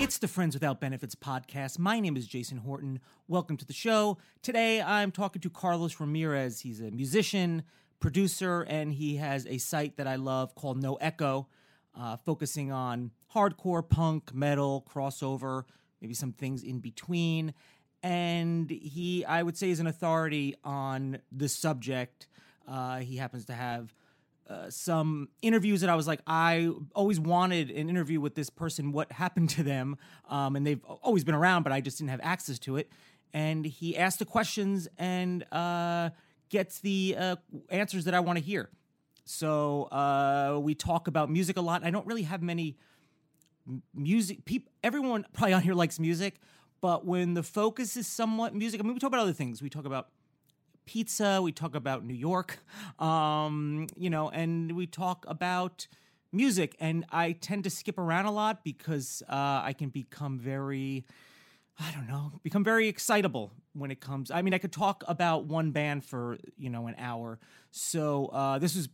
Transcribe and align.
It's 0.00 0.18
the 0.18 0.28
Friends 0.28 0.54
Without 0.54 0.80
Benefits 0.80 1.16
podcast. 1.16 1.76
My 1.76 1.98
name 1.98 2.16
is 2.16 2.28
Jason 2.28 2.58
Horton. 2.58 3.00
Welcome 3.26 3.56
to 3.56 3.64
the 3.64 3.72
show. 3.72 4.16
Today 4.42 4.80
I'm 4.80 5.10
talking 5.10 5.42
to 5.42 5.50
Carlos 5.50 5.98
Ramirez. 5.98 6.60
He's 6.60 6.80
a 6.80 6.92
musician, 6.92 7.64
producer, 7.98 8.62
and 8.62 8.92
he 8.92 9.16
has 9.16 9.44
a 9.46 9.58
site 9.58 9.96
that 9.96 10.06
I 10.06 10.14
love 10.14 10.54
called 10.54 10.80
No 10.80 10.94
Echo, 10.94 11.48
uh, 11.98 12.16
focusing 12.18 12.70
on 12.70 13.10
hardcore, 13.34 13.86
punk, 13.86 14.32
metal, 14.32 14.86
crossover, 14.88 15.64
maybe 16.00 16.14
some 16.14 16.32
things 16.32 16.62
in 16.62 16.78
between. 16.78 17.52
And 18.00 18.70
he, 18.70 19.24
I 19.24 19.42
would 19.42 19.56
say, 19.56 19.70
is 19.70 19.80
an 19.80 19.88
authority 19.88 20.54
on 20.62 21.18
the 21.32 21.48
subject. 21.48 22.28
Uh, 22.68 22.98
he 22.98 23.16
happens 23.16 23.46
to 23.46 23.52
have 23.52 23.92
uh, 24.48 24.70
some 24.70 25.28
interviews 25.42 25.82
that 25.82 25.90
I 25.90 25.94
was 25.94 26.06
like, 26.06 26.20
I 26.26 26.70
always 26.94 27.20
wanted 27.20 27.70
an 27.70 27.88
interview 27.88 28.20
with 28.20 28.34
this 28.34 28.48
person. 28.48 28.92
What 28.92 29.12
happened 29.12 29.50
to 29.50 29.62
them? 29.62 29.96
Um, 30.28 30.56
and 30.56 30.66
they've 30.66 30.82
always 30.84 31.24
been 31.24 31.34
around, 31.34 31.64
but 31.64 31.72
I 31.72 31.80
just 31.80 31.98
didn't 31.98 32.10
have 32.10 32.20
access 32.22 32.58
to 32.60 32.76
it. 32.76 32.90
And 33.34 33.64
he 33.64 33.96
asked 33.96 34.20
the 34.20 34.24
questions 34.24 34.88
and 34.96 35.44
uh, 35.52 36.10
gets 36.48 36.80
the 36.80 37.16
uh, 37.18 37.36
answers 37.68 38.04
that 38.06 38.14
I 38.14 38.20
want 38.20 38.38
to 38.38 38.44
hear. 38.44 38.70
So 39.26 39.84
uh, 39.84 40.58
we 40.62 40.74
talk 40.74 41.08
about 41.08 41.30
music 41.30 41.58
a 41.58 41.60
lot. 41.60 41.84
I 41.84 41.90
don't 41.90 42.06
really 42.06 42.22
have 42.22 42.42
many 42.42 42.78
music. 43.94 44.46
People, 44.46 44.72
everyone 44.82 45.26
probably 45.34 45.52
on 45.52 45.60
here 45.60 45.74
likes 45.74 46.00
music, 46.00 46.40
but 46.80 47.04
when 47.04 47.34
the 47.34 47.42
focus 47.42 47.98
is 47.98 48.06
somewhat 48.06 48.54
music, 48.54 48.80
I 48.80 48.84
mean, 48.84 48.94
we 48.94 49.00
talk 49.00 49.08
about 49.08 49.20
other 49.20 49.34
things. 49.34 49.60
We 49.60 49.68
talk 49.68 49.84
about 49.84 50.08
pizza. 50.88 51.42
We 51.42 51.52
talk 51.52 51.74
about 51.74 52.02
New 52.02 52.14
York, 52.14 52.60
um, 52.98 53.88
you 53.94 54.08
know, 54.08 54.30
and 54.30 54.72
we 54.72 54.86
talk 54.86 55.26
about 55.28 55.86
music. 56.32 56.74
And 56.80 57.04
I 57.12 57.32
tend 57.32 57.64
to 57.64 57.70
skip 57.70 57.98
around 57.98 58.24
a 58.24 58.30
lot 58.30 58.64
because 58.64 59.22
uh, 59.28 59.60
I 59.62 59.74
can 59.76 59.90
become 59.90 60.38
very, 60.38 61.04
I 61.78 61.90
don't 61.92 62.08
know, 62.08 62.32
become 62.42 62.64
very 62.64 62.88
excitable 62.88 63.52
when 63.74 63.90
it 63.90 64.00
comes. 64.00 64.30
I 64.30 64.40
mean, 64.40 64.54
I 64.54 64.58
could 64.58 64.72
talk 64.72 65.04
about 65.06 65.44
one 65.44 65.72
band 65.72 66.06
for 66.06 66.38
you 66.56 66.70
know 66.70 66.86
an 66.86 66.94
hour. 66.96 67.38
So 67.70 68.28
uh, 68.28 68.58
this 68.58 68.74
was 68.74 68.88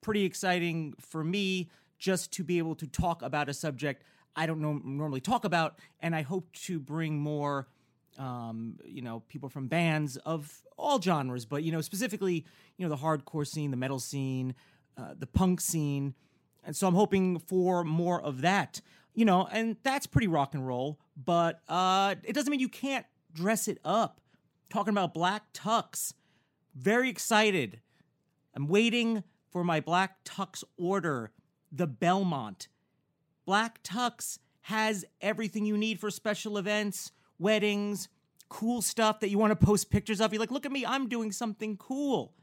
pretty 0.00 0.24
exciting 0.24 0.94
for 0.98 1.22
me 1.22 1.70
just 2.00 2.32
to 2.32 2.42
be 2.42 2.58
able 2.58 2.74
to 2.74 2.88
talk 2.88 3.22
about 3.22 3.48
a 3.48 3.54
subject 3.54 4.02
I 4.36 4.46
don't 4.46 4.60
know, 4.60 4.80
normally 4.84 5.20
talk 5.20 5.44
about, 5.44 5.80
and 5.98 6.14
I 6.14 6.22
hope 6.22 6.52
to 6.66 6.78
bring 6.78 7.18
more 7.18 7.66
um, 8.18 8.78
you 8.84 9.02
know, 9.02 9.22
people 9.28 9.48
from 9.48 9.68
bands 9.68 10.16
of 10.18 10.62
all 10.76 11.00
genres, 11.00 11.44
but 11.44 11.62
you 11.62 11.72
know, 11.72 11.80
specifically, 11.80 12.44
you 12.76 12.86
know, 12.86 12.94
the 12.94 13.00
hardcore 13.00 13.46
scene, 13.46 13.70
the 13.70 13.76
metal 13.76 13.98
scene, 13.98 14.54
uh, 14.96 15.14
the 15.18 15.26
punk 15.26 15.60
scene, 15.60 16.14
and 16.64 16.76
so 16.76 16.86
I'm 16.86 16.94
hoping 16.94 17.38
for 17.38 17.84
more 17.84 18.20
of 18.20 18.42
that. 18.42 18.80
You 19.14 19.24
know, 19.24 19.48
and 19.50 19.76
that's 19.82 20.06
pretty 20.06 20.28
rock 20.28 20.54
and 20.54 20.66
roll, 20.66 21.00
but 21.16 21.60
uh, 21.68 22.14
it 22.22 22.34
doesn't 22.34 22.50
mean 22.50 22.60
you 22.60 22.68
can't 22.68 23.06
dress 23.32 23.66
it 23.66 23.78
up. 23.84 24.20
Talking 24.70 24.92
about 24.92 25.12
black 25.12 25.52
tux, 25.52 26.12
very 26.76 27.08
excited. 27.08 27.80
I'm 28.54 28.68
waiting 28.68 29.24
for 29.50 29.64
my 29.64 29.80
black 29.80 30.22
tux 30.24 30.62
order, 30.76 31.32
the 31.72 31.86
Belmont. 31.86 32.68
Black 33.48 33.82
Tux 33.82 34.38
has 34.60 35.06
everything 35.22 35.64
you 35.64 35.78
need 35.78 35.98
for 35.98 36.10
special 36.10 36.58
events, 36.58 37.12
weddings, 37.38 38.08
cool 38.48 38.82
stuff 38.82 39.20
that 39.20 39.30
you 39.30 39.38
want 39.38 39.58
to 39.58 39.66
post 39.66 39.90
pictures 39.90 40.20
of. 40.20 40.32
You're 40.32 40.40
like, 40.40 40.50
look 40.50 40.66
at 40.66 40.72
me, 40.72 40.84
I'm 40.86 41.08
doing 41.08 41.32
something 41.32 41.76
cool. 41.76 42.34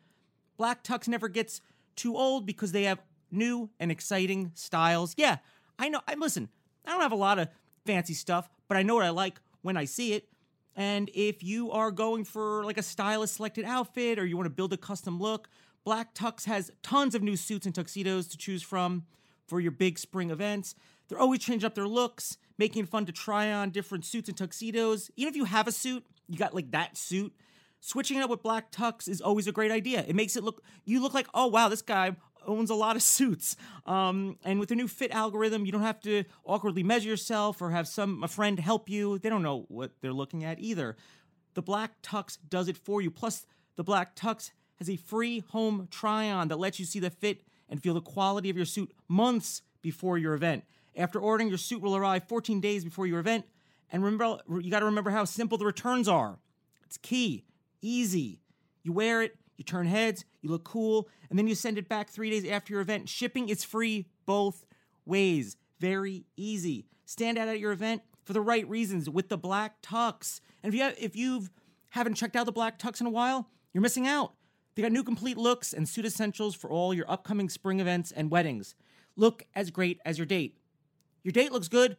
Black 0.57 0.83
Tux 0.83 1.07
never 1.07 1.27
gets 1.27 1.61
too 1.95 2.15
old 2.15 2.45
because 2.45 2.71
they 2.71 2.83
have 2.83 3.01
new 3.31 3.69
and 3.79 3.91
exciting 3.91 4.51
styles. 4.53 5.13
Yeah, 5.17 5.37
I 5.77 5.89
know. 5.89 6.01
I 6.07 6.15
listen. 6.15 6.49
I 6.85 6.91
don't 6.91 7.01
have 7.01 7.11
a 7.11 7.15
lot 7.15 7.39
of 7.39 7.49
fancy 7.85 8.13
stuff, 8.13 8.49
but 8.67 8.77
I 8.77 8.83
know 8.83 8.95
what 8.95 9.05
I 9.05 9.09
like 9.09 9.41
when 9.61 9.75
I 9.75 9.85
see 9.85 10.13
it. 10.13 10.29
And 10.75 11.09
if 11.13 11.43
you 11.43 11.71
are 11.71 11.89
going 11.89 12.25
for 12.25 12.63
like 12.65 12.77
a 12.77 12.83
stylist 12.83 13.35
selected 13.35 13.65
outfit 13.65 14.19
or 14.19 14.25
you 14.25 14.37
want 14.37 14.45
to 14.45 14.51
build 14.51 14.73
a 14.73 14.77
custom 14.77 15.19
look, 15.19 15.49
Black 15.83 16.13
Tux 16.13 16.45
has 16.45 16.71
tons 16.83 17.15
of 17.15 17.23
new 17.23 17.35
suits 17.35 17.65
and 17.65 17.73
tuxedos 17.73 18.27
to 18.27 18.37
choose 18.37 18.61
from 18.61 19.05
for 19.47 19.59
your 19.59 19.71
big 19.71 19.97
spring 19.97 20.31
events. 20.31 20.75
They're 21.07 21.19
always 21.19 21.39
changing 21.39 21.65
up 21.65 21.75
their 21.75 21.87
looks, 21.87 22.37
making 22.57 22.85
fun 22.85 23.05
to 23.05 23.11
try 23.11 23.51
on 23.51 23.69
different 23.69 24.05
suits 24.05 24.29
and 24.29 24.37
tuxedos. 24.37 25.11
Even 25.15 25.31
if 25.31 25.35
you 25.35 25.45
have 25.45 25.67
a 25.67 25.71
suit, 25.71 26.05
you 26.27 26.37
got 26.37 26.53
like 26.55 26.71
that 26.71 26.97
suit. 26.97 27.33
Switching 27.81 28.17
it 28.17 28.21
up 28.21 28.29
with 28.29 28.41
black 28.41 28.71
tux 28.71 29.07
is 29.07 29.21
always 29.21 29.47
a 29.47 29.51
great 29.51 29.71
idea. 29.71 30.03
It 30.07 30.15
makes 30.15 30.35
it 30.35 30.43
look 30.43 30.63
you 30.85 31.01
look 31.01 31.13
like, 31.13 31.27
oh 31.33 31.47
wow, 31.47 31.69
this 31.69 31.81
guy 31.81 32.15
owns 32.47 32.69
a 32.69 32.75
lot 32.75 32.95
of 32.95 33.01
suits. 33.17 33.55
Um, 33.85 34.37
and 34.43 34.59
with 34.59 34.69
the 34.69 34.75
new 34.75 34.87
fit 34.87 35.11
algorithm, 35.11 35.65
you 35.65 35.71
don't 35.71 35.81
have 35.81 36.01
to 36.01 36.23
awkwardly 36.43 36.83
measure 36.83 37.09
yourself 37.09 37.61
or 37.61 37.71
have 37.71 37.87
some 37.87 38.23
a 38.23 38.27
friend 38.27 38.59
help 38.59 38.89
you. 38.89 39.19
They 39.19 39.29
don't 39.29 39.43
know 39.43 39.65
what 39.67 39.91
they're 40.01 40.13
looking 40.13 40.43
at 40.43 40.59
either. 40.59 40.95
The 41.53 41.61
black 41.61 42.01
tux 42.01 42.37
does 42.49 42.67
it 42.67 42.77
for 42.77 43.01
you. 43.01 43.09
Plus, 43.09 43.45
the 43.75 43.83
black 43.83 44.15
tux 44.15 44.51
has 44.75 44.89
a 44.89 44.97
free 44.97 45.39
home 45.49 45.87
try 45.89 46.29
on 46.29 46.49
that 46.49 46.59
lets 46.59 46.79
you 46.79 46.85
see 46.85 46.99
the 46.99 47.09
fit 47.09 47.41
and 47.69 47.81
feel 47.81 47.93
the 47.93 48.01
quality 48.01 48.49
of 48.49 48.57
your 48.57 48.65
suit 48.65 48.91
months 49.07 49.61
before 49.81 50.17
your 50.17 50.33
event. 50.33 50.63
After 50.95 51.19
ordering, 51.19 51.49
your 51.49 51.57
suit 51.57 51.81
will 51.81 51.95
arrive 51.95 52.27
14 52.27 52.61
days 52.61 52.83
before 52.83 53.07
your 53.07 53.19
event. 53.19 53.45
And 53.91 54.03
remember, 54.03 54.39
you 54.61 54.71
got 54.71 54.79
to 54.79 54.85
remember 54.85 55.11
how 55.11 55.25
simple 55.25 55.57
the 55.57 55.65
returns 55.65 56.07
are. 56.07 56.39
It's 56.85 56.97
key, 56.97 57.45
easy. 57.81 58.39
You 58.83 58.93
wear 58.93 59.21
it, 59.21 59.35
you 59.57 59.63
turn 59.63 59.87
heads, 59.87 60.25
you 60.41 60.49
look 60.49 60.63
cool, 60.63 61.09
and 61.29 61.37
then 61.37 61.47
you 61.47 61.55
send 61.55 61.77
it 61.77 61.89
back 61.89 62.09
three 62.09 62.29
days 62.29 62.45
after 62.49 62.73
your 62.73 62.81
event. 62.81 63.09
Shipping 63.09 63.49
is 63.49 63.63
free 63.63 64.07
both 64.25 64.65
ways. 65.05 65.57
Very 65.79 66.25
easy. 66.35 66.85
Stand 67.05 67.37
out 67.37 67.47
at 67.47 67.59
your 67.59 67.71
event 67.71 68.01
for 68.23 68.33
the 68.33 68.41
right 68.41 68.67
reasons 68.67 69.09
with 69.09 69.29
the 69.29 69.37
black 69.37 69.81
tux. 69.81 70.39
And 70.63 70.73
if 70.73 70.77
you 70.77 70.83
have, 70.83 70.95
if 70.99 71.15
you've 71.15 71.49
haven't 71.89 72.15
checked 72.15 72.35
out 72.35 72.45
the 72.45 72.51
black 72.51 72.79
tux 72.79 72.99
in 72.99 73.07
a 73.07 73.11
while, 73.11 73.49
you're 73.73 73.81
missing 73.81 74.07
out. 74.07 74.33
They 74.75 74.81
got 74.81 74.91
new 74.91 75.03
complete 75.03 75.37
looks 75.37 75.71
and 75.71 75.87
suit 75.87 76.05
essentials 76.05 76.55
for 76.55 76.69
all 76.69 76.93
your 76.93 77.09
upcoming 77.09 77.49
spring 77.49 77.79
events 77.79 78.11
and 78.11 78.29
weddings. 78.29 78.75
Look 79.15 79.45
as 79.55 79.71
great 79.71 79.99
as 80.05 80.17
your 80.17 80.25
date. 80.25 80.57
Your 81.25 81.31
date 81.31 81.51
looks 81.51 81.67
good. 81.67 81.97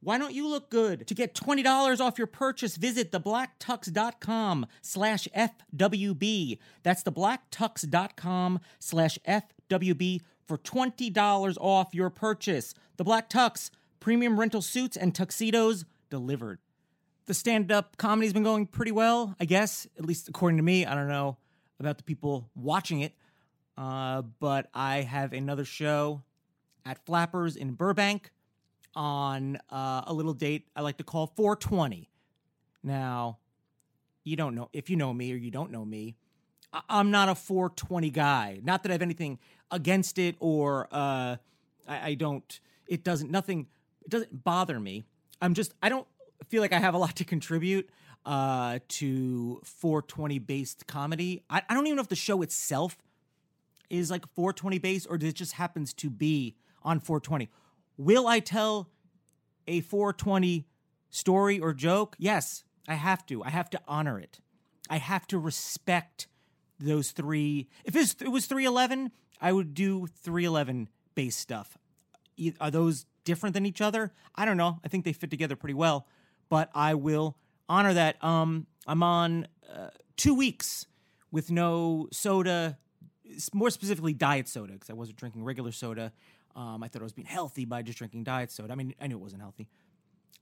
Why 0.00 0.18
don't 0.18 0.34
you 0.34 0.48
look 0.48 0.68
good? 0.68 1.06
To 1.06 1.14
get 1.14 1.32
$20 1.32 2.00
off 2.00 2.18
your 2.18 2.26
purchase, 2.26 2.76
visit 2.76 3.12
theblacktux.com 3.12 4.66
slash 4.82 5.28
FWB. 5.34 6.58
That's 6.82 7.04
theblacktux.com 7.04 8.58
slash 8.80 9.18
FWB 9.26 10.22
for 10.46 10.58
$20 10.58 11.56
off 11.60 11.94
your 11.94 12.10
purchase. 12.10 12.74
The 12.96 13.04
Black 13.04 13.30
Tux, 13.30 13.70
premium 14.00 14.38
rental 14.40 14.60
suits 14.60 14.96
and 14.96 15.14
tuxedos 15.14 15.84
delivered. 16.10 16.58
The 17.26 17.32
stand 17.32 17.70
up 17.70 17.96
comedy's 17.96 18.32
been 18.32 18.42
going 18.42 18.66
pretty 18.66 18.92
well, 18.92 19.36
I 19.38 19.44
guess, 19.44 19.86
at 19.96 20.04
least 20.04 20.28
according 20.28 20.56
to 20.56 20.64
me. 20.64 20.84
I 20.84 20.96
don't 20.96 21.08
know 21.08 21.38
about 21.78 21.96
the 21.96 22.04
people 22.04 22.50
watching 22.56 23.00
it. 23.00 23.14
Uh, 23.78 24.22
but 24.40 24.68
I 24.74 25.02
have 25.02 25.32
another 25.32 25.64
show 25.64 26.22
at 26.84 27.06
Flappers 27.06 27.54
in 27.56 27.72
Burbank 27.72 28.30
on 28.96 29.58
uh, 29.70 30.02
a 30.06 30.12
little 30.12 30.34
date 30.34 30.66
I 30.76 30.82
like 30.82 30.96
to 30.98 31.04
call 31.04 31.26
420. 31.36 32.08
Now, 32.82 33.38
you 34.24 34.36
don't 34.36 34.54
know 34.54 34.68
if 34.72 34.90
you 34.90 34.96
know 34.96 35.12
me 35.12 35.32
or 35.32 35.36
you 35.36 35.50
don't 35.50 35.70
know 35.70 35.84
me. 35.84 36.16
I- 36.72 36.82
I'm 36.88 37.10
not 37.10 37.28
a 37.28 37.34
420 37.34 38.10
guy. 38.10 38.60
Not 38.62 38.82
that 38.82 38.90
I 38.90 38.94
have 38.94 39.02
anything 39.02 39.38
against 39.70 40.18
it 40.18 40.36
or 40.40 40.88
uh, 40.92 41.36
I-, 41.88 42.10
I 42.10 42.14
don't. 42.14 42.60
It 42.86 43.04
doesn't. 43.04 43.30
Nothing. 43.30 43.66
It 44.02 44.10
doesn't 44.10 44.44
bother 44.44 44.78
me. 44.78 45.04
I'm 45.40 45.54
just. 45.54 45.72
I 45.82 45.88
don't 45.88 46.06
feel 46.48 46.60
like 46.60 46.72
I 46.72 46.78
have 46.78 46.94
a 46.94 46.98
lot 46.98 47.16
to 47.16 47.24
contribute 47.24 47.88
uh, 48.26 48.78
to 48.88 49.60
420 49.64 50.38
based 50.40 50.86
comedy. 50.86 51.42
I, 51.48 51.62
I 51.68 51.74
don't 51.74 51.86
even 51.86 51.96
know 51.96 52.02
if 52.02 52.08
the 52.08 52.16
show 52.16 52.42
itself 52.42 52.98
is 53.90 54.10
like 54.10 54.26
420 54.34 54.78
based 54.78 55.06
or 55.08 55.16
it 55.16 55.34
just 55.34 55.52
happens 55.52 55.92
to 55.94 56.10
be 56.10 56.56
on 56.82 57.00
420. 57.00 57.48
Will 57.96 58.26
I 58.26 58.40
tell 58.40 58.90
a 59.66 59.80
420 59.80 60.66
story 61.10 61.60
or 61.60 61.72
joke, 61.72 62.16
yes, 62.18 62.64
I 62.88 62.94
have 62.94 63.24
to. 63.26 63.42
I 63.44 63.50
have 63.50 63.70
to 63.70 63.80
honor 63.86 64.18
it. 64.18 64.40
I 64.90 64.98
have 64.98 65.26
to 65.28 65.38
respect 65.38 66.26
those 66.78 67.12
three. 67.12 67.68
If 67.84 67.96
it 67.96 68.28
was 68.28 68.46
311, 68.46 69.10
I 69.40 69.52
would 69.52 69.74
do 69.74 70.06
311 70.06 70.88
based 71.14 71.38
stuff. 71.38 71.78
Are 72.60 72.70
those 72.70 73.06
different 73.24 73.54
than 73.54 73.64
each 73.64 73.80
other? 73.80 74.12
I 74.34 74.44
don't 74.44 74.56
know. 74.56 74.80
I 74.84 74.88
think 74.88 75.04
they 75.04 75.12
fit 75.12 75.30
together 75.30 75.56
pretty 75.56 75.74
well, 75.74 76.06
but 76.48 76.68
I 76.74 76.94
will 76.94 77.36
honor 77.68 77.94
that. 77.94 78.22
Um, 78.22 78.66
I'm 78.86 79.02
on 79.02 79.46
uh, 79.72 79.88
two 80.16 80.34
weeks 80.34 80.86
with 81.30 81.50
no 81.50 82.08
soda, 82.12 82.76
more 83.52 83.70
specifically 83.70 84.12
diet 84.12 84.48
soda, 84.48 84.74
because 84.74 84.90
I 84.90 84.94
wasn't 84.94 85.16
drinking 85.16 85.44
regular 85.44 85.72
soda. 85.72 86.12
Um, 86.56 86.82
I 86.82 86.88
thought 86.88 87.02
I 87.02 87.04
was 87.04 87.12
being 87.12 87.26
healthy 87.26 87.64
by 87.64 87.82
just 87.82 87.98
drinking 87.98 88.24
diet 88.24 88.50
soda. 88.50 88.72
I 88.72 88.76
mean, 88.76 88.94
I 89.00 89.06
knew 89.06 89.16
it 89.16 89.22
wasn't 89.22 89.42
healthy. 89.42 89.68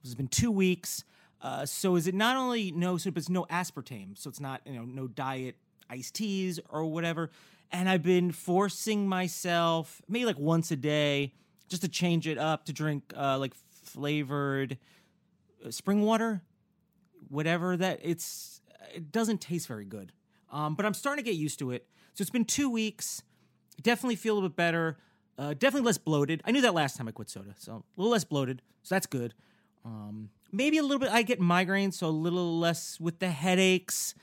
It's 0.02 0.14
been 0.14 0.28
two 0.28 0.50
weeks. 0.50 1.04
Uh, 1.40 1.66
so 1.66 1.96
is 1.96 2.06
it 2.06 2.14
not 2.14 2.36
only 2.36 2.70
no 2.70 2.96
but 2.96 3.16
it's 3.16 3.28
no 3.28 3.44
aspartame. 3.44 4.16
So 4.16 4.30
it's 4.30 4.40
not 4.40 4.60
you 4.64 4.74
know 4.74 4.84
no 4.84 5.08
diet 5.08 5.56
iced 5.90 6.14
teas 6.14 6.60
or 6.68 6.84
whatever. 6.84 7.30
And 7.70 7.88
I've 7.88 8.02
been 8.02 8.32
forcing 8.32 9.08
myself 9.08 10.02
maybe 10.08 10.26
like 10.26 10.38
once 10.38 10.70
a 10.70 10.76
day 10.76 11.34
just 11.68 11.82
to 11.82 11.88
change 11.88 12.28
it 12.28 12.38
up 12.38 12.66
to 12.66 12.72
drink 12.72 13.12
uh, 13.16 13.38
like 13.38 13.54
flavored 13.54 14.76
uh, 15.64 15.70
spring 15.70 16.02
water, 16.02 16.42
whatever 17.28 17.76
that 17.76 18.00
it's. 18.02 18.60
It 18.94 19.10
doesn't 19.10 19.40
taste 19.40 19.68
very 19.68 19.86
good, 19.86 20.12
um, 20.50 20.74
but 20.74 20.84
I'm 20.84 20.92
starting 20.92 21.24
to 21.24 21.30
get 21.30 21.38
used 21.38 21.58
to 21.60 21.70
it. 21.70 21.86
So 22.12 22.22
it's 22.22 22.30
been 22.30 22.44
two 22.44 22.68
weeks. 22.68 23.22
Definitely 23.80 24.16
feel 24.16 24.38
a 24.38 24.42
bit 24.42 24.54
better. 24.54 24.98
Uh, 25.38 25.54
definitely 25.54 25.86
less 25.86 25.98
bloated. 25.98 26.42
I 26.44 26.50
knew 26.50 26.60
that 26.60 26.74
last 26.74 26.96
time 26.96 27.08
I 27.08 27.10
quit 27.10 27.30
soda, 27.30 27.54
so 27.58 27.72
a 27.72 28.00
little 28.00 28.12
less 28.12 28.24
bloated. 28.24 28.62
So 28.82 28.94
that's 28.94 29.06
good. 29.06 29.34
Um, 29.84 30.30
maybe 30.52 30.78
a 30.78 30.82
little 30.82 30.98
bit. 30.98 31.10
I 31.10 31.22
get 31.22 31.40
migraines, 31.40 31.94
so 31.94 32.08
a 32.08 32.08
little 32.08 32.58
less 32.58 33.00
with 33.00 33.18
the 33.18 33.30
headaches. 33.30 34.14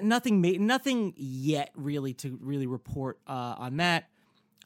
Nothing, 0.00 0.40
ma- 0.40 0.58
nothing 0.58 1.14
yet 1.16 1.70
really 1.74 2.14
to 2.14 2.38
really 2.40 2.66
report 2.66 3.18
uh, 3.26 3.56
on 3.58 3.78
that. 3.78 4.08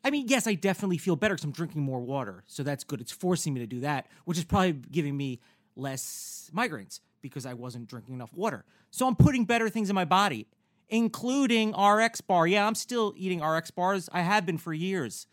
I 0.05 0.11
mean, 0.11 0.27
yes, 0.29 0.47
I 0.47 0.55
definitely 0.55 0.99
feel 0.99 1.17
better 1.17 1.35
because 1.35 1.45
I'm 1.45 1.53
drinking 1.53 1.83
more 1.83 2.01
water, 2.01 2.43
so 2.47 2.63
that's 2.63 2.85
good. 2.85 3.01
It's 3.01 3.13
forcing 3.13 3.53
me 3.55 3.61
to 3.61 3.67
do 3.67 3.81
that, 3.81 4.07
which 4.25 4.39
is 4.39 4.45
probably 4.45 4.73
giving 4.73 5.17
me 5.17 5.41
less 5.77 6.51
migraines 6.55 7.01
because 7.21 7.45
I 7.45 7.55
wasn't 7.55 7.87
drinking 7.87 8.15
enough 8.15 8.33
water. 8.33 8.65
So 8.91 9.07
I'm 9.07 9.15
putting 9.15 9.45
better 9.45 9.69
things 9.69 9.91
in 9.91 9.95
my 9.95 10.07
body, 10.07 10.47
including 10.89 11.73
RX 11.79 12.23
bar. 12.23 12.47
Yeah, 12.47 12.67
I'm 12.67 12.75
still 12.75 13.13
eating 13.17 13.43
RX 13.43 13.71
bars. 13.71 14.09
I 14.13 14.23
have 14.23 14.47
been 14.47 14.59
for 14.59 14.73
years. 14.73 15.27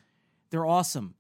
They're 0.50 0.66
awesome. 0.66 1.16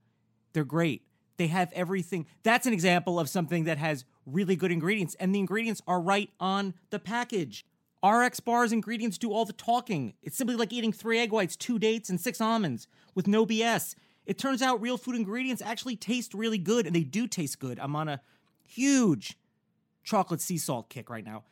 They're 0.53 0.63
great. 0.63 1.03
They 1.37 1.47
have 1.47 1.71
everything. 1.73 2.25
That's 2.43 2.65
an 2.65 2.73
example 2.73 3.19
of 3.19 3.29
something 3.29 3.65
that 3.65 3.77
has 3.77 4.05
really 4.25 4.55
good 4.55 4.71
ingredients, 4.71 5.15
and 5.19 5.33
the 5.33 5.39
ingredients 5.39 5.81
are 5.87 6.01
right 6.01 6.29
on 6.39 6.73
the 6.89 6.99
package. 6.99 7.65
RX 8.03 8.39
bars 8.39 8.71
ingredients 8.71 9.17
do 9.17 9.31
all 9.31 9.45
the 9.45 9.53
talking. 9.53 10.13
It's 10.21 10.37
simply 10.37 10.55
like 10.55 10.73
eating 10.73 10.91
three 10.91 11.19
egg 11.19 11.31
whites, 11.31 11.55
two 11.55 11.79
dates, 11.79 12.09
and 12.09 12.19
six 12.19 12.41
almonds 12.41 12.87
with 13.15 13.27
no 13.27 13.45
BS. 13.45 13.95
It 14.25 14.37
turns 14.37 14.61
out 14.61 14.81
real 14.81 14.97
food 14.97 15.15
ingredients 15.15 15.61
actually 15.61 15.95
taste 15.95 16.33
really 16.33 16.57
good, 16.57 16.85
and 16.85 16.95
they 16.95 17.03
do 17.03 17.27
taste 17.27 17.59
good. 17.59 17.79
I'm 17.79 17.95
on 17.95 18.09
a 18.09 18.21
huge 18.67 19.37
chocolate 20.03 20.41
sea 20.41 20.57
salt 20.57 20.89
kick 20.89 21.09
right 21.09 21.25
now. 21.25 21.43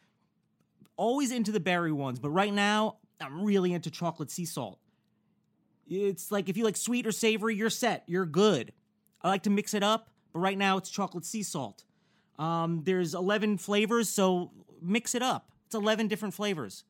Always 0.97 1.31
into 1.31 1.51
the 1.51 1.59
berry 1.59 1.91
ones, 1.91 2.19
but 2.19 2.29
right 2.29 2.53
now 2.53 2.97
I'm 3.19 3.43
really 3.43 3.73
into 3.73 3.89
chocolate 3.89 4.31
sea 4.31 4.45
salt. 4.45 4.79
It's 5.87 6.31
like 6.31 6.49
if 6.49 6.57
you 6.57 6.63
like 6.63 6.77
sweet 6.77 7.05
or 7.05 7.11
savory, 7.11 7.55
you're 7.55 7.69
set. 7.69 8.03
You're 8.07 8.25
good. 8.25 8.73
I 9.21 9.29
like 9.29 9.43
to 9.43 9.49
mix 9.49 9.73
it 9.73 9.83
up, 9.83 10.09
but 10.33 10.39
right 10.39 10.57
now 10.57 10.77
it's 10.77 10.89
chocolate 10.89 11.25
sea 11.25 11.43
salt. 11.43 11.83
Um, 12.37 12.81
there's 12.83 13.13
11 13.13 13.57
flavors, 13.57 14.09
so 14.09 14.51
mix 14.81 15.15
it 15.15 15.21
up. 15.21 15.51
It's 15.67 15.75
11 15.75 16.07
different 16.07 16.33
flavors. 16.33 16.83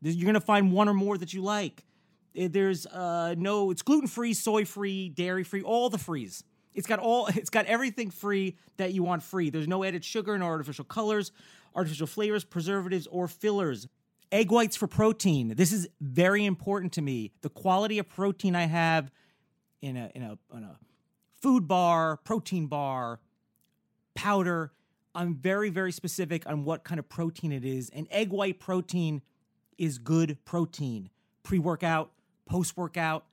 You're 0.00 0.26
gonna 0.26 0.40
find 0.40 0.72
one 0.72 0.88
or 0.88 0.94
more 0.94 1.18
that 1.18 1.32
you 1.32 1.42
like. 1.42 1.84
Eh, 2.36 2.48
There's 2.50 2.86
uh, 2.86 3.34
no, 3.36 3.70
it's 3.70 3.82
gluten 3.82 4.08
free, 4.08 4.32
soy 4.34 4.64
free, 4.64 5.08
dairy 5.08 5.44
free, 5.44 5.62
all 5.62 5.90
the 5.90 5.98
frees. 5.98 6.44
It's 6.74 6.86
got 6.86 7.00
all, 7.00 7.26
it's 7.34 7.50
got 7.50 7.66
everything 7.66 8.10
free 8.10 8.56
that 8.76 8.92
you 8.92 9.02
want 9.02 9.22
free. 9.22 9.50
There's 9.50 9.68
no 9.68 9.82
added 9.84 10.04
sugar, 10.04 10.38
no 10.38 10.46
artificial 10.46 10.84
colors, 10.84 11.32
artificial 11.74 12.06
flavors, 12.06 12.44
preservatives, 12.44 13.06
or 13.08 13.26
fillers. 13.28 13.88
Egg 14.30 14.50
whites 14.50 14.76
for 14.76 14.86
protein. 14.86 15.54
This 15.56 15.72
is 15.72 15.88
very 16.00 16.44
important 16.44 16.92
to 16.94 17.02
me. 17.02 17.32
The 17.40 17.48
quality 17.48 17.98
of 17.98 18.08
protein 18.08 18.54
I 18.54 18.66
have 18.66 19.10
in 19.80 19.96
a 19.96 20.10
in 20.14 20.22
a 20.22 20.38
a 20.52 20.78
food 21.40 21.66
bar, 21.66 22.18
protein 22.18 22.66
bar, 22.66 23.20
powder. 24.14 24.72
I'm 25.14 25.34
very 25.34 25.70
very 25.70 25.92
specific 25.92 26.46
on 26.46 26.64
what 26.64 26.84
kind 26.84 26.98
of 26.98 27.08
protein 27.08 27.52
it 27.52 27.64
is, 27.64 27.90
and 27.90 28.06
egg 28.10 28.30
white 28.30 28.60
protein 28.60 29.22
is 29.78 29.98
good 29.98 30.38
protein. 30.44 31.08
Pre 31.42 31.58
workout, 31.58 32.12
post 32.46 32.76
workout. 32.76 33.24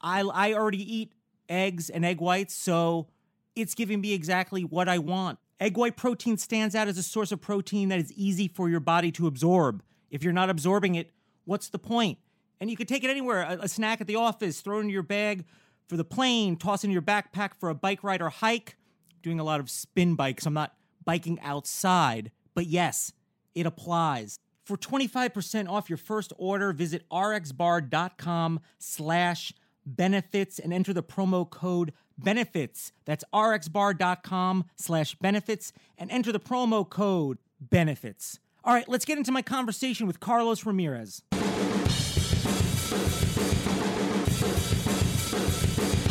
I 0.00 0.22
I 0.22 0.54
already 0.54 0.96
eat 0.96 1.12
eggs 1.48 1.90
and 1.90 2.04
egg 2.04 2.20
whites, 2.20 2.54
so 2.54 3.06
it's 3.54 3.74
giving 3.74 4.00
me 4.00 4.12
exactly 4.14 4.64
what 4.64 4.88
I 4.88 4.98
want. 4.98 5.38
Egg 5.60 5.76
white 5.76 5.96
protein 5.96 6.36
stands 6.38 6.74
out 6.74 6.88
as 6.88 6.98
a 6.98 7.04
source 7.04 7.30
of 7.30 7.40
protein 7.40 7.88
that 7.90 8.00
is 8.00 8.12
easy 8.14 8.48
for 8.48 8.68
your 8.68 8.80
body 8.80 9.12
to 9.12 9.28
absorb. 9.28 9.82
If 10.12 10.22
you're 10.22 10.32
not 10.32 10.50
absorbing 10.50 10.94
it, 10.94 11.10
what's 11.46 11.70
the 11.70 11.78
point? 11.78 12.18
And 12.60 12.70
you 12.70 12.76
could 12.76 12.86
take 12.86 13.02
it 13.02 13.10
anywhere 13.10 13.42
a, 13.60 13.66
snack 13.66 14.00
at 14.00 14.06
the 14.06 14.14
office, 14.14 14.60
throw 14.60 14.78
it 14.78 14.82
in 14.82 14.90
your 14.90 15.02
bag 15.02 15.44
for 15.88 15.96
the 15.96 16.04
plane, 16.04 16.56
toss 16.56 16.84
in 16.84 16.92
your 16.92 17.02
backpack 17.02 17.54
for 17.58 17.70
a 17.70 17.74
bike 17.74 18.04
ride 18.04 18.22
or 18.22 18.28
hike. 18.28 18.76
Doing 19.22 19.40
a 19.40 19.44
lot 19.44 19.58
of 19.58 19.68
spin 19.68 20.14
bikes. 20.14 20.46
I'm 20.46 20.54
not 20.54 20.74
biking 21.04 21.40
outside, 21.40 22.30
but 22.54 22.66
yes, 22.66 23.12
it 23.54 23.66
applies. 23.66 24.38
For 24.64 24.76
25% 24.76 25.68
off 25.68 25.90
your 25.90 25.96
first 25.96 26.32
order, 26.36 26.72
visit 26.72 27.04
rxbar.com 27.10 28.60
slash 28.78 29.52
benefits 29.84 30.58
and 30.58 30.72
enter 30.72 30.92
the 30.92 31.02
promo 31.02 31.48
code 31.48 31.92
benefits. 32.18 32.92
That's 33.04 33.24
rxbar.com 33.34 34.66
slash 34.76 35.14
benefits 35.16 35.72
and 35.98 36.10
enter 36.10 36.32
the 36.32 36.40
promo 36.40 36.88
code 36.88 37.38
benefits. 37.60 38.38
All 38.64 38.72
right, 38.74 38.88
let's 38.88 39.04
get 39.04 39.18
into 39.18 39.32
my 39.32 39.42
conversation 39.42 40.06
with 40.06 40.20
Carlos 40.20 40.64
Ramirez. 40.64 41.22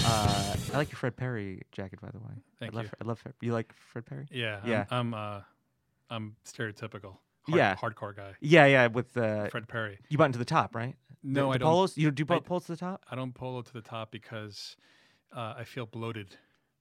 Uh, 0.03 0.55
I 0.73 0.77
like 0.77 0.91
your 0.91 0.97
Fred 0.97 1.15
Perry 1.15 1.61
jacket, 1.71 2.01
by 2.01 2.09
the 2.11 2.17
way. 2.19 2.33
Thank 2.59 2.73
I 2.73 2.77
love, 2.77 2.85
you. 2.85 2.91
I 3.01 3.05
love. 3.05 3.19
Fred- 3.19 3.35
You 3.41 3.53
like 3.53 3.73
Fred 3.91 4.05
Perry? 4.05 4.27
Yeah, 4.31 4.59
Yeah. 4.65 4.85
I'm, 4.89 5.13
I'm 5.13 5.37
uh, 5.37 5.41
I'm 6.09 6.35
stereotypical. 6.45 7.17
Hard, 7.43 7.57
Yeah. 7.57 7.75
hardcore 7.75 8.15
guy. 8.15 8.33
Yeah, 8.41 8.65
yeah. 8.65 8.87
With 8.87 9.15
uh, 9.15 9.47
Fred 9.49 9.67
Perry. 9.67 9.99
you 10.09 10.17
button 10.17 10.33
to 10.33 10.39
the 10.39 10.45
top, 10.45 10.75
right? 10.75 10.95
No, 11.23 11.45
the, 11.45 11.49
I 11.49 11.53
the 11.53 11.59
don't. 11.59 11.69
Polos. 11.69 11.97
You 11.97 12.11
do 12.11 12.23
I- 12.23 12.27
po- 12.27 12.41
polos 12.41 12.65
to 12.65 12.73
the 12.73 12.77
top? 12.77 13.03
I 13.09 13.15
don't 13.15 13.33
polo 13.33 13.61
to 13.61 13.73
the 13.73 13.81
top 13.81 14.11
because 14.11 14.75
uh, 15.35 15.53
I 15.57 15.63
feel 15.63 15.85
bloated. 15.85 16.35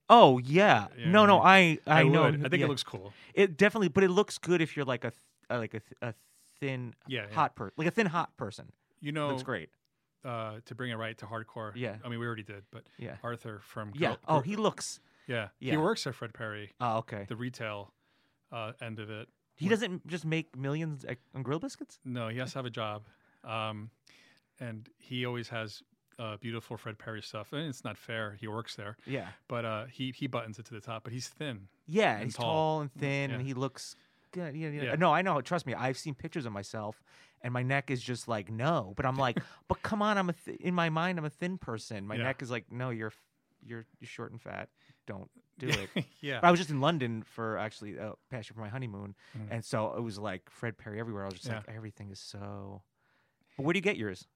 Oh 0.09 0.39
yeah. 0.39 0.89
Yeah, 0.99 1.11
no, 1.11 1.27
no. 1.27 1.41
I 1.41 1.79
I, 1.87 2.03
know. 2.03 2.23
would. 2.25 2.41
I 2.45 2.49
think 2.49 2.61
yeah. 2.61 2.67
it 2.67 2.69
looks 2.69 2.83
cool. 2.83 3.13
It 3.35 3.57
definitely, 3.57 3.89
but 3.89 4.03
it 4.03 4.11
looks 4.11 4.39
good 4.39 4.61
if 4.61 4.77
you're 4.77 4.85
like 4.87 5.05
a 5.05 5.13
th- 5.51 5.57
uh, 5.57 5.61
like 5.61 5.75
a, 5.75 5.81
th- 5.81 5.99
a 6.03 6.15
thin 6.61 6.95
Yeah, 7.07 7.27
yeah. 7.29 7.35
hot 7.35 7.55
person, 7.57 7.75
like 7.77 7.89
a 7.89 7.91
thin 7.91 8.07
hot 8.07 8.37
person. 8.37 8.71
You 9.01 9.13
know, 9.13 9.29
looks 9.29 9.43
great. 9.43 9.71
Uh, 10.25 10.61
to 10.67 10.75
bring 10.75 10.91
it 10.91 10.97
right 10.97 11.17
to 11.19 11.27
hardcore. 11.27 11.73
Yeah. 11.75 11.97
I 12.05 12.09
mean, 12.11 12.19
we 12.21 12.27
already 12.27 12.43
did, 12.43 12.65
but 12.71 12.85
Yeah. 12.99 13.17
Arthur 13.23 13.61
from 13.65 13.93
Yeah. 13.95 14.09
Girl- 14.09 14.19
Oh, 14.29 14.41
he 14.41 14.57
looks. 14.57 15.01
yeah. 15.27 15.49
yeah. 15.59 15.71
He 15.73 15.77
works 15.79 16.07
at 16.07 16.15
Fred 16.15 16.35
Perry, 16.35 16.73
Oh, 16.81 16.99
okay. 16.99 17.25
the 17.29 17.37
retail 17.37 17.93
uh, 18.53 18.73
end 18.83 18.99
of 18.99 19.09
it. 19.11 19.29
He 19.57 19.69
doesn't 19.69 20.07
just 20.07 20.25
make 20.27 20.57
millions 20.57 21.05
on 21.35 21.43
Gorilla 21.43 21.61
Biscuits. 21.61 21.99
No, 22.05 22.29
he 22.29 22.39
has 22.39 22.53
to 22.53 22.59
have 22.59 22.67
a 22.67 22.71
job, 22.71 23.03
um, 23.45 23.91
and 24.59 24.89
he 24.99 25.25
always 25.27 25.49
has 25.49 25.83
uh, 26.19 26.37
beautiful 26.39 26.77
Fred 26.77 26.99
Perry 26.99 27.23
stuff. 27.23 27.53
And 27.53 27.67
it's 27.69 27.85
not 27.85 27.97
fair. 27.97 28.37
He 28.41 28.47
works 28.49 28.77
there, 28.77 28.97
Yeah. 29.07 29.29
but 29.49 29.65
uh, 29.65 29.85
he 29.87 30.13
he 30.13 30.27
buttons 30.27 30.59
it 30.59 30.67
to 30.67 30.75
the 30.75 30.81
top. 30.81 31.05
But 31.05 31.13
he's 31.15 31.29
thin. 31.29 31.69
Yeah, 31.87 32.23
he's 32.23 32.35
tall. 32.35 32.45
tall. 32.45 32.81
and 32.83 32.93
thin, 32.93 33.31
and 33.31 33.43
he 33.43 33.55
looks 33.55 33.97
good. 34.33 34.55
Yeah, 34.57 34.69
yeah. 34.71 34.83
Yeah. 34.83 34.95
No, 34.97 35.13
I 35.13 35.23
know. 35.23 35.41
Trust 35.41 35.67
me, 35.67 35.75
I've 35.75 35.99
seen 35.99 36.15
pictures 36.15 36.47
of 36.47 36.53
myself, 36.53 37.03
and 37.43 37.53
my 37.53 37.63
neck 37.63 37.91
is 37.91 38.03
just 38.03 38.29
like 38.29 38.51
no. 38.51 38.93
But 38.97 39.07
I'm 39.07 39.17
like, 39.17 39.39
but 39.69 39.83
come 39.83 40.03
on, 40.03 40.19
I'm 40.19 40.29
a 40.31 40.33
th- 40.35 40.59
in 40.61 40.75
my 40.75 40.91
mind, 40.91 41.19
I'm 41.19 41.25
a 41.25 41.31
thin 41.31 41.59
person. 41.59 42.07
My 42.07 42.17
Yeah. 42.17 42.25
neck 42.25 42.43
is 42.43 42.51
like, 42.51 42.71
no, 42.71 42.91
you're 42.91 43.13
you're 43.65 43.85
you're 44.01 44.09
short 44.09 44.33
and 44.33 44.41
fat. 44.41 44.69
Don't 45.07 45.31
do 45.59 45.69
it. 45.69 46.05
yeah. 46.21 46.39
But 46.41 46.49
I 46.49 46.51
was 46.51 46.61
just 46.61 46.71
in 46.71 46.81
London 46.81 47.23
for 47.23 47.59
actually 47.59 47.99
uh, 47.99 48.13
passion 48.31 48.55
for 48.55 48.61
my 48.61 48.69
honeymoon, 48.69 49.15
Mm. 49.37 49.49
and 49.51 49.65
so 49.65 49.95
it 49.97 50.03
was 50.03 50.19
like 50.19 50.49
Fred 50.51 50.79
Perry 50.79 50.99
everywhere. 51.01 51.23
I 51.25 51.27
was 51.27 51.35
just 51.35 51.49
like, 51.49 51.65
everything 51.69 52.11
is 52.11 52.21
so. 52.21 52.83
But 53.57 53.65
where 53.65 53.73
do 53.73 53.79
you 53.79 53.83
get 53.83 53.97
yours? 53.97 54.27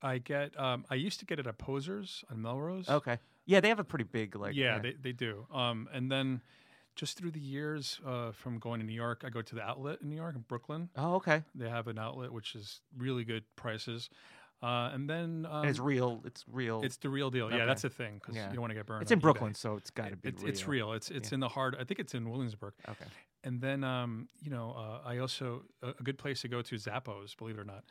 I 0.00 0.18
get. 0.18 0.58
Um, 0.58 0.84
I 0.90 0.96
used 0.96 1.20
to 1.20 1.26
get 1.26 1.38
it 1.38 1.46
at 1.46 1.58
Posers 1.58 2.24
on 2.30 2.42
Melrose. 2.42 2.88
Okay, 2.88 3.18
yeah, 3.46 3.60
they 3.60 3.68
have 3.68 3.78
a 3.78 3.84
pretty 3.84 4.04
big 4.04 4.34
like. 4.34 4.54
yeah, 4.56 4.76
uh, 4.76 4.78
they 4.82 4.94
they 5.00 5.12
do. 5.12 5.46
Um, 5.52 5.88
and 5.92 6.10
then 6.10 6.40
just 6.94 7.16
through 7.18 7.30
the 7.32 7.40
years, 7.40 8.00
uh, 8.06 8.32
from 8.32 8.58
going 8.58 8.80
to 8.80 8.86
New 8.86 8.92
York, 8.92 9.22
I 9.26 9.30
go 9.30 9.42
to 9.42 9.54
the 9.54 9.62
outlet 9.62 9.98
in 10.02 10.08
New 10.10 10.16
York 10.16 10.34
in 10.34 10.42
Brooklyn. 10.42 10.90
oh, 10.96 11.14
okay. 11.16 11.42
They 11.54 11.68
have 11.68 11.88
an 11.88 11.98
outlet 11.98 12.32
which 12.32 12.54
is 12.54 12.80
really 12.96 13.24
good 13.24 13.44
prices. 13.56 14.10
Uh, 14.62 14.90
and 14.94 15.10
then 15.10 15.44
um, 15.50 15.62
and 15.62 15.70
it's 15.70 15.80
real. 15.80 16.22
It's 16.24 16.44
real. 16.46 16.82
It's 16.84 16.96
the 16.96 17.08
real 17.08 17.30
deal. 17.30 17.46
Okay. 17.46 17.56
Yeah, 17.58 17.64
that's 17.64 17.82
the 17.82 17.88
thing 17.90 18.14
because 18.20 18.36
Yeah. 18.36 18.46
you 18.48 18.52
don't 18.54 18.60
want 18.60 18.70
to 18.70 18.76
get 18.76 18.86
burned. 18.86 19.02
it's 19.02 19.10
in 19.10 19.18
eBay. 19.18 19.22
Brooklyn, 19.22 19.54
so 19.54 19.74
it's 19.76 19.90
got 19.90 20.10
to 20.10 20.16
be. 20.16 20.28
It's 20.28 20.40
real. 20.42 20.48
it's 20.50 20.66
real. 20.68 20.92
It's 20.92 21.10
it's 21.10 21.30
Yeah. 21.30 21.34
in 21.34 21.40
the 21.40 21.48
heart. 21.48 21.74
I 21.80 21.84
think 21.84 21.98
it's 21.98 22.14
in 22.14 22.30
Williamsburg. 22.30 22.74
Okay. 22.88 23.06
And 23.42 23.60
then 23.60 23.82
um, 23.82 24.28
you 24.40 24.50
know, 24.50 24.70
uh, 24.78 25.00
I 25.08 25.18
also 25.18 25.64
a, 25.82 25.88
a 25.88 26.02
good 26.04 26.16
place 26.16 26.42
to 26.42 26.48
go 26.48 26.62
to 26.62 26.74
Zappos. 26.76 27.36
Believe 27.36 27.58
it 27.58 27.60
or 27.60 27.64
not, 27.64 27.82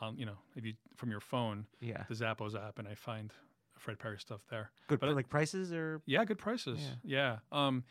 um, 0.00 0.16
you 0.16 0.24
know, 0.24 0.38
if 0.54 0.64
you 0.64 0.74
from 0.94 1.10
your 1.10 1.18
phone, 1.20 1.66
Yeah. 1.80 2.04
the 2.08 2.14
Zappos 2.14 2.54
app, 2.54 2.78
and 2.78 2.86
I 2.86 2.94
find 2.94 3.32
Fred 3.76 3.98
Perry 3.98 4.18
stuff 4.20 4.42
there. 4.50 4.70
Good. 4.86 5.00
but 5.00 5.06
for 5.06 5.12
I- 5.12 5.16
like 5.16 5.30
prices 5.30 5.72
or. 5.72 6.00
Yeah, 6.06 6.24
good 6.24 6.38
prices. 6.38 6.78
Yeah. 7.02 7.38
Um, 7.50 7.82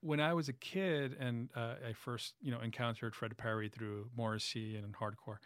when 0.00 0.20
I 0.20 0.34
was 0.34 0.48
a 0.48 0.52
kid 0.52 1.16
and 1.18 1.48
uh, 1.56 1.74
I 1.88 1.92
first, 1.92 2.34
you 2.40 2.50
know, 2.50 2.60
encountered 2.60 3.14
Fred 3.14 3.36
Perry 3.36 3.68
through 3.68 4.08
Morrissey 4.16 4.76
and 4.76 4.94
hardcore, 4.96 5.38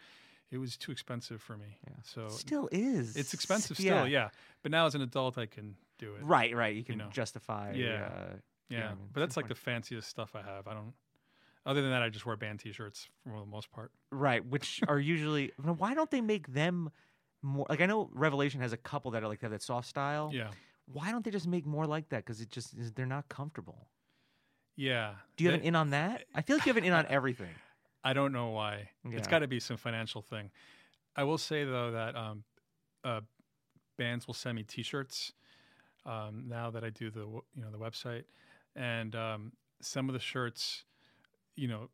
it 0.51 0.57
was 0.57 0.77
too 0.77 0.91
expensive 0.91 1.41
for 1.41 1.57
me. 1.57 1.77
Yeah. 1.87 1.93
So 2.03 2.27
Still 2.29 2.69
is. 2.71 3.15
it's 3.15 3.33
expensive 3.33 3.77
still, 3.77 4.07
yeah. 4.07 4.29
But 4.61 4.71
now 4.71 4.85
as 4.85 4.93
an 4.95 5.01
adult, 5.01 5.37
I 5.37 5.47
can 5.47 5.75
do 5.97 6.13
it. 6.15 6.23
Right. 6.23 6.55
Right. 6.55 6.75
You 6.75 6.83
can 6.83 6.97
know. 6.99 7.09
justify. 7.11 7.73
Yeah. 7.75 8.09
Uh, 8.15 8.35
Yeah. 8.69 8.79
Yeah, 8.79 8.91
but 9.11 9.19
that's 9.19 9.37
like 9.37 9.47
the 9.47 9.55
fanciest 9.55 10.09
stuff 10.09 10.35
I 10.35 10.41
have. 10.41 10.67
I 10.67 10.73
don't. 10.73 10.93
Other 11.65 11.81
than 11.81 11.91
that, 11.91 12.01
I 12.03 12.09
just 12.09 12.25
wear 12.25 12.35
band 12.35 12.59
T-shirts 12.59 13.07
for 13.23 13.39
the 13.39 13.45
most 13.45 13.71
part. 13.71 13.91
right. 14.11 14.43
Which 14.45 14.81
are 14.87 14.99
usually. 14.99 15.51
Why 15.61 15.93
don't 15.93 16.09
they 16.11 16.21
make 16.21 16.47
them 16.53 16.91
more? 17.41 17.65
Like 17.69 17.81
I 17.81 17.85
know 17.85 18.09
Revelation 18.13 18.61
has 18.61 18.73
a 18.73 18.77
couple 18.77 19.11
that 19.11 19.23
are 19.23 19.27
like 19.27 19.39
that, 19.41 19.51
that 19.51 19.61
soft 19.61 19.87
style. 19.87 20.29
Yeah. 20.33 20.49
Why 20.85 21.11
don't 21.11 21.23
they 21.23 21.31
just 21.31 21.47
make 21.47 21.65
more 21.65 21.85
like 21.85 22.09
that? 22.09 22.25
Because 22.25 22.41
it 22.41 22.49
just 22.49 22.73
they're 22.95 23.05
not 23.05 23.29
comfortable. 23.29 23.87
Yeah. 24.75 25.13
Do 25.37 25.43
you 25.43 25.51
have 25.51 25.59
an 25.59 25.65
in 25.65 25.75
on 25.75 25.91
that? 25.91 26.23
I 26.33 26.41
feel 26.41 26.57
like 26.57 26.65
you 26.65 26.71
have 26.71 26.77
an 26.77 26.83
in 26.85 26.93
on 27.01 27.05
everything. 27.07 27.53
I 28.03 28.13
don't 28.13 28.31
know 28.33 28.49
why. 28.49 28.89
It's 29.09 29.27
got 29.27 29.39
to 29.39 29.47
be 29.47 29.59
some 29.59 29.77
financial 29.77 30.21
thing. 30.21 30.51
I 31.15 31.23
will 31.23 31.37
say 31.37 31.63
though 31.63 31.91
that 31.91 32.15
um, 32.15 32.43
uh, 33.03 33.21
bands 33.97 34.27
will 34.27 34.33
send 34.33 34.55
me 34.55 34.63
T-shirts 34.63 35.31
um, 36.05 36.45
now 36.49 36.69
that 36.71 36.83
I 36.83 36.89
do 36.89 37.09
the 37.09 37.21
you 37.21 37.43
know 37.61 37.71
the 37.71 37.77
website, 37.77 38.23
and 38.75 39.15
um, 39.15 39.51
some 39.79 40.09
of 40.09 40.13
the 40.13 40.19
shirts, 40.19 40.83
you 41.55 41.67
know, 41.67 41.89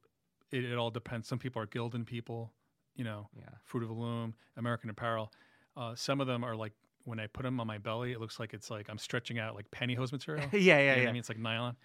it, 0.51 0.63
it 0.63 0.77
all 0.77 0.89
depends. 0.89 1.27
Some 1.27 1.37
people 1.37 1.61
are 1.61 1.67
Gildan 1.67 2.05
people, 2.05 2.51
you 2.95 3.03
know, 3.03 3.27
Yeah. 3.37 3.43
Fruit 3.65 3.83
of 3.83 3.89
the 3.89 3.95
Loom, 3.95 4.33
American 4.57 4.89
Apparel. 4.89 5.31
Uh, 5.77 5.93
some 5.95 6.21
of 6.21 6.27
them 6.27 6.43
are 6.43 6.55
like 6.55 6.73
when 7.05 7.19
I 7.19 7.27
put 7.27 7.43
them 7.43 7.59
on 7.59 7.67
my 7.67 7.77
belly, 7.77 8.13
it 8.13 8.19
looks 8.19 8.39
like 8.39 8.53
it's 8.55 8.71
like 8.71 8.89
I'm 8.89 8.97
stretching 8.97 9.37
out 9.37 9.53
like 9.55 9.69
pantyhose 9.69 10.11
material. 10.11 10.45
yeah. 10.53 10.59
You 10.59 10.59
Yeah. 10.59 10.73
know 10.77 10.87
what 10.95 11.01
Yeah. 11.03 11.09
I 11.09 11.11
mean, 11.11 11.19
it's 11.19 11.29
like 11.29 11.37
nylon. 11.39 11.75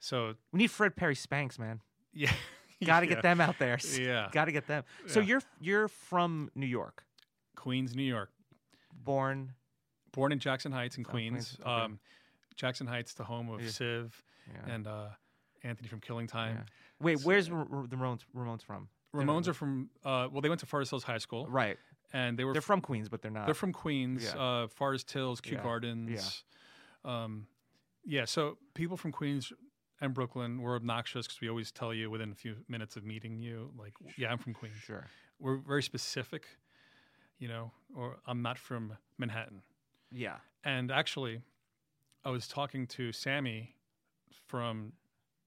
So 0.00 0.34
We 0.52 0.58
need 0.58 0.70
Fred 0.70 0.96
Perry 0.96 1.14
Spanx, 1.14 1.58
man. 1.58 1.80
yeah, 2.12 2.32
Got 2.84 3.00
to 3.00 3.06
Yeah. 3.06 3.14
get 3.14 3.22
them 3.22 3.40
out 3.40 3.58
there. 3.58 3.78
Yeah. 3.98 4.28
Got 4.32 4.46
to 4.46 4.52
get 4.52 4.66
them. 4.66 4.84
So 5.06 5.20
Yeah. 5.20 5.26
you're 5.26 5.42
you're 5.60 5.88
from 5.88 6.50
New 6.54 6.66
York, 6.66 7.04
Queens, 7.56 7.94
New 7.94 8.02
York. 8.02 8.30
born. 8.92 9.54
born 10.12 10.32
in 10.32 10.38
Jackson 10.40 10.72
Heights 10.72 10.96
in 10.98 11.04
South 11.04 11.10
Queens. 11.12 11.32
Queens, 11.32 11.58
okay. 11.60 11.70
Um, 11.84 12.00
Jackson 12.56 12.86
Heights, 12.88 13.14
the 13.14 13.24
home 13.24 13.48
of 13.50 13.60
Yeah. 13.62 13.70
Civ 13.70 14.22
Yeah. 14.52 14.74
and 14.74 14.86
uh, 14.86 15.08
Anthony 15.62 15.88
from 15.88 16.00
Killing 16.00 16.26
Time. 16.26 16.56
yeah. 16.56 16.64
Wait, 16.98 17.20
where's 17.22 17.48
R- 17.48 17.66
R- 17.70 17.86
the 17.86 17.96
Ramones? 17.96 18.22
Ramones 18.34 18.62
from? 18.62 18.88
Ramones 19.14 19.46
are 19.48 19.54
from 19.54 19.90
uh, 20.04 20.28
well, 20.32 20.40
they 20.40 20.48
went 20.48 20.60
to 20.60 20.66
Forest 20.66 20.90
Hills 20.90 21.04
High 21.04 21.18
School, 21.18 21.46
right. 21.48 21.78
and 22.12 22.38
they 22.38 22.44
were 22.44 22.52
They're 22.52 22.60
f- 22.60 22.64
from 22.64 22.80
Queens, 22.80 23.08
but 23.08 23.22
they're 23.22 23.30
not. 23.30 23.46
they're 23.46 23.54
from 23.54 23.72
Queens, 23.72 24.24
Yeah. 24.34 24.40
uh, 24.42 24.68
Forest 24.68 25.10
Hills, 25.12 25.40
Kew 25.40 25.56
Yeah. 25.56 25.62
Gardens. 25.62 26.44
Um, 27.04 27.46
yeah, 28.04 28.24
so 28.24 28.58
people 28.74 28.96
from 28.96 29.12
Queens 29.12 29.52
and 30.00 30.14
Brooklyn 30.14 30.60
We're 30.62 30.76
obnoxious 30.76 31.26
because 31.26 31.40
we 31.40 31.48
always 31.48 31.70
tell 31.70 31.92
you 31.92 32.10
within 32.10 32.32
a 32.32 32.34
few 32.34 32.56
minutes 32.68 32.96
of 32.96 33.04
meeting 33.04 33.38
you, 33.38 33.70
like, 33.78 33.92
yeah, 34.16 34.30
I'm 34.30 34.38
from 34.38 34.54
Queens. 34.54 34.76
sure. 34.82 35.06
We're 35.38 35.56
very 35.56 35.82
specific, 35.82 36.46
you 37.38 37.48
know, 37.48 37.70
or 37.96 38.16
I'm 38.26 38.42
not 38.42 38.58
from 38.58 38.96
Manhattan. 39.18 39.62
Yeah. 40.12 40.36
And 40.64 40.90
actually, 40.90 41.40
I 42.24 42.30
was 42.30 42.46
talking 42.48 42.86
to 42.88 43.12
Sammy 43.12 43.74
from, 44.46 44.92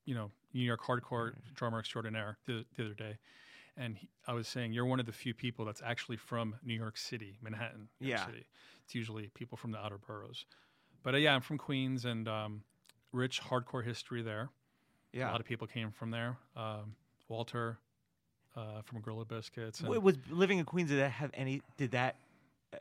you 0.06 0.16
know, 0.16 0.32
New 0.54 0.62
York 0.64 0.82
hardcore 0.84 1.34
drummer 1.56 1.80
extraordinaire 1.80 2.38
the, 2.46 2.66
the 2.78 2.86
other 2.86 2.94
day, 2.94 3.18
and 3.78 3.98
he, 3.98 4.08
I 4.28 4.34
was 4.34 4.48
saying 4.48 4.72
you're 4.74 4.86
one 4.86 5.00
of 5.00 5.06
the 5.08 5.12
few 5.12 5.34
people 5.34 5.66
that's 5.66 5.82
actually 5.84 6.18
from 6.18 6.56
New 6.64 6.76
York 6.76 6.96
City, 6.98 7.38
Manhattan. 7.42 7.88
New 8.00 8.08
York 8.10 8.20
Yeah. 8.20 8.26
City. 8.28 8.46
It's 8.86 8.94
usually 8.96 9.30
people 9.34 9.58
from 9.58 9.72
the 9.72 9.80
outer 9.80 9.98
boroughs, 9.98 10.46
but 11.04 11.14
uh, 11.16 11.18
yeah, 11.18 11.34
I'm 11.34 11.42
from 11.42 11.58
Queens, 11.58 12.06
and 12.06 12.28
um, 12.28 12.64
rich 13.14 13.42
hardcore 13.42 13.84
history 13.84 14.22
there. 14.22 14.50
Yeah, 15.14 15.30
a 15.30 15.32
lot 15.32 15.40
of 15.40 15.46
people 15.46 15.68
came 15.68 15.92
from 15.92 16.12
there. 16.12 16.38
Um, 16.58 16.96
Walter 17.30 17.78
uh, 18.56 18.82
from 18.84 19.02
Gorilla 19.02 19.26
Biscuits. 19.26 19.80
and- 19.80 20.04
was 20.04 20.18
living 20.30 20.60
in 20.60 20.66
Queens 20.66 20.90
did 20.90 21.00
that 21.00 21.12
have 21.12 21.32
any? 21.34 21.62
Did 21.78 21.92
that 21.92 22.16
uh, 22.74 22.78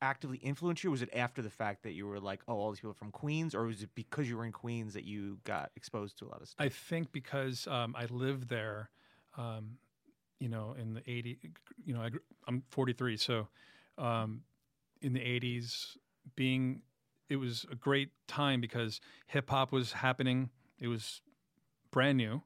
actively 0.00 0.38
influence 0.38 0.82
you? 0.84 0.90
Was 0.90 1.02
it 1.02 1.10
after 1.14 1.42
the 1.42 1.50
fact 1.50 1.82
that 1.82 1.92
you 1.92 2.06
were 2.06 2.20
like, 2.20 2.40
oh, 2.48 2.54
all 2.54 2.70
these 2.70 2.78
people 2.78 2.92
are 2.92 2.94
from 2.94 3.10
Queens, 3.10 3.54
or 3.54 3.64
was 3.66 3.82
it 3.82 3.90
because 3.94 4.28
you 4.28 4.36
were 4.36 4.44
in 4.44 4.52
Queens 4.52 4.94
that 4.94 5.04
you 5.04 5.38
got 5.44 5.70
exposed 5.76 6.18
to 6.18 6.26
a 6.26 6.28
lot 6.28 6.40
of 6.40 6.48
stuff? 6.48 6.64
I 6.64 6.68
think 6.68 7.12
because 7.12 7.66
um, 7.66 7.94
I 7.98 8.06
lived 8.06 8.48
there, 8.48 8.90
um, 9.36 9.78
you 10.38 10.48
know, 10.48 10.74
in 10.78 10.94
the 10.94 11.00
80s, 11.00 11.38
you 11.84 11.94
know, 11.94 12.00
I, 12.00 12.10
I'm 12.46 12.62
43. 12.70 13.16
So 13.16 13.48
um, 13.98 14.42
in 15.02 15.12
the 15.12 15.20
80s, 15.20 15.96
being, 16.34 16.82
it 17.28 17.36
was 17.36 17.66
a 17.70 17.74
great 17.74 18.10
time 18.26 18.60
because 18.60 19.00
hip 19.26 19.50
hop 19.50 19.72
was 19.72 19.92
happening. 19.92 20.50
It 20.78 20.88
was 20.88 21.20
brand 21.90 22.18
new. 22.18 22.42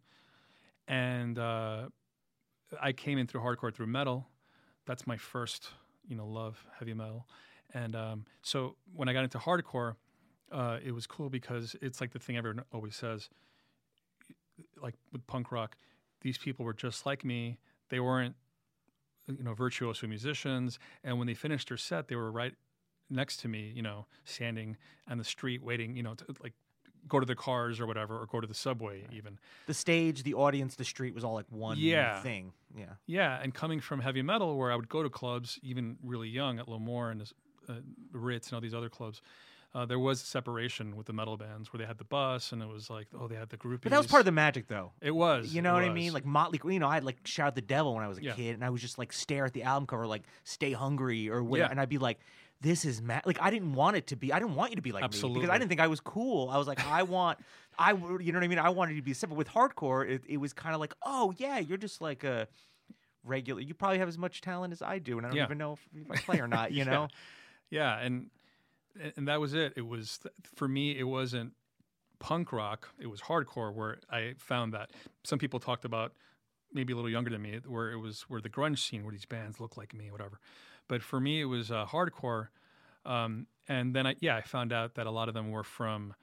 And 0.88 1.38
uh, 1.38 1.88
I 2.80 2.92
came 2.92 3.18
in 3.18 3.26
through 3.26 3.42
hardcore, 3.42 3.74
through 3.74 3.86
metal. 3.86 4.28
That's 4.86 5.06
my 5.06 5.16
first, 5.16 5.70
you 6.08 6.16
know, 6.16 6.26
love, 6.26 6.64
heavy 6.78 6.94
metal. 6.94 7.26
And 7.72 7.94
um, 7.94 8.24
so 8.42 8.76
when 8.94 9.08
I 9.08 9.12
got 9.12 9.24
into 9.24 9.38
hardcore, 9.38 9.96
uh, 10.50 10.78
it 10.84 10.92
was 10.92 11.06
cool 11.06 11.30
because 11.30 11.76
it's 11.80 12.00
like 12.00 12.12
the 12.12 12.18
thing 12.18 12.36
everyone 12.36 12.64
always 12.72 12.96
says 12.96 13.28
like 14.82 14.94
with 15.12 15.26
punk 15.26 15.52
rock, 15.52 15.76
these 16.20 16.38
people 16.38 16.64
were 16.64 16.74
just 16.74 17.06
like 17.06 17.24
me. 17.24 17.58
They 17.88 18.00
weren't, 18.00 18.34
you 19.26 19.42
know, 19.42 19.54
virtuoso 19.54 20.06
musicians. 20.06 20.78
And 21.04 21.18
when 21.18 21.26
they 21.26 21.34
finished 21.34 21.68
their 21.68 21.76
set, 21.76 22.08
they 22.08 22.16
were 22.16 22.30
right 22.30 22.54
next 23.10 23.38
to 23.38 23.48
me, 23.48 23.72
you 23.74 23.82
know, 23.82 24.06
standing 24.24 24.76
on 25.08 25.18
the 25.18 25.24
street 25.24 25.62
waiting, 25.62 25.96
you 25.96 26.02
know, 26.02 26.14
to 26.14 26.24
like 26.42 26.52
go 27.08 27.18
to 27.18 27.26
the 27.26 27.34
cars 27.34 27.80
or 27.80 27.86
whatever, 27.86 28.18
or 28.18 28.26
go 28.26 28.40
to 28.40 28.46
the 28.46 28.54
subway 28.54 29.02
even. 29.10 29.38
the 29.66 29.74
stage, 29.74 30.22
the 30.22 30.34
audience, 30.34 30.74
the 30.76 30.84
street 30.84 31.14
was 31.14 31.24
all 31.24 31.34
like 31.34 31.46
one 31.50 31.78
Yeah. 31.78 32.20
thing. 32.22 32.52
Yeah. 32.76 32.84
Yeah, 33.06 33.40
and 33.42 33.52
coming 33.54 33.80
from 33.80 34.00
heavy 34.00 34.22
metal, 34.22 34.56
where 34.58 34.70
I 34.70 34.76
would 34.76 34.88
go 34.88 35.02
to 35.02 35.10
clubs 35.10 35.58
even 35.62 35.96
really 36.02 36.28
young 36.28 36.58
at 36.58 36.68
L'Amour 36.68 37.10
and 37.10 37.22
uh, 37.68 37.74
Ritz 38.12 38.48
and 38.48 38.54
all 38.54 38.60
these 38.60 38.74
other 38.74 38.88
clubs. 38.90 39.22
Uh, 39.72 39.86
there 39.86 40.00
was 40.00 40.20
separation 40.20 40.96
with 40.96 41.06
the 41.06 41.12
metal 41.12 41.36
bands 41.36 41.72
where 41.72 41.78
they 41.78 41.84
had 41.86 41.96
the 41.96 42.04
bus 42.04 42.50
and 42.50 42.60
it 42.60 42.66
was 42.68 42.90
like, 42.90 43.06
oh, 43.16 43.28
they 43.28 43.36
had 43.36 43.48
the 43.50 43.56
groupies. 43.56 43.82
But 43.82 43.90
that 43.90 43.98
was 43.98 44.08
part 44.08 44.18
of 44.20 44.24
the 44.26 44.32
magic, 44.32 44.66
though. 44.66 44.90
It 45.00 45.12
was. 45.12 45.54
You 45.54 45.62
know 45.62 45.72
what 45.74 45.84
I 45.84 45.90
mean? 45.90 46.12
Like 46.12 46.24
Motley 46.26 46.58
Crue. 46.58 46.72
You 46.72 46.80
know, 46.80 46.88
I'd 46.88 47.04
like 47.04 47.18
shout 47.24 47.54
the 47.54 47.62
devil 47.62 47.94
when 47.94 48.02
I 48.02 48.08
was 48.08 48.18
a 48.18 48.22
Yeah. 48.24 48.32
kid, 48.32 48.54
and 48.54 48.64
I 48.64 48.70
would 48.70 48.80
just 48.80 48.98
like 48.98 49.12
stare 49.12 49.44
at 49.44 49.52
the 49.52 49.62
album 49.62 49.86
cover, 49.86 50.08
like 50.08 50.22
"Stay 50.42 50.72
Hungry" 50.72 51.30
or 51.30 51.44
whatever, 51.44 51.68
Yeah. 51.68 51.70
and 51.70 51.80
I'd 51.80 51.88
be 51.88 51.98
like, 51.98 52.18
"This 52.60 52.84
is 52.84 53.00
mad." 53.00 53.22
Like 53.26 53.40
I 53.40 53.50
didn't 53.50 53.74
want 53.74 53.96
it 53.96 54.08
to 54.08 54.16
be. 54.16 54.32
I 54.32 54.40
didn't 54.40 54.56
want 54.56 54.70
you 54.72 54.76
to 54.76 54.82
be 54.82 54.90
like 54.90 55.04
me 55.12 55.32
because 55.34 55.50
I 55.50 55.56
didn't 55.56 55.68
think 55.68 55.80
I 55.80 55.86
was 55.86 56.00
cool. 56.00 56.48
I 56.50 56.58
was 56.58 56.66
like, 56.66 56.84
I 56.84 57.04
want, 57.04 57.38
I, 57.78 57.92
you 57.92 58.32
know 58.32 58.38
what 58.40 58.44
I 58.44 58.48
mean? 58.48 58.58
I 58.58 58.70
wanted 58.70 58.94
you 58.96 59.00
to 59.00 59.04
be 59.04 59.14
separate. 59.14 59.36
With 59.36 59.48
hardcore, 59.50 60.04
it, 60.08 60.24
it 60.28 60.38
was 60.38 60.52
kind 60.52 60.74
of 60.74 60.80
like, 60.80 60.94
oh 61.04 61.32
yeah, 61.38 61.58
you're 61.60 61.78
just 61.78 62.00
like 62.00 62.24
a 62.24 62.48
regular. 63.24 63.60
You 63.60 63.74
probably 63.74 63.98
have 64.00 64.08
as 64.08 64.18
much 64.18 64.40
talent 64.40 64.72
as 64.72 64.82
I 64.82 64.98
do, 64.98 65.16
and 65.18 65.26
I 65.26 65.30
don't 65.30 65.36
Yeah. 65.38 65.44
even 65.44 65.58
know 65.58 65.74
if, 65.74 65.88
if 65.94 66.10
I 66.10 66.16
play 66.16 66.40
or 66.40 66.48
not. 66.48 66.72
You 66.72 66.78
Yeah. 66.78 66.90
know? 66.90 67.08
Yeah, 67.70 67.98
and 68.00 68.30
and 69.16 69.28
that 69.28 69.40
was 69.40 69.54
it. 69.54 69.72
It 69.76 69.86
was 69.86 70.20
for 70.54 70.68
me. 70.68 70.98
It 70.98 71.04
wasn't 71.04 71.52
punk 72.18 72.52
rock. 72.52 72.88
It 72.98 73.06
was 73.08 73.22
hardcore. 73.22 73.74
Where 73.74 73.98
I 74.10 74.34
found 74.38 74.72
that 74.74 74.90
some 75.24 75.38
people 75.38 75.60
talked 75.60 75.84
about 75.84 76.12
maybe 76.72 76.92
a 76.92 76.96
little 76.96 77.10
younger 77.10 77.30
than 77.30 77.42
me, 77.42 77.60
where 77.66 77.90
it 77.90 77.98
was 77.98 78.22
where 78.22 78.40
the 78.40 78.50
grunge 78.50 78.78
scene, 78.78 79.04
where 79.04 79.12
these 79.12 79.26
bands 79.26 79.60
look 79.60 79.76
like 79.76 79.94
me, 79.94 80.10
whatever. 80.10 80.40
But 80.88 81.02
for 81.02 81.20
me, 81.20 81.40
it 81.40 81.46
was 81.46 81.70
uh, 81.70 81.86
hardcore. 81.86 82.48
Um, 83.04 83.46
and 83.68 83.94
then 83.94 84.06
I 84.06 84.16
yeah, 84.20 84.36
I 84.36 84.42
found 84.42 84.72
out 84.72 84.94
that 84.96 85.06
a 85.06 85.10
lot 85.10 85.28
of 85.28 85.34
them 85.34 85.50
were 85.50 85.64
from 85.64 86.14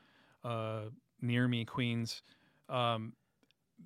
uh, 0.43 0.83
near 1.21 1.47
me, 1.47 1.65
Queens. 1.65 2.21
Um, 2.69 3.13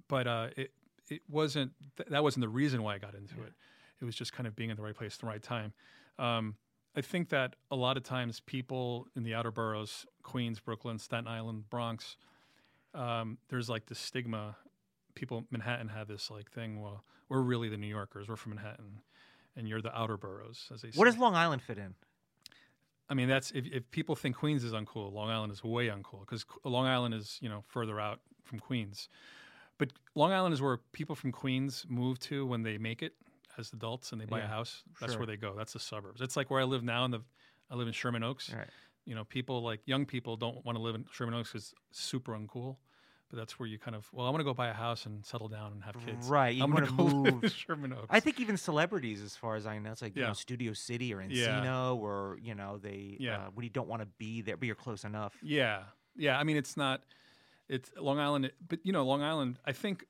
but 0.07 0.27
uh, 0.27 0.47
it 0.57 0.71
it 1.09 1.21
wasn't 1.29 1.71
th- 1.97 2.09
that 2.09 2.23
wasn't 2.23 2.41
the 2.41 2.50
reason 2.50 2.83
why 2.83 2.95
I 2.95 2.97
got 2.97 3.15
into 3.15 3.35
it. 3.43 3.53
It 4.01 4.05
was 4.05 4.15
just 4.15 4.33
kind 4.33 4.47
of 4.47 4.55
being 4.55 4.69
in 4.71 4.75
the 4.75 4.81
right 4.81 4.95
place 4.95 5.15
at 5.15 5.19
the 5.19 5.27
right 5.27 5.43
time. 5.43 5.73
Um, 6.17 6.55
I 6.95 7.01
think 7.01 7.29
that 7.29 7.55
a 7.69 7.75
lot 7.75 7.98
of 7.98 8.03
times 8.03 8.41
people 8.41 9.07
in 9.15 9.24
the 9.24 9.33
outer 9.33 9.51
boroughs, 9.51 10.05
Queens, 10.24 10.60
Brooklyn, 10.60 11.00
Staten 11.00 11.27
Island, 11.27 11.69
Bronx, 11.69 12.17
um, 12.93 13.38
there's 13.50 13.69
like 13.69 13.86
this 13.86 14.00
stigma. 14.00 14.57
People, 15.15 15.45
Manhattan 15.51 15.88
had 15.88 16.07
this 16.07 16.29
like 16.29 16.51
thing. 16.51 16.81
Well, 16.81 17.03
we're 17.29 17.41
really 17.41 17.69
the 17.69 17.77
New 17.77 17.88
Yorkers. 17.88 18.27
We're 18.27 18.36
from 18.36 18.55
Manhattan, 18.55 19.00
and 19.55 19.67
you're 19.67 19.81
the 19.81 19.98
outer 19.98 20.17
boroughs, 20.17 20.69
as 20.74 20.81
they 20.81 20.91
say. 20.91 20.98
What 20.98 21.05
does 21.05 21.17
Long 21.17 21.36
Island 21.36 21.62
fit 21.62 21.77
in? 21.77 21.95
I 23.10 23.13
mean, 23.13 23.27
that's 23.27 23.51
if, 23.51 23.65
if 23.67 23.89
people 23.91 24.15
think 24.15 24.36
Queens 24.38 24.63
is 24.63 24.74
uncool, 24.74 25.12
Long 25.12 25.29
Island 25.29 25.51
is 25.51 25.63
way 25.63 25.88
uncool 25.88 26.21
because 26.21 26.45
Long 26.63 26.88
Island 26.88 27.13
is 27.13 27.38
you 27.41 27.50
know 27.50 27.63
further 27.67 28.00
out 28.00 28.19
from 28.43 28.60
Queens. 28.60 29.07
But 29.77 29.93
Long 30.13 30.31
Island 30.31 30.53
is 30.53 30.62
where 30.62 30.77
people 30.91 31.15
from 31.15 31.31
Queens 31.31 31.86
move 31.89 32.19
to 32.19 32.45
when 32.45 32.63
they 32.63 32.77
make 32.77 33.01
it 33.01 33.13
as 33.58 33.72
adults 33.74 34.12
and 34.12 34.20
they 34.22 34.25
buy 34.25 34.39
Yeah, 34.39 34.46
a 34.46 34.48
house, 34.48 34.84
that's 35.00 35.13
sure. 35.13 35.20
where 35.22 35.27
they 35.27 35.38
go. 35.38 35.53
That's 35.58 35.74
the 35.74 35.79
suburbs. 35.79 36.22
It's 36.22 36.36
like 36.38 36.50
where 36.50 36.60
I 36.62 36.63
live 36.65 36.84
now. 36.84 37.05
In 37.05 37.12
the 37.12 37.22
I 37.70 37.75
live 37.75 37.88
in 37.88 37.93
Sherman 37.93 38.24
Oaks. 38.24 38.53
Right. 38.53 38.67
You 39.05 39.15
know, 39.15 39.24
people 39.24 39.62
like 39.63 39.81
young 39.86 40.05
people 40.05 40.38
don't 40.38 40.63
want 40.65 40.77
to 40.77 40.81
live 40.81 40.96
in 40.96 41.05
Sherman 41.12 41.34
Oaks 41.36 41.51
because 41.51 41.74
it's 41.89 42.00
super 42.00 42.34
uncool. 42.38 42.77
But 43.29 43.38
that's 43.38 43.58
where 43.58 43.67
you 43.67 43.79
kind 43.79 43.96
of 43.96 44.10
well, 44.12 44.27
I 44.27 44.29
want 44.29 44.41
to 44.41 44.43
go 44.43 44.53
buy 44.53 44.67
a 44.67 44.74
house 44.74 45.05
and 45.05 45.25
settle 45.25 45.48
down 45.48 45.72
and 45.72 45.81
have 45.84 45.96
kids. 46.05 46.27
Right, 46.27 46.53
you 46.53 46.63
I'm 46.65 46.72
gonna 46.72 46.91
wanna 46.93 47.12
go 47.12 47.17
live 47.22 47.41
move- 47.43 47.51
Sherman 47.51 47.93
Oaks. 47.93 48.08
I 48.10 48.20
think 48.20 48.41
even 48.41 48.58
celebrities, 48.58 49.22
as 49.22 49.38
far 49.38 49.55
as 49.55 49.65
I 49.65 49.79
know, 49.79 49.91
it's 49.93 50.01
like 50.01 50.17
you 50.17 50.22
know 50.24 50.34
Studio 50.34 50.74
City 50.74 51.13
or 51.13 51.22
Yeah. 51.22 51.62
Encino, 51.62 51.96
or 51.98 52.38
you 52.41 52.55
know 52.55 52.77
they 52.77 53.15
Yeah. 53.22 53.38
uh, 53.38 53.50
when 53.53 53.63
you 53.63 53.70
don't 53.70 53.88
want 53.88 54.01
to 54.01 54.08
be 54.17 54.41
there, 54.41 54.58
but 54.58 54.65
you're 54.65 54.75
close 54.75 55.05
enough. 55.05 55.34
Yeah, 55.41 55.84
yeah. 56.17 56.38
I 56.38 56.43
mean, 56.43 56.58
it's 56.58 56.75
not. 56.75 57.03
It's 57.70 57.89
Long 57.98 58.20
Island, 58.20 58.51
but 58.67 58.79
you 58.86 58.91
know, 58.91 59.05
Long 59.05 59.24
Island. 59.24 59.60
I 59.65 59.72
think 59.72 60.03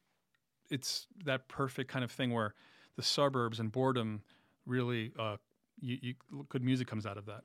it's 0.72 1.06
that 1.26 1.48
perfect 1.48 1.92
kind 1.92 2.04
of 2.04 2.12
thing 2.12 2.32
where 2.34 2.56
the 2.96 3.04
suburbs 3.04 3.60
and 3.60 3.72
boredom 3.72 4.22
really, 4.66 5.12
uh, 5.18 5.38
you, 5.80 5.98
you 6.02 6.14
good 6.50 6.64
music 6.64 6.88
comes 6.88 7.06
out 7.06 7.18
of 7.18 7.26
that. 7.26 7.44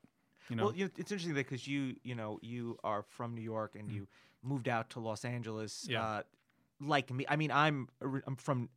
You 0.48 0.56
know, 0.56 0.64
Well, 0.66 0.74
you 0.74 0.90
it's 0.96 1.10
interesting 1.10 1.34
because 1.34 1.66
you 1.66 1.96
you 2.04 2.14
know 2.14 2.38
you 2.42 2.78
are 2.84 3.02
from 3.02 3.34
New 3.34 3.42
York 3.42 3.74
and 3.78 3.90
you 3.90 4.06
moved 4.42 4.68
out 4.68 4.90
to 4.90 5.00
Los 5.00 5.24
Angeles. 5.24 5.86
Mm. 5.88 5.92
Yeah. 5.92 6.02
Uh, 6.02 6.22
like 6.80 7.12
me, 7.12 7.24
I 7.28 7.36
mean, 7.36 7.50
I'm 7.50 7.88
I'm 8.00 8.36
from 8.36 8.68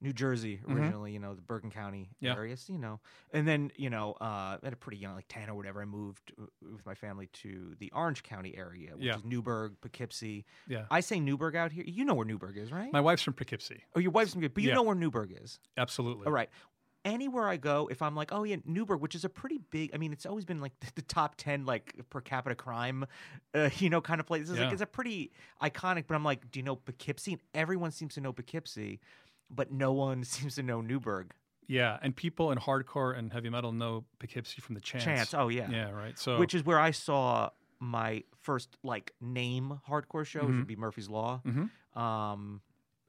New 0.00 0.12
Jersey 0.12 0.60
originally. 0.68 1.12
You 1.12 1.18
know, 1.18 1.34
the 1.34 1.40
Bergen 1.42 1.70
County 1.70 2.10
Mm-hmm. 2.16 2.26
Yeah. 2.26 2.34
area. 2.34 2.56
so, 2.56 2.72
You 2.72 2.78
know, 2.78 3.00
and 3.32 3.48
then 3.48 3.70
you 3.76 3.88
know, 3.90 4.12
uh, 4.20 4.58
at 4.62 4.72
a 4.72 4.76
pretty 4.76 4.98
young, 4.98 5.14
like 5.14 5.26
ten 5.28 5.48
or 5.48 5.54
whatever, 5.54 5.80
I 5.80 5.84
moved 5.86 6.32
with 6.62 6.84
my 6.84 6.94
family 6.94 7.28
to 7.34 7.74
the 7.78 7.90
Orange 7.94 8.22
County 8.22 8.56
area, 8.56 8.94
which 8.94 9.04
Yeah. 9.04 9.16
is 9.16 9.24
Newburgh, 9.24 9.74
Poughkeepsie. 9.80 10.44
yeah. 10.68 10.84
I 10.90 11.00
say 11.00 11.18
Newburgh 11.20 11.56
out 11.56 11.72
here. 11.72 11.84
You 11.86 12.04
know 12.04 12.14
where 12.14 12.26
Newburgh 12.26 12.58
is, 12.58 12.70
right? 12.72 12.92
My 12.92 13.00
wife's 13.00 13.22
from 13.22 13.34
Poughkeepsie. 13.34 13.82
oh, 13.94 14.00
your 14.00 14.10
wife's 14.10 14.32
from 14.32 14.42
good, 14.42 14.52
but 14.54 14.62
you 14.62 14.68
Yeah. 14.70 14.74
know 14.76 14.82
where 14.82 14.94
Newburgh 14.94 15.34
is. 15.40 15.58
Absolutely. 15.76 16.26
All 16.26 16.32
right. 16.32 16.50
Anywhere 17.04 17.48
I 17.48 17.56
go, 17.56 17.86
if 17.88 18.02
I'm 18.02 18.16
like, 18.16 18.32
oh 18.32 18.42
yeah, 18.42 18.56
Newburgh, 18.64 19.00
which 19.00 19.14
is 19.14 19.24
a 19.24 19.28
pretty 19.28 19.58
big. 19.70 19.90
I 19.94 19.96
mean, 19.96 20.12
it's 20.12 20.26
always 20.26 20.44
been 20.44 20.60
like 20.60 20.72
the 20.96 21.02
top 21.02 21.36
ten 21.36 21.64
like 21.64 21.94
per 22.10 22.20
capita 22.20 22.56
crime, 22.56 23.06
uh, 23.54 23.70
you 23.78 23.90
know, 23.90 24.00
kind 24.00 24.18
of 24.20 24.26
place. 24.26 24.50
It's 24.50 24.58
like 24.58 24.72
it's 24.72 24.82
a 24.82 24.86
pretty 24.86 25.30
iconic. 25.62 26.06
But 26.08 26.16
I'm 26.16 26.24
like, 26.24 26.50
do 26.50 26.58
you 26.58 26.64
know 26.64 26.74
Poughkeepsie? 26.74 27.34
And 27.34 27.40
everyone 27.54 27.92
seems 27.92 28.14
to 28.14 28.20
know 28.20 28.32
Poughkeepsie, 28.32 28.98
but 29.50 29.70
no 29.72 29.92
one 29.92 30.24
seems 30.24 30.54
to 30.56 30.62
know 30.62 30.80
Newburgh. 30.80 31.32
Yeah, 31.68 31.98
and 32.00 32.14
people 32.14 32.52
in 32.52 32.58
hardcore 32.58 33.16
and 33.18 33.32
heavy 33.32 33.50
metal 33.50 33.72
know 33.72 34.04
Poughkeepsie 34.20 34.60
from 34.60 34.74
the 34.76 34.80
Chance. 34.80 35.04
Chance. 35.04 35.34
Oh 35.34 35.48
yeah. 35.48 35.68
Yeah. 35.68 35.90
Right. 35.90 36.16
So 36.18 36.38
Which 36.38 36.54
is 36.54 36.64
where 36.64 36.78
I 36.78 36.92
saw 36.92 37.50
my 37.80 38.22
first 38.42 38.76
like 38.84 39.12
name 39.20 39.80
hardcore 39.88 40.24
show, 40.24 40.40
which 40.40 40.48
Mhm. 40.50 40.58
would 40.58 40.66
be 40.66 40.76
Murphy's 40.76 41.08
Law. 41.08 41.42
Mhm. 41.44 41.70
Um, 41.98 42.60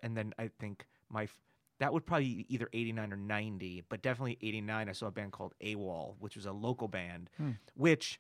and 0.01 0.17
then 0.17 0.33
I 0.39 0.47
think 0.59 0.87
my 1.09 1.23
f- 1.23 1.39
that 1.79 1.93
would 1.93 2.05
probably 2.07 2.33
be 2.33 2.53
either 2.53 2.67
89 2.73 3.13
or 3.13 3.17
90, 3.17 3.83
but 3.89 4.01
definitely 4.01 4.39
89. 4.41 4.89
I 4.89 4.91
saw 4.93 5.05
a 5.07 5.11
band 5.11 5.31
called 5.33 5.53
AWOL, 5.61 6.15
which 6.19 6.35
was 6.35 6.47
a 6.47 6.51
local 6.51 6.87
band, 6.87 7.29
Hmm. 7.37 7.51
which 7.75 8.19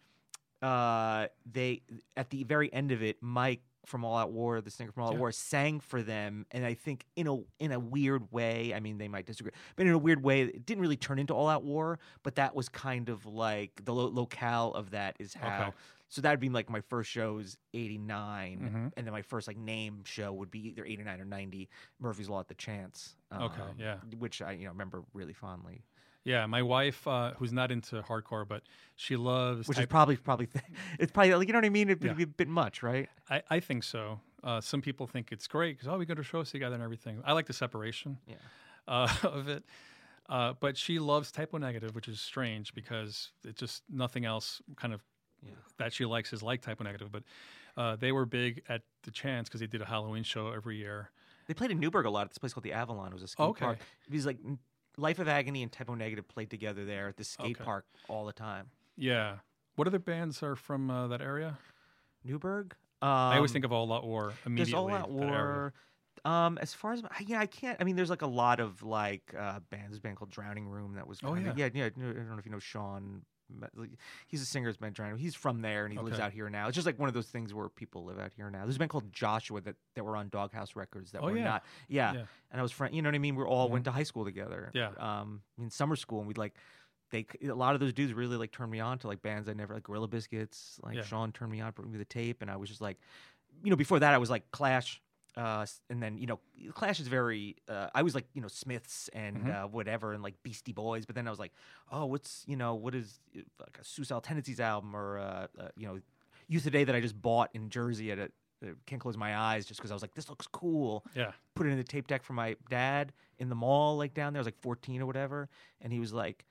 uh, 0.61 1.27
they 1.51 1.81
at 2.15 2.29
the 2.31 2.43
very 2.43 2.71
end 2.73 2.91
of 2.91 3.01
it, 3.03 3.17
Mike 3.21 3.61
from 3.87 4.03
All 4.03 4.17
Out 4.17 4.31
War, 4.31 4.59
the 4.61 4.69
singer 4.69 4.91
from 4.91 5.03
All 5.03 5.09
Out 5.09 5.13
Yeah. 5.15 5.19
War, 5.19 5.31
sang 5.31 5.79
for 5.79 6.03
them, 6.03 6.45
and 6.51 6.65
I 6.65 6.73
think 6.73 7.05
in 7.15 7.27
a 7.27 7.37
in 7.59 7.71
a 7.71 7.79
weird 7.79 8.31
way. 8.31 8.73
I 8.73 8.79
mean, 8.79 8.97
they 8.97 9.07
might 9.07 9.25
disagree, 9.25 9.51
but 9.75 9.87
in 9.87 9.93
a 9.93 9.97
weird 9.97 10.21
way, 10.23 10.41
it 10.41 10.65
didn't 10.65 10.81
really 10.81 10.97
turn 10.97 11.17
into 11.19 11.33
All 11.33 11.47
Out 11.47 11.63
War. 11.63 11.97
But 12.23 12.35
that 12.35 12.53
was 12.55 12.69
kind 12.69 13.09
of 13.09 13.25
like 13.25 13.83
the 13.85 13.93
lo- 13.93 14.09
locale 14.09 14.73
of 14.73 14.91
that 14.91 15.15
is 15.19 15.33
how. 15.33 15.67
Okay. 15.69 15.77
So 16.09 16.21
that'd 16.21 16.39
be 16.39 16.47
like 16.49 16.69
my 16.69 16.79
first 16.81 17.09
show 17.09 17.37
is 17.39 17.57
89, 17.73 18.59
Mhm. 18.59 18.93
and 18.97 19.05
then 19.05 19.11
my 19.11 19.21
first 19.21 19.47
like 19.47 19.57
name 19.57 20.03
show 20.05 20.31
would 20.33 20.49
be 20.51 20.67
either 20.69 20.85
89 20.85 21.19
or 21.19 21.25
90, 21.25 21.69
Murphy's 21.99 22.29
Law 22.29 22.39
at 22.39 22.47
the 22.47 22.55
Chance. 22.55 23.15
Okay, 23.33 23.61
um, 23.61 23.75
yeah. 23.77 23.97
Which 24.17 24.41
I 24.41 24.53
you 24.53 24.65
know 24.65 24.71
remember 24.71 25.03
really 25.13 25.33
fondly. 25.33 25.83
Yeah, 26.27 26.45
my 26.45 26.61
wife, 26.61 27.07
uh, 27.07 27.31
who's 27.37 27.53
not 27.53 27.71
into 27.71 28.01
hardcore, 28.01 28.45
but 28.47 28.63
she 28.97 29.15
loves. 29.15 29.67
Which 29.67 29.77
is 29.77 29.83
type- 29.83 29.89
probably 29.89 30.17
probably 30.17 30.49
it's 30.99 31.11
probably 31.11 31.33
like 31.33 31.47
you 31.47 31.53
know 31.53 31.59
what 31.59 31.65
I 31.65 31.69
mean. 31.69 31.89
It'd 31.89 32.03
Yeah. 32.03 32.13
be 32.13 32.23
a 32.23 32.27
bit 32.27 32.49
much, 32.49 32.83
right? 32.83 33.07
I, 33.29 33.41
I 33.49 33.59
think 33.61 33.83
so. 33.83 34.19
Uh, 34.43 34.59
some 34.61 34.81
people 34.81 35.07
think 35.07 35.31
it's 35.31 35.47
great 35.47 35.77
because 35.77 35.87
oh, 35.87 35.97
we 35.97 36.05
go 36.05 36.13
to 36.13 36.23
shows 36.23 36.51
together 36.51 36.75
and 36.75 36.83
everything. 36.83 37.21
I 37.25 37.31
like 37.33 37.45
the 37.47 37.53
separation 37.53 38.17
Yeah. 38.27 38.35
uh, 38.87 39.07
of 39.23 39.47
it. 39.47 39.63
Uh, 40.29 40.53
but 40.59 40.75
she 40.77 40.99
loves 40.99 41.31
Type 41.31 41.51
O 41.53 41.57
Negative, 41.57 41.95
which 41.95 42.09
is 42.09 42.19
strange 42.19 42.73
because 42.75 43.31
it's 43.45 43.59
just 43.59 43.83
nothing 43.89 44.25
else 44.25 44.61
kind 44.75 44.93
of 44.93 45.01
Yeah. 45.41 45.53
that 45.77 45.93
she 45.93 46.03
likes 46.05 46.33
is 46.33 46.43
like 46.43 46.61
Type 46.61 46.81
O 46.81 46.83
Negative. 46.83 47.09
But 47.09 47.23
uh, 47.77 47.95
they 47.95 48.11
were 48.11 48.25
big 48.25 48.63
at 48.67 48.81
the 49.03 49.11
Chance 49.11 49.47
because 49.47 49.61
they 49.61 49.67
did 49.67 49.81
a 49.81 49.85
Halloween 49.85 50.23
show 50.23 50.49
every 50.51 50.75
year. 50.75 51.09
They 51.47 51.53
played 51.53 51.71
in 51.71 51.79
Newburgh 51.79 52.05
a 52.05 52.09
lot 52.09 52.23
at 52.23 52.31
this 52.31 52.37
place 52.37 52.53
called 52.53 52.65
the 52.65 52.73
Avalon. 52.73 53.07
It 53.11 53.13
was 53.13 53.23
a 53.23 53.27
skate 53.29 53.45
Okay. 53.47 53.65
park. 53.65 53.77
It 54.05 54.13
was 54.13 54.25
like 54.25 54.37
n- 54.45 54.59
Life 54.97 55.19
of 55.19 55.27
Agony 55.27 55.63
and 55.63 55.71
Type 55.71 55.89
O 55.89 55.95
Negative 55.95 56.27
played 56.27 56.49
together 56.49 56.85
there 56.85 57.07
at 57.07 57.17
the 57.17 57.23
skate 57.23 57.55
Okay. 57.57 57.63
park 57.63 57.85
all 58.07 58.25
the 58.25 58.33
time. 58.33 58.67
Yeah. 58.97 59.37
What 59.75 59.87
other 59.87 59.99
bands 59.99 60.41
are 60.41 60.55
from 60.55 60.89
uh, 60.89 61.07
that 61.09 61.21
area? 61.21 61.57
Newburgh. 62.23 62.75
Um, 63.01 63.09
I 63.09 63.35
always 63.35 63.51
think 63.51 63.63
of 63.63 63.71
All 63.71 63.91
Out 63.93 64.05
War 64.05 64.33
immediately. 64.45 64.71
there's. 64.71 64.73
All 64.73 64.91
Out. 64.91 65.09
War. 65.11 65.73
Um, 66.25 66.57
as 66.57 66.73
far 66.73 66.93
as 66.93 67.03
yeah, 67.25 67.39
I 67.39 67.45
can't. 67.45 67.77
I 67.79 67.83
mean, 67.83 67.95
there's 67.95 68.09
like 68.09 68.23
a 68.23 68.27
lot 68.27 68.59
of 68.59 68.81
like 68.81 69.33
uh, 69.37 69.59
bands. 69.69 69.89
There's 69.91 69.99
a 69.99 70.01
band 70.01 70.17
called 70.17 70.31
Drowning 70.31 70.67
Room 70.67 70.95
that 70.95 71.07
was. 71.07 71.19
Oh, 71.23 71.35
yeah. 71.35 71.53
yeah, 71.55 71.69
yeah. 71.73 71.85
I 71.85 71.89
don't 71.89 72.29
know 72.29 72.37
if 72.39 72.45
you 72.45 72.51
know 72.51 72.59
Sean. 72.59 73.21
He's 74.27 74.41
a 74.41 74.45
singer. 74.45 74.67
Has 74.67 74.77
been. 74.77 74.93
Room. 74.97 75.17
He's 75.17 75.35
from 75.35 75.61
there 75.61 75.85
and 75.85 75.93
he 75.93 75.99
lives 75.99 76.19
out 76.19 76.31
here 76.33 76.49
now. 76.49 76.67
It's 76.67 76.75
just 76.75 76.85
like 76.87 76.97
one 76.99 77.07
of 77.07 77.13
those 77.15 77.27
things 77.27 77.53
where 77.53 77.69
people 77.69 78.03
live 78.03 78.19
out 78.19 78.31
here 78.35 78.49
now. 78.49 78.63
There's 78.63 78.75
a 78.75 78.79
band 78.79 78.91
called 78.91 79.11
Joshua 79.11 79.61
that, 79.61 79.75
that 79.95 80.03
were 80.03 80.15
on 80.17 80.29
Doghouse 80.29 80.75
Records 80.75 81.11
that 81.11 81.21
Oh, 81.21 81.25
were 81.25 81.37
yeah. 81.37 81.43
not. 81.43 81.63
Yeah. 81.87 82.13
Yeah. 82.13 82.19
and 82.51 82.59
I 82.59 82.61
was 82.61 82.71
friend. 82.71 82.93
You 82.95 83.01
know 83.01 83.09
what 83.09 83.15
I 83.15 83.19
mean? 83.19 83.35
We 83.35 83.43
all 83.43 83.69
went 83.69 83.85
to 83.85 83.91
high 83.91 84.03
school 84.03 84.25
together. 84.25 84.71
Yeah. 84.73 84.89
Um, 84.97 85.41
in 85.59 85.69
summer 85.69 85.95
school, 85.95 86.19
and 86.19 86.27
we'd 86.27 86.37
like. 86.37 86.53
They 87.09 87.25
a 87.47 87.53
lot 87.53 87.73
of 87.73 87.79
those 87.79 87.93
dudes 87.93 88.11
really 88.11 88.35
like 88.35 88.51
turned 88.51 88.69
me 88.69 88.81
on 88.81 88.99
to 88.99 89.07
like 89.07 89.21
bands 89.21 89.47
I 89.47 89.53
never 89.53 89.73
like 89.73 89.83
Gorilla 89.83 90.09
Biscuits. 90.09 90.77
Like 90.83 90.97
Yeah. 90.97 91.03
Sean 91.03 91.31
turned 91.31 91.53
me 91.53 91.61
on, 91.61 91.71
brought 91.71 91.89
me 91.89 91.97
the 91.97 92.03
tape, 92.03 92.41
and 92.41 92.51
I 92.51 92.57
was 92.57 92.67
just 92.67 92.81
like, 92.81 92.97
you 93.63 93.69
know, 93.69 93.77
before 93.77 93.99
that 93.99 94.13
I 94.13 94.17
was 94.17 94.29
like 94.29 94.51
Clash, 94.51 95.01
uh, 95.37 95.65
and 95.89 96.01
then 96.03 96.17
you 96.17 96.25
know, 96.27 96.39
Clash 96.73 96.99
is 96.99 97.07
very. 97.07 97.55
Uh, 97.69 97.87
I 97.95 98.01
was 98.01 98.13
like 98.15 98.25
you 98.33 98.41
know 98.41 98.47
Smiths 98.49 99.09
and 99.13 99.37
Mhm. 99.45 99.63
uh, 99.63 99.67
whatever, 99.67 100.11
and 100.13 100.21
like 100.23 100.35
Beastie 100.43 100.73
Boys, 100.73 101.05
but 101.05 101.15
then 101.15 101.27
I 101.27 101.29
was 101.29 101.39
like, 101.39 101.53
oh, 101.91 102.05
what's 102.07 102.43
you 102.47 102.57
know 102.57 102.75
what 102.75 102.95
is 102.95 103.19
like 103.35 103.77
a 103.79 103.83
Suicidal 103.83 104.19
Tendencies 104.21 104.59
album 104.59 104.95
or 104.95 105.19
uh, 105.19 105.47
uh, 105.59 105.67
you 105.77 105.87
know, 105.87 105.99
Youth 106.47 106.63
Today 106.63 106.83
that 106.83 106.95
I 106.95 106.99
just 106.99 107.21
bought 107.21 107.51
in 107.53 107.69
Jersey 107.69 108.11
at 108.11 108.17
a. 108.19 108.23
uh, 108.23 108.73
Can't 108.87 108.99
close 109.01 109.15
my 109.17 109.37
eyes 109.37 109.65
just 109.67 109.79
because 109.79 109.91
I 109.91 109.93
was 109.93 110.01
like, 110.01 110.15
this 110.15 110.27
looks 110.29 110.47
cool 110.47 111.05
Yeah. 111.15 111.31
put 111.53 111.67
it 111.67 111.69
in 111.69 111.77
the 111.77 111.83
tape 111.83 112.07
deck 112.07 112.23
for 112.23 112.33
my 112.33 112.55
dad 112.69 113.13
in 113.37 113.49
the 113.49 113.55
mall, 113.55 113.97
like 113.97 114.13
down 114.15 114.33
there. 114.33 114.39
I 114.39 114.41
was 114.41 114.47
like 114.47 114.59
14 114.61 115.01
or 115.01 115.05
whatever. 115.05 115.47
And 115.81 115.93
he 115.93 115.99
was 115.99 116.11
like, 116.13 116.43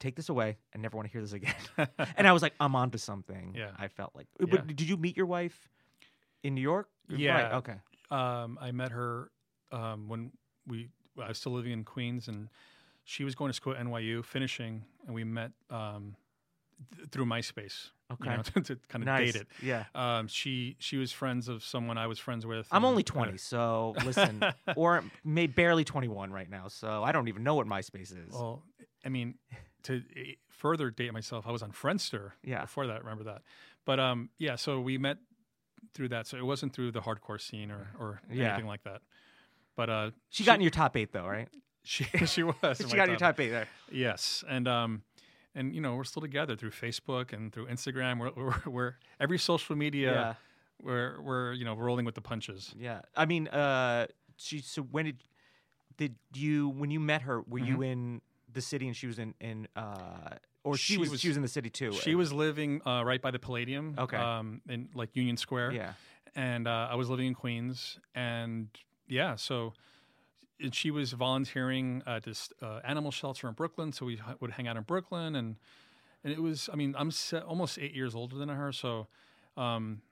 take 0.00 0.16
this 0.16 0.28
away. 0.28 0.56
I 0.74 0.78
never 0.78 0.96
want 0.96 1.06
to 1.08 1.12
hear 1.12 1.20
this 1.20 1.32
again. 1.32 1.54
and 2.16 2.26
I 2.26 2.32
was 2.32 2.42
like, 2.42 2.54
I'm 2.58 2.74
onto 2.74 2.98
something. 2.98 3.54
Yeah. 3.56 3.70
I 3.78 3.88
felt 3.88 4.12
like. 4.16 4.26
Yeah. 4.40 4.46
But 4.50 4.66
did 4.66 4.80
you 4.88 4.96
meet 4.96 5.16
your 5.16 5.26
wife 5.26 5.68
in 6.42 6.54
New 6.54 6.60
York? 6.60 6.88
Right, 7.08 7.18
Yeah. 7.20 7.56
Okay. 7.58 7.76
Um, 8.10 8.58
I 8.60 8.72
met 8.72 8.90
her 8.92 9.30
um, 9.72 10.08
when 10.08 10.32
we 10.66 10.88
I 11.22 11.28
was 11.28 11.38
still 11.38 11.52
living 11.52 11.72
in 11.72 11.84
Queens, 11.84 12.28
and 12.28 12.48
she 13.04 13.24
was 13.24 13.34
going 13.34 13.50
to 13.50 13.54
school 13.54 13.74
at 13.74 13.84
NYU, 13.84 14.24
finishing, 14.24 14.84
and 15.06 15.14
we 15.14 15.24
met 15.24 15.52
um, 15.70 16.16
th- 16.96 17.08
through 17.10 17.26
MySpace. 17.26 17.90
Okay. 18.12 18.30
You 18.30 18.36
know, 18.38 18.42
to, 18.62 18.76
kind 18.88 19.02
of 19.02 19.06
nice. 19.06 19.32
date 19.32 19.42
it. 19.42 19.48
Yeah. 19.62 19.84
Um, 19.94 20.26
she 20.28 20.76
she 20.80 20.96
was 20.96 21.12
friends 21.12 21.48
of 21.48 21.62
someone 21.64 21.98
I 21.98 22.06
was 22.08 22.18
friends 22.18 22.46
with. 22.46 22.66
I'm 22.72 22.84
only 22.84 23.02
kinda- 23.04 23.24
20, 23.26 23.38
so 23.38 23.94
listen, 24.04 24.42
or 24.76 25.04
may 25.24 25.46
barely 25.46 25.84
21 25.84 26.32
right 26.32 26.50
now, 26.50 26.68
so 26.68 27.04
I 27.04 27.12
don't 27.12 27.28
even 27.28 27.44
know 27.44 27.54
what 27.54 27.66
MySpace 27.66 28.12
is. 28.12 28.32
Well, 28.32 28.62
I 29.04 29.08
mean, 29.08 29.34
to 29.84 30.02
eh, 30.16 30.32
further 30.48 30.90
date 30.90 31.12
myself, 31.12 31.46
I 31.46 31.52
was 31.52 31.62
on 31.62 31.70
Friendster. 31.70 32.32
Yeah. 32.42 32.62
Before 32.62 32.86
that, 32.88 33.04
remember 33.04 33.24
that. 33.24 33.42
But 33.84 34.00
um, 34.00 34.30
yeah. 34.38 34.56
So 34.56 34.80
we 34.80 34.98
met 34.98 35.18
through 35.94 36.08
that. 36.10 36.26
So 36.26 36.36
it 36.36 36.44
wasn't 36.44 36.72
through 36.74 36.92
the 36.92 37.00
hardcore 37.00 37.40
scene 37.40 37.70
or 37.70 37.88
or 37.98 38.20
Yeah. 38.30 38.48
anything 38.52 38.66
like 38.66 38.82
that. 38.84 39.02
But 39.76 39.90
uh, 39.90 40.10
she 40.30 40.44
got 40.44 40.56
in 40.56 40.60
your 40.62 40.70
top 40.70 40.96
eight, 40.96 41.12
though, 41.12 41.26
right? 41.26 41.48
she 41.82 42.04
she 42.26 42.42
was. 42.42 42.54
she 42.88 42.96
got 42.96 43.04
in 43.04 43.10
your 43.10 43.18
top 43.18 43.38
eight 43.40 43.48
there. 43.50 43.68
Yes, 43.90 44.44
and 44.48 44.68
um, 44.68 45.02
and 45.54 45.74
you 45.74 45.80
know 45.80 45.94
we're 45.94 46.04
still 46.04 46.22
together 46.22 46.56
through 46.56 46.70
Facebook 46.72 47.32
and 47.32 47.52
through 47.52 47.66
Instagram. 47.66 48.18
We're 48.20 48.32
we're, 48.36 48.62
we're 48.70 48.94
every 49.18 49.38
social 49.38 49.76
media. 49.76 50.12
Yeah. 50.12 50.34
We're 50.82 51.20
we're 51.20 51.52
you 51.52 51.64
know 51.64 51.74
rolling 51.76 52.04
with 52.06 52.14
the 52.14 52.20
punches. 52.22 52.74
Yeah, 52.78 53.00
I 53.16 53.26
mean, 53.26 53.48
uh, 53.48 54.06
she. 54.36 54.60
So 54.60 54.82
when 54.82 55.04
did 55.06 55.22
did 55.98 56.14
you 56.34 56.68
when 56.70 56.90
you 56.90 57.00
met 57.00 57.22
her? 57.22 57.42
Were 57.42 57.58
you 57.58 57.82
in 57.82 58.22
the 58.52 58.60
city 58.62 58.86
and 58.86 58.96
she 58.96 59.06
was 59.06 59.18
in 59.18 59.34
in 59.40 59.68
uh, 59.76 60.36
or 60.64 60.76
she. 60.76 60.94
She 60.94 60.98
was, 60.98 61.10
was- 61.10 61.20
she 61.20 61.28
was 61.28 61.36
in 61.36 61.42
the 61.42 61.48
city 61.48 61.70
too? 61.70 61.92
She 61.92 62.14
was 62.14 62.32
living 62.32 62.80
uh, 62.86 63.02
right 63.04 63.20
by 63.22 63.30
the 63.30 63.38
Palladium. 63.38 63.94
Okay. 63.98 64.16
Um, 64.16 64.60
in 64.68 64.88
like 64.94 65.14
Union 65.16 65.36
Square. 65.36 65.72
Yeah. 65.72 65.92
and 66.34 66.66
uh, 66.68 66.88
I 66.90 66.94
was 66.96 67.08
living 67.10 67.26
in 67.26 67.34
Queens, 67.34 67.98
and 68.14 68.68
yeah, 69.08 69.36
so 69.36 69.72
and 70.62 70.74
she 70.74 70.90
was 70.90 71.12
volunteering 71.12 72.02
at 72.06 72.22
this 72.24 72.50
uh, 72.62 72.80
animal 72.84 73.10
shelter 73.10 73.48
in 73.48 73.54
Brooklyn. 73.54 73.92
So 73.92 74.04
we 74.06 74.14
h- 74.14 74.20
would 74.40 74.50
hang 74.52 74.68
out 74.68 74.76
in 74.76 74.82
Brooklyn, 74.82 75.34
and 75.36 75.56
and 76.22 76.32
it 76.32 76.40
was, 76.40 76.68
I 76.72 76.76
mean, 76.76 76.94
I'm 76.98 77.10
se- 77.10 77.40
almost 77.40 77.78
eight 77.78 77.94
years 77.94 78.14
older 78.14 78.36
than 78.36 78.50
her, 78.50 78.72
so 78.72 79.06
um, 79.56 80.02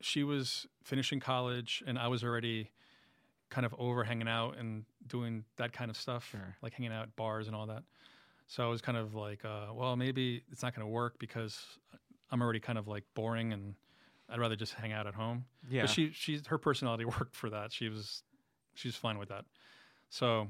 she 0.00 0.24
was 0.24 0.66
finishing 0.82 1.20
college, 1.20 1.84
and 1.86 1.96
I 1.98 2.08
was 2.08 2.24
already 2.24 2.70
kind 3.48 3.64
of 3.64 3.72
over 3.78 4.02
hanging 4.02 4.26
out 4.28 4.56
and 4.58 4.84
doing 5.06 5.44
that 5.58 5.72
kind 5.72 5.88
of 5.90 5.96
stuff, 5.96 6.28
Sure. 6.32 6.56
like 6.62 6.74
hanging 6.74 6.92
out 6.92 7.04
at 7.04 7.14
bars 7.16 7.46
and 7.46 7.54
all 7.54 7.66
that. 7.68 7.84
So 8.52 8.62
I 8.62 8.68
was 8.68 8.82
kind 8.82 8.98
of 8.98 9.14
like, 9.14 9.46
uh, 9.46 9.68
well, 9.72 9.96
maybe 9.96 10.42
it's 10.52 10.62
not 10.62 10.76
going 10.76 10.86
to 10.86 10.92
work 10.92 11.18
because 11.18 11.58
I'm 12.30 12.42
already 12.42 12.60
kind 12.60 12.78
of 12.78 12.86
like 12.86 13.02
boring 13.14 13.54
and 13.54 13.74
I'd 14.28 14.38
rather 14.38 14.56
just 14.56 14.74
hang 14.74 14.92
out 14.92 15.06
at 15.06 15.14
home. 15.14 15.46
Yeah. 15.70 15.84
But 15.84 15.90
she, 15.90 16.10
she's 16.12 16.46
her 16.48 16.58
personality 16.58 17.04
worked 17.18 17.34
for 17.34 17.48
that. 17.48 17.72
She 17.72 17.88
was, 17.88 18.22
she's 18.74 18.94
fine 18.94 19.16
with 19.16 19.30
that. 19.30 19.46
So, 20.10 20.48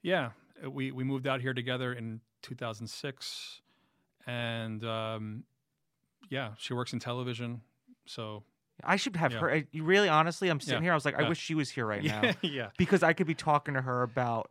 yeah, 0.00 0.30
we 0.66 0.90
we 0.90 1.04
moved 1.04 1.26
out 1.26 1.42
here 1.42 1.52
together 1.52 1.92
in 1.92 2.22
2006, 2.40 3.60
and 4.26 4.82
um, 4.82 5.44
yeah, 6.30 6.52
she 6.56 6.72
works 6.72 6.94
in 6.94 6.98
television. 6.98 7.60
So 8.06 8.42
I 8.82 8.96
should 8.96 9.16
have 9.16 9.32
Yeah. 9.32 9.40
her. 9.40 9.52
I, 9.52 9.66
really, 9.74 10.08
honestly, 10.08 10.48
I'm 10.48 10.60
sitting 10.60 10.76
Yeah. 10.76 10.86
here. 10.86 10.92
I 10.92 10.94
was 10.94 11.04
like, 11.04 11.18
I 11.18 11.22
Yeah. 11.22 11.28
wish 11.28 11.38
she 11.38 11.54
was 11.54 11.68
here 11.68 11.84
right 11.84 12.02
now 12.22 12.30
yeah, 12.40 12.70
because 12.78 13.02
I 13.02 13.12
could 13.12 13.26
be 13.26 13.34
talking 13.34 13.74
to 13.74 13.82
her 13.82 14.02
about 14.02 14.50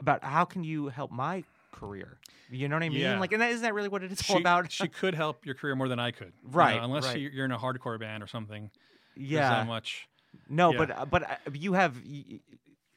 about 0.00 0.24
how 0.24 0.44
can 0.44 0.64
you 0.64 0.88
help 0.88 1.12
my 1.12 1.44
career. 1.70 2.18
You 2.50 2.68
know 2.68 2.76
what 2.76 2.82
I 2.82 2.88
mean? 2.88 3.00
Yeah. 3.00 3.18
Like, 3.18 3.32
and 3.32 3.40
that, 3.42 3.50
isn't 3.50 3.62
that 3.62 3.74
really 3.74 3.88
what 3.88 4.02
it's 4.02 4.28
all 4.30 4.36
about? 4.38 4.70
she 4.72 4.88
could 5.00 5.14
help 5.14 5.46
your 5.46 5.54
career 5.54 5.74
more 5.76 5.88
than 5.88 5.98
I 6.00 6.10
could, 6.10 6.32
you 6.42 6.48
know, 6.50 6.56
Right, 6.56 6.80
unless 6.82 7.04
right. 7.06 7.18
you- 7.18 7.30
you're 7.30 7.44
in 7.44 7.52
a 7.52 7.58
hardcore 7.58 7.98
band 7.98 8.22
or 8.22 8.26
something. 8.26 8.70
Yeah. 9.16 9.48
that 9.50 9.66
much. 9.66 10.08
No, 10.48 10.72
Yeah. 10.72 10.78
but 10.78 10.90
uh, 10.98 11.04
but 11.06 11.22
uh, 11.30 11.34
you 11.52 11.72
have 11.74 11.96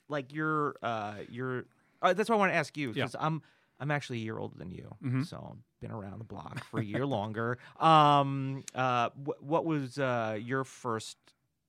like 0.07 0.31
you're 0.33 0.75
uh 0.83 1.15
you're 1.29 1.65
uh, 2.01 2.13
that's 2.13 2.29
what 2.29 2.35
I 2.35 2.39
want 2.39 2.51
to 2.51 2.55
ask 2.55 2.77
you 2.77 2.89
Yeah. 2.89 2.93
because 3.05 3.15
I'm 3.19 3.41
I'm 3.79 3.89
actually 3.91 4.19
a 4.19 4.21
year 4.21 4.37
older 4.37 4.55
than 4.57 4.71
you, 4.71 4.95
Mhm. 5.03 5.25
so 5.25 5.37
I've 5.51 5.79
been 5.81 5.91
around 5.91 6.19
the 6.19 6.23
block 6.25 6.63
for 6.65 6.79
a 6.79 6.83
year 6.83 7.05
longer. 7.17 7.57
Um, 7.79 8.63
uh, 8.75 9.09
wh- 9.11 9.41
what 9.43 9.65
was 9.65 9.97
uh 9.97 10.37
your 10.41 10.63
first 10.63 11.17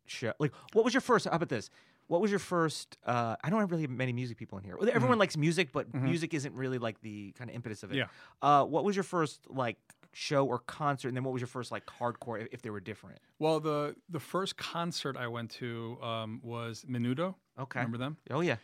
show? 0.07 0.33
Like, 0.39 0.53
what 0.75 0.85
was 0.85 0.93
your 0.95 1.01
first? 1.01 1.25
How 1.27 1.33
about 1.33 1.49
this? 1.49 1.71
What 2.07 2.21
was 2.21 2.31
your 2.31 2.41
first? 2.41 2.99
Uh, 3.05 3.37
I 3.43 3.51
don't 3.51 3.61
have 3.61 3.71
really 3.71 3.87
many 3.87 4.13
music 4.13 4.37
people 4.37 4.59
in 4.59 4.65
here. 4.65 4.77
Well, 4.79 4.91
Everyone 4.93 5.19
likes 5.19 5.37
music, 5.37 5.73
but 5.73 5.91
Mhm. 5.91 6.03
music 6.03 6.35
isn't 6.35 6.55
really 6.55 6.79
like 6.79 7.01
the 7.01 7.33
kind 7.33 7.49
of 7.51 7.57
impetus 7.57 7.83
of 7.83 7.93
it. 7.93 7.97
Yeah. 7.97 8.09
Uh, 8.43 8.65
what 8.65 8.85
was 8.85 8.95
your 8.97 9.03
first 9.03 9.41
like 9.49 9.79
show 10.13 10.47
or 10.47 10.59
concert, 10.61 11.09
and 11.09 11.17
then 11.17 11.25
what 11.25 11.33
was 11.33 11.41
your 11.41 11.49
first 11.49 11.73
like 11.73 11.87
hardcore 11.87 12.41
if, 12.43 12.49
if 12.53 12.63
they 12.63 12.71
were 12.71 12.81
different? 12.81 13.19
Well, 13.39 13.59
the 13.61 13.97
the 14.09 14.21
first 14.21 14.57
concert 14.57 15.17
I 15.17 15.29
went 15.29 15.51
to 15.53 15.99
um, 16.03 16.41
was 16.43 16.85
Menudo. 16.89 17.35
Okay. 17.59 17.81
Remember 17.81 17.99
them? 17.99 18.19
Oh 18.31 18.41
yeah. 18.41 18.57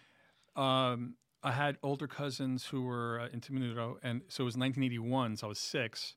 Um, 0.57 1.15
I 1.43 1.53
had 1.53 1.79
older 1.83 2.07
cousins 2.07 2.67
who 2.67 2.83
were 2.83 3.21
uh, 3.21 3.29
into 3.33 3.53
Menudo, 3.53 3.97
and 4.03 4.23
so 4.29 4.43
it 4.43 4.47
was 4.47 4.57
1981, 4.57 5.39
so 5.39 5.47
I 5.47 5.49
was 5.49 5.59
six. 5.59 6.17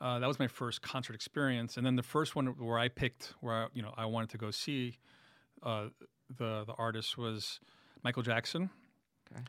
Uh, 0.00 0.18
that 0.18 0.26
was 0.26 0.38
my 0.38 0.48
first 0.48 0.82
concert 0.82 1.14
experience, 1.14 1.76
and 1.76 1.86
then 1.86 1.96
the 1.96 2.02
first 2.02 2.34
one 2.36 2.46
where 2.58 2.78
I 2.78 2.88
picked, 2.88 3.34
where 3.40 3.54
I, 3.54 3.66
you 3.72 3.82
know 3.82 3.94
I 3.96 4.04
wanted 4.06 4.30
to 4.30 4.38
go 4.38 4.50
see 4.50 4.98
uh, 5.62 5.86
the 6.36 6.64
the 6.64 6.74
artist 6.74 7.18
was 7.18 7.60
Michael 8.02 8.22
Jackson. 8.22 8.70
Okay. 9.32 9.42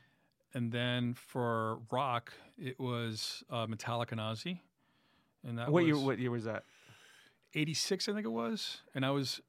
And 0.54 0.72
then 0.72 1.16
for 1.16 1.80
rock, 1.92 2.34
it 2.58 2.80
was 2.80 3.44
uh, 3.50 3.66
Metallica 3.66 4.12
and 4.12 4.22
Ozzy, 4.22 4.60
and 5.48 5.58
that 5.58 5.72
What 5.72 5.84
was 5.84 5.86
year? 5.86 5.98
What 5.98 6.20
year 6.20 6.32
was 6.32 6.44
that? 6.46 6.64
86 7.56 8.10
i 8.10 8.14
think 8.14 8.26
it 8.26 8.30
was 8.30 8.82
and 8.96 9.06
i 9.06 9.12
was 9.12 9.42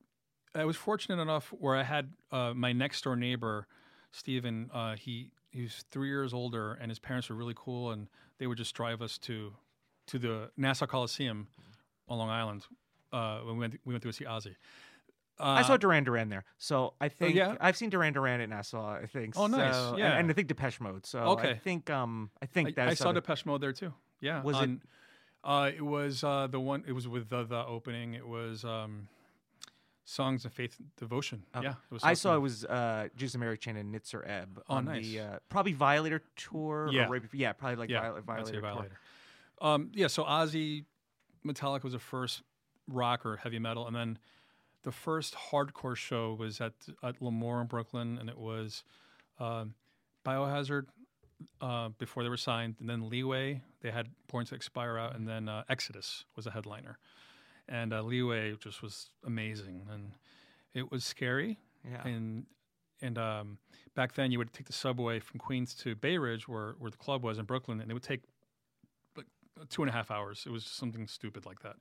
i 0.54 0.64
was 0.64 0.76
fortunate 0.76 1.20
enough 1.20 1.52
where 1.58 1.74
i 1.74 1.82
had 1.82 2.12
uh, 2.32 2.52
my 2.54 2.72
next 2.72 3.04
door 3.04 3.16
neighbor 3.16 3.66
Steven, 4.12 4.70
uh, 4.72 4.94
he 4.94 5.30
he 5.50 5.62
was 5.62 5.84
three 5.90 6.08
years 6.08 6.32
older 6.32 6.74
and 6.74 6.88
his 6.90 7.00
parents 7.00 7.28
were 7.28 7.34
really 7.34 7.54
cool 7.56 7.90
and 7.90 8.08
they 8.38 8.46
would 8.46 8.58
just 8.58 8.74
drive 8.74 9.02
us 9.02 9.18
to 9.18 9.52
to 10.06 10.18
the 10.18 10.50
nassau 10.56 10.86
coliseum 10.86 11.48
on 12.08 12.18
long 12.18 12.30
island 12.30 12.66
uh, 13.12 13.38
when 13.40 13.54
we 13.54 13.60
went, 13.60 13.80
we 13.84 13.94
went 13.94 14.02
to 14.02 14.12
see 14.12 14.24
ozzy 14.24 14.54
uh, 15.40 15.42
I 15.44 15.62
saw 15.62 15.76
Duran 15.76 16.04
Duran 16.04 16.28
there, 16.28 16.44
so 16.58 16.94
I 17.00 17.08
think 17.08 17.34
yeah? 17.34 17.56
I've 17.60 17.76
seen 17.76 17.90
Duran 17.90 18.12
Duran 18.12 18.40
at 18.40 18.48
Nassau. 18.48 18.84
I 19.02 19.06
think. 19.06 19.34
Oh, 19.36 19.46
nice. 19.46 19.74
so- 19.74 19.90
and- 19.90 19.98
Yeah. 19.98 20.16
and, 20.18 20.30
I 20.30 20.32
think 20.34 20.48
Depeche 20.48 20.80
Mode. 20.80 21.04
So 21.06 21.18
okay. 21.20 21.50
I 21.50 21.54
think 21.58 21.90
um 21.90 22.30
I 22.40 22.44
I, 22.44 22.46
think 22.46 22.74
that's 22.76 22.90
I 22.92 22.94
saw 22.94 23.08
other- 23.10 23.20
Depeche 23.20 23.44
Mode 23.46 23.60
there 23.60 23.72
too. 23.72 23.92
Yeah. 24.20 24.42
Was 24.42 24.56
it- 24.58 24.62
on- 24.62 24.82
Uh, 25.42 25.70
it 25.76 25.82
was 25.84 26.24
uh, 26.24 26.46
the 26.46 26.58
one. 26.58 26.84
It 26.86 26.92
was 26.92 27.06
with 27.06 27.28
the, 27.28 27.44
the 27.44 27.66
opening. 27.66 28.14
It 28.14 28.26
was 28.26 28.64
um, 28.64 29.08
songs 30.04 30.44
of 30.44 30.52
faith 30.52 30.80
devotion. 30.96 31.42
Okay. 31.54 31.64
Yeah. 31.66 31.72
It 31.72 31.92
was 31.92 32.02
I 32.04 32.14
saw 32.14 32.34
it 32.34 32.38
was 32.40 32.64
uh 32.64 33.08
Jesus 33.16 33.34
and 33.34 33.40
Mary 33.40 33.58
Chain 33.58 33.76
and 33.76 33.94
Nitzer 33.94 34.22
Ebb 34.28 34.62
Oh, 34.68 34.76
on 34.76 34.84
nice. 34.86 35.04
the 35.06 35.20
uh, 35.20 35.38
probably 35.48 35.72
Violator 35.72 36.22
tour. 36.36 36.88
Yeah. 36.92 37.06
or 37.06 37.10
right 37.10 37.22
before, 37.22 37.38
yeah, 37.38 37.52
probably 37.52 37.76
like 37.76 37.90
yeah, 37.90 38.00
Viol- 38.00 38.20
Violator. 38.22 38.60
Violator. 38.60 38.98
Um, 39.60 39.90
yeah, 39.94 40.06
so 40.08 40.24
Ozzy, 40.24 40.84
Metallica 41.46 41.84
was 41.84 41.92
the 41.92 41.98
first 41.98 42.42
rock 42.88 43.24
or 43.24 43.36
heavy 43.36 43.58
metal, 43.58 43.86
and 43.86 43.94
then 43.96 44.18
the 44.84 44.92
first 44.92 45.34
hardcore 45.50 45.96
show 45.96 46.34
was 46.38 46.60
at 46.60 46.72
at 47.02 47.20
L'Amour 47.20 47.60
in 47.62 47.66
Brooklyn, 47.66 48.16
and 48.18 48.28
it 48.28 48.38
was 48.38 48.84
um, 49.40 49.74
Biohazard 50.24 50.86
uh, 51.60 51.88
before 51.98 52.22
they 52.22 52.28
were 52.28 52.36
signed, 52.36 52.76
and 52.80 52.88
then 52.88 53.08
Leeway. 53.10 53.60
They 53.80 53.90
had 53.90 54.08
Born 54.28 54.46
to 54.46 54.54
Expire 54.54 54.96
out, 54.98 55.14
and 55.16 55.26
then 55.28 55.48
uh, 55.48 55.64
Exodus 55.68 56.24
was 56.36 56.46
a 56.46 56.50
headliner, 56.50 56.98
and 57.68 57.92
uh, 57.92 58.02
Leeway 58.02 58.54
just 58.60 58.80
was 58.82 59.10
amazing, 59.26 59.82
and 59.92 60.12
it 60.72 60.90
was 60.90 61.04
scary, 61.04 61.58
Yeah. 61.90 62.06
and 62.06 62.46
and 63.02 63.18
um, 63.18 63.58
back 63.94 64.14
then 64.14 64.30
you 64.32 64.38
would 64.38 64.52
take 64.52 64.66
the 64.66 64.72
subway 64.72 65.18
from 65.20 65.38
Queens 65.40 65.74
to 65.76 65.94
Bay 65.94 66.16
Ridge, 66.16 66.46
where 66.48 66.74
where 66.78 66.90
the 66.90 66.96
club 66.96 67.22
was 67.22 67.38
in 67.38 67.44
Brooklyn, 67.44 67.80
and 67.80 67.90
it 67.90 67.94
would 67.94 68.02
take 68.02 68.22
like 69.16 69.26
two 69.68 69.82
and 69.82 69.90
a 69.90 69.92
half 69.92 70.10
hours. 70.10 70.44
It 70.46 70.50
was 70.52 70.62
just 70.64 70.76
something 70.76 71.06
stupid 71.08 71.44
like 71.44 71.60
that. 71.62 71.76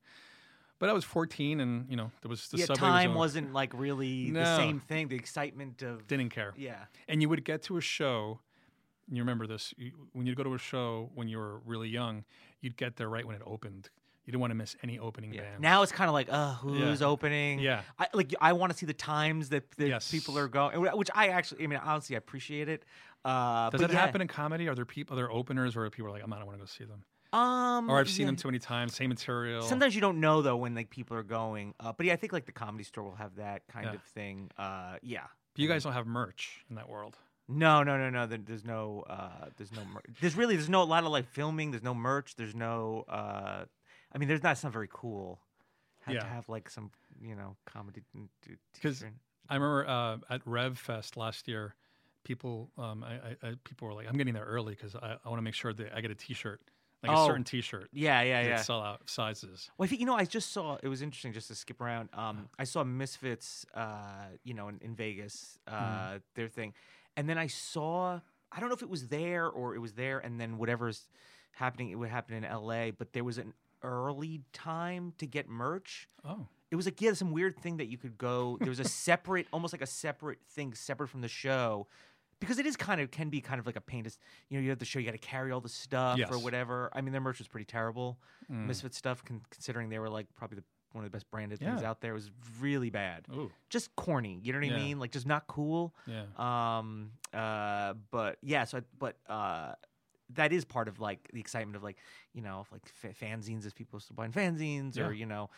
But 0.84 0.90
I 0.90 0.94
was 0.94 1.06
14, 1.06 1.62
and 1.62 1.90
you 1.90 1.96
know 1.96 2.12
there 2.22 2.28
was 2.30 2.50
the 2.50 2.58
yeah, 2.58 2.66
subway 2.66 2.90
time 2.90 3.12
was 3.12 3.20
wasn't 3.20 3.54
like 3.54 3.72
really 3.74 4.32
the 4.32 4.58
same 4.58 4.82
thing. 4.82 5.08
The 5.08 5.16
excitement 5.16 5.82
of 5.82 6.06
didn't 6.08 6.32
care. 6.32 6.54
yeah. 6.58 6.76
And 7.08 7.22
you 7.22 7.30
would 7.30 7.46
get 7.46 7.64
to 7.64 7.78
a 7.78 7.82
show. 7.82 8.42
You 9.10 9.22
remember 9.22 9.48
this 9.48 9.74
you, 9.78 9.94
when 10.12 10.26
you'd 10.26 10.36
go 10.36 10.44
to 10.44 10.54
a 10.54 10.58
show 10.58 11.10
when 11.16 11.30
you 11.30 11.38
were 11.38 11.60
really 11.66 11.88
young, 11.88 12.26
you'd 12.60 12.76
get 12.76 12.98
there 12.98 13.08
right 13.08 13.26
when 13.26 13.38
it 13.38 13.42
opened. 13.46 13.90
You 14.26 14.32
didn't 14.32 14.42
want 14.42 14.52
to 14.52 14.56
miss 14.56 14.76
any 14.84 15.00
opening 15.00 15.34
Yeah. 15.34 15.44
bands. 15.44 15.62
Now 15.62 15.84
it's 15.84 15.94
kind 15.94 16.10
of 16.10 16.14
like, 16.14 16.28
uh, 16.30 16.56
who's 16.56 17.02
opening? 17.02 17.60
Yeah. 17.60 17.84
I, 17.98 18.08
like 18.14 18.34
I 18.42 18.52
want 18.52 18.74
to 18.74 18.78
see 18.78 18.86
the 18.86 18.94
times 18.94 19.50
that, 19.50 19.72
that 19.78 19.88
Yes. 19.88 20.12
people 20.12 20.38
are 20.38 20.50
going, 20.50 20.82
which 20.98 21.10
I 21.16 21.30
actually, 21.30 21.64
I 21.64 21.68
mean, 21.68 21.80
honestly, 21.82 22.18
I 22.18 22.20
appreciate 22.20 22.68
it. 22.68 22.84
Uh, 23.24 23.70
Does 23.70 23.80
that 23.80 23.92
yeah. 23.92 24.00
happen 24.00 24.20
in 24.20 24.28
comedy? 24.28 24.68
Are 24.68 24.76
there 24.76 24.84
people, 24.86 25.14
are 25.14 25.18
there 25.18 25.32
openers, 25.32 25.78
where 25.78 25.90
people 25.90 26.08
are 26.10 26.12
like, 26.12 26.24
I'm 26.24 26.30
not, 26.30 26.42
I 26.42 26.44
want 26.44 26.58
to 26.58 26.62
go 26.62 26.66
see 26.66 26.84
them, 26.84 27.04
Um, 27.34 27.90
or 27.90 28.00
I've 28.00 28.10
seen 28.10 28.22
yeah. 28.22 28.28
them 28.28 28.36
too 28.36 28.48
many 28.48 28.60
times, 28.60 28.96
same 28.96 29.10
material. 29.10 29.64
Sometimes 29.64 29.96
you 29.96 30.02
don't 30.02 30.20
know 30.20 30.42
though 30.42 30.56
when 30.58 30.76
like 30.76 30.90
people 30.90 31.18
are 31.18 31.24
going. 31.24 31.74
Uh, 31.80 31.92
but 31.96 32.06
yeah, 32.06 32.14
I 32.14 32.16
think 32.16 32.32
like 32.32 32.46
the 32.46 32.52
comedy 32.52 32.84
store 32.84 33.04
will 33.04 33.16
have 33.16 33.36
that 33.38 33.68
kind 33.68 33.86
Yeah. 33.88 33.94
of 33.94 34.04
thing. 34.04 34.52
Uh, 34.58 34.98
yeah. 35.02 35.24
But 35.56 35.62
you 35.62 35.68
guys 35.68 35.84
don't 35.84 35.94
have 35.94 36.06
merch 36.08 36.64
in 36.70 36.76
that 36.76 36.88
world. 36.90 37.18
No, 37.48 37.84
no, 37.84 37.98
no, 37.98 38.10
no. 38.10 38.26
There's 38.26 38.64
no, 38.64 39.04
uh, 39.10 39.48
there's 39.58 39.72
no, 39.72 39.84
mer- 39.86 40.02
there's 40.22 40.36
really, 40.38 40.56
there's 40.56 40.70
no 40.70 40.82
a 40.82 40.86
lot 40.86 41.04
of 41.04 41.12
like 41.12 41.28
filming. 41.28 41.72
There's 41.72 41.84
no 41.84 41.94
merch. 41.94 42.36
There's 42.36 42.56
no, 42.56 43.04
uh, 43.10 43.66
I 44.14 44.18
mean, 44.18 44.30
there's 44.30 44.42
not. 44.44 44.52
It's 44.54 44.64
not 44.64 44.72
very 44.72 44.88
cool. 44.92 45.40
Have 46.06 46.20
to 46.20 46.26
have 46.26 46.48
like 46.50 46.70
some, 46.70 46.92
you 47.22 47.36
know, 47.36 47.56
comedy. 47.66 48.02
'Cause 48.82 49.00
t-shirt. 49.00 49.14
I 49.50 49.56
remember 49.56 49.88
uh, 49.88 50.18
at 50.30 50.42
Rev 50.46 50.78
Fest 50.78 51.18
last 51.18 51.48
year, 51.48 51.76
people, 52.24 52.70
um, 52.78 53.04
I, 53.04 53.14
I, 53.14 53.50
I, 53.50 53.54
people 53.64 53.88
were 53.88 53.94
like, 53.94 54.08
"I'm 54.08 54.18
getting 54.18 54.34
there 54.34 54.46
early 54.46 54.74
because 54.76 54.96
I, 54.96 55.18
I 55.24 55.30
want 55.30 55.38
to 55.40 55.44
make 55.44 55.54
sure 55.54 55.74
that 55.74 55.94
I 55.96 56.02
get 56.02 56.12
a 56.12 56.16
T-shirt, 56.16 56.62
like 57.04 57.12
Oh. 57.18 57.24
a 57.24 57.26
certain 57.28 57.44
T-shirt 57.44 57.90
yeah, 57.92 58.22
yeah, 58.22 58.42
yeah. 58.42 58.58
sell 58.62 58.82
out 58.82 59.10
sizes." 59.10 59.70
Well, 59.78 59.86
I 59.86 59.88
think 59.90 60.00
you 60.02 60.08
know. 60.08 60.16
I 60.16 60.26
just 60.26 60.52
saw. 60.52 60.78
It 60.82 60.88
was 60.88 61.02
interesting 61.02 61.34
just 61.34 61.50
to 61.50 61.56
skip 61.56 61.82
around. 61.82 62.10
Um, 62.14 62.50
I 62.58 62.64
saw 62.64 62.84
Misfits. 62.84 63.66
Uh, 63.74 64.28
you 64.44 64.54
know, 64.54 64.70
in, 64.70 64.80
in 64.82 64.96
Vegas, 64.96 65.60
uh, 65.68 65.72
Mm-hmm. 65.74 66.18
their 66.36 66.48
thing, 66.48 66.74
and 67.18 67.30
then 67.30 67.38
I 67.38 67.48
saw. 67.48 68.20
I 68.52 68.60
don't 68.60 68.70
know 68.70 68.76
if 68.76 68.84
it 68.84 68.90
was 68.90 69.08
there 69.08 69.48
or 69.50 69.76
it 69.76 69.80
was 69.80 69.94
there, 69.94 70.20
and 70.20 70.40
then 70.40 70.58
whatever's 70.58 71.08
happening, 71.54 71.90
it 71.90 71.96
would 71.96 72.10
happen 72.10 72.36
in 72.36 72.46
L.A. 72.46 72.92
But 72.92 73.12
there 73.14 73.24
was 73.24 73.38
an 73.38 73.54
early 73.84 74.42
time 74.54 75.14
to 75.18 75.26
get 75.28 75.50
merch. 75.50 76.08
Oh, 76.24 76.48
It 76.72 76.76
was 76.76 76.86
like 76.86 77.02
yeah, 77.02 77.14
some 77.14 77.32
weird 77.32 77.58
thing 77.60 77.78
that 77.78 77.88
you 77.88 77.98
could 77.98 78.18
go. 78.18 78.58
There 78.60 78.70
was 78.70 78.80
a 78.80 78.84
separate, 79.10 79.48
almost 79.52 79.74
like 79.74 79.82
a 79.82 79.88
separate 79.88 80.40
thing, 80.52 80.74
separate 80.74 81.10
from 81.10 81.22
the 81.22 81.28
show. 81.28 81.88
Because 82.44 82.60
it 82.60 82.66
is 82.66 82.76
kind 82.76 83.00
of 83.02 83.10
can 83.12 83.30
be 83.30 83.42
kind 83.42 83.60
of 83.60 83.66
like 83.66 83.76
a 83.76 83.82
pain 83.82 84.04
to, 84.04 84.12
you 84.50 84.58
know, 84.58 84.64
you 84.64 84.70
have 84.70 84.80
the 84.80 84.86
show, 84.86 85.00
you 85.00 85.06
got 85.06 85.12
to 85.12 85.18
carry 85.18 85.52
all 85.52 85.62
the 85.62 85.70
stuff 85.70 86.20
or 86.32 86.38
whatever. 86.40 86.90
I 86.94 87.02
mean, 87.02 87.12
their 87.12 87.22
merch 87.22 87.40
was 87.40 87.48
pretty 87.48 87.66
terrible. 87.66 88.20
Mm. 88.52 88.68
Misfit 88.68 88.94
stuff, 88.94 89.24
con- 89.24 89.42
considering 89.50 89.90
they 89.90 90.00
were 90.00 90.10
like 90.10 90.28
probably 90.36 90.58
the, 90.58 90.64
one 90.92 91.04
of 91.06 91.12
the 91.12 91.16
best 91.16 91.30
branded 91.32 91.60
things 91.60 91.82
out 91.84 92.02
there, 92.02 92.14
was 92.14 92.30
really 92.60 92.90
bad. 92.90 93.26
ooh, 93.34 93.52
Just 93.70 93.96
corny. 93.96 94.40
You 94.44 94.54
know 94.54 94.60
what 94.60 94.72
I 94.74 94.76
mean? 94.78 95.00
Like 95.00 95.12
just 95.12 95.26
not 95.28 95.48
cool. 95.48 95.94
yeah, 96.06 96.24
Um. 96.38 97.12
Uh. 97.34 97.94
But 98.12 98.38
yeah. 98.42 98.64
So. 98.66 98.80
I, 98.80 98.82
but. 99.00 99.18
Uh. 99.28 99.74
That 100.36 100.52
is 100.52 100.66
part 100.66 100.88
of 100.88 101.00
like 101.00 101.30
the 101.32 101.40
excitement 101.40 101.76
of 101.76 101.84
like 101.84 101.98
you 102.34 102.42
know 102.42 102.66
like 102.72 102.82
fa- 102.88 103.14
fanzines 103.14 103.68
as 103.68 103.74
people 103.74 104.00
still 104.00 104.16
buying 104.16 104.32
fanzines 104.32 104.96
Yeah. 104.98 105.06
or 105.08 105.14
you 105.14 105.28
know 105.28 105.52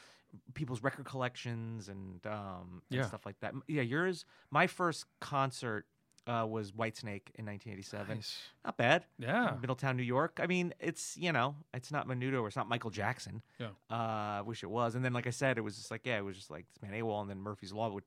people's 0.54 0.84
record 0.84 1.06
collections 1.06 1.88
and 1.88 2.26
um 2.26 2.82
and 2.89 3.00
Yeah. 3.00 3.06
stuff 3.06 3.26
like 3.26 3.39
that. 3.39 3.54
Yeah. 3.67 3.84
Yours. 3.84 4.26
My 4.52 4.67
first 4.67 5.06
concert 5.21 5.86
uh, 6.27 6.45
was 6.47 6.71
Whitesnake 6.71 7.29
in 7.35 7.45
1987. 7.45 8.15
nice. 8.17 8.38
Not 8.63 8.77
bad. 8.77 9.05
yeah, 9.19 9.55
Middletown, 9.59 9.97
New 9.97 10.03
York. 10.03 10.39
I 10.41 10.47
mean, 10.47 10.73
it's 10.79 11.15
you 11.17 11.31
know, 11.31 11.55
it's 11.73 11.91
not 11.91 12.07
Menudo 12.07 12.41
or 12.41 12.47
it's 12.47 12.55
not 12.55 12.67
Michael 12.67 12.91
Jackson. 12.91 13.41
Yeah. 13.59 13.67
Uh, 13.89 13.93
I 14.39 14.41
wish 14.41 14.63
it 14.63 14.69
was. 14.69 14.95
And 14.95 15.05
then, 15.05 15.13
like 15.13 15.27
I 15.27 15.31
said, 15.31 15.57
it 15.57 15.61
was 15.61 15.75
just 15.77 15.91
like 15.91 16.05
yeah, 16.05 16.17
it 16.17 16.23
was 16.23 16.35
just 16.35 16.49
like 16.49 16.65
this 16.73 16.81
man 16.81 16.99
AWOL, 16.99 17.21
and 17.21 17.29
then 17.29 17.39
Murphy's 17.39 17.73
Law 17.73 17.89
would 17.89 18.03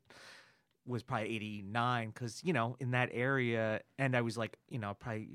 was 0.86 1.02
probably 1.02 1.28
89 1.36 2.08
because 2.08 2.40
you 2.42 2.54
know 2.54 2.74
in 2.80 2.92
that 2.92 3.10
area 3.12 3.82
and 3.98 4.16
i 4.16 4.22
was 4.22 4.38
like 4.38 4.56
you 4.70 4.78
know 4.78 4.94
probably 4.98 5.28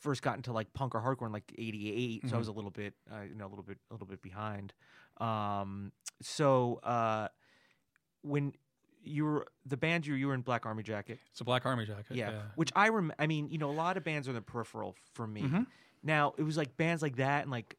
first 0.00 0.20
got 0.20 0.36
into 0.36 0.52
like 0.52 0.70
punk 0.74 0.94
or 0.94 1.00
hardcore 1.00 1.26
in 1.26 1.32
like 1.32 1.50
88 1.56 2.28
so 2.28 2.34
i 2.34 2.38
was 2.38 2.48
a 2.48 2.52
little 2.52 2.70
bit 2.70 2.92
uh, 3.10 3.22
you 3.22 3.34
know 3.34 3.46
a 3.46 3.48
little 3.48 3.64
bit 3.64 3.78
a 3.90 3.94
little 3.94 4.06
bit 4.06 4.20
behind 4.20 4.74
um 5.18 5.92
so 6.20 6.78
uh 6.82 7.28
when 8.22 8.52
you 9.06 9.24
were 9.24 9.46
the 9.64 9.76
band 9.76 10.06
you 10.06 10.14
you 10.14 10.26
were 10.28 10.34
in 10.34 10.40
black 10.42 10.66
army 10.66 10.82
jacket 10.82 11.18
It's 11.30 11.40
a 11.40 11.44
Black 11.44 11.64
Army 11.66 11.86
jacket. 11.86 12.16
yeah, 12.16 12.30
Yeah. 12.30 12.40
which 12.56 12.72
i 12.76 12.88
rem 12.88 13.12
i 13.18 13.26
mean 13.26 13.48
you 13.50 13.58
know 13.58 13.70
a 13.70 13.72
lot 13.72 13.96
of 13.96 14.04
bands 14.04 14.26
are 14.28 14.32
in 14.32 14.34
the 14.36 14.40
peripheral 14.42 14.96
for 15.14 15.26
me 15.26 15.42
Mhm. 15.42 15.66
now 16.02 16.34
it 16.38 16.42
was 16.42 16.56
like 16.56 16.76
bands 16.76 17.02
like 17.02 17.16
that 17.16 17.42
and 17.42 17.50
like 17.50 17.76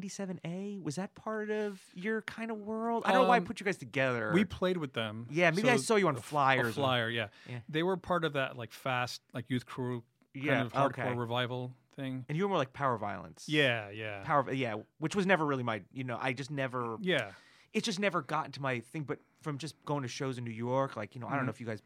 97a 0.00 0.82
was 0.82 0.96
that 0.96 1.14
part 1.14 1.50
of 1.50 1.80
your 1.94 2.22
kind 2.22 2.50
of 2.50 2.58
world 2.58 3.02
i 3.06 3.12
don't 3.12 3.22
know 3.22 3.28
why 3.28 3.36
i 3.36 3.38
Um, 3.38 3.44
put 3.44 3.60
you 3.60 3.64
guys 3.64 3.76
together 3.76 4.32
We 4.34 4.44
played 4.44 4.76
with 4.76 4.92
them. 4.92 5.26
Yeah, 5.30 5.50
maybe 5.50 5.70
I 5.70 5.76
saw 5.76 5.96
you 5.96 6.08
on 6.08 6.16
flyers 6.16 6.68
or- 6.68 6.82
flyer, 6.82 7.08
yeah. 7.10 7.28
Yeah. 7.48 7.60
They 7.68 7.82
were 7.82 7.96
part 7.96 8.24
of 8.24 8.34
that 8.34 8.56
like 8.56 8.72
fast, 8.72 9.22
like 9.32 9.48
youth 9.50 9.66
crew 9.66 10.02
kind 10.34 10.44
Yeah, 10.46 10.62
of 10.62 10.72
hardcore 10.72 11.06
okay. 11.06 11.14
revival 11.14 11.72
thing. 11.94 12.24
and 12.28 12.36
you 12.36 12.44
were 12.44 12.48
more 12.50 12.58
like 12.58 12.72
power 12.72 12.96
violence. 12.98 13.44
Yeah, 13.48 13.88
yeah, 13.90 14.22
power. 14.24 14.50
Yeah, 14.52 14.76
which 14.98 15.16
was 15.16 15.24
never 15.26 15.46
really 15.46 15.62
my. 15.62 15.82
You 15.92 16.04
know, 16.04 16.18
I 16.20 16.32
just 16.34 16.50
never. 16.50 16.96
yeah. 17.00 17.32
It 17.72 17.84
just 17.84 17.98
never 18.00 18.20
got 18.22 18.46
into 18.46 18.60
my 18.62 18.80
thing. 18.80 19.04
But 19.04 19.18
from 19.46 19.58
just 19.58 19.76
going 19.84 20.02
to 20.02 20.08
shows 20.08 20.38
in 20.38 20.44
New 20.44 20.50
York, 20.50 20.96
like 20.96 21.14
you 21.14 21.20
know, 21.20 21.28
I 21.28 21.36
don't 21.36 21.46
know 21.46 21.50
if 21.50 21.60
you 21.60 21.66
guys 21.66 21.80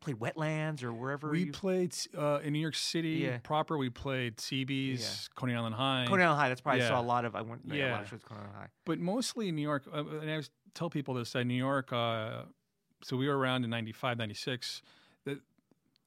played 0.00 0.16
Wetlands 0.20 0.84
or 0.84 0.92
wherever. 0.92 1.26
Mm-hmm. 1.26 1.32
We 1.32 1.44
you, 1.46 1.52
played 1.52 1.94
uh, 2.16 2.38
in 2.44 2.52
New 2.52 2.60
York 2.60 2.76
City 2.76 3.08
Yeah. 3.26 3.38
proper. 3.42 3.76
We 3.76 3.90
played 3.90 4.36
CB's, 4.36 5.28
Coney 5.34 5.54
Island 5.56 5.74
High. 5.74 6.06
Coney 6.08 6.22
Island 6.22 6.40
High. 6.40 6.48
That's 6.48 6.60
probably 6.60 6.82
I 6.82 6.88
saw 6.88 7.00
a 7.00 7.02
lot 7.02 7.24
of. 7.24 7.34
I 7.34 7.42
went. 7.42 7.62
Yeah, 7.66 7.72
a 7.72 7.74
lot 7.74 7.78
Yeah. 7.96 8.00
of 8.02 8.08
shows 8.08 8.22
Coney 8.24 8.40
Island 8.40 8.54
High. 8.56 8.68
but 8.86 8.98
mostly 9.00 9.48
in 9.48 9.56
New 9.56 9.62
York. 9.62 9.82
Uh, 9.92 10.04
and 10.22 10.30
I 10.30 10.40
tell 10.74 10.88
people 10.88 11.14
this 11.14 11.32
that 11.32 11.44
New 11.44 11.54
York. 11.54 11.92
Uh, 11.92 12.42
so 13.02 13.16
we 13.16 13.26
were 13.28 13.36
around 13.36 13.64
in 13.64 13.70
95, 13.70 14.18
96. 14.18 14.82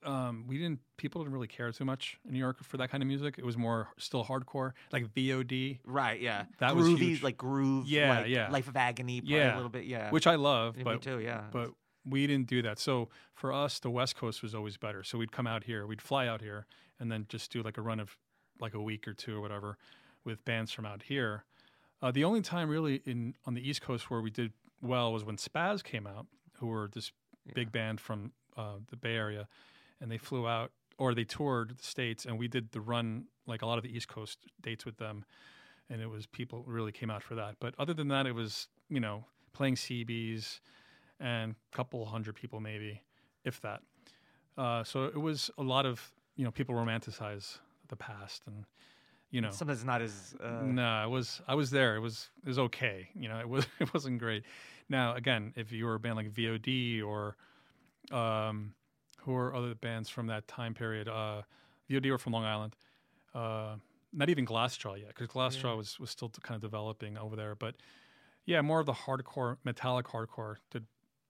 Um, 0.05 0.45
we 0.47 0.57
didn't. 0.57 0.79
People 0.97 1.21
didn't 1.21 1.33
really 1.33 1.47
care 1.47 1.71
too 1.71 1.85
much 1.85 2.17
in 2.25 2.33
New 2.33 2.39
York 2.39 2.63
for 2.63 2.77
that 2.77 2.89
kind 2.89 3.01
of 3.03 3.07
music. 3.07 3.35
It 3.37 3.45
was 3.45 3.57
more 3.57 3.89
still 3.97 4.23
hardcore, 4.23 4.71
like 4.91 5.13
VOD, 5.13 5.79
Right. 5.85 6.19
Yeah. 6.21 6.45
That 6.59 6.75
was 6.75 6.87
huge. 6.87 7.23
like 7.23 7.37
groove. 7.37 7.87
Yeah, 7.87 8.19
like 8.19 8.27
yeah. 8.27 8.49
Life 8.49 8.67
of 8.67 8.75
Agony. 8.77 9.21
Probably 9.21 9.37
Yeah. 9.37 9.53
A 9.53 9.57
little 9.57 9.69
bit. 9.69 9.85
Yeah. 9.85 10.09
which 10.11 10.27
I 10.27 10.35
love. 10.35 10.77
Yeah, 10.77 10.83
but 10.83 11.01
too. 11.01 11.19
Yeah. 11.19 11.43
but 11.51 11.71
we 12.05 12.27
didn't 12.27 12.47
do 12.47 12.61
that. 12.61 12.79
So 12.79 13.09
for 13.33 13.53
us, 13.53 13.79
the 13.79 13.89
West 13.89 14.15
Coast 14.15 14.41
was 14.43 14.53
always 14.53 14.77
better. 14.77 15.03
So 15.03 15.17
we'd 15.17 15.31
come 15.31 15.47
out 15.47 15.63
here, 15.63 15.87
we'd 15.87 16.01
fly 16.01 16.27
out 16.27 16.41
here, 16.41 16.65
and 16.99 17.11
then 17.11 17.25
just 17.29 17.51
do 17.51 17.61
like 17.63 17.77
a 17.77 17.81
run 17.81 17.99
of 17.99 18.17
like 18.59 18.73
a 18.73 18.81
week 18.81 19.07
or 19.07 19.13
two 19.13 19.37
or 19.37 19.41
whatever 19.41 19.77
with 20.25 20.43
bands 20.45 20.71
from 20.71 20.85
out 20.85 21.03
here. 21.03 21.43
Uh, 22.01 22.11
the 22.11 22.23
only 22.25 22.41
time 22.41 22.69
really 22.69 23.01
in 23.05 23.35
on 23.45 23.53
the 23.53 23.67
East 23.67 23.81
Coast 23.81 24.09
where 24.11 24.21
we 24.21 24.29
did 24.29 24.51
well 24.81 25.13
was 25.13 25.23
when 25.23 25.37
Spazz 25.37 25.81
came 25.83 26.05
out, 26.05 26.27
who 26.59 26.67
were 26.67 26.89
this 26.91 27.11
big 27.55 27.71
band 27.71 27.99
from 28.01 28.31
uh, 28.57 28.75
the 28.89 28.95
Bay 28.97 29.15
Area, 29.15 29.47
and 30.03 30.11
they 30.11 30.17
flew 30.17 30.47
out 30.47 30.71
or 30.99 31.15
they 31.15 31.23
toured 31.23 31.75
the 31.77 31.83
states, 31.83 32.25
and 32.25 32.37
we 32.37 32.47
did 32.47 32.71
the 32.71 32.81
run 32.81 33.25
like 33.47 33.63
a 33.63 33.65
lot 33.65 33.77
of 33.77 33.83
the 33.83 33.95
East 33.95 34.07
Coast 34.07 34.37
dates 34.61 34.85
with 34.85 34.97
them, 34.97 35.25
and 35.89 36.01
it 36.01 36.07
was 36.07 36.27
people 36.27 36.63
really 36.67 36.91
came 36.91 37.09
out 37.09 37.23
for 37.23 37.35
that. 37.35 37.55
But 37.59 37.73
other 37.79 37.93
than 37.93 38.09
that, 38.09 38.27
it 38.27 38.35
was 38.35 38.67
you 38.89 38.99
know 38.99 39.25
playing 39.53 39.75
CBs 39.75 40.59
and 41.19 41.55
a 41.73 41.75
couple 41.75 42.05
hundred 42.05 42.35
people 42.35 42.59
maybe, 42.59 43.01
if 43.43 43.59
that. 43.61 43.81
Uh, 44.57 44.83
so 44.83 45.05
it 45.05 45.19
was 45.19 45.49
a 45.57 45.63
lot 45.63 45.85
of 45.85 46.11
you 46.35 46.43
know 46.45 46.51
people 46.51 46.75
romanticize 46.75 47.57
the 47.87 47.95
past 47.95 48.43
and 48.45 48.65
you 49.31 49.41
know 49.41 49.49
sometimes 49.49 49.83
not 49.83 50.01
as. 50.01 50.35
Uh, 50.43 50.61
no, 50.63 50.85
I 50.85 51.07
was 51.07 51.41
I 51.47 51.55
was 51.55 51.71
there. 51.71 51.95
It 51.95 52.01
was 52.01 52.29
it 52.43 52.49
was 52.49 52.59
okay. 52.59 53.07
You 53.15 53.29
know, 53.29 53.39
it 53.39 53.49
was 53.49 53.65
it 53.79 53.91
wasn't 53.93 54.19
great. 54.19 54.43
Now 54.89 55.15
again, 55.15 55.53
if 55.55 55.71
you 55.71 55.85
were 55.85 55.95
a 55.95 55.99
band 55.99 56.17
like 56.17 56.31
VOD 56.31 57.03
or 57.03 57.35
um, 58.11 58.73
who 59.25 59.35
are 59.35 59.53
other 59.55 59.75
bands 59.75 60.09
from 60.09 60.27
that 60.27 60.47
time 60.47 60.73
period, 60.73 61.07
uh, 61.07 61.41
VOD 61.89 62.09
were 62.11 62.17
from 62.17 62.33
Long 62.33 62.45
Island. 62.45 62.75
Uh, 63.33 63.75
not 64.11 64.29
even 64.29 64.45
Glassjaw 64.45 64.99
yet, 64.99 65.09
because 65.09 65.27
Glassjaw 65.27 65.75
was 65.75 65.99
was 65.99 66.09
still 66.09 66.29
kind 66.41 66.55
of 66.55 66.61
developing 66.61 67.17
over 67.17 67.35
there. 67.35 67.55
But 67.55 67.75
yeah, 68.45 68.61
more 68.61 68.79
of 68.79 68.85
the 68.85 68.93
hardcore, 68.93 69.57
metallic 69.63 70.05
hardcore 70.07 70.57
did 70.71 70.85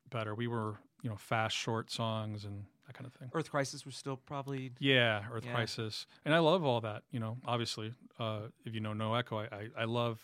better. 0.09 0.35
We 0.35 0.47
were 0.47 0.75
you 1.01 1.09
know 1.09 1.15
fast, 1.15 1.55
short 1.55 1.91
songs 1.91 2.43
and 2.43 2.65
that 2.87 2.93
kind 2.95 3.05
of 3.07 3.13
thing. 3.13 3.29
Earth 3.33 3.49
Crisis 3.49 3.85
was 3.85 3.95
still 3.95 4.17
probably. 4.17 4.71
Yeah, 4.79 5.23
Earth 5.31 5.45
Yeah. 5.45 5.53
Crisis, 5.53 6.05
and 6.25 6.33
I 6.35 6.39
love 6.39 6.65
all 6.65 6.81
that. 6.81 7.03
You 7.11 7.19
know, 7.21 7.37
obviously, 7.45 7.93
uh, 8.19 8.47
if 8.65 8.73
you 8.73 8.81
know 8.81 8.93
No 8.93 9.13
Echo, 9.13 9.37
I, 9.37 9.43
I, 9.43 9.67
I 9.79 9.83
love 9.85 10.19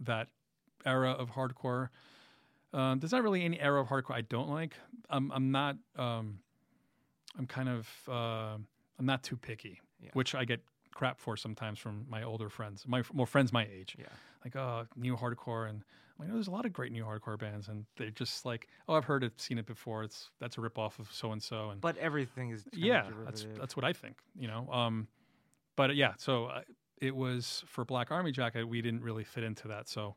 that 0.00 0.28
era 0.84 1.12
of 1.12 1.30
hardcore. 1.30 1.90
Um, 2.72 2.98
there's 2.98 3.12
not 3.12 3.22
really 3.22 3.44
any 3.44 3.60
era 3.60 3.80
of 3.80 3.88
hardcore 3.88 4.14
I 4.16 4.22
don't 4.22 4.48
like. 4.48 4.74
I'm 5.08 5.30
I'm 5.30 5.52
not. 5.52 5.76
Um, 5.96 6.40
I'm 7.38 7.46
kind 7.46 7.68
of. 7.68 7.88
Uh, 8.08 8.56
I'm 8.98 9.06
not 9.06 9.22
too 9.22 9.36
picky, 9.36 9.80
Yeah. 10.00 10.10
which 10.12 10.34
I 10.34 10.44
get 10.44 10.60
crap 10.94 11.18
for 11.18 11.36
sometimes 11.36 11.78
from 11.78 12.04
my 12.08 12.22
older 12.22 12.48
friends, 12.50 12.84
my 12.86 13.02
more 13.12 13.26
friends 13.26 13.52
my 13.52 13.66
age. 13.66 13.96
Yeah. 13.98 14.04
Like, 14.44 14.54
oh, 14.56 14.86
new 14.96 15.16
hardcore, 15.16 15.68
and 15.68 15.78
I'm 15.82 16.26
like, 16.26 16.28
oh, 16.30 16.34
there's 16.34 16.48
a 16.48 16.50
lot 16.50 16.66
of 16.66 16.72
great 16.72 16.92
new 16.92 17.04
hardcore 17.04 17.38
bands, 17.38 17.68
and 17.68 17.86
they're 17.96 18.10
just 18.10 18.44
like, 18.44 18.68
oh, 18.88 18.94
I've 18.94 19.04
heard 19.06 19.24
it, 19.24 19.40
seen 19.40 19.56
it 19.58 19.66
before. 19.66 20.02
It's 20.04 20.30
that's 20.40 20.58
a 20.58 20.60
rip 20.60 20.78
off 20.78 20.98
of 20.98 21.10
so 21.12 21.32
and 21.32 21.42
so, 21.42 21.70
and 21.70 21.80
But 21.80 21.96
everything 21.96 22.50
is. 22.50 22.64
yeah, 22.72 23.08
that's 23.24 23.46
that's 23.58 23.74
what 23.76 23.84
I 23.84 23.92
think. 23.92 24.18
You 24.38 24.48
know, 24.48 24.68
um, 24.70 25.08
but 25.76 25.96
yeah, 25.96 26.12
so 26.18 26.46
uh, 26.46 26.60
it 27.00 27.16
was 27.16 27.64
for 27.66 27.84
Black 27.84 28.10
Army 28.10 28.30
Jacket. 28.30 28.64
We 28.68 28.82
didn't 28.82 29.02
really 29.02 29.24
fit 29.24 29.42
into 29.42 29.68
that, 29.68 29.88
so 29.88 30.16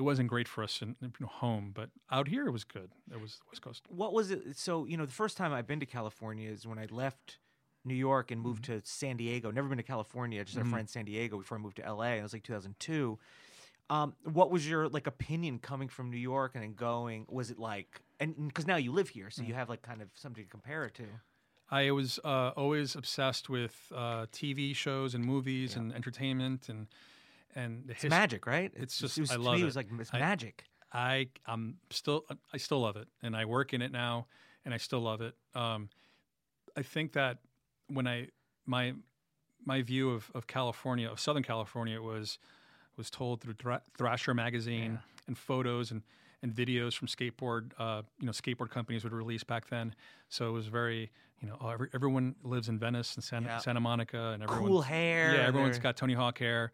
it 0.00 0.04
wasn't 0.10 0.28
great 0.28 0.48
for 0.48 0.64
us 0.64 0.80
in, 0.82 0.96
in 1.02 1.12
home. 1.26 1.66
But 1.74 1.90
out 2.10 2.26
here, 2.28 2.44
it 2.46 2.52
was 2.58 2.64
good. 2.64 2.90
It 3.12 3.20
was 3.20 3.32
West 3.50 3.62
Coast. 3.62 3.82
what 3.88 4.12
was 4.12 4.30
it? 4.30 4.56
So 4.56 4.72
you 4.90 4.96
know, 4.96 5.06
the 5.06 5.12
first 5.22 5.36
time 5.36 5.52
I've 5.52 5.66
been 5.66 5.80
to 5.80 5.86
California 5.98 6.48
is 6.50 6.66
when 6.66 6.78
I 6.78 6.86
left 6.90 7.38
New 7.84 7.94
York 8.08 8.30
and 8.30 8.40
moved 8.40 8.64
Mm-hmm. 8.64 8.80
to 8.80 8.86
San 8.86 9.16
Diego. 9.16 9.50
Never 9.50 9.68
been 9.68 9.78
to 9.78 9.90
California. 9.94 10.42
Just 10.44 10.56
had 10.56 10.66
a 10.66 10.68
friend 10.68 10.82
in 10.82 10.86
San 10.96 11.04
Diego 11.04 11.38
before 11.38 11.58
I 11.58 11.60
moved 11.60 11.76
to 11.76 11.94
LA. 11.94 12.04
And 12.12 12.20
it 12.20 12.22
was 12.22 12.32
like 12.32 12.42
2002. 12.42 13.18
Um, 13.88 14.14
what 14.22 14.50
was 14.50 14.68
your 14.68 14.88
like 14.88 15.06
opinion 15.06 15.58
coming 15.58 15.88
from 15.88 16.10
New 16.10 16.16
York 16.32 16.52
and 16.54 16.62
then 16.62 16.74
going? 16.74 17.26
Was 17.28 17.50
it 17.50 17.58
like 17.58 18.00
and 18.20 18.48
because 18.48 18.66
now 18.66 18.76
you 18.76 18.92
live 18.92 19.08
here, 19.08 19.30
so 19.30 19.42
you 19.42 19.54
have 19.54 19.68
like 19.68 19.82
kind 19.82 20.00
of 20.02 20.08
something 20.14 20.44
to 20.44 20.48
compare 20.50 20.84
it 20.84 20.94
to. 20.94 21.04
I 21.72 21.90
was 21.92 22.18
uh, 22.24 22.50
always 22.56 22.94
obsessed 22.96 23.48
with 23.48 23.92
uh, 23.94 24.26
TV 24.32 24.74
shows 24.74 25.14
and 25.14 25.24
movies 25.24 25.76
and 25.76 25.92
entertainment 25.94 26.68
and 26.68 26.86
and 27.54 27.86
the 27.86 27.92
It's 27.92 28.02
his- 28.02 28.10
magic, 28.10 28.46
right? 28.46 28.72
It's 28.76 28.98
It 28.98 29.02
just- 29.02 29.18
was, 29.20 29.30
I 29.30 29.34
to 29.36 29.40
love 29.42 29.54
me, 29.54 29.60
it. 29.60 29.62
It 29.62 29.66
was 29.66 29.76
like 29.76 29.88
it's 29.98 30.10
I- 30.14 30.18
magic. 30.18 30.64
I 30.92 31.28
I'm 31.46 31.78
still 31.90 32.24
I 32.52 32.56
still 32.56 32.80
love 32.80 32.96
it, 32.96 33.06
and 33.22 33.36
I 33.36 33.44
work 33.44 33.72
in 33.72 33.80
it 33.82 33.92
now, 33.92 34.26
and 34.64 34.74
I 34.74 34.76
still 34.76 35.00
love 35.00 35.20
it. 35.20 35.36
Um, 35.54 35.88
I 36.76 36.82
think 36.82 37.12
that 37.12 37.38
when 37.86 38.06
I 38.08 38.28
my 38.66 38.94
my 39.64 39.82
view 39.82 40.10
of, 40.10 40.30
of 40.34 40.46
California 40.48 41.08
of 41.08 41.20
Southern 41.20 41.42
California 41.44 42.00
was 42.02 42.38
was 42.96 43.08
told 43.08 43.40
through 43.40 43.54
Thra- 43.54 43.82
Thrasher 43.96 44.34
magazine 44.34 44.98
and 45.28 45.38
photos 45.38 45.90
and 45.92 46.02
and 46.42 46.52
videos 46.54 46.94
from 46.96 47.06
skateboard 47.06 47.70
uh, 47.78 48.02
you 48.18 48.26
know 48.26 48.32
skateboard 48.32 48.70
companies 48.70 49.04
would 49.04 49.12
release 49.12 49.44
back 49.44 49.68
then. 49.68 49.94
So 50.28 50.48
it 50.48 50.52
was 50.52 50.66
very 50.66 51.12
you 51.40 51.46
know 51.46 51.56
oh, 51.60 51.68
every, 51.68 51.88
everyone 51.94 52.34
lives 52.42 52.68
in 52.68 52.80
Venice 52.80 53.14
and 53.14 53.22
Santa, 53.22 53.46
Yeah. 53.46 53.58
Santa 53.58 53.80
Monica 53.80 54.30
and 54.32 54.42
everyone 54.42 54.66
Cool 54.66 54.82
hair. 54.82 55.36
yeah, 55.36 55.46
everyone's 55.46 55.78
got 55.78 55.96
Tony 55.96 56.14
Hawk 56.14 56.38
hair. 56.40 56.72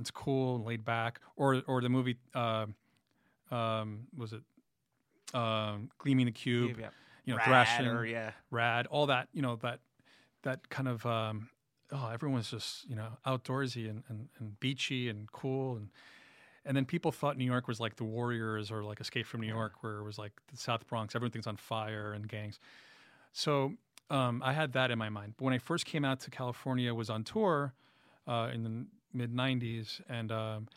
It's 0.00 0.10
cool 0.10 0.56
and 0.56 0.64
laid 0.64 0.84
back. 0.84 1.20
Or 1.36 1.62
or 1.66 1.80
the 1.80 1.88
movie 1.88 2.16
uh, 2.34 2.66
um, 3.50 4.06
was 4.16 4.32
it 4.32 4.42
um, 5.34 5.90
Gleaming 5.98 6.26
the 6.26 6.32
Cube? 6.32 6.78
Yeah, 6.78 6.88
You 7.24 7.34
know, 7.34 7.38
Rad 7.38 7.46
thrashing, 7.46 7.86
or 7.86 8.04
yeah. 8.04 8.32
rad, 8.50 8.86
all 8.86 9.06
that. 9.06 9.28
You 9.32 9.42
know 9.42 9.56
that 9.56 9.80
that 10.42 10.68
kind 10.70 10.88
of 10.88 11.04
um, 11.06 11.50
oh, 11.92 12.08
everyone's 12.08 12.50
just 12.50 12.88
you 12.88 12.96
know 12.96 13.08
outdoorsy 13.26 13.88
and, 13.88 14.02
and, 14.08 14.28
and 14.38 14.58
beachy 14.60 15.08
and 15.08 15.30
cool 15.32 15.76
and. 15.76 15.88
And 16.66 16.76
then 16.76 16.84
people 16.84 17.10
thought 17.10 17.38
New 17.38 17.46
York 17.46 17.66
was 17.66 17.80
like 17.80 17.96
the 17.96 18.04
Warriors 18.04 18.70
or 18.70 18.84
like 18.84 19.00
Escape 19.00 19.24
from 19.24 19.40
New 19.40 19.46
York, 19.46 19.82
where 19.82 19.96
it 19.96 20.04
was 20.04 20.18
like 20.18 20.32
the 20.52 20.58
South 20.58 20.86
Bronx, 20.86 21.16
everything's 21.16 21.46
on 21.46 21.56
fire 21.56 22.12
and 22.12 22.28
gangs. 22.28 22.60
So 23.32 23.72
um, 24.10 24.42
I 24.44 24.52
had 24.52 24.74
that 24.74 24.90
in 24.90 24.98
my 24.98 25.08
mind. 25.08 25.34
But 25.38 25.44
when 25.46 25.54
I 25.54 25.58
first 25.58 25.86
came 25.86 26.04
out 26.04 26.20
to 26.20 26.30
California, 26.30 26.92
was 26.92 27.08
on 27.08 27.24
tour 27.24 27.72
uh, 28.26 28.50
in 28.52 28.62
the 28.62 28.86
mid 29.12 29.34
'90s, 29.34 30.00
and 30.08 30.30
um, 30.32 30.68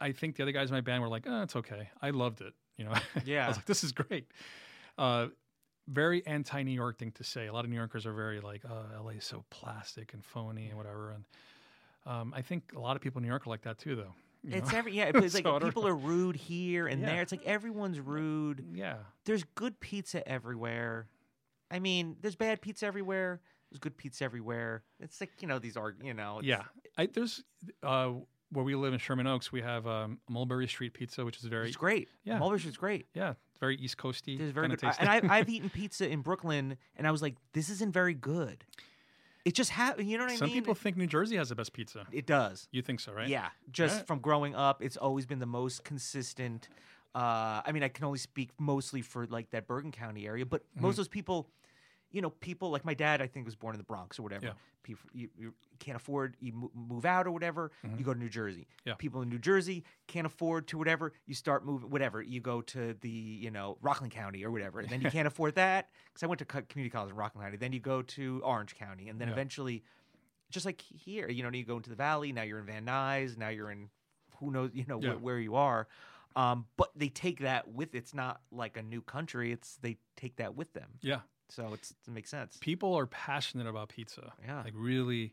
I 0.00 0.12
think 0.12 0.36
the 0.36 0.42
other 0.42 0.52
guys 0.52 0.70
in 0.70 0.74
my 0.74 0.80
band 0.80 1.02
were 1.02 1.08
like, 1.08 1.24
"Oh, 1.26 1.42
it's 1.42 1.56
okay." 1.56 1.88
I 2.02 2.10
loved 2.10 2.40
it. 2.40 2.54
You 2.76 2.84
know, 2.86 2.92
I 2.94 3.00
Yeah. 3.24 3.48
was 3.48 3.56
like, 3.56 3.66
"This 3.66 3.84
is 3.84 3.92
great." 3.92 4.26
Uh, 4.98 5.28
very 5.88 6.26
anti-New 6.26 6.72
York 6.72 6.98
thing 6.98 7.12
to 7.12 7.24
say. 7.24 7.46
A 7.46 7.52
lot 7.52 7.64
of 7.64 7.70
New 7.70 7.76
Yorkers 7.76 8.06
are 8.06 8.12
very 8.14 8.40
like, 8.40 8.62
"Oh, 8.68 9.02
LA 9.02 9.10
is 9.10 9.24
so 9.24 9.44
plastic 9.50 10.12
and 10.14 10.24
phony 10.24 10.68
and 10.68 10.76
whatever." 10.76 11.10
And 11.12 11.24
um, 12.06 12.32
I 12.34 12.42
think 12.42 12.72
a 12.74 12.80
lot 12.80 12.96
of 12.96 13.02
people 13.02 13.18
in 13.18 13.22
New 13.24 13.28
York 13.30 13.46
are 13.46 13.50
like 13.50 13.62
that 13.62 13.78
too, 13.78 13.94
though. 13.96 14.14
you 14.42 14.56
It's 14.56 14.72
know? 14.72 14.78
every 14.78 14.92
yeah. 14.92 15.10
It's 15.14 15.34
like 15.34 15.44
So 15.44 15.58
people 15.60 15.86
are 15.86 15.94
rude 15.94 16.36
here 16.36 16.86
and 16.86 17.00
Yeah. 17.02 17.06
there. 17.06 17.22
It's 17.22 17.32
like 17.32 17.44
everyone's 17.44 18.00
rude. 18.00 18.64
yeah. 18.74 18.96
There's 19.26 19.44
good 19.54 19.78
pizza 19.80 20.26
everywhere. 20.28 21.08
I 21.70 21.78
mean, 21.80 22.16
there's 22.20 22.36
bad 22.36 22.60
pizza 22.60 22.86
everywhere. 22.86 23.40
There's 23.74 23.80
good 23.80 23.96
pizza 23.96 24.22
everywhere. 24.22 24.84
It's 25.00 25.20
like 25.20 25.32
you 25.40 25.48
know 25.48 25.58
these 25.58 25.76
are 25.76 25.94
you 26.00 26.14
know. 26.14 26.38
it's- 26.38 26.44
Yeah, 26.44 26.62
I, 26.96 27.06
there's 27.06 27.42
uh, 27.82 28.12
where 28.52 28.64
we 28.64 28.76
live 28.76 28.92
in 28.92 29.00
Sherman 29.00 29.26
Oaks. 29.26 29.50
We 29.50 29.62
have 29.62 29.84
um, 29.88 30.20
Mulberry 30.30 30.68
Street 30.68 30.94
Pizza, 30.94 31.24
which 31.24 31.38
is 31.38 31.44
very 31.46 31.66
It's 31.66 31.76
great. 31.76 32.08
Yeah. 32.22 32.38
Mulberry 32.38 32.60
Street's 32.60 32.76
great. 32.76 33.06
yeah, 33.14 33.34
very 33.58 33.74
East 33.76 33.96
Coasty. 33.96 34.38
There's 34.38 34.52
very 34.52 34.68
good. 34.68 34.84
I- 34.84 34.94
and 35.00 35.08
I, 35.08 35.38
I've 35.38 35.48
eaten 35.56 35.70
pizza 35.70 36.08
in 36.08 36.20
Brooklyn, 36.20 36.76
and 36.96 37.04
I 37.06 37.10
was 37.10 37.20
like, 37.20 37.34
this 37.52 37.68
isn't 37.68 37.92
very 37.92 38.14
good. 38.14 38.64
It 39.44 39.54
just 39.54 39.70
ha 39.70 39.94
You 39.98 40.16
know 40.18 40.22
what 40.22 40.28
I 40.28 40.32
mean. 40.34 40.38
Some 40.38 40.46
mean? 40.50 40.54
people 40.54 40.74
think 40.76 40.96
New 40.96 41.08
Jersey 41.08 41.34
has 41.36 41.48
the 41.48 41.56
best 41.56 41.72
pizza. 41.72 42.06
it 42.12 42.26
does. 42.26 42.68
You 42.70 42.80
think 42.80 43.00
so, 43.00 43.12
right? 43.12 43.26
Yeah, 43.28 43.48
just 43.72 43.96
Right. 43.96 44.06
from 44.06 44.20
growing 44.20 44.54
up, 44.54 44.82
it's 44.84 44.96
always 44.96 45.26
been 45.26 45.40
the 45.40 45.46
most 45.46 45.82
consistent. 45.82 46.68
Uh, 47.12 47.60
I 47.66 47.72
mean, 47.72 47.82
I 47.82 47.88
can 47.88 48.04
only 48.04 48.18
speak 48.20 48.50
mostly 48.58 49.02
for 49.02 49.26
like 49.26 49.50
that 49.50 49.66
Bergen 49.66 49.90
County 49.90 50.26
area, 50.28 50.46
but 50.46 50.62
Mm-hmm. 50.62 50.82
most 50.82 50.92
of 50.92 50.96
those 50.98 51.08
people, 51.08 51.48
you 52.14 52.22
know, 52.22 52.30
people 52.30 52.70
like 52.70 52.84
my 52.84 52.94
dad, 52.94 53.20
I 53.20 53.26
think 53.26 53.44
was 53.44 53.56
born 53.56 53.74
in 53.74 53.78
the 53.78 53.84
Bronx 53.84 54.18
or 54.18 54.22
whatever. 54.22 54.46
Yeah. 54.46 54.52
People, 54.84 55.10
you, 55.12 55.28
you 55.36 55.54
can't 55.80 55.96
afford, 55.96 56.36
you 56.40 56.70
move 56.74 57.04
out 57.04 57.26
or 57.26 57.32
whatever, 57.32 57.72
you 57.98 58.04
go 58.04 58.12
to 58.14 58.18
New 58.20 58.28
Jersey. 58.28 58.60
Mm-hmm. 58.80 58.88
Yeah. 58.90 58.94
People 58.94 59.22
in 59.22 59.28
New 59.28 59.38
Jersey 59.38 59.82
can't 60.06 60.26
afford 60.26 60.68
to 60.68 60.78
whatever, 60.78 61.12
you 61.26 61.34
start 61.34 61.64
moving, 61.66 61.90
whatever. 61.90 62.22
You 62.22 62.40
go 62.40 62.60
to 62.62 62.94
the, 63.00 63.08
you 63.08 63.50
know, 63.50 63.78
Rockland 63.82 64.12
County 64.12 64.44
or 64.44 64.50
whatever, 64.52 64.78
and 64.80 64.88
then 64.88 65.00
you 65.00 65.10
can't 65.16 65.26
afford 65.26 65.56
that 65.56 65.88
because 66.06 66.22
I 66.22 66.26
went 66.26 66.38
to 66.38 66.44
community 66.44 66.90
college 66.90 67.10
in 67.10 67.16
Rockland 67.16 67.44
County. 67.46 67.56
Then 67.56 67.72
you 67.72 67.80
go 67.80 68.02
to 68.02 68.40
Orange 68.44 68.74
County, 68.76 69.08
and 69.08 69.20
then 69.20 69.28
Yeah. 69.28 69.34
eventually 69.34 69.82
just 70.50 70.66
like 70.66 70.80
here, 70.82 71.28
you 71.28 71.42
know, 71.42 71.50
you 71.50 71.64
go 71.64 71.76
into 71.78 71.90
the 71.90 71.96
valley. 71.96 72.30
Now 72.32 72.42
you're 72.42 72.60
in 72.60 72.66
Van 72.66 72.86
Nuys. 72.86 73.36
Now 73.36 73.48
you're 73.48 73.70
in 73.72 73.88
who 74.38 74.52
knows, 74.52 74.70
you 74.72 74.84
know, 74.86 75.00
Yeah. 75.00 75.08
where, 75.10 75.18
where 75.18 75.38
you 75.40 75.56
are. 75.56 75.88
Um, 76.36 76.66
but 76.76 76.90
they 76.96 77.08
take 77.08 77.40
that 77.40 77.68
with. 77.72 77.94
It's 77.94 78.12
not 78.14 78.40
like 78.52 78.76
a 78.76 78.82
new 78.82 79.00
country. 79.00 79.50
It's 79.52 79.76
they 79.76 79.96
take 80.16 80.36
that 80.36 80.54
with 80.54 80.72
them. 80.72 80.90
Yeah. 81.00 81.20
So 81.54 81.70
it's 81.72 81.94
it 82.06 82.12
makes 82.12 82.30
sense. 82.30 82.56
People 82.60 82.94
are 82.94 83.06
passionate 83.06 83.66
about 83.66 83.88
pizza. 83.88 84.32
Yeah. 84.44 84.62
Like 84.62 84.72
really. 84.76 85.32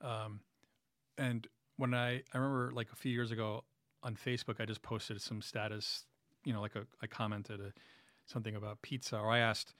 Um, 0.00 0.40
and 1.18 1.46
when 1.76 1.94
I 1.94 2.22
I 2.32 2.38
remember 2.38 2.72
like 2.72 2.88
a 2.92 2.96
few 2.96 3.12
years 3.12 3.30
ago 3.30 3.64
on 4.02 4.16
Facebook, 4.16 4.60
I 4.60 4.64
just 4.64 4.82
posted 4.82 5.20
some 5.20 5.42
status. 5.42 6.04
You 6.44 6.52
know, 6.52 6.60
like 6.60 6.74
a 6.74 6.86
I 7.02 7.06
commented 7.06 7.60
a, 7.60 7.72
something 8.26 8.56
about 8.56 8.82
pizza, 8.82 9.16
or 9.16 9.30
I 9.30 9.38
asked, 9.38 9.74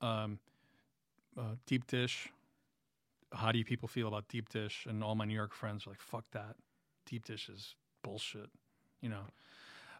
um, 0.00 0.38
uh, 1.38 1.54
deep 1.66 1.86
dish. 1.86 2.28
How 3.32 3.52
do 3.52 3.58
you 3.58 3.64
people 3.64 3.88
feel 3.88 4.08
about 4.08 4.28
deep 4.28 4.50
dish? 4.50 4.86
And 4.86 5.02
all 5.02 5.14
my 5.14 5.24
New 5.24 5.34
York 5.34 5.54
friends 5.54 5.86
were 5.86 5.92
like, 5.92 6.02
"Fuck 6.02 6.30
that, 6.32 6.56
deep 7.06 7.24
dish 7.24 7.48
is 7.48 7.74
bullshit." 8.02 8.50
You 9.00 9.08
know. 9.08 9.24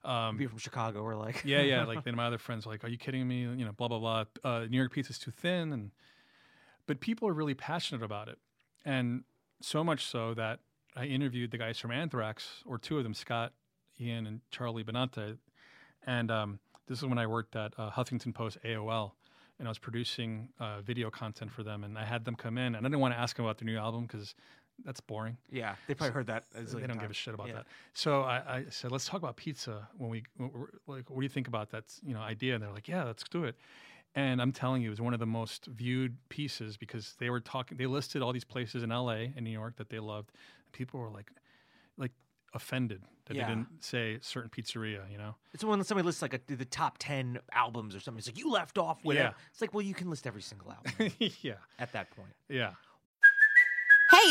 Um, 0.04 0.36
People 0.36 0.50
from 0.50 0.58
Chicago 0.58 1.04
are 1.06 1.14
like, 1.14 1.42
yeah, 1.44 1.62
yeah. 1.62 1.84
Like 1.84 2.02
then 2.04 2.16
my 2.16 2.26
other 2.26 2.38
friends 2.38 2.66
were 2.66 2.72
like, 2.72 2.84
"Are 2.84 2.88
you 2.88 2.98
kidding 2.98 3.26
me?" 3.26 3.40
You 3.42 3.64
know, 3.64 3.72
blah 3.72 3.88
blah 3.88 3.98
blah. 3.98 4.24
Uh, 4.42 4.66
New 4.68 4.76
York 4.76 4.92
pizza's 4.92 5.18
too 5.18 5.30
thin, 5.30 5.72
and 5.72 5.90
but 6.86 7.00
people 7.00 7.28
are 7.28 7.32
really 7.32 7.54
passionate 7.54 8.02
about 8.02 8.28
it, 8.28 8.38
and 8.84 9.22
so 9.60 9.84
much 9.84 10.04
so 10.06 10.34
that 10.34 10.60
I 10.96 11.04
interviewed 11.04 11.52
the 11.52 11.58
guys 11.58 11.78
from 11.78 11.92
Anthrax, 11.92 12.62
or 12.66 12.78
two 12.78 12.98
of 12.98 13.04
them, 13.04 13.14
Scott, 13.14 13.52
Ian, 14.00 14.26
and 14.26 14.40
Charlie 14.50 14.82
Benante, 14.84 15.38
and 16.04 16.30
um, 16.30 16.58
this 16.88 16.98
is 16.98 17.04
when 17.06 17.18
I 17.18 17.26
worked 17.26 17.54
at 17.54 17.72
uh, 17.78 17.90
Huffington 17.90 18.34
Post 18.34 18.58
AOL, 18.64 19.12
and 19.58 19.68
I 19.68 19.70
was 19.70 19.78
producing 19.78 20.48
uh, 20.58 20.80
video 20.80 21.10
content 21.10 21.52
for 21.52 21.62
them, 21.62 21.84
and 21.84 21.96
I 21.96 22.04
had 22.04 22.24
them 22.24 22.34
come 22.34 22.58
in, 22.58 22.74
and 22.74 22.78
I 22.78 22.88
didn't 22.88 23.00
want 23.00 23.14
to 23.14 23.20
ask 23.20 23.36
them 23.36 23.44
about 23.44 23.58
their 23.58 23.66
new 23.66 23.78
album 23.78 24.06
because 24.06 24.34
that's 24.85 25.00
boring. 25.00 25.37
yeah, 25.50 25.76
they 25.87 25.94
probably 25.94 26.12
heard 26.14 26.26
that. 26.26 26.44
They 26.54 26.87
don't 26.87 27.00
give 27.00 27.11
a 27.11 27.14
shit 27.14 27.35
about 27.35 27.48
Yeah. 27.48 27.54
that. 27.54 27.66
So 27.94 28.22
I, 28.22 28.37
I 28.56 28.64
said, 28.70 28.90
let's 28.90 29.06
talk 29.06 29.20
about 29.22 29.37
pizza 29.37 29.88
when 29.96 30.11
we 30.11 30.24
like. 30.87 31.08
What 31.11 31.18
do 31.20 31.22
you 31.22 31.28
think 31.28 31.48
about 31.48 31.70
that? 31.70 31.85
You 32.04 32.14
know, 32.14 32.20
idea? 32.20 32.54
And 32.54 32.62
they're 32.62 32.72
like, 32.72 32.88
yeah, 32.88 33.04
let's 33.04 33.24
do 33.30 33.44
it. 33.44 33.56
And 34.14 34.42
I'm 34.42 34.52
telling 34.52 34.82
you, 34.82 34.88
it 34.88 34.90
was 34.90 35.00
one 35.00 35.14
of 35.14 35.20
the 35.20 35.26
most 35.26 35.66
viewed 35.66 36.16
pieces 36.28 36.76
because 36.76 37.14
they 37.18 37.30
were 37.30 37.40
talking. 37.40 37.78
They 37.78 37.87
listed 37.87 38.20
all 38.22 38.32
these 38.32 38.44
places 38.44 38.82
in 38.82 38.92
L.A. 38.92 39.32
and 39.37 39.44
New 39.44 39.50
York 39.50 39.76
that 39.76 39.88
they 39.88 40.00
loved. 40.00 40.32
People 40.72 41.00
were 41.00 41.11
like, 41.11 41.30
like 41.96 42.12
offended 42.54 43.02
that 43.26 43.37
Yeah. 43.37 43.46
they 43.46 43.54
didn't 43.54 43.82
say 43.82 44.18
certain 44.20 44.50
pizzeria. 44.50 45.11
You 45.11 45.16
know, 45.16 45.35
It's 45.54 45.64
when 45.64 45.82
somebody 45.85 46.04
lists 46.04 46.20
like 46.20 46.35
a, 46.35 46.40
the 46.54 46.64
top 46.66 46.96
ten 46.98 47.38
albums 47.52 47.94
or 47.96 48.00
something. 48.00 48.18
It's 48.18 48.26
like 48.28 48.38
you 48.38 48.50
left 48.50 48.76
off 48.78 49.02
with 49.04 49.16
it. 49.16 49.20
Yeah. 49.20 49.32
It's 49.50 49.61
like, 49.62 49.72
well, 49.72 49.82
you 49.82 49.94
can 49.94 50.11
list 50.11 50.26
every 50.26 50.42
single 50.42 50.72
album 50.72 51.12
yeah, 51.40 51.54
at 51.78 51.92
that 51.92 52.11
point. 52.11 52.35
yeah. 52.48 52.72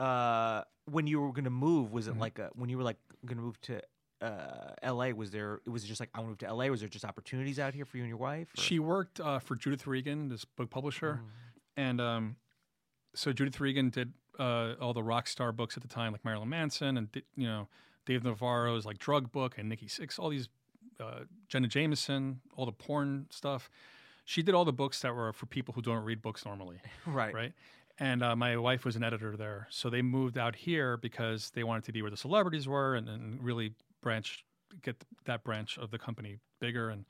uh 0.00 0.62
when 0.90 1.06
you 1.06 1.20
were 1.20 1.32
gonna 1.32 1.50
move 1.50 1.92
was 1.92 2.06
it 2.08 2.12
Mm-hmm. 2.12 2.20
like 2.20 2.38
a, 2.38 2.50
when 2.54 2.68
you 2.70 2.78
were 2.78 2.84
like 2.84 2.96
gonna 3.26 3.42
move 3.42 3.60
to 3.62 3.80
uh 4.22 4.74
L.A. 4.82 5.12
Was 5.12 5.30
there 5.30 5.60
it 5.66 5.70
was 5.70 5.84
just 5.84 6.00
like 6.00 6.10
I 6.14 6.18
want 6.18 6.28
to 6.28 6.30
move 6.30 6.38
to 6.38 6.46
L.A. 6.46 6.70
Was 6.70 6.80
there 6.80 6.88
just 6.88 7.04
opportunities 7.04 7.58
out 7.58 7.74
here 7.74 7.84
for 7.84 7.96
you 7.96 8.02
and 8.02 8.08
your 8.08 8.18
wife? 8.18 8.48
or- 8.56 8.60
She 8.60 8.78
worked 8.78 9.20
uh, 9.20 9.38
for 9.38 9.56
Judith 9.56 9.86
Regan, 9.86 10.28
this 10.28 10.44
book 10.44 10.70
publisher, 10.70 11.20
Mm. 11.22 11.28
and 11.76 12.00
um, 12.00 12.36
so 13.14 13.32
Judith 13.32 13.60
Regan 13.60 13.90
did 13.90 14.12
uh, 14.38 14.74
all 14.80 14.92
the 14.94 15.02
rock 15.02 15.26
star 15.26 15.52
books 15.52 15.76
at 15.76 15.82
the 15.82 15.88
time, 15.88 16.12
like 16.12 16.24
Marilyn 16.24 16.48
Manson 16.48 16.96
and 16.96 17.08
you 17.36 17.46
know 17.46 17.68
Dave 18.06 18.22
Navarro's 18.24 18.84
like 18.86 18.98
drug 18.98 19.30
book 19.32 19.56
and 19.58 19.68
Nikki 19.68 19.86
Sixx, 19.86 20.18
all 20.18 20.28
these 20.30 20.48
uh, 20.98 21.20
Jenna 21.48 21.68
Jameson, 21.68 22.40
all 22.56 22.66
the 22.66 22.72
porn 22.72 23.26
stuff. 23.30 23.70
She 24.26 24.42
did 24.42 24.54
all 24.54 24.64
the 24.64 24.72
books 24.72 25.00
that 25.00 25.14
were 25.14 25.32
for 25.32 25.46
people 25.46 25.72
who 25.74 25.82
don't 25.82 26.04
read 26.04 26.20
books 26.22 26.44
normally, 26.44 26.78
right 27.06 27.34
right? 27.34 27.52
And 28.00 28.22
uh, 28.22 28.34
my 28.34 28.56
wife 28.56 28.86
was 28.86 28.96
an 28.96 29.04
editor 29.04 29.36
there, 29.36 29.68
so 29.70 29.90
they 29.90 30.00
moved 30.00 30.38
out 30.38 30.56
here 30.56 30.96
because 30.96 31.50
they 31.50 31.62
wanted 31.62 31.84
to 31.84 31.92
be 31.92 32.00
where 32.00 32.10
the 32.10 32.16
celebrities 32.16 32.66
were 32.66 32.94
and, 32.94 33.08
and 33.08 33.44
really 33.44 33.74
branch, 34.00 34.44
get 34.82 35.04
that 35.26 35.44
branch 35.44 35.76
of 35.76 35.90
the 35.90 35.98
company 35.98 36.38
bigger. 36.60 36.88
And 36.88 37.04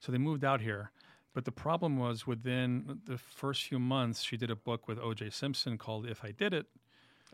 so 0.00 0.10
they 0.10 0.18
moved 0.18 0.44
out 0.44 0.60
here. 0.60 0.90
But 1.32 1.44
the 1.44 1.52
problem 1.52 1.96
was 1.96 2.26
within 2.26 2.98
the 3.04 3.18
first 3.18 3.62
few 3.64 3.78
months, 3.78 4.22
she 4.22 4.36
did 4.36 4.50
a 4.50 4.56
book 4.56 4.88
with 4.88 4.98
O.J. 4.98 5.30
Simpson 5.30 5.78
called 5.78 6.06
"If 6.06 6.24
I 6.24 6.32
Did 6.32 6.52
It." 6.52 6.66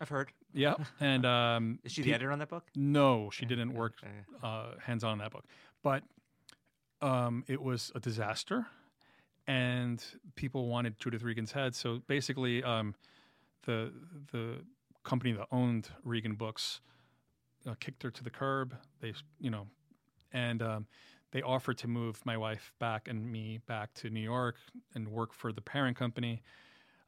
I've 0.01 0.09
heard. 0.09 0.33
Yeah, 0.53 0.75
and 1.01 1.25
um, 1.25 1.79
Is 1.85 1.93
she 1.93 2.03
the 2.03 2.11
pe- 2.11 2.15
editor 2.17 2.33
on 2.33 2.41
that 2.41 2.49
book? 2.49 2.65
No, 2.75 3.31
she 3.31 3.47
didn't 3.47 3.73
work 3.75 3.95
uh, 4.43 4.73
hands 4.81 5.05
on 5.05 5.19
that 5.19 5.31
book. 5.31 5.45
But 5.83 6.03
um, 7.01 7.45
it 7.47 7.63
was 7.63 7.93
a 7.95 8.01
disaster, 8.01 8.67
and 9.47 10.03
people 10.35 10.69
wanted 10.69 10.99
Judith 10.99 11.23
Regan's 11.23 11.53
head. 11.53 11.75
So 11.75 12.01
basically, 12.07 12.63
um, 12.63 12.95
the 13.67 13.93
the 14.33 14.59
company 15.05 15.33
that 15.33 15.47
owned 15.51 15.89
Regan 16.05 16.35
Books 16.35 16.81
uh, 17.67 17.75
kicked 17.81 18.03
her 18.03 18.11
to 18.11 18.25
the 18.25 18.31
curb. 18.31 18.75
They, 19.01 19.15
you 19.41 19.51
know, 19.51 19.67
and 20.33 20.63
um, 20.63 20.87
they 21.33 21.43
offered 21.43 21.79
to 21.79 21.89
move 21.89 22.25
my 22.25 22.37
wife 22.37 22.73
back 22.79 23.09
and 23.09 23.31
me 23.31 23.61
back 23.67 23.95
to 23.95 24.11
New 24.11 24.21
York 24.21 24.57
and 24.95 25.09
work 25.09 25.33
for 25.33 25.53
the 25.53 25.61
parent 25.61 25.97
company. 25.97 26.43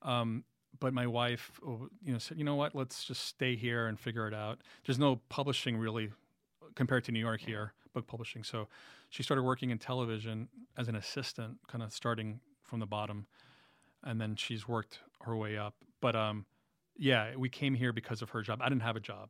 Um, 0.03 0.45
but 0.81 0.93
my 0.93 1.07
wife, 1.07 1.61
oh, 1.67 1.89
you 2.03 2.13
know, 2.13 2.19
said, 2.19 2.39
you 2.39 2.45
know 2.45 2.57
what, 2.57 2.75
let's 2.75 3.05
just 3.05 3.25
stay 3.25 3.55
here 3.55 3.87
and 3.87 3.99
figure 3.99 4.27
it 4.27 4.35
out. 4.35 4.59
There's 4.85 4.99
no 4.99 5.21
publishing 5.29 5.77
really 5.77 6.11
compared 6.75 7.05
to 7.05 7.13
New 7.13 7.21
York 7.21 7.41
here, 7.41 7.73
book 7.93 8.07
publishing. 8.07 8.43
So 8.43 8.69
she 9.15 9.23
started 9.23 9.45
working 9.45 9.71
in 9.71 9.79
television 9.79 10.49
as 10.77 10.89
an 10.89 10.97
assistant, 10.97 11.59
kind 11.69 11.85
of 11.85 11.93
starting 11.93 12.41
from 12.65 12.81
the 12.81 12.87
bottom, 12.87 13.27
and 14.03 14.21
then 14.21 14.35
she's 14.35 14.67
worked 14.67 14.99
her 15.21 15.37
way 15.37 15.57
up. 15.57 15.75
But 16.01 16.17
um, 16.17 16.47
yeah, 16.99 17.37
we 17.37 17.49
came 17.49 17.75
here 17.75 17.93
because 17.93 18.23
of 18.23 18.31
her 18.31 18.43
job. 18.43 18.61
I 18.61 18.69
didn't 18.69 18.83
have 18.83 18.97
a 18.97 19.01
job, 19.01 19.29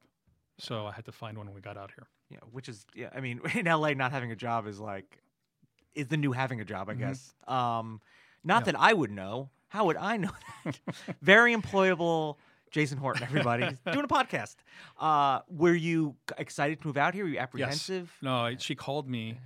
so 0.58 0.86
I 0.86 0.92
had 0.92 1.04
to 1.04 1.12
find 1.12 1.36
one 1.36 1.46
when 1.48 1.54
we 1.54 1.60
got 1.60 1.76
out 1.76 1.90
here. 1.94 2.06
Yeah, 2.30 2.38
which 2.50 2.70
is 2.70 2.86
yeah. 2.94 3.10
I 3.14 3.20
mean, 3.20 3.42
in 3.54 3.66
L.A., 3.66 3.94
not 3.94 4.10
having 4.10 4.32
a 4.32 4.36
job 4.36 4.66
is 4.66 4.80
like 4.80 5.18
is 5.94 6.06
the 6.08 6.16
new 6.16 6.32
having 6.32 6.62
a 6.62 6.64
job, 6.64 6.88
I 6.88 6.94
guess. 6.94 7.34
Um, 7.46 8.00
not 8.42 8.62
Mm-hmm. 8.62 8.68
Yeah. 8.68 8.72
that 8.72 8.80
I 8.80 8.92
would 8.94 9.10
know. 9.10 9.50
How 9.68 9.84
would 9.84 9.96
I 9.98 10.16
know 10.16 10.30
that? 10.64 10.78
Very 11.20 11.54
employable. 11.54 12.36
Jason 12.70 12.96
Horton, 12.98 13.22
everybody, 13.22 13.62
doing 13.92 14.04
a 14.04 14.08
podcast. 14.08 14.56
Uh, 14.98 15.40
were 15.48 15.74
you 15.74 16.16
excited 16.38 16.80
to 16.80 16.86
move 16.88 16.96
out 16.96 17.14
here? 17.14 17.22
Were 17.24 17.30
you 17.30 17.38
apprehensive? 17.38 18.10
No, 18.20 18.34
I- 18.46 18.56
she 18.58 18.74
called 18.74 19.08
me, 19.08 19.38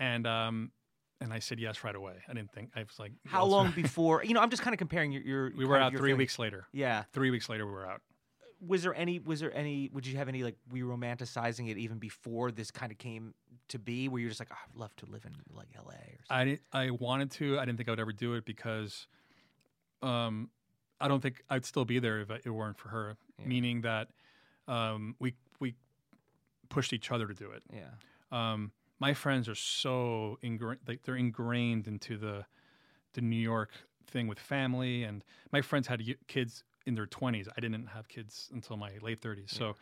and 0.00 0.26
um, 0.26 0.72
and 1.20 1.32
I 1.32 1.38
said 1.38 1.60
yes 1.60 1.84
right 1.84 1.94
away. 1.94 2.14
I 2.28 2.32
didn't 2.32 2.50
think 2.50 2.70
I 2.74 2.80
was 2.80 2.98
like, 2.98 3.12
How 3.26 3.44
long 3.44 3.70
before? 3.76 4.24
You 4.24 4.34
know, 4.34 4.40
I'm 4.40 4.50
just 4.50 4.62
kind 4.62 4.74
of 4.74 4.78
comparing 4.78 5.12
your. 5.12 5.22
your 5.22 5.52
We 5.56 5.64
were 5.64 5.76
out 5.76 5.92
three 5.92 5.98
feelings. 6.10 6.18
weeks 6.18 6.38
later. 6.38 6.66
Yeah. 6.72 7.04
Three 7.12 7.30
weeks 7.30 7.48
later, 7.48 7.66
we 7.66 7.72
were 7.72 7.86
out. 7.86 8.00
Was 8.66 8.82
there 8.82 8.94
any? 8.94 9.18
Was 9.20 9.40
there 9.40 9.54
any? 9.56 9.88
Would 9.92 10.06
you 10.06 10.16
have 10.16 10.28
any 10.28 10.42
like? 10.42 10.56
we 10.70 10.80
romanticizing 10.82 11.70
it 11.70 11.78
even 11.78 11.98
before 11.98 12.50
this 12.50 12.70
kind 12.70 12.90
of 12.92 12.98
came 12.98 13.34
to 13.68 13.78
be? 13.78 14.08
Where 14.08 14.20
you're 14.20 14.28
just 14.30 14.40
like, 14.40 14.50
oh, 14.52 14.56
I'd 14.68 14.76
love 14.78 14.94
to 14.96 15.06
live 15.06 15.24
in 15.24 15.32
like 15.54 15.68
L.A. 15.76 15.94
or 15.94 16.18
something. 16.28 16.58
I 16.72 16.86
I 16.86 16.90
wanted 16.90 17.30
to. 17.32 17.58
I 17.58 17.64
didn't 17.64 17.76
think 17.78 17.88
I 17.88 17.92
would 17.92 18.00
ever 18.00 18.12
do 18.12 18.34
it 18.34 18.44
because, 18.44 19.06
um, 20.02 20.50
I 21.00 21.08
don't 21.08 21.20
think 21.22 21.42
I'd 21.48 21.64
still 21.64 21.84
be 21.86 21.98
there 22.00 22.20
if 22.20 22.30
it 22.30 22.50
weren't 22.50 22.76
for 22.76 22.88
her. 22.90 23.16
Yeah. 23.38 23.46
Meaning 23.46 23.80
that, 23.82 24.08
um, 24.68 25.16
we 25.18 25.34
we 25.58 25.74
pushed 26.68 26.92
each 26.92 27.10
other 27.10 27.26
to 27.26 27.34
do 27.34 27.50
it. 27.50 27.62
yeah. 27.72 27.88
Um, 28.30 28.72
my 29.00 29.14
friends 29.14 29.48
are 29.48 29.54
so 29.56 30.38
ingrained, 30.42 30.80
like 30.86 31.02
they're 31.02 31.16
ingrained 31.16 31.88
into 31.88 32.16
the 32.16 32.44
the 33.14 33.20
New 33.20 33.36
York 33.40 33.70
thing 34.06 34.28
with 34.28 34.38
family, 34.38 35.02
and 35.02 35.24
my 35.52 35.62
friends 35.62 35.86
had 35.88 36.00
kids 36.28 36.62
in 36.86 36.94
their 36.94 37.06
twenties. 37.06 37.48
I 37.56 37.60
didn't 37.60 37.86
have 37.88 38.08
kids 38.08 38.48
until 38.52 38.76
my 38.76 38.92
late 39.02 39.20
thirties, 39.20 39.50
so 39.50 39.74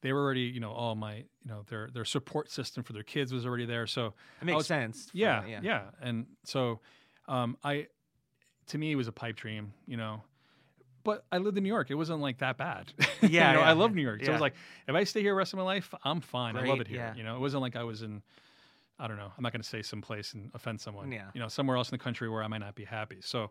they 0.00 0.12
were 0.12 0.20
already, 0.22 0.42
you 0.42 0.60
know, 0.60 0.70
all 0.70 0.94
my, 0.94 1.16
you 1.16 1.24
know, 1.46 1.64
their 1.68 1.88
their 1.92 2.04
support 2.04 2.50
system 2.52 2.84
for 2.84 2.92
their 2.92 3.02
kids 3.02 3.32
was 3.32 3.44
already 3.44 3.66
there. 3.66 3.86
So 3.86 4.06
It 4.06 4.12
I 4.42 4.44
makes 4.44 4.56
was- 4.58 4.66
sense. 4.68 5.10
yeah, 5.12 5.40
that, 5.40 5.64
yeah, 5.64 5.82
And 6.00 6.26
so, 6.44 6.78
um, 7.26 7.56
I, 7.64 7.88
to 8.68 8.78
me, 8.78 8.92
it 8.92 8.94
was 8.96 9.08
a 9.08 9.12
pipe 9.12 9.34
dream, 9.34 9.72
you 9.86 9.96
know. 9.96 10.22
But 11.02 11.24
I 11.32 11.38
lived 11.38 11.56
in 11.56 11.64
New 11.64 11.68
York. 11.68 11.90
It 11.90 11.94
wasn't 11.94 12.20
like 12.20 12.38
that 12.38 12.56
bad. 12.58 12.92
You 13.22 13.28
Yeah, 13.30 13.52
know, 13.54 13.60
yeah, 13.60 13.68
I 13.68 13.72
love 13.72 13.92
New 13.94 14.02
York. 14.02 14.20
So 14.24 14.30
it 14.30 14.32
was 14.32 14.40
like, 14.40 14.54
if 14.86 14.94
I 14.94 15.02
stay 15.02 15.20
here 15.22 15.32
the 15.32 15.36
rest 15.36 15.52
of 15.52 15.56
my 15.56 15.64
life, 15.64 15.92
I'm 16.04 16.20
fine. 16.20 16.56
I 16.56 16.64
love 16.64 16.80
it 16.80 16.86
here. 16.86 16.98
yeah. 16.98 17.14
You 17.16 17.24
know, 17.24 17.34
it 17.34 17.40
wasn't 17.40 17.62
like 17.62 17.74
I 17.74 17.82
was 17.82 18.02
in, 18.02 18.22
I 18.98 19.06
don't 19.06 19.16
know. 19.16 19.32
I'm 19.36 19.42
not 19.42 19.52
going 19.52 19.62
to 19.62 19.68
say 19.68 19.82
someplace 19.82 20.34
and 20.34 20.50
offend 20.54 20.80
someone. 20.80 21.12
Yeah. 21.12 21.26
You 21.34 21.40
know, 21.40 21.48
somewhere 21.48 21.76
else 21.76 21.88
in 21.90 21.96
the 21.98 22.02
country 22.02 22.28
where 22.28 22.42
I 22.42 22.48
might 22.48 22.58
not 22.58 22.74
be 22.74 22.84
happy. 22.84 23.18
So, 23.20 23.50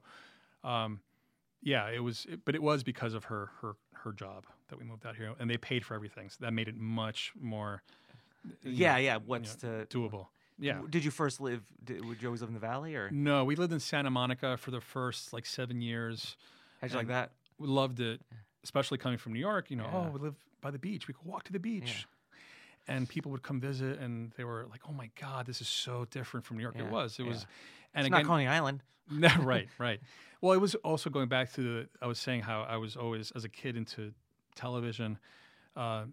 um, 0.64 1.00
yeah, 1.62 1.88
it 1.90 2.00
was, 2.04 2.26
it, 2.30 2.42
but 2.46 2.54
it 2.56 2.62
was 2.62 2.84
because 2.84 3.14
of 3.14 3.26
her, 3.26 3.50
her, 3.62 3.76
her 3.94 4.12
job 4.12 4.46
that 4.70 4.78
we 4.78 4.86
moved 4.86 5.06
out 5.06 5.16
here, 5.16 5.34
and 5.40 5.50
they 5.50 5.58
paid 5.58 5.86
for 5.86 5.96
everything. 5.96 6.30
So 6.30 6.38
that 6.42 6.52
made 6.52 6.68
it 6.68 6.76
much 6.78 7.32
more 7.40 7.82
Yeah, 8.64 8.94
know, 8.94 9.00
yeah. 9.00 9.18
What's 9.26 9.56
to 9.58 9.88
doable. 9.90 10.28
Yeah. 10.60 10.82
Did 10.90 11.06
you 11.06 11.12
first 11.12 11.40
live? 11.40 11.62
Did, 11.84 12.04
would 12.06 12.22
you 12.22 12.28
always 12.28 12.42
live 12.42 12.50
in 12.50 12.54
the 12.54 12.60
valley, 12.60 12.96
or 12.96 13.10
No, 13.12 13.46
we 13.46 13.56
lived 13.56 13.72
in 13.74 13.80
Santa 13.80 14.10
Monica 14.10 14.58
for 14.58 14.72
the 14.72 14.82
first 14.82 15.32
like 15.32 15.46
seven 15.46 15.82
years. 15.82 16.36
how'd 16.82 16.92
you 16.92 16.98
like 16.98 17.08
that? 17.08 17.32
We 17.60 17.68
loved 17.68 18.00
it, 18.00 18.22
especially 18.64 18.98
coming 18.98 19.18
from 19.18 19.34
New 19.34 19.40
York. 19.40 19.70
You 19.70 19.78
know, 19.78 19.86
Yeah. 19.86 20.08
oh, 20.08 20.12
we 20.12 20.20
live 20.20 20.36
by 20.62 20.72
the 20.72 20.80
beach. 20.80 21.08
We 21.08 21.14
could 21.14 21.26
walk 21.26 21.44
to 21.44 21.54
the 21.54 21.60
beach. 21.60 22.08
And 22.88 23.08
people 23.08 23.32
would 23.32 23.44
come 23.44 23.60
visit, 23.60 24.00
and 24.00 24.32
they 24.38 24.46
were 24.46 24.66
like, 24.70 24.82
"Oh 24.88 24.94
my 24.94 25.10
God, 25.20 25.46
this 25.46 25.60
is 25.60 25.68
so 25.68 26.06
different 26.10 26.46
from 26.46 26.58
New 26.58 26.64
York." 26.64 26.76
Yeah, 26.78 26.86
It 26.86 26.92
was. 26.92 27.20
It 27.20 27.24
yeah. 27.24 27.30
was. 27.30 27.46
And 27.94 28.06
It's 28.06 28.14
again, 28.14 28.24
not 28.24 28.32
Coney 28.32 28.48
Island. 28.48 28.82
no, 29.12 29.30
right, 29.40 29.68
right. 29.78 30.00
Well, 30.42 30.54
it 30.54 30.62
was 30.62 30.76
also 30.76 31.10
going 31.10 31.28
back 31.28 31.52
to 31.54 31.62
the. 31.62 31.90
I 32.02 32.08
was 32.08 32.20
saying 32.20 32.42
how 32.42 32.62
I 32.62 32.78
was 32.78 32.96
always, 32.96 33.32
as 33.32 33.44
a 33.44 33.50
kid, 33.50 33.76
into 33.76 34.14
television, 34.56 35.18
uh, 35.76 36.06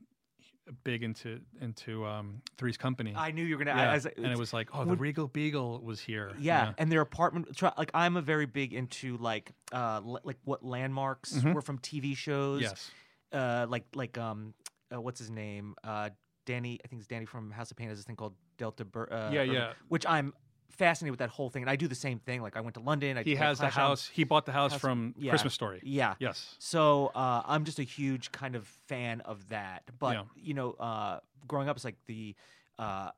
big 0.83 1.03
into 1.03 1.41
into 1.61 2.07
um, 2.07 2.41
Three's 2.57 2.77
Company. 2.77 3.13
I 3.17 3.31
knew 3.31 3.45
you 3.45 3.57
were 3.57 3.65
gonna. 3.65 3.77
yeah. 3.77 3.91
I, 3.91 3.95
as, 3.95 4.07
and 4.07 4.27
it 4.27 4.39
was 4.39 4.53
like, 4.53 4.69
oh, 4.73 4.85
the 4.85 4.97
Regal 4.97 5.29
Beagle 5.29 5.81
was 5.83 6.01
here. 6.01 6.31
you 6.39 6.47
Yeah, 6.47 6.73
and 6.79 6.91
their 6.91 7.01
apartment. 7.01 7.61
Like 7.63 7.91
I'm 7.95 8.17
a 8.17 8.23
very 8.23 8.47
big 8.47 8.73
into 8.73 9.17
like 9.19 9.53
uh 9.73 10.01
like 10.05 10.39
what 10.45 10.65
landmarks 10.65 11.43
were 11.43 11.63
from 11.63 11.79
TV 11.79 12.17
shows. 12.17 12.63
Mm-hmm. 12.63 12.71
Yes. 12.71 12.91
Uh, 13.33 13.67
like 13.69 13.85
like 13.95 14.17
um, 14.17 14.55
uh, 14.95 15.01
what's 15.01 15.19
his 15.19 15.31
name? 15.31 15.75
Uh, 15.83 16.11
Danny. 16.45 16.79
I 16.85 16.89
think 16.89 17.01
it's 17.01 17.09
Danny 17.09 17.27
from 17.27 17.51
House 17.51 17.71
of 17.71 17.77
Pain. 17.77 17.89
Has 17.89 17.99
this 17.99 18.05
thing 18.05 18.17
called 18.17 18.35
Delta. 18.59 18.85
Bur- 18.85 19.09
uh, 19.13 19.31
Yeah, 19.31 19.41
Urban- 19.43 19.55
yeah. 19.55 19.73
Which 19.89 20.07
I'm 20.07 20.33
fascinated 20.71 21.13
with 21.13 21.21
that 21.21 21.31
whole 21.31 21.51
thing, 21.51 21.63
and 21.63 21.71
I 21.71 21.77
do 21.77 21.87
the 21.87 21.95
same 21.95 22.19
thing. 22.19 22.43
Like 22.43 22.57
I 22.57 22.61
went 22.61 22.75
to 22.75 22.81
London. 22.81 23.17
I 23.17 23.23
He 23.23 23.35
has 23.37 23.59
the 23.59 23.67
on- 23.67 23.71
house. 23.73 24.09
He 24.09 24.25
bought 24.25 24.45
the 24.47 24.53
house 24.53 24.73
House- 24.73 24.81
from 24.81 25.15
yeah. 25.17 25.31
Christmas 25.31 25.55
Story. 25.55 25.81
Yeah. 25.85 26.15
Yes. 26.19 26.57
So 26.59 27.13
uh, 27.15 27.43
I'm 27.47 27.65
just 27.65 27.79
a 27.79 27.85
huge 27.85 28.33
kind 28.33 28.57
of 28.57 28.67
fan 28.89 29.21
of 29.23 29.49
that. 29.51 29.85
But 29.99 30.15
Yeah. 30.17 30.23
you 30.37 30.55
know, 30.55 30.73
uh, 30.73 31.21
growing 31.47 31.69
up, 31.69 31.77
it's 31.77 31.85
like 31.85 31.97
the 32.07 32.35
uh, 32.79 33.11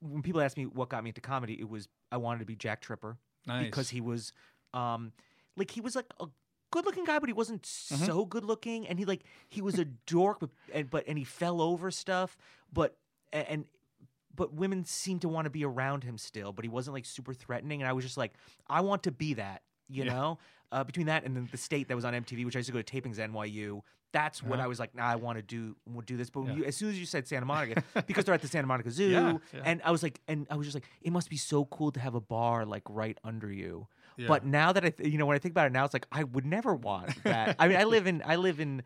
when 0.00 0.22
people 0.22 0.40
ask 0.40 0.56
me 0.56 0.64
what 0.66 0.88
got 0.88 1.02
me 1.04 1.10
into 1.10 1.20
comedy, 1.20 1.54
it 1.58 1.68
was 1.68 1.88
I 2.12 2.16
wanted 2.18 2.38
to 2.40 2.46
be 2.46 2.56
Jack 2.56 2.80
Tripper 2.80 3.18
Nice. 3.46 3.64
because 3.66 3.90
he 3.90 4.00
was 4.00 4.32
um, 4.72 5.12
like 5.56 5.70
he 5.70 5.80
was 5.80 5.94
like 5.96 6.06
a 6.20 6.26
good-looking 6.76 7.04
guy, 7.04 7.18
but 7.18 7.28
he 7.28 7.32
wasn't 7.32 7.62
Mm-hmm. 7.62 8.04
so 8.04 8.24
good-looking, 8.24 8.86
and 8.88 8.98
he 8.98 9.04
like 9.04 9.22
he 9.48 9.60
was 9.62 9.78
a 9.78 9.84
dork, 9.84 10.40
but 10.40 10.50
and 10.72 10.90
but 10.90 11.04
and 11.08 11.16
he 11.18 11.24
fell 11.24 11.60
over 11.60 11.90
stuff, 11.90 12.36
but 12.72 12.96
and. 13.32 13.64
But 14.34 14.52
women 14.52 14.84
seemed 14.84 15.22
to 15.22 15.28
want 15.30 15.46
to 15.46 15.50
be 15.50 15.64
around 15.64 16.04
him 16.04 16.18
still, 16.18 16.52
but 16.52 16.62
he 16.62 16.68
wasn't 16.68 16.92
like 16.92 17.06
super 17.06 17.32
threatening. 17.32 17.80
And 17.80 17.88
I 17.88 17.94
was 17.94 18.04
just 18.04 18.18
like, 18.18 18.34
I 18.68 18.82
want 18.82 19.04
to 19.04 19.10
be 19.10 19.32
that, 19.32 19.62
you 19.88 20.04
Yeah. 20.04 20.12
know? 20.12 20.38
Uh, 20.70 20.84
between 20.84 21.06
that 21.06 21.24
and 21.24 21.34
then 21.34 21.48
the 21.50 21.56
state 21.56 21.88
that 21.88 21.94
was 21.94 22.04
on 22.04 22.12
MTV, 22.12 22.44
which 22.44 22.54
I 22.54 22.58
used 22.58 22.66
to 22.66 22.72
go 22.74 22.82
to 22.82 23.00
tapings 23.00 23.18
at 23.18 23.30
NYU, 23.30 23.80
that's 24.12 24.42
what 24.42 24.58
Uh-huh. 24.58 24.64
I 24.64 24.66
was 24.66 24.78
like, 24.78 24.94
nah, 24.94 25.04
I 25.06 25.16
want 25.16 25.38
to 25.38 25.42
do 25.42 25.74
would 25.86 26.04
do 26.04 26.18
this. 26.18 26.28
But 26.28 26.42
Yeah. 26.48 26.52
you, 26.56 26.64
as 26.64 26.76
soon 26.76 26.90
as 26.90 27.00
you 27.00 27.06
said 27.06 27.26
Santa 27.26 27.46
Monica, 27.46 27.82
because 28.06 28.26
they're 28.26 28.34
at 28.34 28.42
the 28.42 28.48
Santa 28.48 28.66
Monica 28.66 28.90
Zoo, 28.90 29.08
yeah. 29.08 29.38
and 29.64 29.80
I 29.82 29.90
was 29.90 30.02
like, 30.02 30.20
and 30.28 30.46
I 30.50 30.56
was 30.56 30.66
just 30.66 30.74
like, 30.74 30.84
it 31.00 31.12
must 31.12 31.30
be 31.30 31.38
so 31.38 31.64
cool 31.64 31.90
to 31.92 32.00
have 32.00 32.14
a 32.14 32.20
bar 32.20 32.66
like 32.66 32.82
right 32.90 33.16
under 33.24 33.50
you. 33.50 33.88
Yeah. 34.16 34.28
But 34.28 34.44
now 34.46 34.72
that 34.72 34.84
I, 34.84 34.90
th- 34.90 35.10
you 35.10 35.18
know, 35.18 35.26
when 35.26 35.34
I 35.34 35.38
think 35.38 35.52
about 35.52 35.66
it 35.66 35.72
now, 35.72 35.84
it's 35.84 35.94
like 35.94 36.06
I 36.10 36.24
would 36.24 36.46
never 36.46 36.74
want 36.74 37.22
that. 37.24 37.56
I 37.58 37.68
mean, 37.68 37.76
I 37.76 37.84
live 37.84 38.06
in, 38.06 38.22
I 38.24 38.36
live 38.36 38.60
in 38.60 38.82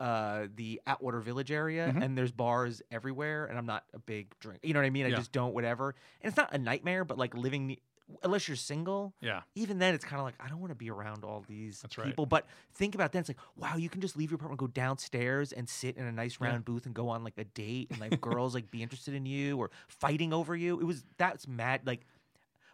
uh, 0.00 0.46
the 0.56 0.80
Atwater 0.86 1.20
Village 1.20 1.52
area, 1.52 1.86
Mm-hmm. 1.88 2.02
and 2.02 2.18
there's 2.18 2.32
bars 2.32 2.82
everywhere, 2.90 3.44
and 3.46 3.56
I'm 3.56 3.66
not 3.66 3.84
a 3.94 3.98
big 3.98 4.34
drink. 4.40 4.60
You 4.64 4.74
know 4.74 4.80
what 4.80 4.86
I 4.86 4.90
mean? 4.90 5.06
I 5.06 5.10
Yeah. 5.10 5.16
just 5.16 5.30
don't 5.32 5.54
whatever. 5.54 5.94
And 6.20 6.28
it's 6.28 6.36
not 6.36 6.52
a 6.52 6.58
nightmare, 6.58 7.04
but 7.04 7.18
like 7.18 7.34
living, 7.36 7.66
ne- 7.68 7.78
unless 8.24 8.48
you're 8.48 8.56
single, 8.56 9.14
Yeah. 9.20 9.42
even 9.54 9.78
then 9.78 9.94
it's 9.94 10.04
kind 10.04 10.18
of 10.18 10.24
like 10.24 10.34
I 10.40 10.48
don't 10.48 10.58
want 10.58 10.70
to 10.72 10.74
be 10.76 10.90
around 10.90 11.22
all 11.24 11.44
these 11.46 11.84
right. 11.96 12.06
people. 12.06 12.26
But 12.26 12.46
think 12.74 12.96
about 12.96 13.12
that. 13.12 13.20
It's 13.20 13.28
like, 13.28 13.38
wow, 13.56 13.76
you 13.76 13.88
can 13.88 14.00
just 14.00 14.16
leave 14.16 14.30
your 14.32 14.36
apartment, 14.36 14.58
go 14.58 14.66
downstairs 14.66 15.52
and 15.52 15.68
sit 15.68 15.96
in 15.96 16.04
a 16.06 16.12
nice 16.12 16.38
Yeah. 16.40 16.48
round 16.48 16.64
booth 16.64 16.86
and 16.86 16.94
go 16.94 17.08
on 17.08 17.22
like 17.22 17.38
a 17.38 17.44
date 17.44 17.88
and 17.92 18.00
like 18.00 18.20
girls 18.20 18.54
like 18.54 18.72
be 18.72 18.82
interested 18.82 19.14
in 19.14 19.24
you 19.26 19.56
or 19.58 19.70
fighting 19.86 20.32
over 20.32 20.56
you. 20.56 20.80
It 20.80 20.84
was 20.84 21.04
that's 21.16 21.46
mad 21.46 21.82
like 21.86 22.00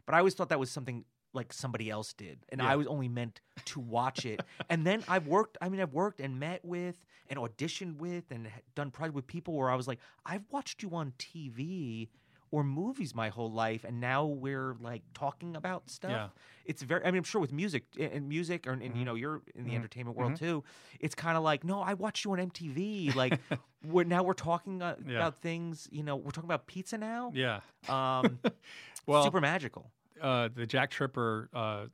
but 0.07 0.15
I 0.15 0.19
always 0.19 0.33
thought 0.33 0.49
that 0.49 0.59
was 0.59 0.71
something 0.71 1.05
like 1.33 1.53
somebody 1.53 1.91
else 1.91 2.13
did. 2.13 2.39
And 2.49 2.61
Yeah. 2.61 2.69
I 2.71 2.77
was 2.77 2.87
only 2.87 3.09
meant 3.09 3.41
to 3.67 3.81
watch 3.81 4.25
it. 4.25 4.41
and 4.71 4.87
then 4.87 5.05
I've 5.09 5.27
worked 5.27 5.59
I 5.61 5.69
mean 5.69 5.81
I've 5.81 5.93
worked 5.93 6.21
and 6.21 6.39
met 6.41 6.65
with 6.65 7.05
and 7.31 7.39
auditioned 7.39 7.97
with 7.99 8.31
and 8.31 8.49
done 8.75 8.91
projects 8.91 9.15
with 9.17 9.27
people 9.27 9.55
where 9.55 9.71
I 9.71 9.75
was 9.75 9.87
like, 9.89 9.99
I've 10.25 10.45
watched 10.51 10.83
you 10.83 10.91
on 10.95 11.13
TV 11.19 12.09
or 12.51 12.65
movies 12.65 13.15
my 13.15 13.29
whole 13.29 13.53
life 13.53 13.85
and 13.85 14.01
now 14.01 14.25
we're 14.25 14.75
like 14.81 15.03
talking 15.13 15.55
about 15.55 15.91
stuff 15.91 16.11
Yeah. 16.11 16.29
it's 16.65 16.81
very 16.81 17.03
i 17.05 17.11
mean 17.11 17.19
i'm 17.19 17.25
sure 17.25 17.43
with 17.43 17.53
music 17.53 17.85
and 18.01 18.27
music 18.27 18.67
or 18.67 18.73
and, 18.73 18.81
Mm-hmm. 18.81 18.99
you 18.99 19.05
know 19.05 19.17
you're 19.17 19.43
in 19.55 19.65
the 19.65 19.75
entertainment 19.75 20.17
world 20.17 20.37
too 20.37 20.65
it's 20.99 21.15
kind 21.15 21.37
of 21.37 21.43
like 21.43 21.63
no 21.63 21.83
i 21.83 21.93
watched 21.93 22.25
you 22.25 22.33
on 22.33 22.39
mtv 22.39 23.15
like 23.15 23.39
we're 23.85 24.05
now 24.05 24.23
we're 24.23 24.33
talking 24.33 24.81
uh, 24.81 24.97
Yeah. 25.07 25.17
about 25.17 25.43
things 25.43 25.89
you 25.93 26.03
know 26.03 26.17
we're 26.17 26.31
talking 26.31 26.49
about 26.49 26.67
pizza 26.67 26.97
now 26.97 27.33
Yeah. 27.35 27.61
um 27.87 28.39
Well, 29.07 29.25
super 29.25 29.43
magical 29.43 29.91
uh, 30.23 30.49
the 30.55 30.67
Jack 30.67 30.91
Tripper 30.91 31.49
uh, 31.55 31.87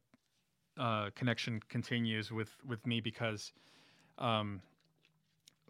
uh, 0.78 1.10
connection 1.14 1.60
continues 1.68 2.32
with 2.32 2.50
with 2.66 2.86
me 2.86 3.00
because, 3.00 3.52
um, 4.18 4.60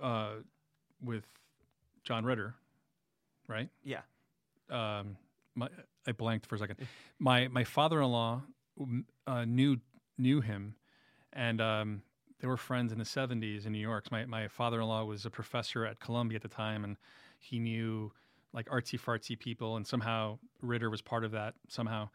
uh, 0.03 0.35
with 1.03 1.25
John 2.05 2.25
Ritter, 2.25 2.55
right? 3.49 3.69
yeah 3.83 4.01
um, 4.71 5.17
my, 5.55 5.69
I 6.07 6.13
blanked 6.13 6.47
for 6.47 6.57
a 6.57 6.59
second. 6.59 6.77
My 7.19 7.49
my 7.49 7.65
father-in-law 7.65 8.43
um, 8.81 9.05
uh, 9.27 9.45
knew 9.45 9.79
knew 10.19 10.41
him, 10.41 10.75
and 11.33 11.61
um, 11.61 12.03
they 12.41 12.47
were 12.47 12.57
friends 12.57 12.93
in 12.93 12.99
the 12.99 13.05
'70s 13.05 13.67
in 13.67 13.73
New 13.73 13.79
York. 13.79 14.11
My 14.11 14.25
my 14.27 14.49
father-in-law 14.49 15.05
was 15.05 15.27
a 15.27 15.31
professor 15.31 15.87
at 15.87 16.01
Columbia 16.01 16.37
at 16.37 16.43
the 16.43 16.49
time, 16.49 16.85
and 16.85 16.97
he 17.39 17.59
knew 17.59 18.13
like 18.53 18.67
artsy 18.67 19.01
fartsy 19.01 19.39
people, 19.39 19.77
and 19.77 19.87
somehow 19.87 20.39
Ritter 20.61 20.91
was 20.91 21.03
part 21.03 21.25
of 21.25 21.33
that 21.33 21.55
somehow. 21.69 22.09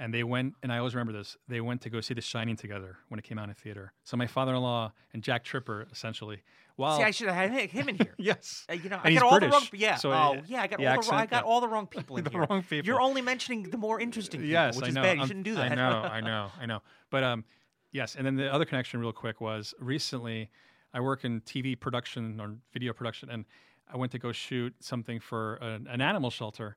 And 0.00 0.14
they 0.14 0.24
went, 0.24 0.54
and 0.62 0.72
I 0.72 0.78
always 0.78 0.94
remember 0.94 1.12
this. 1.12 1.36
They 1.46 1.60
went 1.60 1.82
to 1.82 1.90
go 1.90 2.00
see 2.00 2.14
The 2.14 2.22
Shining 2.22 2.56
together 2.56 2.96
when 3.08 3.18
it 3.18 3.22
came 3.22 3.38
out 3.38 3.50
in 3.50 3.54
theater. 3.54 3.92
So 4.02 4.16
my 4.16 4.26
father-in-law 4.26 4.92
and 5.12 5.22
Jack 5.22 5.44
Tripper, 5.44 5.86
essentially. 5.92 6.42
While 6.76 6.96
see 6.96 7.02
i 7.04 7.10
should 7.10 7.28
have 7.28 7.50
had 7.50 7.68
him 7.68 7.90
in 7.90 7.96
here 7.96 8.14
yes, 8.18 8.64
Uh, 8.70 8.72
you 8.72 8.88
know, 8.88 8.98
And 9.04 9.14
I 9.14 9.20
got 9.20 9.22
all 9.24 9.38
British, 9.38 9.50
the 9.50 9.52
wrong. 9.52 9.68
Yeah. 9.74 9.96
so, 9.96 10.10
oh, 10.12 10.40
yeah. 10.46 10.62
I 10.62 10.66
got 10.68 10.80
all 10.82 11.02
the. 11.02 11.14
I 11.14 11.26
got 11.26 11.44
yeah. 11.44 11.50
all 11.50 11.60
the 11.60 11.68
wrong 11.68 11.86
people 11.86 12.16
in 12.16 12.24
The 12.24 12.30
here. 12.30 12.46
wrong 12.48 12.62
people. 12.62 12.86
You're 12.86 13.02
only 13.02 13.20
mentioning 13.20 13.64
the 13.64 13.76
more 13.76 14.00
interesting 14.00 14.40
people, 14.40 14.52
yes, 14.52 14.76
which 14.76 14.86
I 14.86 14.88
is 14.88 14.94
know. 14.94 15.02
bad. 15.02 15.16
You 15.16 15.20
I'm- 15.20 15.28
shouldn't 15.28 15.44
do 15.44 15.54
that. 15.56 15.72
I 15.72 15.74
know, 15.74 15.82
I 16.18 16.20
know, 16.22 16.50
I 16.58 16.64
know. 16.64 16.80
But 17.10 17.22
um, 17.22 17.44
yes, 17.92 18.16
and 18.16 18.24
then 18.26 18.36
the 18.36 18.50
other 18.50 18.64
connection, 18.64 19.00
real 19.00 19.12
quick, 19.12 19.42
was 19.42 19.74
recently 19.78 20.48
I 20.94 21.00
work 21.00 21.26
in 21.26 21.42
TV 21.42 21.78
production 21.78 22.40
or 22.40 22.56
video 22.72 22.94
production, 22.94 23.28
and 23.28 23.44
I 23.92 23.98
went 23.98 24.12
to 24.12 24.18
go 24.18 24.32
shoot 24.32 24.74
something 24.80 25.20
for 25.20 25.56
an, 25.56 25.86
an 25.90 26.00
animal 26.00 26.30
shelter 26.30 26.76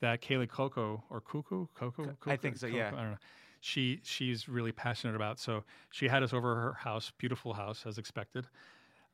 that 0.00 0.20
Kaylee 0.22 0.48
Coco 0.48 1.02
or 1.10 1.20
Cuckoo 1.20 1.66
Coco. 1.74 2.16
I 2.26 2.36
think 2.36 2.56
so, 2.58 2.66
Coco? 2.66 2.76
yeah. 2.78 2.88
I 2.88 2.90
don't 3.02 3.10
know. 3.12 3.18
She 3.60 4.00
she's 4.04 4.48
really 4.48 4.72
passionate 4.72 5.16
about. 5.16 5.38
So 5.38 5.64
she 5.90 6.08
had 6.08 6.22
us 6.22 6.32
over 6.32 6.54
her 6.54 6.72
house, 6.74 7.12
beautiful 7.18 7.54
house 7.54 7.84
as 7.86 7.98
expected. 7.98 8.46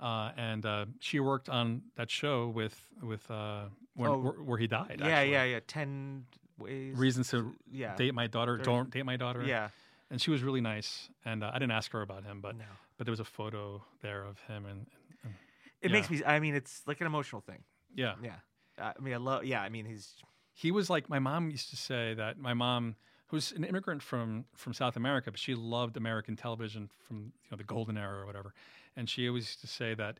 Uh, 0.00 0.32
and 0.36 0.66
uh, 0.66 0.84
she 0.98 1.20
worked 1.20 1.48
on 1.48 1.82
that 1.96 2.10
show 2.10 2.48
with 2.48 2.76
with 3.02 3.30
uh, 3.30 3.64
when, 3.94 4.10
Oh. 4.10 4.18
where, 4.18 4.32
where 4.32 4.58
he 4.58 4.66
died. 4.66 4.96
yeah, 4.98 5.06
actually. 5.06 5.32
yeah, 5.32 5.44
yeah. 5.44 5.60
Ten 5.66 6.26
ways. 6.58 6.96
Reasons 6.96 7.28
to 7.30 7.54
yeah. 7.70 7.94
date 7.96 8.12
my 8.14 8.26
daughter. 8.26 8.56
There's- 8.56 8.66
Don't 8.66 8.90
date 8.90 9.04
my 9.06 9.16
daughter. 9.16 9.44
Yeah. 9.44 9.68
and 10.10 10.20
she 10.20 10.30
was 10.30 10.42
really 10.42 10.60
nice. 10.60 11.08
And 11.24 11.42
uh, 11.44 11.50
I 11.54 11.58
didn't 11.58 11.72
ask 11.72 11.90
her 11.92 12.02
about 12.02 12.24
him, 12.24 12.40
but 12.40 12.56
No. 12.56 12.64
but 12.98 13.06
there 13.06 13.12
was 13.12 13.20
a 13.20 13.24
photo 13.24 13.82
there 14.02 14.24
of 14.24 14.40
him, 14.48 14.66
and, 14.66 14.86
and 15.22 15.34
It 15.80 15.90
Yeah. 15.90 15.96
makes 15.96 16.10
me. 16.10 16.22
I 16.26 16.40
mean, 16.40 16.54
it's 16.56 16.82
like 16.86 17.00
an 17.00 17.06
emotional 17.06 17.40
thing. 17.40 17.62
yeah, 17.94 18.14
Yeah. 18.22 18.36
I 18.78 18.92
mean, 19.00 19.14
I 19.14 19.18
love. 19.18 19.44
Yeah. 19.44 19.62
I 19.62 19.68
mean, 19.68 19.86
he's. 19.86 20.16
He 20.52 20.70
was 20.70 20.88
like 20.90 21.08
my 21.08 21.18
mom 21.18 21.50
used 21.50 21.70
to 21.70 21.76
say 21.76 22.14
that 22.14 22.38
my 22.38 22.54
mom 22.54 22.96
who's 23.28 23.52
an 23.52 23.64
immigrant 23.64 24.02
from 24.02 24.44
from 24.54 24.72
South 24.74 24.96
America, 24.96 25.30
but 25.30 25.40
she 25.40 25.54
loved 25.54 25.96
American 25.96 26.36
television 26.36 26.90
from 27.00 27.32
you 27.44 27.50
know 27.50 27.56
the 27.56 27.64
golden 27.64 27.96
era 27.96 28.18
or 28.20 28.26
whatever, 28.26 28.52
and 28.96 29.08
she 29.08 29.26
always 29.28 29.44
used 29.44 29.60
to 29.60 29.66
say 29.66 29.94
that 29.94 30.18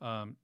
um, 0.00 0.36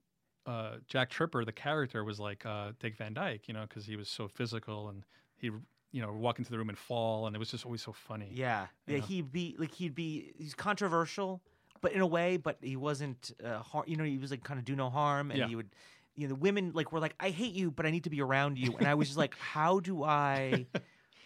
uh, 0.46 0.76
Jack 0.86 1.10
Tripper, 1.10 1.44
the 1.44 1.52
character, 1.52 2.04
was 2.04 2.18
like 2.18 2.46
uh, 2.46 2.72
Dick 2.80 2.96
Van 2.96 3.12
Dyke, 3.12 3.48
you 3.48 3.54
know, 3.54 3.62
because 3.68 3.84
he 3.84 3.96
was 3.96 4.08
so 4.08 4.28
physical 4.28 4.88
and 4.88 5.04
he, 5.36 5.48
you 5.92 6.00
know, 6.00 6.12
walk 6.12 6.38
into 6.38 6.50
the 6.50 6.56
room 6.56 6.68
and 6.70 6.78
fall, 6.78 7.26
and 7.26 7.36
it 7.36 7.38
was 7.38 7.50
just 7.50 7.66
always 7.66 7.82
so 7.82 7.92
funny. 7.92 8.30
Yeah, 8.32 8.66
yeah. 8.86 8.96
Yeah. 8.96 9.02
He'd 9.02 9.30
be 9.32 9.56
like 9.58 9.74
he'd 9.74 9.94
be 9.94 10.32
he's 10.38 10.54
controversial, 10.54 11.42
but 11.82 11.92
in 11.92 12.00
a 12.00 12.06
way, 12.06 12.38
but 12.38 12.56
he 12.62 12.76
wasn't. 12.76 13.32
Uh, 13.44 13.58
har- 13.58 13.84
you 13.86 13.96
know, 13.96 14.04
he 14.04 14.16
was 14.16 14.30
like 14.30 14.42
kind 14.42 14.58
of 14.58 14.64
do 14.64 14.74
no 14.74 14.88
harm, 14.88 15.30
and 15.30 15.38
Yeah. 15.40 15.48
he 15.48 15.56
would. 15.56 15.68
You 16.18 16.26
know, 16.26 16.34
the 16.34 16.40
women 16.40 16.72
like 16.74 16.92
were 16.92 17.00
like, 17.00 17.14
I 17.20 17.30
hate 17.30 17.54
you, 17.54 17.70
but 17.70 17.86
I 17.86 17.90
need 17.90 18.04
to 18.04 18.10
be 18.10 18.20
around 18.20 18.58
you, 18.58 18.76
and 18.76 18.88
I 18.88 18.94
was 18.94 19.08
just 19.08 19.18
like, 19.18 19.34
how 19.38 19.80
do 19.80 20.02
I? 20.02 20.66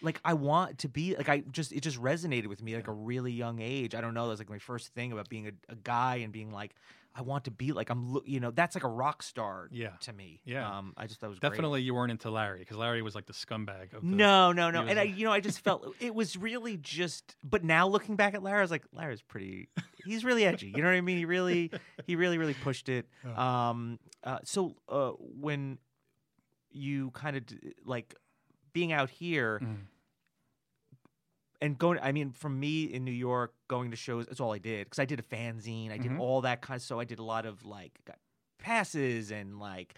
Like 0.01 0.19
I 0.25 0.33
want 0.33 0.79
to 0.79 0.89
be 0.89 1.15
like 1.15 1.29
I 1.29 1.43
just 1.49 1.71
it 1.71 1.79
just 1.79 1.97
resonated 1.97 2.47
with 2.47 2.61
me 2.61 2.75
like 2.75 2.89
a 2.89 2.91
really 2.91 3.31
young 3.31 3.59
age. 3.61 3.95
I 3.95 4.01
don't 4.01 4.13
know. 4.13 4.27
that's 4.27 4.39
like 4.41 4.49
my 4.49 4.59
first 4.59 4.93
thing 4.93 5.13
about 5.13 5.29
being 5.29 5.47
a, 5.47 5.51
a 5.71 5.75
guy 5.75 6.17
and 6.17 6.33
being 6.33 6.51
like 6.51 6.75
I 7.15 7.21
want 7.21 7.43
to 7.45 7.51
be 7.51 7.73
like 7.73 7.89
I'm. 7.91 8.17
You 8.25 8.39
know, 8.39 8.49
that's 8.51 8.75
like 8.75 8.83
a 8.83 8.87
rock 8.89 9.21
star. 9.21 9.67
Yeah. 9.71 9.89
to 10.01 10.13
me. 10.13 10.41
Yeah. 10.45 10.67
Um, 10.77 10.93
I 10.97 11.05
just 11.05 11.19
thought 11.19 11.27
it 11.27 11.29
was 11.29 11.39
great. 11.39 11.51
Definitely, 11.51 11.81
you 11.83 11.93
weren't 11.93 12.11
into 12.11 12.31
Larry 12.31 12.59
because 12.59 12.77
Larry 12.77 13.01
was 13.03 13.13
like 13.13 13.27
the 13.27 13.33
scumbag 13.33 13.93
of 13.93 14.01
the. 14.01 14.07
No, 14.07 14.51
no, 14.51 14.71
no. 14.71 14.81
And 14.81 14.99
I, 14.99 15.03
you 15.03 15.23
know, 15.25 15.31
I 15.31 15.39
just 15.39 15.59
felt 15.59 15.95
it 15.99 16.15
was 16.15 16.35
really 16.37 16.75
just. 16.77 17.35
But 17.43 17.63
now 17.63 17.87
looking 17.87 18.15
back 18.15 18.33
at 18.33 18.41
Larry, 18.41 18.59
I 18.59 18.61
was 18.61 18.71
like, 18.71 18.85
Larry's 18.93 19.21
pretty. 19.21 19.69
He's 20.05 20.25
really 20.25 20.45
edgy. 20.45 20.67
You 20.75 20.81
know 20.81 20.89
what 20.89 20.95
I 20.95 21.01
mean? 21.01 21.17
He 21.17 21.25
really, 21.25 21.71
he 22.07 22.15
really, 22.15 22.37
really 22.37 22.55
pushed 22.55 22.89
it. 22.89 23.07
Um. 23.37 23.99
Uh, 24.23 24.39
so, 24.43 24.75
uh, 24.89 25.11
when 25.19 25.77
you 26.71 27.11
kind 27.11 27.37
of 27.37 27.43
like 27.85 28.15
being 28.73 28.91
out 28.91 29.09
here 29.11 29.59
Mhm. 29.61 29.77
and 31.61 31.77
going, 31.77 31.99
I 32.01 32.11
mean, 32.11 32.31
from 32.31 32.59
me 32.59 32.85
in 32.85 33.05
New 33.05 33.11
York, 33.11 33.53
going 33.73 33.91
to 33.91 33.97
shows, 33.97 34.25
that's 34.27 34.39
all 34.39 34.53
I 34.53 34.59
did 34.59 34.85
because 34.85 34.99
I 34.99 35.05
did 35.05 35.19
a 35.19 35.23
fanzine. 35.23 35.91
I 35.91 35.97
did 35.97 36.11
Mhm. 36.11 36.19
all 36.19 36.41
that 36.41 36.61
kind 36.61 36.77
of. 36.77 36.81
So 36.83 36.99
I 36.99 37.05
did 37.05 37.19
a 37.19 37.23
lot 37.23 37.45
of 37.45 37.65
like 37.65 37.93
got 38.05 38.17
passes 38.59 39.31
and 39.31 39.59
like 39.59 39.95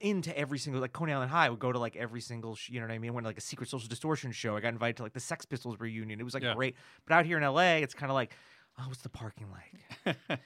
into 0.00 0.36
every 0.36 0.58
single 0.58 0.80
like 0.82 0.92
Coney 0.92 1.12
Island 1.12 1.30
High 1.30 1.46
I 1.46 1.48
would 1.48 1.58
go 1.58 1.72
to 1.72 1.78
like 1.78 1.96
every 1.96 2.20
single 2.20 2.54
sh- 2.54 2.68
you 2.70 2.80
know 2.80 2.86
what 2.86 2.92
I 2.92 2.98
mean 2.98 3.14
went 3.14 3.24
to 3.24 3.28
like 3.28 3.38
a 3.38 3.48
Secret 3.52 3.68
Social 3.70 3.88
Distortion 3.88 4.30
show 4.32 4.56
I 4.56 4.60
got 4.60 4.72
invited 4.74 4.96
to 4.98 5.02
like 5.04 5.14
the 5.14 5.20
Sex 5.20 5.46
Pistols 5.46 5.76
reunion 5.80 6.20
it 6.20 6.24
was 6.24 6.34
like 6.34 6.42
Yeah. 6.42 6.54
great 6.54 6.76
but 7.06 7.14
out 7.14 7.24
here 7.24 7.38
in 7.38 7.44
LA 7.44 7.76
it's 7.76 7.94
kind 7.94 8.10
of 8.10 8.14
like 8.14 8.34
oh 8.78 8.84
what's 8.88 9.00
the 9.00 9.08
parking 9.08 9.46
like 9.50 10.16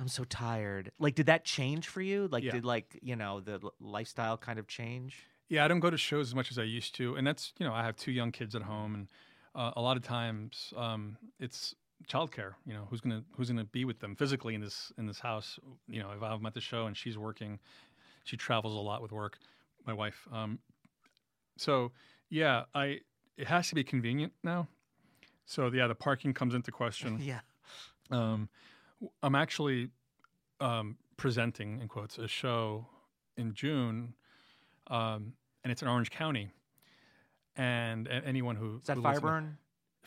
I'm 0.00 0.08
so 0.08 0.24
tired 0.24 0.90
like 0.98 1.14
did 1.14 1.26
that 1.26 1.44
change 1.44 1.86
for 1.86 2.00
you 2.02 2.28
like 2.32 2.42
Yeah. 2.42 2.52
did 2.52 2.64
like 2.64 2.98
you 3.00 3.14
know 3.14 3.38
the 3.40 3.60
lifestyle 3.78 4.36
kind 4.36 4.58
of 4.58 4.66
change 4.66 5.18
Yeah, 5.48 5.64
I 5.64 5.68
don't 5.68 5.78
go 5.80 5.90
to 5.90 5.96
shows 5.98 6.28
as 6.30 6.34
much 6.34 6.50
as 6.50 6.58
I 6.58 6.64
used 6.64 6.96
to, 6.96 7.14
and 7.14 7.24
that's 7.24 7.52
you 7.60 7.66
know 7.66 7.72
I 7.72 7.84
have 7.84 7.94
two 7.96 8.10
young 8.10 8.32
kids 8.32 8.56
at 8.56 8.62
home, 8.62 8.94
and 8.96 9.08
uh, 9.54 9.70
a 9.76 9.80
lot 9.80 9.96
of 9.96 10.02
times 10.02 10.74
um, 10.76 11.16
it's 11.38 11.76
childcare. 12.08 12.54
You 12.66 12.74
know, 12.74 12.86
who's 12.90 13.00
gonna 13.00 13.24
who's 13.36 13.48
gonna 13.48 13.64
be 13.64 13.84
with 13.84 14.00
them 14.00 14.14
physically 14.14 14.54
in 14.54 14.60
this 14.60 14.92
in 14.98 15.06
this 15.06 15.18
house? 15.18 15.58
You 15.88 16.02
know, 16.02 16.10
if 16.16 16.22
I'm 16.22 16.44
at 16.46 16.54
the 16.54 16.60
show 16.60 16.86
and 16.86 16.96
she's 16.96 17.18
working, 17.18 17.58
she 18.24 18.36
travels 18.36 18.74
a 18.74 18.78
lot 18.78 19.02
with 19.02 19.12
work. 19.12 19.38
My 19.86 19.92
wife. 19.92 20.26
Um, 20.32 20.58
so 21.56 21.92
yeah, 22.28 22.64
I 22.74 23.00
it 23.36 23.46
has 23.46 23.68
to 23.68 23.74
be 23.74 23.84
convenient 23.84 24.32
now. 24.42 24.68
So 25.44 25.70
yeah, 25.72 25.86
the 25.86 25.94
parking 25.94 26.34
comes 26.34 26.54
into 26.54 26.72
question. 26.72 27.18
yeah 27.22 27.40
Um, 28.10 28.48
I'm 29.22 29.34
actually 29.34 29.90
um, 30.60 30.96
presenting 31.16 31.80
in 31.80 31.88
quotes 31.88 32.18
a 32.18 32.28
show 32.28 32.86
in 33.36 33.54
June, 33.54 34.14
um, 34.88 35.34
and 35.62 35.70
it's 35.70 35.82
in 35.82 35.88
Orange 35.88 36.10
County. 36.10 36.50
And, 37.58 38.06
anyone 38.08 38.56
who 38.56 38.76
is 38.76 38.86
that 38.86 38.98
who 38.98 39.02
Fireburn 39.02 39.54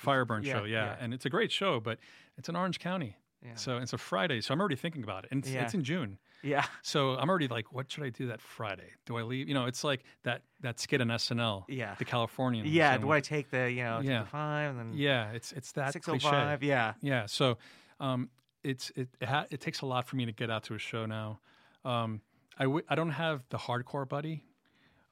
Fireburn 0.04 0.44
Yeah, 0.44 0.54
show, 0.60 0.64
yeah. 0.66 0.86
yeah. 0.86 0.96
and 1.00 1.14
it's 1.14 1.26
a 1.26 1.30
great 1.30 1.52
show, 1.52 1.80
but 1.80 2.00
it's 2.38 2.50
in 2.50 2.56
Orange 2.56 2.80
County, 2.80 3.16
yeah 3.44 3.56
so 3.56 3.78
it's 3.78 3.94
a 3.94 3.98
Friday. 3.98 4.42
So 4.42 4.54
I'm 4.54 4.60
already 4.60 4.76
thinking 4.76 5.04
about 5.04 5.24
it, 5.26 5.32
and 5.32 5.44
it's, 5.44 5.54
Yeah. 5.54 5.64
it's 5.64 5.74
in 5.74 5.84
June. 5.84 6.18
yeah 6.42 6.66
So 6.84 7.16
I'm 7.18 7.30
already 7.30 7.48
like, 7.50 7.74
what 7.74 7.92
should 7.92 8.04
I 8.06 8.10
do 8.10 8.28
that 8.28 8.40
Friday? 8.42 8.92
Do 9.06 9.18
I 9.18 9.24
leave? 9.24 9.48
You 9.50 9.54
know, 9.54 9.66
it's 9.66 9.84
like 9.84 10.04
that 10.24 10.42
that 10.62 10.80
skit 10.80 11.02
on 11.02 11.08
SNL, 11.10 11.66
Yeah. 11.68 11.96
the 12.00 12.06
Californian. 12.06 12.66
yeah 12.68 12.98
do 12.98 13.10
I 13.12 13.20
take 13.22 13.50
the 13.50 13.70
you 13.72 13.84
know 13.84 14.00
Yeah. 14.04 14.24
five 14.26 14.72
and 14.72 14.80
then 14.80 14.98
Yeah, 14.98 15.32
it's 15.32 15.52
it's 15.52 15.72
that 15.74 15.94
six 15.94 16.08
oh 16.08 16.12
cliche. 16.14 16.30
five 16.30 16.64
yeah 16.64 16.94
Yeah, 17.02 17.26
so 17.28 17.58
um, 18.00 18.30
it's 18.64 18.90
it 18.96 19.10
it, 19.22 19.28
ha- 19.28 19.46
it 19.52 19.60
takes 19.62 19.82
a 19.82 19.86
lot 19.86 20.06
for 20.08 20.16
me 20.16 20.26
to 20.26 20.32
get 20.34 20.50
out 20.50 20.64
to 20.64 20.74
a 20.76 20.80
show 20.80 21.06
now. 21.06 21.40
Um, 21.86 22.22
I 22.58 22.64
w- 22.64 22.86
I 22.90 22.96
don't 22.96 23.12
have 23.12 23.44
the 23.50 23.58
hardcore 23.58 24.08
buddy 24.08 24.44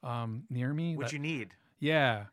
um, 0.02 0.44
near 0.50 0.72
me. 0.74 0.96
what 0.96 1.06
that- 1.06 1.12
you 1.12 1.18
need 1.18 1.50
yeah, 1.80 2.26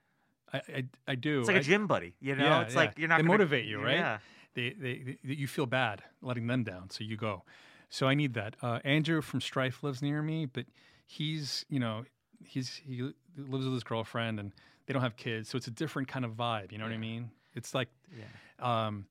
I, 0.53 0.57
I 0.57 0.83
I 1.07 1.15
do. 1.15 1.39
it's 1.39 1.47
like 1.47 1.57
a 1.57 1.59
I- 1.59 1.63
gym 1.63 1.87
buddy 1.87 2.15
you 2.19 2.35
know 2.35 2.43
Yeah, 2.45 2.61
it's 2.61 2.73
yeah. 2.73 2.79
like 2.79 2.97
you're 2.97 3.07
not 3.09 3.17
They 3.17 3.23
gonna- 3.23 3.33
motivate 3.37 3.65
you, 3.65 3.81
right? 3.81 3.95
yeah 3.97 4.17
They, 4.53 4.69
they 4.71 5.17
they 5.23 5.33
you 5.33 5.47
feel 5.47 5.65
bad 5.65 6.03
letting 6.21 6.47
them 6.47 6.63
down, 6.63 6.89
so 6.89 7.03
you 7.03 7.17
go. 7.17 7.43
So 7.89 8.07
I 8.07 8.13
need 8.13 8.33
that. 8.35 8.55
Uh, 8.61 8.79
Andrew 8.83 9.21
from 9.21 9.41
Strife 9.41 9.83
lives 9.83 10.01
near 10.01 10.21
me, 10.21 10.45
but 10.45 10.65
he's 11.05 11.65
you 11.69 11.79
know 11.79 12.05
he's 12.43 12.75
he 12.75 13.01
lives 13.37 13.65
with 13.65 13.73
his 13.73 13.83
girlfriend 13.83 14.39
and 14.39 14.53
they 14.85 14.93
don't 14.93 15.01
have 15.03 15.17
kids, 15.17 15.49
so 15.49 15.57
it's 15.57 15.67
a 15.67 15.71
different 15.71 16.07
kind 16.07 16.23
of 16.25 16.31
vibe. 16.31 16.71
You 16.71 16.77
know 16.77 16.85
what 16.85 16.93
I 16.93 16.97
mean? 16.97 17.31
It's 17.53 17.73
like 17.73 17.89
yeah 18.17 18.87
um, 18.87 19.07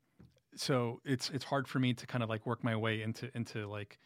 so 0.56 1.00
it's 1.04 1.30
it's 1.30 1.44
hard 1.44 1.66
for 1.68 1.78
me 1.78 1.92
to 1.94 2.06
kind 2.06 2.22
of 2.22 2.28
like 2.30 2.46
work 2.46 2.62
my 2.64 2.76
way 2.76 3.02
into 3.02 3.30
into 3.36 3.66
like, 3.66 3.98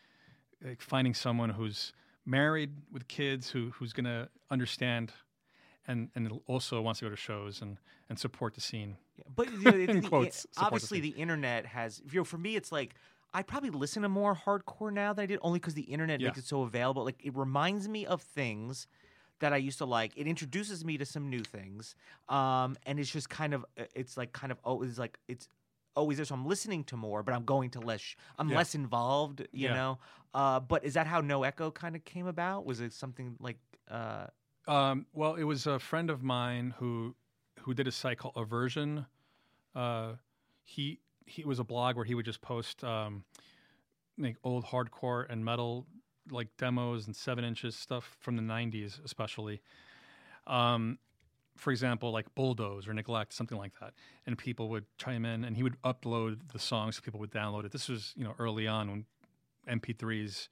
like 0.65 0.81
finding 0.81 1.15
someone 1.15 1.51
who's 1.51 1.93
married 2.27 2.71
with 2.93 3.07
kids 3.09 3.51
who 3.51 3.71
who's 3.77 3.93
gonna 3.93 4.29
understand 4.51 5.13
and 5.89 6.11
and 6.15 6.41
also 6.47 6.81
wants 6.81 7.01
to 7.01 7.07
go 7.07 7.11
to 7.11 7.17
shows 7.17 7.61
and 7.63 7.79
and 8.09 8.19
support 8.19 8.55
the 8.55 8.61
scene. 8.61 8.97
Yeah, 9.17 9.25
But 9.35 9.51
you 9.53 9.59
know, 9.59 9.73
the- 9.87 10.01
quotes, 10.09 10.41
support 10.43 10.55
the 10.57 10.65
obviously, 10.65 11.01
the 11.01 11.09
internet 11.09 11.67
has. 11.67 12.01
You 12.13 12.21
know, 12.21 12.25
for 12.25 12.39
me, 12.39 12.55
it's 12.55 12.71
like 12.71 12.95
I 13.35 13.43
probably 13.43 13.71
listen 13.71 14.03
to 14.03 14.09
more 14.09 14.35
hardcore 14.37 14.93
now 14.93 15.13
than 15.13 15.25
I 15.25 15.27
did, 15.27 15.39
only 15.43 15.59
because 15.59 15.75
the 15.75 15.83
internet 15.83 16.21
Yeah. 16.21 16.29
makes 16.29 16.39
it 16.39 16.45
so 16.47 16.63
available. 16.63 17.05
Like 17.05 17.21
it 17.25 17.35
reminds 17.37 17.89
me 17.89 18.07
of 18.07 18.23
things 18.23 18.87
that 19.41 19.53
I 19.53 19.57
used 19.57 19.79
to 19.79 19.85
like. 19.85 20.13
It 20.17 20.27
introduces 20.27 20.85
me 20.85 20.99
to 20.99 21.05
some 21.05 21.29
new 21.31 21.41
things, 21.45 21.95
um, 22.29 22.77
and 22.87 22.99
it's 23.01 23.11
just 23.11 23.29
kind 23.29 23.55
of. 23.55 23.65
uh, 23.79 23.85
It's 23.95 24.17
like 24.17 24.33
kind 24.33 24.53
of 24.53 24.59
always 24.65 24.99
like 24.99 25.19
it's 25.27 25.49
always 25.97 26.19
there. 26.19 26.25
So 26.27 26.35
I'm 26.35 26.47
listening 26.47 26.85
to 26.85 26.97
more, 26.97 27.23
but 27.23 27.35
I'm 27.35 27.45
going 27.45 27.71
to 27.71 27.81
less. 27.81 28.15
I'm 28.39 28.49
Yeah. 28.51 28.57
less 28.59 28.75
involved. 28.75 29.41
You 29.53 29.69
Yeah. 29.69 29.75
know. 29.75 29.99
Uh, 30.35 30.61
but 30.61 30.85
is 30.85 30.95
that 30.95 31.07
how 31.07 31.21
No 31.21 31.43
Echo 31.45 31.71
kind 31.71 31.97
of 31.97 32.05
came 32.05 32.27
about? 32.27 32.65
Was 32.67 32.81
it 32.81 32.93
something 32.93 33.37
like? 33.41 33.59
Uh, 33.91 34.27
Um, 34.69 35.07
well, 35.15 35.35
it 35.35 35.45
was 35.45 35.67
a 35.67 35.79
friend 35.79 36.11
of 36.11 36.23
mine 36.23 36.75
who 36.79 37.17
who 37.61 37.73
did 37.73 37.89
a 37.89 37.93
site 37.93 38.19
called 38.19 38.35
Aversion. 38.37 39.07
Uh, 39.75 40.13
he 40.63 41.01
he 41.25 41.43
was 41.45 41.59
a 41.59 41.65
blog 41.65 41.97
where 41.97 42.05
he 42.05 42.15
would 42.15 42.27
just 42.27 42.43
post 42.43 42.85
um, 42.85 43.25
like 44.19 44.37
old 44.45 44.67
hardcore 44.67 45.27
and 45.29 45.43
metal 45.43 45.87
like 46.31 46.49
demos 46.59 47.07
and 47.07 47.17
seven 47.17 47.45
inches 47.45 47.75
stuff 47.75 48.19
from 48.21 48.37
the 48.37 48.43
'90s, 48.43 49.03
especially. 49.05 49.63
Um, 50.47 50.99
for 51.57 51.71
example, 51.73 52.13
like 52.13 52.33
Bulldoze 52.35 52.87
or 52.87 52.95
Neglect, 52.95 53.33
something 53.33 53.59
like 53.59 53.73
that, 53.81 53.95
and 54.27 54.37
people 54.37 54.69
would 54.69 54.85
chime 54.99 55.25
in, 55.25 55.45
and 55.45 55.57
he 55.57 55.63
would 55.63 55.81
upload 55.83 56.53
the 56.53 56.59
songs, 56.59 56.97
so 56.97 57.03
people 57.03 57.19
would 57.21 57.33
download 57.33 57.65
it. 57.65 57.73
This 57.73 57.89
was 57.89 58.13
you 58.17 58.25
know 58.25 58.35
early 58.39 58.67
on 58.67 58.91
when 58.91 59.07
MP3s 59.81 60.49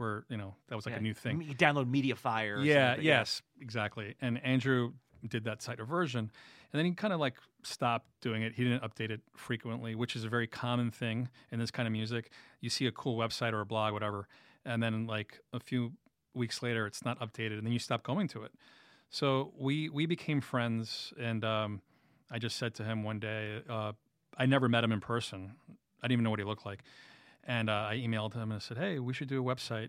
were 0.00 0.24
you 0.28 0.36
know 0.36 0.56
that 0.68 0.74
was 0.74 0.86
like 0.86 0.94
yeah, 0.94 1.00
a 1.00 1.02
new 1.02 1.14
thing. 1.14 1.42
You 1.42 1.54
download 1.54 1.88
MediaFire. 1.88 2.64
Yeah, 2.64 2.92
something, 2.92 3.04
yes, 3.04 3.42
exactly. 3.60 4.16
And 4.20 4.42
Andrew 4.44 4.94
did 5.28 5.44
that 5.44 5.62
site 5.62 5.78
Aversion, 5.78 6.18
and 6.72 6.78
then 6.78 6.84
he 6.84 6.92
kind 6.92 7.12
of 7.12 7.20
like 7.20 7.36
stopped 7.62 8.08
doing 8.20 8.42
it. 8.42 8.54
He 8.54 8.64
didn't 8.64 8.82
update 8.82 9.10
it 9.10 9.20
frequently, 9.36 9.94
which 9.94 10.16
is 10.16 10.24
a 10.24 10.28
very 10.28 10.48
common 10.48 10.90
thing 10.90 11.28
in 11.52 11.60
this 11.60 11.70
kind 11.70 11.86
of 11.86 11.92
music. 11.92 12.30
You 12.60 12.70
see 12.70 12.86
a 12.86 12.92
cool 12.92 13.16
website 13.16 13.52
or 13.52 13.60
a 13.60 13.66
blog, 13.66 13.92
whatever, 13.92 14.26
and 14.64 14.82
then 14.82 15.06
like 15.06 15.38
a 15.52 15.60
few 15.60 15.92
weeks 16.34 16.62
later, 16.62 16.86
it's 16.86 17.04
not 17.04 17.20
updated, 17.20 17.58
and 17.58 17.66
then 17.66 17.72
you 17.72 17.78
stop 17.78 18.02
going 18.02 18.26
to 18.28 18.42
it. 18.42 18.52
So 19.10 19.52
we 19.58 19.88
we 19.90 20.06
became 20.06 20.40
friends, 20.40 21.12
and 21.20 21.44
um, 21.44 21.82
I 22.30 22.38
just 22.38 22.56
said 22.56 22.74
to 22.76 22.84
him 22.84 23.04
one 23.04 23.20
day, 23.20 23.60
uh, 23.68 23.92
I 24.36 24.46
never 24.46 24.68
met 24.68 24.82
him 24.82 24.92
in 24.92 25.00
person. 25.00 25.52
I 26.02 26.06
didn't 26.06 26.12
even 26.12 26.24
know 26.24 26.30
what 26.30 26.38
he 26.38 26.44
looked 26.46 26.64
like. 26.64 26.82
And 27.44 27.70
uh, 27.70 27.88
I 27.90 27.96
emailed 27.96 28.34
him 28.34 28.42
and 28.50 28.54
I 28.54 28.58
said, 28.58 28.78
"Hey, 28.78 28.98
we 28.98 29.12
should 29.12 29.28
do 29.28 29.40
a 29.40 29.54
website." 29.54 29.88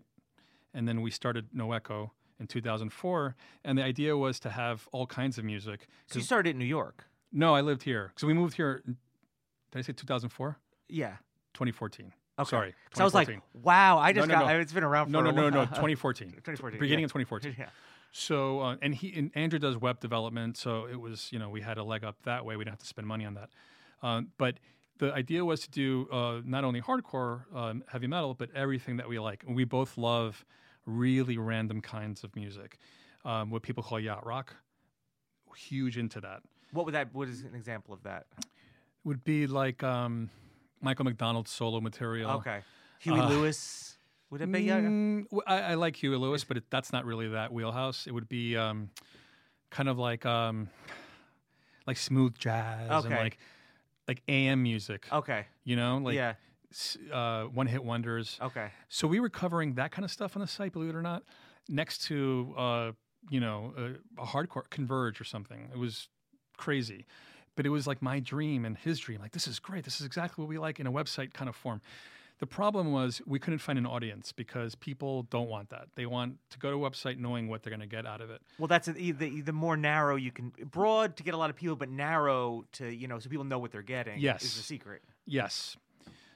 And 0.73 0.87
then 0.87 1.01
we 1.01 1.11
started 1.11 1.47
No 1.53 1.73
Echo 1.73 2.13
in 2.39 2.47
2004, 2.47 3.35
and 3.65 3.77
the 3.77 3.83
idea 3.83 4.15
was 4.17 4.39
to 4.39 4.49
have 4.49 4.87
all 4.93 5.05
kinds 5.05 5.37
of 5.37 5.43
music. 5.45 5.87
So 6.07 6.19
you 6.19 6.25
started 6.25 6.51
in 6.51 6.57
New 6.59 6.65
York. 6.65 7.05
no, 7.31 7.53
I 7.53 7.61
lived 7.61 7.83
here, 7.83 8.13
so 8.15 8.25
we 8.25 8.33
moved 8.33 8.55
here. 8.55 8.81
in- 8.87 8.97
Did 9.71 9.79
I 9.79 9.81
say 9.81 9.93
2004? 9.93 10.57
Yeah. 10.89 11.17
2014. 11.53 12.13
Okay. 12.39 12.49
Sorry, 12.49 12.73
So 12.95 13.01
I 13.01 13.03
was 13.03 13.13
like, 13.13 13.29
wow, 13.53 13.97
I 13.99 14.13
just 14.13 14.27
no, 14.27 14.33
got. 14.33 14.47
no. 14.47 14.59
It's 14.59 14.71
been 14.73 14.83
around 14.85 15.07
for 15.07 15.11
no, 15.11 15.21
no, 15.21 15.29
no, 15.31 15.49
no, 15.49 15.57
while. 15.59 15.67
2014. 15.75 16.29
2014, 16.31 16.79
Beginning 16.79 17.01
yeah. 17.01 17.05
of 17.05 17.11
2014. 17.11 17.55
yeah. 17.59 17.65
So, 18.13 18.61
uh, 18.61 18.75
and 18.81 18.95
he 18.95 19.13
and 19.17 19.31
Andrew 19.35 19.59
does 19.59 19.77
web 19.77 19.99
development, 19.99 20.57
so 20.57 20.85
it 20.85 20.99
was 20.99 21.29
you 21.31 21.37
know 21.39 21.49
we 21.49 21.61
had 21.61 21.77
a 21.77 21.83
leg 21.83 22.03
up 22.03 22.15
that 22.23 22.43
way. 22.45 22.55
We 22.55 22.63
didn't 22.63 22.73
have 22.73 22.79
to 22.79 22.85
spend 22.87 23.07
money 23.07 23.25
on 23.25 23.35
that. 23.35 23.49
Um, 24.01 24.29
but 24.37 24.57
the 25.01 25.11
idea 25.13 25.43
was 25.43 25.61
to 25.61 25.69
do 25.71 26.07
uh, 26.11 26.41
not 26.45 26.63
only 26.63 26.79
hardcore 26.79 27.53
um, 27.55 27.83
heavy 27.87 28.05
metal, 28.05 28.35
but 28.35 28.49
everything 28.55 28.97
that 28.97 29.09
we 29.09 29.17
like. 29.17 29.43
And 29.47 29.55
we 29.55 29.63
both 29.63 29.97
love 29.97 30.45
really 30.85 31.39
random 31.39 31.81
kinds 31.81 32.23
of 32.23 32.35
music, 32.35 32.77
um, 33.25 33.49
what 33.49 33.63
people 33.63 33.81
call 33.81 33.99
yacht 33.99 34.23
rock. 34.25 34.55
Huge 35.57 35.97
into 35.97 36.21
that. 36.21 36.43
What 36.71 36.85
would 36.85 36.93
that? 36.93 37.13
What 37.13 37.27
is 37.27 37.41
an 37.41 37.55
example 37.55 37.95
of 37.95 38.03
that? 38.03 38.27
Would 39.03 39.23
be 39.23 39.47
like 39.47 39.81
um, 39.83 40.29
Michael 40.81 41.05
McDonald's 41.05 41.49
solo 41.49 41.81
material. 41.81 42.29
Okay. 42.33 42.61
Huey 42.99 43.19
Uh, 43.19 43.29
Lewis. 43.29 43.97
Would 44.29 44.41
it 44.41 44.51
be? 44.51 44.65
Mm, 44.67 45.25
I, 45.47 45.61
I 45.61 45.73
like 45.73 45.95
Huey 45.95 46.15
Lewis, 46.15 46.43
but 46.43 46.57
it, 46.57 46.63
that's 46.69 46.93
not 46.93 47.05
really 47.05 47.27
that 47.29 47.51
wheelhouse. 47.51 48.05
It 48.05 48.13
would 48.13 48.29
be 48.29 48.55
um, 48.55 48.91
kind 49.71 49.89
of 49.89 49.97
like 49.97 50.25
um, 50.27 50.69
like 51.87 51.97
smooth 51.97 52.37
jazz 52.37 53.03
and 53.03 53.15
like 53.15 53.39
like 54.11 54.21
AM 54.27 54.61
music. 54.61 55.07
Okay. 55.11 55.45
You 55.63 55.77
know, 55.77 55.97
like 56.03 56.15
yeah. 56.15 56.33
uh, 57.13 57.43
one 57.43 57.65
hit 57.65 57.83
wonders. 57.83 58.37
Okay. 58.41 58.67
So 58.89 59.07
we 59.07 59.21
were 59.21 59.29
covering 59.29 59.75
that 59.75 59.91
kind 59.91 60.03
of 60.03 60.11
stuff 60.11 60.35
on 60.35 60.41
the 60.41 60.47
site, 60.47 60.73
believe 60.73 60.89
it 60.89 60.95
or 60.95 61.01
not, 61.01 61.23
next 61.69 62.03
to 62.05 62.53
uh, 62.57 62.91
you 63.29 63.39
know 63.39 63.73
a, 63.77 64.21
a 64.21 64.25
hardcore 64.25 64.69
Converge 64.69 65.21
or 65.21 65.23
something. 65.23 65.69
It 65.71 65.77
was 65.77 66.09
crazy, 66.57 67.05
but 67.55 67.65
it 67.65 67.69
was 67.69 67.87
like 67.87 68.01
my 68.01 68.19
dream 68.19 68.65
and 68.65 68.77
his 68.77 68.99
dream. 68.99 69.21
Like 69.21 69.31
this 69.31 69.47
is 69.47 69.59
great. 69.59 69.85
This 69.85 70.01
is 70.01 70.05
exactly 70.05 70.41
what 70.41 70.49
we 70.49 70.57
like 70.57 70.81
in 70.81 70.87
a 70.87 70.91
website 70.91 71.33
kind 71.33 71.47
of 71.47 71.55
form. 71.55 71.81
The 72.41 72.47
problem 72.47 72.91
was 72.91 73.21
we 73.27 73.37
couldn't 73.37 73.59
find 73.59 73.77
an 73.77 73.85
audience 73.85 74.31
because 74.31 74.73
people 74.73 75.23
don't 75.29 75.47
want 75.47 75.69
that. 75.69 75.89
They 75.93 76.07
want 76.07 76.37
to 76.49 76.57
go 76.57 76.71
to 76.71 76.83
a 76.83 76.89
website 76.89 77.19
knowing 77.19 77.47
what 77.47 77.61
they're 77.61 77.69
going 77.69 77.81
to 77.81 77.95
get 77.95 78.07
out 78.07 78.19
of 78.19 78.31
it. 78.31 78.41
Well, 78.57 78.67
that's 78.67 78.87
a, 78.87 78.97
e, 78.97 79.11
the 79.11 79.41
the 79.41 79.53
more 79.53 79.77
narrow 79.77 80.15
you 80.15 80.31
can 80.31 80.51
broad 80.65 81.17
to 81.17 81.23
get 81.23 81.35
a 81.35 81.37
lot 81.37 81.51
of 81.51 81.55
people, 81.55 81.75
but 81.75 81.87
narrow 81.89 82.65
to 82.73 82.89
you 82.89 83.07
know 83.07 83.19
so 83.19 83.29
people 83.29 83.45
know 83.45 83.59
what 83.59 83.71
they're 83.71 83.83
getting. 83.83 84.19
Yes. 84.19 84.43
is 84.43 84.57
the 84.57 84.63
secret. 84.63 85.03
Yes. 85.27 85.77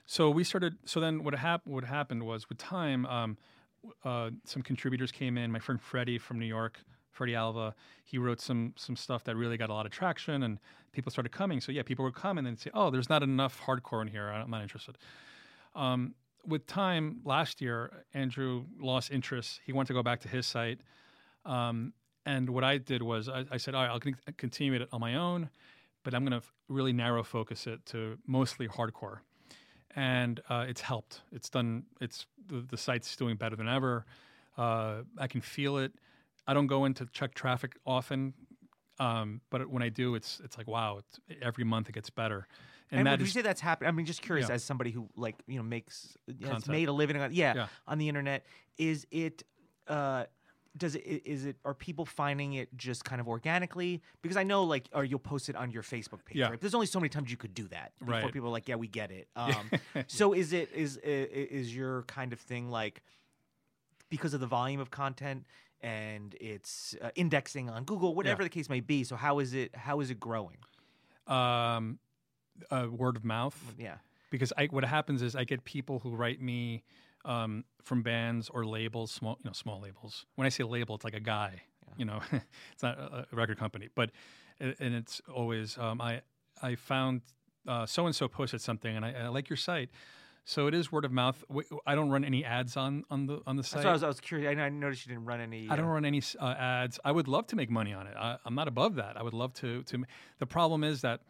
So 0.05 0.29
we 0.29 0.43
started. 0.43 0.75
So 0.85 0.99
then, 0.99 1.23
what 1.23 1.33
happened? 1.33 1.73
What 1.73 1.85
happened 1.85 2.21
was, 2.21 2.47
with 2.49 2.59
time, 2.59 3.07
um, 3.07 3.37
uh, 4.03 4.29
some 4.43 4.61
contributors 4.61 5.11
came 5.11 5.39
in. 5.39 5.51
My 5.51 5.57
friend 5.57 5.81
Freddy 5.81 6.19
from 6.19 6.37
New 6.37 6.45
York, 6.45 6.81
Freddy 7.09 7.33
Alva, 7.33 7.73
he 8.03 8.19
wrote 8.19 8.39
some 8.39 8.73
some 8.77 8.95
stuff 8.95 9.23
that 9.23 9.35
really 9.35 9.57
got 9.57 9.71
a 9.71 9.73
lot 9.73 9.87
of 9.87 9.91
traction, 9.91 10.43
and 10.43 10.59
people 10.91 11.11
started 11.11 11.31
coming. 11.31 11.61
So 11.61 11.71
yeah, 11.71 11.81
people 11.81 12.05
would 12.05 12.13
come 12.13 12.37
and 12.37 12.45
then 12.45 12.57
say, 12.57 12.69
"Oh, 12.75 12.91
there's 12.91 13.09
not 13.09 13.23
enough 13.23 13.59
hardcore 13.65 14.03
in 14.03 14.07
here. 14.07 14.29
I'm 14.29 14.51
not 14.51 14.61
interested." 14.61 14.99
Um, 15.75 16.15
with 16.47 16.67
time, 16.67 17.21
last 17.25 17.61
year, 17.61 18.05
Andrew 18.13 18.65
lost 18.79 19.11
interest. 19.11 19.61
He 19.65 19.73
wanted 19.73 19.87
to 19.87 19.93
go 19.93 20.03
back 20.03 20.21
to 20.21 20.27
his 20.27 20.45
site. 20.45 20.79
Um, 21.45 21.93
and 22.25 22.49
what 22.49 22.63
I 22.63 22.77
did 22.77 23.01
was 23.01 23.29
I, 23.29 23.45
I 23.51 23.57
said, 23.57 23.75
all 23.75 23.83
right, 23.83 23.91
I'll 23.91 23.99
con- 23.99 24.17
continue 24.37 24.73
it 24.73 24.87
on 24.91 24.99
my 24.99 25.15
own, 25.15 25.49
but 26.03 26.13
I'm 26.13 26.23
going 26.23 26.31
to 26.31 26.37
f- 26.37 26.53
really 26.67 26.93
narrow 26.93 27.23
focus 27.23 27.67
it 27.67 27.85
to 27.87 28.17
mostly 28.25 28.67
hardcore. 28.67 29.19
And 29.95 30.39
uh, 30.49 30.65
it's 30.67 30.81
helped. 30.81 31.21
It's 31.31 31.49
done. 31.49 31.83
It's 32.01 32.25
the, 32.47 32.65
the 32.69 32.77
site's 32.77 33.15
doing 33.15 33.37
better 33.37 33.55
than 33.55 33.67
ever. 33.67 34.05
Uh, 34.57 35.03
I 35.17 35.27
can 35.27 35.41
feel 35.41 35.77
it. 35.77 35.93
I 36.47 36.53
don't 36.53 36.67
go 36.67 36.85
in 36.85 36.93
to 36.95 37.07
check 37.11 37.33
traffic 37.33 37.77
often, 37.85 38.33
um, 38.99 39.41
but 39.49 39.69
when 39.69 39.81
I 39.81 39.89
do, 39.89 40.15
it's 40.15 40.41
it's 40.43 40.57
like 40.57 40.67
wow. 40.67 40.99
It's, 40.99 41.19
every 41.41 41.63
month 41.63 41.89
it 41.89 41.93
gets 41.93 42.09
better. 42.09 42.47
And, 42.91 42.99
And, 42.99 43.09
would 43.09 43.19
that 43.19 43.23
you 43.25 43.31
say 43.31 43.41
that's 43.41 43.61
happened? 43.61 43.87
I 43.87 43.91
mean, 43.91 44.05
just 44.05 44.21
curious, 44.21 44.47
Yeah. 44.49 44.55
as 44.55 44.63
somebody 44.63 44.91
who 44.91 45.09
like 45.15 45.35
you 45.47 45.57
know 45.57 45.63
makes 45.63 46.15
has 46.45 46.67
made 46.67 46.87
a 46.87 46.91
living 46.93 47.17
on 47.17 47.33
yeah, 47.33 47.53
Yeah. 47.55 47.67
on 47.87 47.97
the 47.97 48.07
internet, 48.09 48.45
is 48.77 49.05
it? 49.11 49.43
uh 49.87 50.25
does 50.77 50.95
it 50.95 51.03
is 51.25 51.45
it 51.45 51.55
are 51.63 51.73
people 51.73 52.05
finding 52.05 52.53
it 52.53 52.67
just 52.75 53.05
kind 53.05 53.21
of 53.21 53.27
organically 53.29 54.01
because 54.21 54.35
i 54.35 54.43
know 54.43 54.63
like 54.63 54.89
or 54.93 55.05
you'll 55.05 55.19
post 55.19 55.47
it 55.47 55.55
on 55.55 55.69
your 55.71 55.83
facebook 55.83 56.25
page 56.25 56.35
Yeah. 56.37 56.49
right 56.49 56.59
there's 56.59 56.73
only 56.75 56.87
so 56.87 56.99
many 56.99 57.07
times 57.07 57.29
you 57.31 57.37
could 57.37 57.53
do 57.53 57.67
that 57.69 57.93
before 57.99 58.13
Right. 58.23 58.33
people 58.33 58.49
are 58.49 58.51
like 58.51 58.67
yeah 58.67 58.75
we 58.75 58.87
get 58.87 59.09
it 59.11 59.29
um 59.37 59.69
so 60.07 60.33
is 60.33 60.51
it 60.53 60.71
is 60.73 60.97
is 60.97 61.73
your 61.73 62.01
kind 62.03 62.33
of 62.33 62.39
thing 62.41 62.69
like 62.71 63.03
because 64.09 64.33
of 64.33 64.39
the 64.39 64.47
volume 64.47 64.79
of 64.81 64.89
content 64.91 65.45
and 65.81 66.35
it's 66.41 66.95
uh, 67.01 67.09
indexing 67.15 67.69
on 67.69 67.83
google 67.85 68.15
whatever 68.15 68.43
the 68.43 68.49
case 68.49 68.67
may 68.67 68.79
be 68.81 69.03
so 69.05 69.15
how 69.15 69.39
is 69.39 69.53
it 69.53 69.73
how 69.75 69.99
is 70.01 70.09
it 70.09 70.19
growing 70.19 70.57
um, 71.27 71.99
uh, 72.71 72.87
word 72.89 73.15
of 73.17 73.25
mouth. 73.25 73.73
yeah 73.77 73.95
because 74.31 74.51
I, 74.57 74.65
what 74.65 74.83
happens 74.83 75.21
is 75.21 75.35
I 75.35 75.43
get 75.43 75.63
people 75.63 75.99
who 75.99 76.15
write 76.15 76.41
me 76.41 76.83
um, 77.23 77.63
from 77.81 78.03
bands 78.03 78.49
or 78.49 78.65
labels, 78.65 79.11
small 79.11 79.37
you 79.43 79.49
know 79.49 79.53
small 79.53 79.79
labels. 79.79 80.25
When 80.35 80.45
I 80.45 80.49
say 80.49 80.63
label, 80.63 80.95
it's 80.95 81.03
like 81.03 81.15
a 81.15 81.19
guy, 81.19 81.61
you 81.97 82.05
know, 82.05 82.21
it's 82.31 82.83
not 82.83 82.97
a, 82.97 83.27
a 83.31 83.35
record 83.35 83.57
company, 83.57 83.89
but 83.95 84.11
and 84.59 84.95
it's 84.95 85.21
always 85.33 85.77
um, 85.77 86.01
I 86.01 86.21
I 86.61 86.75
found 86.75 87.21
so 87.85 88.05
and 88.05 88.15
so 88.15 88.27
posted 88.27 88.61
something 88.61 88.95
and 88.95 89.05
I, 89.05 89.13
I 89.13 89.27
like 89.29 89.49
your 89.49 89.57
site. 89.57 89.89
So 90.47 90.67
it 90.67 90.75
is 90.75 90.91
word 90.91 91.05
of 91.05 91.11
mouth. 91.11 91.43
I 91.87 91.95
don't 91.95 92.09
run 92.09 92.23
any 92.23 92.45
ads 92.45 92.77
on 92.77 93.03
on 93.09 93.25
the 93.25 93.41
on 93.47 93.55
the 93.55 93.63
site. 93.63 93.77
that's 93.77 93.85
why 93.85 93.89
I 93.89 93.93
was, 93.93 94.03
I 94.03 94.07
was 94.07 94.19
curious 94.19 94.55
I, 94.59 94.69
noticed 94.69 95.07
you 95.07 95.13
didn't 95.13 95.25
run 95.25 95.41
any 95.41 95.67
I 95.69 95.75
don't 95.75 95.87
uh, 95.87 95.89
run 95.89 96.05
any 96.05 96.21
uh, 96.39 96.53
ads. 96.57 96.99
I 97.03 97.11
would 97.11 97.27
love 97.27 97.47
to 97.47 97.55
make 97.55 97.71
money 97.71 97.93
on 97.93 98.05
it. 98.05 98.15
I, 98.15 98.37
I'm 98.45 98.53
not 98.53 98.67
above 98.67 98.95
that. 98.95 99.17
I 99.17 99.23
would 99.23 99.33
love 99.33 99.53
to. 99.55 99.81
To 99.83 100.03
the 100.37 100.45
problem 100.45 100.83
is 100.83 101.01
that 101.01 101.21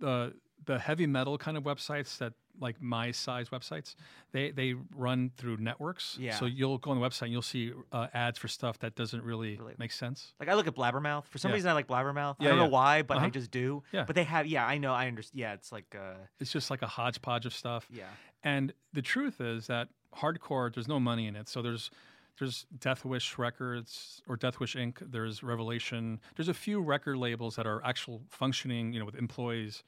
the 0.00 0.34
the 0.64 0.78
heavy 0.78 1.06
metal 1.06 1.38
kind 1.38 1.56
of 1.56 1.64
websites 1.64 2.18
that 2.18 2.32
like 2.60 2.80
my 2.82 3.10
size 3.10 3.48
websites, 3.48 3.94
they 4.32 4.50
they 4.50 4.74
run 4.94 5.30
through 5.36 5.56
networks. 5.56 6.16
Yeah. 6.20 6.34
So 6.34 6.44
you'll 6.44 6.78
go 6.78 6.90
on 6.90 7.00
the 7.00 7.06
website 7.06 7.22
and 7.22 7.32
you'll 7.32 7.40
see 7.42 7.72
uh, 7.92 8.08
ads 8.12 8.38
for 8.38 8.46
stuff 8.48 8.78
that 8.80 8.94
doesn't 8.94 9.22
really, 9.24 9.56
Really- 9.56 9.74
make 9.78 9.90
sense. 9.92 10.34
Like 10.38 10.48
I 10.50 10.54
look 10.54 10.66
at 10.66 10.74
Blabbermouth. 10.74 11.26
For 11.28 11.38
some 11.38 11.50
Yeah. 11.50 11.54
reason, 11.54 11.70
I 11.70 11.72
like 11.72 11.86
Blabbermouth. 11.86 12.36
yeah, 12.38 12.48
I 12.48 12.50
don't 12.50 12.58
know 12.58 12.66
why, 12.68 13.02
but 13.02 13.16
I 13.16 13.20
Uh-huh. 13.22 13.30
just 13.30 13.50
do. 13.50 13.82
Yeah. 13.92 14.04
But 14.04 14.16
they 14.16 14.24
have, 14.24 14.46
yeah, 14.46 14.66
I 14.66 14.76
know, 14.78 14.92
I 14.92 15.06
understand. 15.08 15.40
Yeah, 15.40 15.54
it's 15.54 15.72
like, 15.72 15.94
uh, 15.98 16.14
It's 16.40 16.52
just 16.52 16.70
like 16.70 16.82
a 16.82 16.86
hodgepodge 16.86 17.46
of 17.46 17.54
stuff. 17.54 17.86
yeah, 17.90 18.08
And 18.42 18.74
the 18.92 19.02
truth 19.02 19.40
is 19.40 19.66
that 19.68 19.88
hardcore, 20.16 20.72
there's 20.74 20.88
no 20.88 21.00
money 21.00 21.26
in 21.26 21.36
it. 21.36 21.48
So 21.48 21.62
there's 21.62 21.90
there's 22.38 22.64
Death 22.78 23.04
Wish 23.04 23.36
Records 23.38 24.22
or 24.26 24.38
Deathwish 24.38 24.74
Inc. 24.74 24.98
There's 25.12 25.42
Revelation. 25.42 26.18
There's 26.34 26.48
a 26.48 26.54
few 26.54 26.80
record 26.80 27.18
labels 27.18 27.56
that 27.56 27.66
are 27.66 27.84
actual 27.84 28.22
functioning, 28.30 28.92
you 28.94 28.98
know, 28.98 29.04
with 29.04 29.14
employees, 29.16 29.84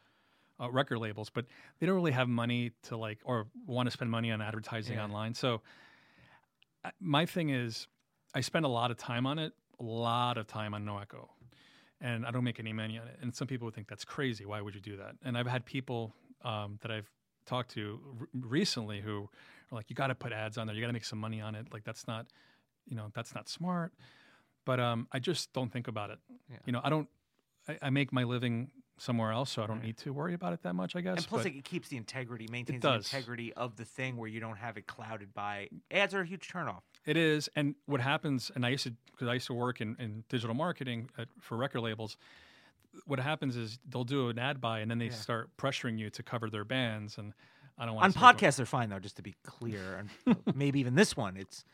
uh, 0.60 0.70
record 0.70 0.98
labels, 0.98 1.30
but 1.30 1.46
they 1.78 1.86
don't 1.86 1.96
really 1.96 2.12
have 2.12 2.28
money 2.28 2.70
to 2.84 2.96
like 2.96 3.18
or 3.24 3.46
want 3.66 3.86
to 3.86 3.90
spend 3.90 4.10
money 4.10 4.30
on 4.30 4.40
advertising 4.40 4.96
Yeah. 4.96 5.04
online. 5.04 5.34
So 5.34 5.62
I- 6.84 6.92
my 7.00 7.26
thing 7.26 7.50
is, 7.50 7.86
I 8.34 8.40
spend 8.40 8.64
a 8.64 8.68
lot 8.68 8.90
of 8.90 8.96
time 8.96 9.26
on 9.26 9.38
it, 9.38 9.52
a 9.80 9.82
lot 9.82 10.38
of 10.38 10.46
time 10.46 10.74
on 10.74 10.84
No 10.84 10.98
Echo, 10.98 11.30
and 12.00 12.26
I 12.26 12.30
don't 12.30 12.44
make 12.44 12.60
any 12.60 12.72
money 12.72 12.98
on 12.98 13.06
it. 13.08 13.18
And 13.20 13.34
some 13.34 13.46
people 13.48 13.66
would 13.66 13.74
think 13.74 13.88
that's 13.88 14.04
crazy. 14.04 14.44
Why 14.44 14.60
would 14.60 14.74
you 14.74 14.80
do 14.80 14.96
that? 14.98 15.16
And 15.22 15.36
I've 15.38 15.46
had 15.46 15.64
people 15.64 16.14
um, 16.42 16.78
that 16.82 16.90
I've 16.90 17.10
talked 17.46 17.70
to 17.70 18.00
r- 18.20 18.28
recently 18.34 19.00
who 19.00 19.30
are 19.72 19.74
like, 19.76 19.88
"You 19.88 19.96
got 19.96 20.08
to 20.08 20.14
put 20.14 20.30
ads 20.32 20.58
on 20.58 20.66
there. 20.66 20.76
You 20.76 20.82
got 20.82 20.88
to 20.88 20.92
make 20.92 21.04
some 21.06 21.18
money 21.18 21.40
on 21.40 21.54
it. 21.54 21.72
Like 21.72 21.84
that's 21.84 22.06
not, 22.06 22.26
you 22.86 22.94
know, 22.96 23.10
that's 23.14 23.34
not 23.34 23.48
smart." 23.48 23.92
But 24.66 24.78
um, 24.80 25.08
I 25.12 25.18
just 25.20 25.52
don't 25.54 25.72
think 25.72 25.88
about 25.88 26.10
it. 26.10 26.18
Yeah. 26.50 26.56
You 26.66 26.72
know, 26.72 26.80
I 26.84 26.90
don't. 26.90 27.08
I, 27.66 27.78
I 27.82 27.90
make 27.90 28.12
my 28.12 28.24
living 28.24 28.70
somewhere 28.96 29.32
else, 29.32 29.50
so 29.50 29.62
I 29.62 29.66
don't 29.66 29.82
need 29.82 29.96
to 29.98 30.12
worry 30.12 30.34
about 30.34 30.52
it 30.52 30.62
that 30.62 30.74
much. 30.74 30.94
I 30.96 31.00
guess. 31.00 31.18
and 31.18 31.26
plus, 31.26 31.42
but- 31.42 31.50
like, 31.52 31.58
it 31.58 31.64
keeps 31.64 31.88
the 31.88 31.96
integrity, 31.96 32.46
maintains 32.50 32.80
the 32.82 32.88
does. 32.88 33.12
integrity 33.12 33.52
of 33.54 33.76
the 33.76 33.84
thing 33.84 34.16
where 34.16 34.28
you 34.28 34.40
don't 34.40 34.56
have 34.56 34.76
it 34.76 34.86
clouded 34.86 35.34
by 35.34 35.68
ads. 35.90 36.14
Are 36.14 36.20
a 36.20 36.26
huge 36.26 36.48
turnoff. 36.48 36.82
It 37.04 37.16
is, 37.16 37.48
and 37.56 37.74
what 37.86 38.00
happens, 38.00 38.50
and 38.54 38.64
I 38.64 38.70
used 38.70 38.84
to 38.84 38.94
because 39.10 39.28
I 39.28 39.34
used 39.34 39.46
to 39.48 39.54
work 39.54 39.80
in, 39.80 39.96
in 39.98 40.24
digital 40.28 40.54
marketing 40.54 41.10
at, 41.18 41.28
for 41.40 41.56
record 41.56 41.80
labels. 41.80 42.16
What 43.06 43.18
happens 43.18 43.56
is 43.56 43.78
they'll 43.88 44.04
do 44.04 44.28
an 44.28 44.38
ad 44.38 44.60
buy, 44.60 44.78
and 44.78 44.90
then 44.90 44.98
they 44.98 45.10
start 45.10 45.50
pressuring 45.58 45.98
you 45.98 46.10
to 46.10 46.22
cover 46.22 46.48
their 46.48 46.64
bands, 46.64 47.18
and 47.18 47.32
I 47.76 47.86
don't 47.86 47.96
want 47.96 48.16
On 48.16 48.34
podcasts, 48.36 48.56
they're 48.56 48.66
fine 48.66 48.88
though. 48.88 49.00
Just 49.00 49.16
to 49.16 49.22
be 49.22 49.34
clear, 49.44 50.04
and 50.26 50.36
maybe 50.54 50.78
even 50.78 50.94
this 50.94 51.16
one, 51.16 51.36
it's 51.36 51.64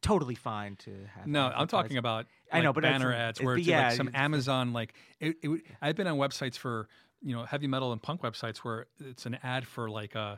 totally 0.00 0.34
fine 0.34 0.76
to 0.76 0.90
have. 1.14 1.26
No, 1.26 1.52
I'm 1.54 1.68
talking 1.68 1.98
about 1.98 2.26
I 2.52 2.60
know, 2.62 2.72
but 2.72 2.84
it's- 2.84 2.98
banner 3.00 3.12
ads 3.12 3.40
where 3.40 3.56
it's 3.56 3.66
yeah, 3.66 3.88
like 3.88 3.96
some 3.96 4.08
it's- 4.08 4.20
Amazon 4.22 4.72
like 4.72 4.94
it, 5.20 5.36
it, 5.42 5.62
I've 5.80 5.96
been 5.96 6.06
on 6.06 6.16
websites 6.18 6.56
for 6.56 6.88
you 7.20 7.34
know 7.34 7.44
heavy 7.44 7.66
metal 7.66 7.92
and 7.92 8.02
punk 8.02 8.22
websites 8.22 8.58
where 8.58 8.86
it's 9.00 9.26
an 9.26 9.38
ad 9.42 9.66
for 9.66 9.88
like 9.90 10.14
uh 10.16 10.36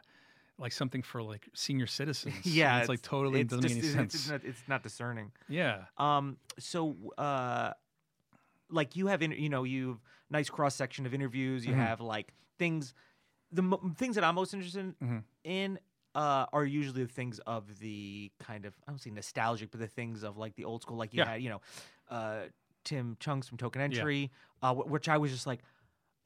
like 0.58 0.70
something 0.72 1.02
for 1.02 1.22
like 1.22 1.48
senior 1.54 1.86
citizens. 1.86 2.34
Yeah, 2.44 2.78
it's, 2.80 2.88
like 2.88 3.02
totally 3.02 3.40
it's 3.40 3.50
doesn't 3.50 3.62
just, 3.64 3.74
make 3.74 3.84
any 3.84 3.92
sense. 3.92 4.14
It's 4.14 4.28
not, 4.30 4.44
it's 4.44 4.62
not 4.68 4.82
discerning. 4.82 5.32
yeah, 5.48 5.86
Um. 5.98 6.36
So, 6.58 6.96
uh, 7.18 7.72
like 8.70 8.96
you 8.96 9.08
have, 9.08 9.22
in, 9.22 9.32
you 9.32 9.48
know, 9.48 9.64
you've 9.64 9.98
nice 10.30 10.48
cross 10.48 10.74
section 10.74 11.06
of 11.06 11.14
interviews. 11.14 11.66
You 11.66 11.74
Mhm. 11.74 11.86
have 11.86 12.00
like 12.00 12.32
things. 12.58 12.94
The 13.52 13.62
mo- 13.62 13.92
things 13.96 14.14
that 14.16 14.24
I'm 14.24 14.34
most 14.34 14.52
interested 14.54 14.80
in, 14.80 14.94
Mhm. 15.08 15.22
in 15.44 15.78
uh, 16.14 16.46
are 16.52 16.64
usually 16.64 17.02
the 17.02 17.12
things 17.12 17.40
of 17.40 17.78
the 17.80 18.30
kind 18.38 18.64
of 18.66 18.74
I 18.86 18.92
don't 18.92 18.98
say 19.00 19.10
nostalgic, 19.10 19.70
but 19.72 19.80
the 19.80 19.88
things 19.88 20.22
of 20.22 20.36
like 20.36 20.54
the 20.54 20.64
old 20.64 20.82
school. 20.82 20.96
Like 20.96 21.12
you 21.12 21.18
Yeah. 21.18 21.30
had, 21.32 21.42
you 21.42 21.50
know, 21.50 21.60
uh, 22.10 22.42
Tim 22.84 23.16
Chunks 23.20 23.48
from 23.48 23.58
Token 23.58 23.80
Entry, 23.82 24.30
uh, 24.62 24.74
which 24.74 25.08
I 25.08 25.18
was 25.18 25.30
just 25.30 25.46
like. 25.46 25.60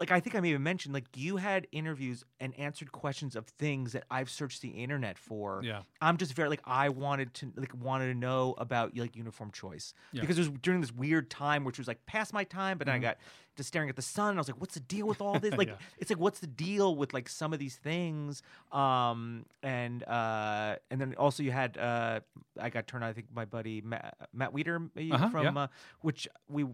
Like 0.01 0.12
I 0.12 0.20
think 0.20 0.36
I 0.36 0.40
may 0.40 0.53
have 0.53 0.61
mentioned, 0.61 0.94
like 0.94 1.07
you 1.16 1.38
had 1.38 1.66
interviews 1.72 2.22
and 2.38 2.57
answered 2.59 2.92
questions 2.92 3.34
of 3.34 3.46
things 3.46 3.92
that 3.94 4.05
I've 4.11 4.30
searched 4.30 4.62
the 4.62 4.68
internet 4.68 5.18
for. 5.18 5.61
yeah, 5.64 5.82
I'm 6.01 6.16
just 6.18 6.34
very 6.34 6.49
like 6.49 6.61
I 6.64 6.88
wanted 6.90 7.34
to 7.34 7.53
like 7.57 7.74
wanted 7.74 8.07
to 8.07 8.14
know 8.14 8.55
about 8.59 8.96
like 8.96 9.16
uniform 9.16 9.51
choice 9.51 9.94
Yeah. 10.12 10.20
because 10.20 10.38
it 10.38 10.42
was 10.42 10.51
during 10.62 10.80
this 10.80 10.92
weird 10.92 11.30
time 11.30 11.64
which 11.64 11.78
was 11.78 11.88
like 11.88 12.05
past 12.07 12.32
my 12.32 12.44
time, 12.44 12.78
but 12.78 12.86
then 12.86 12.94
I 12.94 12.99
got 13.01 13.18
to 13.57 13.64
staring 13.64 13.88
at 13.88 13.96
the 13.96 14.03
sun 14.03 14.30
and 14.30 14.38
I 14.38 14.40
was 14.40 14.49
like, 14.49 14.61
what's 14.61 14.74
the 14.74 14.80
deal 14.80 15.05
with 15.09 15.20
all 15.20 15.38
this? 15.40 15.55
Like 15.57 15.66
Mm-hmm. 15.68 15.80
Yeah. 15.80 15.96
it's 15.99 16.11
like 16.11 16.20
what's 16.20 16.38
the 16.38 16.46
deal 16.46 16.94
with 16.94 17.12
like 17.12 17.28
some 17.28 17.53
of 17.53 17.59
these 17.59 17.74
things? 17.76 18.42
Um 18.70 19.46
and 19.64 20.05
uh 20.05 20.76
and 20.92 21.01
then 21.01 21.14
also 21.16 21.42
you 21.42 21.51
had 21.51 21.76
uh 21.76 22.20
I 22.61 22.70
got 22.70 22.86
turned 22.86 23.03
on 23.03 23.11
I 23.11 23.12
think 23.14 23.26
my 23.34 23.46
buddy 23.46 23.80
Matt, 23.80 24.16
Matt 24.32 24.53
Weeder 24.53 24.76
uh, 24.96 25.01
Uh-huh, 25.14 25.28
from 25.30 25.57
yeah. 25.57 25.62
uh, 25.64 25.66
which 26.03 26.28
we 26.49 26.66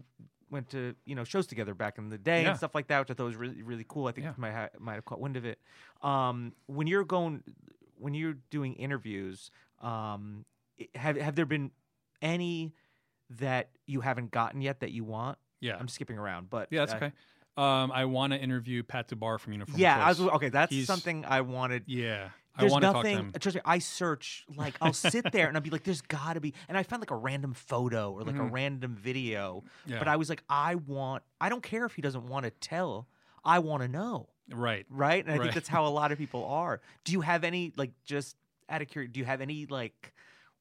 went 0.55 0.69
to 0.69 0.95
you 1.05 1.13
know 1.15 1.23
shows 1.23 1.45
together 1.45 1.73
back 1.75 1.97
in 1.97 2.09
the 2.09 2.17
day 2.17 2.41
Yeah. 2.43 2.49
and 2.49 2.57
stuff 2.57 2.73
like 2.73 2.87
that, 2.87 2.99
which 2.99 3.11
I 3.11 3.13
thought 3.13 3.25
was 3.25 3.35
really 3.35 3.61
really 3.61 3.85
cool. 3.87 4.07
I 4.07 4.11
think 4.13 4.25
Yeah. 4.25 4.33
might 4.37 4.53
ha- 4.53 4.69
might 4.79 4.95
have 4.95 5.05
caught 5.05 5.19
wind 5.19 5.35
of 5.37 5.45
it. 5.45 5.59
Um, 6.01 6.53
when 6.67 6.87
you're 6.87 7.03
going, 7.03 7.43
when 7.97 8.13
you're 8.13 8.37
doing 8.49 8.73
interviews, 8.75 9.51
um, 9.81 10.45
have 10.95 11.17
have 11.17 11.35
there 11.35 11.45
been 11.45 11.71
any 12.21 12.73
that 13.29 13.69
you 13.85 14.01
haven't 14.01 14.31
gotten 14.31 14.61
yet 14.61 14.79
that 14.79 14.91
you 14.91 15.03
want? 15.03 15.37
Yeah. 15.59 15.77
I'm 15.79 15.87
skipping 15.87 16.17
around, 16.17 16.49
but 16.49 16.67
yeah, 16.71 16.79
that's 16.81 16.93
uh, 16.93 16.97
okay. 16.97 17.11
Um, 17.57 17.91
I 17.91 18.05
want 18.05 18.33
to 18.33 18.39
interview 18.39 18.83
Pat 18.83 19.07
Dubar 19.07 19.39
from 19.39 19.53
Uniform. 19.53 19.79
Yeah, 19.79 20.03
I 20.03 20.09
was 20.09 20.19
okay. 20.19 20.49
That's 20.49 20.71
He's- 20.73 20.87
something 20.87 21.23
I 21.25 21.41
wanted. 21.41 21.83
Yeah, 21.87 22.29
I 22.55 22.61
There's 22.61 22.71
want 22.71 22.81
to 22.83 22.91
talk 22.91 23.03
to 23.03 23.11
nothing. 23.11 23.25
him. 23.27 23.33
Trust 23.39 23.55
me, 23.55 23.61
I 23.63 23.79
search 23.79 24.45
like 24.55 24.75
I'll 24.81 24.91
sit 24.93 25.31
there 25.31 25.47
and 25.47 25.55
I'll 25.55 25.63
be 25.63 25.69
like, 25.69 25.83
"There's 25.83 26.01
got 26.01 26.33
to 26.33 26.41
be," 26.41 26.53
and 26.67 26.77
I 26.77 26.83
find 26.83 27.01
like 27.01 27.11
a 27.11 27.15
random 27.15 27.53
photo 27.53 28.11
or 28.11 28.23
like 28.23 28.35
a 28.35 28.43
random 28.43 28.95
video. 28.95 29.63
Mm-hmm. 29.65 29.93
Yeah. 29.93 29.99
But 29.99 30.07
I 30.09 30.17
was 30.17 30.27
like, 30.29 30.43
I 30.49 30.75
want. 30.75 31.23
I 31.39 31.47
don't 31.49 31.63
care 31.63 31.85
if 31.85 31.93
he 31.95 32.01
doesn't 32.01 32.27
want 32.27 32.43
to 32.45 32.51
tell. 32.51 33.07
I 33.43 33.59
want 33.59 33.83
to 33.83 33.87
know, 33.87 34.29
Right. 34.51 34.85
right? 34.89 35.23
And 35.23 35.31
I 35.31 35.37
Right. 35.37 35.43
think 35.43 35.53
that's 35.53 35.67
how 35.69 35.85
a 35.85 35.89
lot 35.89 36.11
of 36.11 36.17
people 36.17 36.43
are. 36.45 36.81
Do 37.03 37.11
you 37.11 37.21
have 37.21 37.43
any 37.43 37.73
like 37.77 37.91
just 38.03 38.35
out 38.69 38.81
of 38.81 38.87
curiosity? 38.87 39.13
Do 39.13 39.19
you 39.19 39.25
have 39.27 39.39
any 39.39 39.65
like 39.67 40.13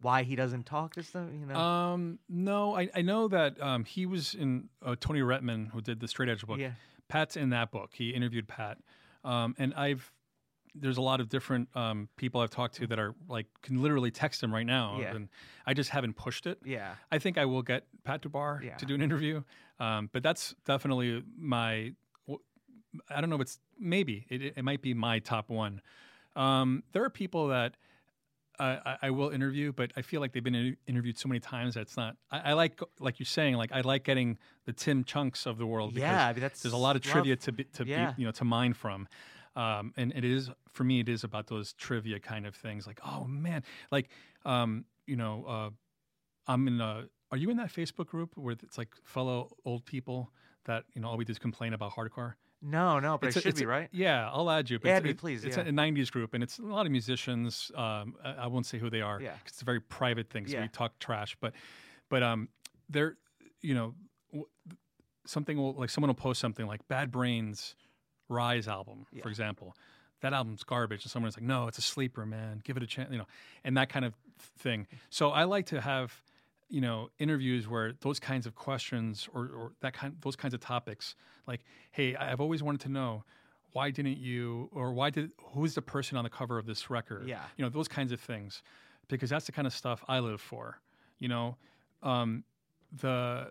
why 0.04 0.22
he 0.22 0.36
doesn't 0.36 0.66
talk 0.66 0.94
to 0.94 1.02
something? 1.02 1.40
You 1.40 1.46
know? 1.46 1.54
Um, 1.58 2.18
no, 2.28 2.76
I, 2.76 2.88
I 2.94 3.02
know 3.02 3.26
that 3.28 3.60
um, 3.60 3.84
he 3.84 4.06
was 4.06 4.34
in 4.34 4.68
uh, 4.84 4.94
Tony 5.00 5.20
Rettman, 5.20 5.70
who 5.70 5.80
did 5.80 5.98
the 6.00 6.06
Straight 6.08 6.28
Edge 6.28 6.46
book. 6.46 6.58
Yeah. 6.58 6.72
Pat's 7.08 7.36
in 7.36 7.50
that 7.50 7.70
book. 7.70 7.90
He 7.94 8.10
interviewed 8.10 8.46
Pat, 8.48 8.78
um, 9.24 9.54
and 9.58 9.74
I've 9.74 10.12
there's 10.76 10.96
a 10.96 11.02
lot 11.02 11.20
of 11.20 11.28
different 11.28 11.68
um, 11.76 12.08
people 12.16 12.40
I've 12.40 12.50
talked 12.50 12.74
to 12.76 12.86
that 12.88 12.98
are 12.98 13.14
like 13.28 13.46
can 13.62 13.80
literally 13.80 14.10
text 14.10 14.42
him 14.42 14.52
right 14.52 14.66
now, 14.66 14.98
Yeah. 15.00 15.14
and 15.14 15.28
I 15.66 15.72
just 15.74 15.90
haven't 15.90 16.14
pushed 16.16 16.46
it. 16.46 16.58
yeah. 16.64 16.94
I 17.12 17.18
think 17.18 17.38
I 17.38 17.44
will 17.44 17.62
get 17.62 17.84
Pat 18.04 18.22
Dubar 18.22 18.62
Yeah. 18.62 18.76
to 18.76 18.84
do 18.86 18.94
an 18.94 19.00
interview, 19.02 19.42
um, 19.80 20.10
but 20.12 20.22
that's 20.22 20.54
definitely 20.66 21.22
my. 21.36 21.92
I 23.10 23.20
don't 23.20 23.28
know 23.28 23.36
if 23.36 23.42
it's 23.42 23.58
maybe 23.78 24.24
it, 24.28 24.42
it 24.56 24.62
might 24.64 24.80
be 24.82 24.94
my 24.94 25.18
top 25.18 25.50
one. 25.50 25.80
Um, 26.36 26.82
there 26.92 27.04
are 27.04 27.10
people 27.10 27.48
that 27.48 27.76
I, 28.58 28.78
I- 28.84 28.96
I 29.02 29.10
will 29.10 29.30
interview, 29.30 29.72
but 29.72 29.92
I 29.96 30.02
feel 30.02 30.20
like 30.20 30.32
they've 30.32 30.44
been 30.44 30.54
inter- 30.54 30.76
interviewed 30.86 31.18
so 31.18 31.28
many 31.28 31.40
times 31.40 31.74
that 31.74 31.80
it's 31.82 31.96
not. 31.96 32.16
I, 32.30 32.50
I 32.50 32.52
like, 32.52 32.80
like 33.00 33.18
you're 33.18 33.26
saying, 33.26 33.54
like 33.56 33.72
I 33.72 33.80
like 33.80 34.04
getting 34.04 34.38
the 34.64 34.72
Tim 34.72 35.02
Chunks 35.04 35.46
of 35.46 35.58
the 35.58 35.66
world. 35.66 35.94
because 35.94 36.08
Yeah, 36.08 36.26
I 36.28 36.32
mean, 36.32 36.40
that's 36.40 36.62
there's 36.62 36.72
a 36.72 36.76
lot 36.76 36.96
of 36.96 37.04
love- 37.04 37.12
trivia 37.12 37.36
to 37.36 37.52
be, 37.52 37.64
to 37.64 37.84
Yeah. 37.86 38.12
be, 38.12 38.22
you 38.22 38.26
know 38.26 38.32
to 38.32 38.44
mine 38.44 38.72
from, 38.74 39.08
um, 39.56 39.92
and 39.96 40.12
it 40.14 40.24
is 40.24 40.50
for 40.70 40.84
me. 40.84 41.00
It 41.00 41.08
is 41.08 41.24
about 41.24 41.46
those 41.48 41.72
trivia 41.74 42.18
kind 42.20 42.46
of 42.46 42.54
things. 42.54 42.86
Like, 42.86 43.00
oh 43.04 43.24
man, 43.24 43.62
like 43.90 44.08
um, 44.44 44.84
you 45.06 45.16
know, 45.16 45.44
uh, 45.46 45.70
I'm 46.46 46.66
in. 46.68 46.80
A, 46.80 47.08
are 47.30 47.36
you 47.38 47.50
in 47.50 47.56
that 47.56 47.72
Facebook 47.72 48.06
group 48.06 48.36
where 48.36 48.54
it's 48.62 48.78
like 48.78 48.88
fellow 49.04 49.56
old 49.64 49.84
people 49.84 50.30
that 50.66 50.84
you 50.94 51.00
know 51.00 51.08
all 51.08 51.16
we 51.16 51.24
do 51.24 51.30
is 51.32 51.38
complain 51.38 51.72
about 51.72 51.92
hardcore? 51.92 52.34
No, 52.66 52.98
no, 52.98 53.18
but 53.18 53.28
It's 53.28 53.36
it 53.36 53.40
a- 53.40 53.42
should 53.48 53.56
be 53.56 53.64
a- 53.64 53.68
right. 53.68 53.88
Yeah, 53.92 54.30
I'll 54.32 54.50
add 54.50 54.70
you. 54.70 54.78
But 54.78 54.90
Add 54.90 54.96
it's, 54.98 55.04
me, 55.04 55.10
it- 55.10 55.18
please, 55.18 55.44
It's 55.44 55.56
yeah. 55.58 55.64
a 55.64 55.72
'90s 55.72 56.10
group, 56.10 56.32
and 56.34 56.42
it's 56.42 56.58
a 56.58 56.62
lot 56.62 56.86
of 56.86 56.92
musicians. 56.92 57.70
Um, 57.74 58.16
I, 58.24 58.30
I 58.32 58.46
won't 58.46 58.64
say 58.66 58.78
who 58.78 58.88
they 58.90 59.02
are. 59.02 59.20
Yeah. 59.20 59.34
it's 59.46 59.60
a 59.60 59.64
very 59.64 59.80
private 59.80 60.30
thing. 60.30 60.46
So 60.46 60.54
Yeah. 60.54 60.62
we 60.62 60.68
talk 60.68 60.98
trash, 60.98 61.36
but 61.40 61.52
but 62.08 62.22
um, 62.22 62.48
they're 62.88 63.16
you 63.60 63.74
know 63.74 63.94
w- 64.32 64.48
something 65.26 65.56
will 65.56 65.74
like 65.74 65.90
someone 65.90 66.08
will 66.08 66.14
post 66.14 66.40
something 66.40 66.66
like 66.66 66.86
Bad 66.88 67.10
Brains 67.10 67.74
Rise 68.28 68.66
album, 68.68 69.06
for 69.22 69.28
example. 69.28 69.74
That 70.22 70.32
album's 70.32 70.64
garbage, 70.64 71.02
and 71.04 71.10
someone's 71.10 71.36
like, 71.36 71.44
"No, 71.44 71.68
it's 71.68 71.76
a 71.76 71.82
sleeper, 71.82 72.24
man. 72.24 72.62
Give 72.64 72.78
it 72.78 72.82
a 72.82 72.86
chance," 72.86 73.10
you 73.12 73.18
know, 73.18 73.26
and 73.62 73.76
that 73.76 73.90
kind 73.90 74.06
of 74.06 74.14
thing. 74.58 74.86
So 75.10 75.30
I 75.30 75.44
like 75.44 75.66
to 75.66 75.80
have, 75.82 76.22
you 76.74 76.80
know, 76.80 77.08
interviews 77.20 77.68
where 77.68 77.92
those 78.00 78.18
kinds 78.18 78.46
of 78.46 78.56
questions 78.56 79.28
or, 79.32 79.42
or 79.42 79.72
that 79.80 79.94
kind, 79.94 80.16
those 80.22 80.34
kinds 80.34 80.54
of 80.54 80.60
topics, 80.60 81.14
like, 81.46 81.60
"Hey, 81.92 82.16
I've 82.16 82.40
always 82.40 82.64
wanted 82.64 82.80
to 82.80 82.88
know." 82.88 83.24
Why 83.70 83.90
didn't 83.90 84.18
you, 84.18 84.70
or 84.72 84.92
why 84.92 85.10
did, 85.10 85.30
who's 85.52 85.74
the 85.74 85.82
person 85.82 86.16
on 86.16 86.24
the 86.24 86.30
cover 86.30 86.58
of 86.58 86.66
this 86.66 86.90
record? 86.90 87.28
Yeah. 87.28 87.42
You 87.56 87.64
know, 87.64 87.68
those 87.68 87.88
kinds 87.88 88.12
of 88.12 88.20
things, 88.20 88.62
because 89.08 89.30
that's 89.30 89.46
the 89.46 89.52
kind 89.52 89.66
of 89.66 89.72
stuff 89.72 90.04
I 90.08 90.18
live 90.18 90.40
for. 90.40 90.80
You 91.18 91.28
know, 91.28 91.56
um, 92.02 92.44
the 92.92 93.50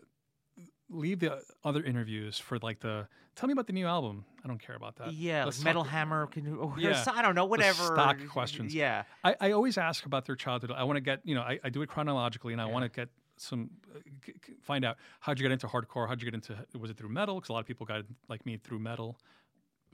leave 0.93 1.19
the 1.19 1.41
other 1.63 1.83
interviews 1.83 2.37
for 2.39 2.57
like 2.59 2.79
the 2.79 3.07
tell 3.35 3.47
me 3.47 3.53
about 3.53 3.67
the 3.67 3.73
new 3.73 3.85
album. 3.87 4.25
I 4.43 4.47
don't 4.47 4.61
care 4.61 4.75
about 4.75 4.95
that. 4.97 5.13
Yeah, 5.13 5.45
Let's 5.45 5.57
talk- 5.57 5.65
Metal 5.65 5.83
Hammer. 5.83 6.27
Can 6.27 6.45
you, 6.45 6.55
or 6.57 6.75
Yeah, 6.77 7.03
I 7.13 7.21
don't 7.21 7.35
know, 7.35 7.45
whatever. 7.45 7.83
stock 7.83 8.17
questions. 8.29 8.73
Yeah, 8.73 9.03
I, 9.23 9.35
I 9.41 9.51
always 9.51 9.77
ask 9.77 10.05
about 10.05 10.25
their 10.25 10.35
childhood. 10.35 10.71
I 10.71 10.83
want 10.83 10.97
to 10.97 11.01
get 11.01 11.21
you 11.23 11.35
know 11.35 11.41
I, 11.41 11.59
I 11.63 11.69
do 11.69 11.81
it 11.81 11.89
chronologically, 11.89 12.53
and 12.53 12.61
I 12.61 12.65
want 12.65 12.83
to 12.83 12.89
get 12.89 13.09
some 13.37 13.69
uh, 13.95 13.99
g- 14.25 14.33
find 14.61 14.85
out 14.85 14.97
how'd 15.19 15.39
you 15.39 15.43
get 15.43 15.51
into 15.51 15.67
hardcore? 15.67 16.07
How'd 16.07 16.21
you 16.21 16.25
get 16.29 16.35
into 16.35 16.55
was 16.79 16.91
it 16.91 16.97
through 16.97 17.09
metal? 17.09 17.35
Because 17.35 17.49
a 17.49 17.53
lot 17.53 17.59
of 17.59 17.65
people 17.65 17.85
got 17.85 18.03
like 18.29 18.45
me 18.45 18.57
through 18.57 18.79
metal, 18.79 19.17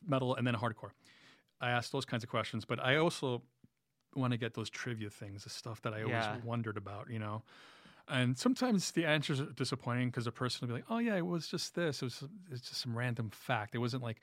metal, 0.06 0.36
and 0.36 0.46
then 0.46 0.56
hardcore. 0.56 0.92
I 1.62 1.72
ask 1.72 1.92
those 1.92 2.06
kinds 2.06 2.24
of 2.24 2.30
questions, 2.30 2.66
but 2.66 2.80
I 2.84 2.98
also 2.98 3.42
want 4.16 4.32
to 4.32 4.38
get 4.38 4.54
those 4.56 4.70
trivia 4.70 5.10
things, 5.10 5.44
the 5.44 5.50
stuff 5.50 5.82
that 5.84 5.94
I 5.94 5.98
always 6.02 6.10
Yeah. 6.14 6.38
wondered 6.44 6.78
about, 6.78 7.10
you 7.10 7.20
know. 7.20 7.44
And 8.10 8.38
sometimes 8.38 8.92
the 8.92 9.06
answers 9.06 9.40
are 9.40 9.46
disappointing 9.46 10.10
because 10.10 10.26
the 10.26 10.32
person 10.32 10.68
will 10.68 10.76
be 10.76 10.82
like, 10.82 10.90
"Oh 10.90 10.98
yeah, 10.98 11.16
it 11.16 11.26
was 11.26 11.48
just 11.48 11.76
this. 11.76 12.02
It 12.02 12.06
was 12.06 12.24
it's 12.52 12.68
just 12.68 12.82
some 12.82 12.98
random 12.98 13.30
fact. 13.30 13.76
It 13.76 13.78
wasn't 13.80 14.04
like 14.04 14.22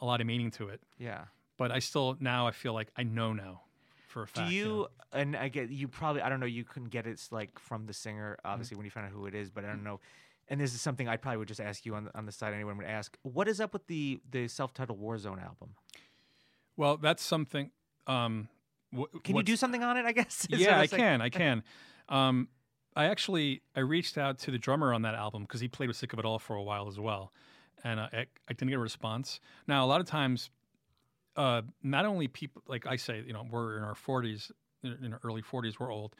a 0.00 0.04
lot 0.04 0.20
of 0.20 0.26
meaning 0.26 0.50
to 0.52 0.68
it." 0.68 0.80
yeah. 0.98 1.24
But 1.58 1.72
I 1.72 1.78
still 1.78 2.16
now 2.20 2.46
I 2.46 2.50
feel 2.50 2.74
like 2.74 2.88
I 2.98 3.02
know 3.02 3.32
now 3.32 3.62
for 4.08 4.22
a 4.22 4.26
fact. 4.26 4.36
Do 4.36 4.42
fact. 4.42 4.52
you, 4.52 4.64
know. 4.66 4.88
and 5.12 5.36
I 5.36 5.48
get 5.48 5.70
you 5.70 5.88
probably 5.88 6.20
I 6.20 6.28
don't 6.28 6.38
know 6.38 6.46
you 6.46 6.64
couldn't 6.64 6.90
get 6.90 7.06
it 7.06 7.20
like 7.30 7.58
from 7.58 7.86
the 7.86 7.92
singer 7.92 8.36
Mm-hmm. 8.38 8.52
obviously 8.52 8.76
when 8.76 8.84
you 8.84 8.90
find 8.90 9.06
out 9.06 9.12
who 9.12 9.26
it 9.26 9.34
is 9.34 9.50
but 9.50 9.64
I 9.64 9.68
don't 9.68 9.82
know 9.82 10.00
and 10.48 10.60
this 10.60 10.74
is 10.74 10.80
something 10.80 11.08
I 11.08 11.16
probably 11.16 11.38
would 11.38 11.48
just 11.48 11.60
ask 11.60 11.84
you 11.86 11.94
on 11.94 12.04
the, 12.04 12.16
on 12.16 12.26
the 12.26 12.32
side 12.32 12.52
going 12.60 12.80
to 12.80 12.88
ask 12.88 13.16
what 13.22 13.48
is 13.48 13.60
up 13.60 13.72
with 13.72 13.86
the 13.86 14.20
the 14.30 14.48
self-titled 14.48 15.00
Warzone 15.00 15.42
album 15.42 15.70
Well, 16.76 16.98
that's 16.98 17.22
something. 17.22 17.70
Um, 18.06 18.48
wh- 18.96 19.22
can 19.24 19.36
you 19.36 19.42
do 19.42 19.56
something 19.56 19.82
on 19.82 19.96
it 19.96 20.04
I 20.04 20.12
guess 20.12 20.46
Yeah, 20.50 20.78
I 20.78 20.86
can. 20.86 21.20
I 21.20 21.28
can. 21.30 21.62
Um, 22.08 22.48
I 22.96 23.04
actually 23.04 23.60
I 23.76 23.80
reached 23.80 24.16
out 24.16 24.38
to 24.40 24.50
the 24.50 24.58
drummer 24.58 24.92
on 24.92 25.02
that 25.02 25.14
album 25.14 25.42
because 25.42 25.60
he 25.60 25.68
played 25.68 25.88
with 25.88 25.96
Sick 25.96 26.12
of 26.14 26.18
It 26.18 26.24
All 26.24 26.38
for 26.38 26.56
a 26.56 26.62
while 26.62 26.88
as 26.88 26.98
well, 26.98 27.30
and 27.84 28.00
I, 28.00 28.26
I 28.48 28.52
didn't 28.54 28.70
get 28.70 28.76
a 28.76 28.80
response. 28.80 29.38
Now, 29.68 29.84
a 29.84 29.86
lot 29.86 30.00
of 30.00 30.06
times, 30.06 30.50
uh, 31.36 31.60
not 31.82 32.06
only 32.06 32.26
people 32.26 32.62
like 32.66 32.86
I 32.86 32.96
say, 32.96 33.22
you 33.26 33.34
know, 33.34 33.46
we're 33.48 33.76
in 33.76 33.84
our 33.84 33.94
forties, 33.94 34.50
in 34.82 35.12
our 35.12 35.20
early 35.22 35.42
forties, 35.42 35.78
we're 35.78 35.92
old, 35.92 36.16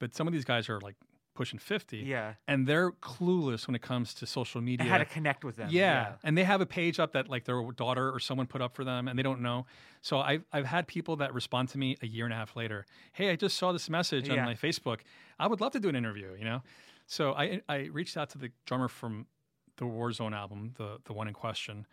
but 0.00 0.14
some 0.16 0.26
of 0.26 0.32
these 0.32 0.44
guys 0.44 0.68
are 0.68 0.80
like 0.80 0.96
pushing 1.36 1.58
fifty, 1.58 1.98
yeah 1.98 2.34
and 2.48 2.66
they're 2.66 2.90
clueless 2.92 3.66
when 3.66 3.74
it 3.76 3.82
comes 3.82 4.14
to 4.14 4.26
social 4.26 4.60
media. 4.60 4.86
how 4.88 4.98
to 4.98 5.04
connect 5.04 5.44
with 5.44 5.56
them 5.56 5.68
Yeah. 5.70 6.14
and 6.24 6.36
they 6.36 6.44
have 6.44 6.60
a 6.60 6.66
page 6.66 6.98
up 6.98 7.12
that 7.12 7.28
like 7.28 7.44
their 7.44 7.60
daughter 7.72 8.10
or 8.10 8.18
someone 8.18 8.46
put 8.46 8.60
up 8.62 8.74
for 8.74 8.84
them, 8.84 9.06
and 9.08 9.18
they 9.18 9.22
don't 9.22 9.40
know. 9.42 9.66
So 10.00 10.18
I've 10.20 10.44
I've 10.52 10.66
had 10.66 10.86
people 10.86 11.16
that 11.16 11.34
respond 11.34 11.68
to 11.70 11.78
me 11.78 11.96
a 12.02 12.06
year 12.06 12.24
and 12.24 12.32
a 12.34 12.36
half 12.36 12.56
later. 12.56 12.86
Hey, 13.12 13.30
I 13.30 13.36
just 13.36 13.56
saw 13.58 13.72
this 13.72 13.88
message 13.90 14.28
on 14.28 14.38
my 14.44 14.54
Facebook. 14.54 15.00
I 15.38 15.46
would 15.46 15.60
love 15.60 15.72
to 15.72 15.80
do 15.80 15.88
an 15.88 15.96
interview. 15.96 16.30
You 16.38 16.44
know, 16.44 16.62
so 17.06 17.32
I 17.34 17.60
I 17.68 17.76
reached 17.92 18.16
out 18.16 18.30
to 18.30 18.38
the 18.38 18.50
drummer 18.66 18.88
from 18.88 19.26
the 19.76 19.84
Warzone 19.84 20.34
album, 20.34 20.72
the 20.78 20.98
the 21.04 21.12
one 21.12 21.28
in 21.28 21.34
question, 21.34 21.86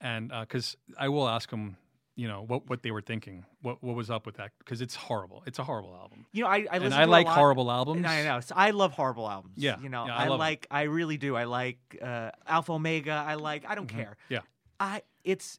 and 0.00 0.32
uh, 0.32 0.40
because 0.40 0.76
I 0.98 1.08
will 1.08 1.28
ask 1.28 1.50
him. 1.50 1.76
You 2.20 2.28
know 2.28 2.42
what? 2.46 2.68
What 2.68 2.82
they 2.82 2.90
were 2.90 3.00
thinking? 3.00 3.46
What 3.62 3.82
what 3.82 3.96
was 3.96 4.10
up 4.10 4.26
with 4.26 4.36
that? 4.36 4.50
Because 4.58 4.82
it's 4.82 4.94
horrible. 4.94 5.42
It's 5.46 5.58
a 5.58 5.64
horrible 5.64 5.94
album. 5.96 6.26
you 6.32 6.42
know 6.44 6.50
I 6.50 6.66
I, 6.70 6.74
and 6.74 6.84
listen 6.84 7.00
I 7.00 7.04
to 7.04 7.10
a 7.10 7.16
like 7.18 7.26
lot- 7.26 7.34
horrible 7.38 7.70
albums. 7.70 8.04
I 8.04 8.22
know. 8.24 8.40
So 8.40 8.54
I 8.56 8.72
love 8.72 8.92
horrible 8.92 9.26
albums. 9.26 9.54
Yeah, 9.56 9.80
You 9.80 9.88
know, 9.88 10.04
yeah, 10.06 10.16
I 10.16 10.24
I, 10.24 10.28
like, 10.28 10.66
I 10.70 10.82
really 10.82 11.16
do. 11.16 11.34
I 11.34 11.44
like 11.44 11.78
uh, 12.02 12.30
Alpha 12.46 12.72
Omega. 12.72 13.12
I 13.26 13.36
like, 13.36 13.64
I 13.66 13.74
don't 13.74 13.86
care. 13.88 14.16
Mm-hmm. 14.26 14.34
Yeah. 14.34 14.40
I, 14.78 15.02
it's, 15.24 15.58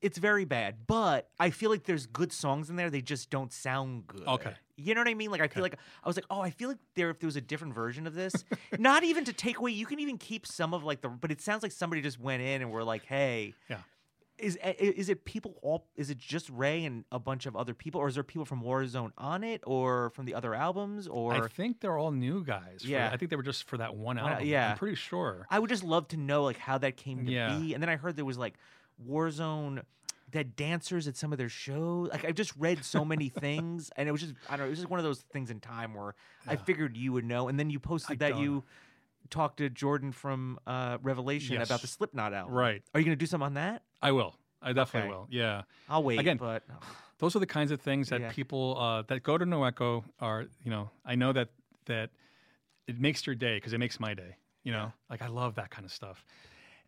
it's 0.00 0.18
very 0.18 0.44
bad, 0.44 0.88
but 0.88 1.28
I 1.38 1.50
feel 1.50 1.70
like 1.70 1.84
there's 1.84 2.06
good 2.06 2.32
songs 2.32 2.68
in 2.68 2.74
there. 2.74 2.90
They 2.90 3.00
just 3.02 3.30
don't 3.30 3.52
sound 3.52 4.08
good. 4.08 4.26
Okay. 4.26 4.54
You 4.76 4.94
know 4.96 5.00
what 5.02 5.08
I 5.08 5.14
mean? 5.14 5.30
Like, 5.30 5.40
I 5.40 5.46
feel 5.46 5.62
like, 5.62 5.76
I 6.02 6.08
was 6.08 6.16
like, 6.16 6.26
oh, 6.30 6.40
I 6.40 6.50
feel 6.50 6.68
like 6.68 6.78
there, 6.96 7.10
if 7.10 7.20
there 7.20 7.28
was 7.28 7.36
a 7.36 7.40
different 7.40 7.74
version 7.74 8.08
of 8.08 8.14
this, 8.14 8.34
not 8.78 9.04
even 9.04 9.24
to 9.26 9.32
take 9.32 9.58
away, 9.58 9.70
you 9.70 9.86
can 9.86 10.00
even 10.00 10.18
keep 10.18 10.46
some 10.48 10.74
of 10.74 10.82
like 10.82 11.00
the, 11.00 11.08
but 11.08 11.30
it 11.30 11.40
sounds 11.40 11.62
like 11.62 11.70
somebody 11.70 12.02
just 12.02 12.18
went 12.18 12.42
in 12.42 12.62
and 12.62 12.72
were 12.72 12.82
like, 12.82 13.04
hey, 13.04 13.54
Yeah. 13.70 13.78
Is 14.42 14.58
eh, 14.60 14.74
is 14.78 15.08
it 15.08 15.24
people 15.24 15.54
all? 15.62 15.86
Is 15.96 16.10
it 16.10 16.18
just 16.18 16.50
Ray 16.50 16.84
and 16.84 17.04
a 17.12 17.18
bunch 17.18 17.46
of 17.46 17.56
other 17.56 17.72
people, 17.74 18.00
or 18.00 18.08
is 18.08 18.14
there 18.14 18.24
people 18.24 18.44
from 18.44 18.62
Warzone 18.62 19.12
on 19.16 19.44
it, 19.44 19.62
or 19.66 20.10
from 20.10 20.24
the 20.26 20.34
other 20.34 20.54
albums, 20.54 21.06
or 21.08 21.32
I 21.32 21.48
think 21.48 21.80
they're 21.80 21.96
all 21.96 22.10
new 22.10 22.44
guys. 22.44 22.82
for- 22.82 22.88
Yeah. 22.88 23.10
I 23.12 23.16
think 23.16 23.30
they 23.30 23.36
were 23.36 23.42
just 23.42 23.64
for 23.64 23.78
that 23.78 23.94
one 23.96 24.18
album. 24.18 24.46
yeah. 24.46 24.72
I'm 24.72 24.76
pretty 24.78 24.96
sure. 24.96 25.46
I 25.50 25.58
would 25.58 25.70
just 25.70 25.84
love 25.84 26.08
to 26.08 26.16
know 26.16 26.42
like 26.44 26.58
how 26.58 26.76
that 26.78 26.96
came 26.96 27.24
to 27.24 27.32
Yeah. 27.32 27.56
be. 27.58 27.72
And 27.74 27.82
then 27.82 27.88
I 27.88 27.96
heard 27.96 28.16
there 28.16 28.24
was 28.24 28.38
like 28.38 28.54
Warzone 29.08 29.82
that 30.32 30.56
dancers 30.56 31.06
at 31.08 31.16
some 31.16 31.30
of 31.32 31.38
their 31.38 31.48
shows. 31.48 32.08
Like 32.10 32.24
I've 32.24 32.34
just 32.34 32.54
read 32.56 32.84
so 32.84 33.04
many 33.04 33.28
things, 33.44 33.90
and 33.96 34.08
it 34.08 34.12
was 34.12 34.22
just 34.22 34.34
I 34.48 34.52
don't 34.52 34.60
know. 34.60 34.66
It 34.66 34.70
was 34.70 34.78
just 34.78 34.90
one 34.90 34.98
of 34.98 35.04
those 35.04 35.20
things 35.32 35.50
in 35.50 35.60
time 35.60 35.94
where 35.94 36.14
I 36.46 36.56
figured 36.56 36.96
you 36.96 37.12
would 37.12 37.24
know. 37.24 37.48
And 37.48 37.58
then 37.58 37.70
you 37.70 37.78
posted 37.78 38.18
that 38.20 38.30
don't. 38.30 38.42
you 38.42 38.64
talked 39.30 39.58
to 39.58 39.68
Jordan 39.70 40.12
from 40.12 40.58
uh, 40.66 40.98
Revelation 41.02 41.54
Yes. 41.54 41.68
about 41.68 41.80
the 41.80 41.86
Slipknot 41.86 42.32
album. 42.34 42.54
Right. 42.54 42.82
Are 42.94 43.00
you 43.00 43.04
gonna 43.04 43.16
do 43.16 43.26
something 43.26 43.46
on 43.46 43.54
that? 43.54 43.82
I 44.00 44.12
will. 44.12 44.34
I 44.60 44.72
definitely 44.72 45.10
Okay. 45.10 45.18
will. 45.18 45.26
Yeah. 45.30 45.62
I'll 45.88 46.02
wait. 46.02 46.18
Again, 46.18 46.36
but 46.36 46.64
Those 47.18 47.36
are 47.36 47.38
the 47.38 47.46
kinds 47.46 47.70
of 47.70 47.80
things 47.80 48.08
that 48.08 48.20
Yeah. 48.20 48.32
people 48.32 48.76
uh, 48.78 49.02
that 49.02 49.22
go 49.22 49.38
to 49.38 49.46
No 49.46 49.62
Echo 49.62 50.04
are, 50.18 50.46
you 50.64 50.70
know, 50.70 50.90
I 51.04 51.14
know 51.14 51.32
that 51.32 51.50
that 51.86 52.10
it 52.88 52.98
makes 53.00 53.24
your 53.26 53.36
day 53.36 53.56
because 53.58 53.72
it 53.72 53.78
makes 53.78 54.00
my 54.00 54.12
day. 54.14 54.36
You 54.64 54.72
know, 54.72 54.92
like 55.08 55.22
I 55.22 55.28
love 55.28 55.54
that 55.56 55.70
kind 55.70 55.84
of 55.84 55.92
stuff. 55.92 56.24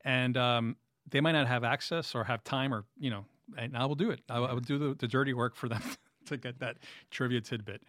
And 0.05 0.37
um, 0.37 0.77
they 1.11 1.21
might 1.21 1.33
not 1.33 1.47
have 1.47 1.63
access 1.65 2.15
or 2.15 2.25
have 2.25 2.43
time 2.45 2.75
or, 2.75 2.85
you 2.99 3.11
know, 3.11 3.25
and 3.57 3.77
I 3.77 3.87
will 3.87 3.95
do 3.95 4.11
it. 4.11 4.21
I, 4.29 4.39
will- 4.41 4.47
I 4.49 4.53
will 4.53 4.61
do 4.61 4.79
the, 4.79 4.95
the 4.95 5.07
dirty 5.09 5.33
work 5.35 5.55
for 5.57 5.69
them 5.69 5.83
to 6.27 6.37
get 6.37 6.59
that 6.61 6.77
trivia 7.11 7.41
tidbit. 7.41 7.83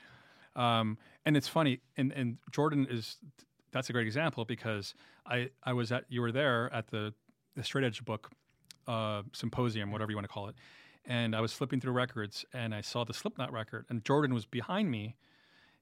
Um, 0.55 0.97
and 1.25 1.35
it's 1.35 1.47
funny, 1.47 1.81
and 1.97 2.11
and 2.13 2.37
Jordan 2.51 2.87
is 2.89 3.17
that's 3.75 3.89
a 3.89 3.93
great 3.93 4.07
example 4.07 4.45
because 4.45 4.95
I 5.27 5.49
I 5.61 5.73
was 5.73 5.91
at 5.91 6.05
you 6.07 6.21
were 6.21 6.31
there 6.31 6.73
at 6.73 6.87
the 6.87 7.13
the 7.55 7.63
Straight 7.63 7.83
Edge 7.85 8.03
book 8.05 8.31
uh, 8.87 9.21
symposium, 9.33 9.91
whatever 9.91 10.11
you 10.11 10.17
want 10.17 10.27
to 10.27 10.33
call 10.33 10.47
it, 10.47 10.55
and 11.05 11.35
I 11.35 11.41
was 11.41 11.51
flipping 11.53 11.81
through 11.81 11.91
records 11.93 12.45
and 12.53 12.73
I 12.73 12.81
saw 12.81 13.03
the 13.03 13.13
Slipknot 13.13 13.51
record, 13.51 13.85
and 13.89 14.03
Jordan 14.03 14.33
was 14.33 14.45
behind 14.45 14.89
me, 14.89 15.15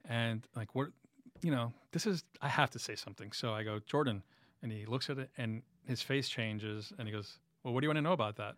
and 0.06 0.46
like 0.56 0.74
what, 0.76 0.89
you 1.41 1.52
know, 1.52 1.72
this 1.91 2.06
is 2.08 2.24
I 2.41 2.50
have 2.50 2.72
to 2.72 2.80
say 2.80 2.96
something. 2.96 3.32
So 3.32 3.54
I 3.54 3.64
go 3.64 3.80
Jordan, 3.86 4.24
and 4.62 4.72
he 4.72 4.86
looks 4.86 5.10
at 5.10 5.18
it 5.20 5.30
and 5.38 5.62
his 5.86 6.02
face 6.02 6.28
changes, 6.30 6.91
and 6.98 7.08
he 7.08 7.14
goes, 7.14 7.38
"Well, 7.64 7.74
what 7.74 7.82
do 7.82 7.86
you 7.86 7.89
want 7.89 7.98
to 7.98 8.02
know 8.02 8.14
about 8.14 8.38
that?" 8.38 8.56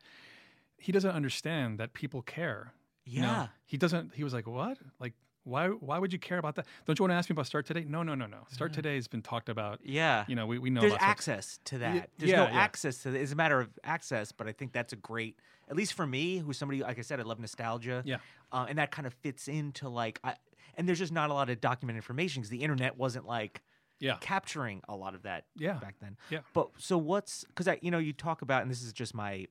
He 0.78 0.92
doesn't 0.94 1.12
understand 1.12 1.78
that 1.80 1.94
people 1.94 2.22
care. 2.22 2.74
you 3.06 3.22
know? 3.22 3.28
Yeah. 3.28 3.48
he 3.66 3.78
doesn't. 3.78 4.14
He 4.16 4.24
was 4.24 4.34
like, 4.34 4.48
"What? 4.48 4.78
Like." 5.00 5.14
Why, 5.46 5.68
why 5.68 6.00
would 6.00 6.12
you 6.12 6.18
care 6.18 6.40
about 6.40 6.56
that? 6.56 6.66
Don't 6.86 6.98
you 6.98 7.04
want 7.04 7.12
to 7.12 7.16
ask 7.16 7.30
me 7.30 7.34
about 7.36 7.46
Start 7.46 7.68
Today? 7.68 7.86
No, 7.88 8.02
no, 8.02 8.16
no, 8.16 8.26
no. 8.26 8.40
Start 8.52 8.74
Today 8.74 8.96
has 8.96 9.08
been 9.08 9.22
talked 9.22 9.48
about. 9.48 9.80
Yeah. 9.84 10.26
You 10.28 10.36
know, 10.36 10.48
we, 10.48 10.58
we 10.58 10.72
know 10.72 10.82
There's 10.82 10.94
access 11.00 11.60
to 11.66 11.78
that. 11.78 12.10
There's 12.18 12.32
yeah, 12.32 12.46
no 12.46 12.52
yeah. 12.52 12.60
access 12.60 13.04
to 13.04 13.10
it. 13.10 13.16
It's 13.22 13.32
a 13.32 13.36
matter 13.36 13.60
of 13.62 13.70
access, 13.84 14.32
but 14.32 14.48
I 14.48 14.52
think 14.54 14.74
that's 14.74 14.92
a 14.92 14.96
great, 14.96 15.40
at 15.70 15.76
least 15.76 15.94
for 15.94 16.08
me, 16.08 16.40
who's 16.40 16.58
somebody, 16.58 16.82
like 16.82 16.98
I 16.98 17.04
said, 17.04 17.20
I 17.20 17.24
love 17.24 17.40
nostalgia. 17.40 18.02
Yeah. 18.06 18.18
Uh, 18.52 18.66
and 18.68 18.80
that 18.80 18.90
kind 18.90 19.06
of 19.06 19.14
fits 19.14 19.48
into 19.48 19.88
like, 19.88 20.20
I, 20.24 20.34
and 20.76 20.88
there's 20.88 21.00
just 21.00 21.14
not 21.14 21.30
a 21.30 21.34
lot 21.34 21.52
of 21.52 21.62
documented 21.62 22.00
information 22.00 22.42
because 22.42 22.50
the 22.50 22.64
internet 22.64 22.98
wasn't 22.98 23.28
like 23.28 23.62
Yeah. 24.00 24.18
capturing 24.22 24.82
a 24.90 24.96
lot 24.96 25.14
of 25.14 25.22
that 25.24 25.46
Yeah. 25.56 25.74
back 25.74 25.96
then. 26.02 26.18
Yeah. 26.32 26.40
But 26.56 26.70
so 26.80 26.98
what's, 26.98 27.44
because 27.44 27.68
I, 27.68 27.78
you 27.84 27.92
know, 27.92 28.00
you 28.00 28.14
talk 28.14 28.42
about, 28.42 28.64
and 28.64 28.72
this 28.72 28.82
is 28.82 28.94
just 28.94 29.14
my, 29.14 29.46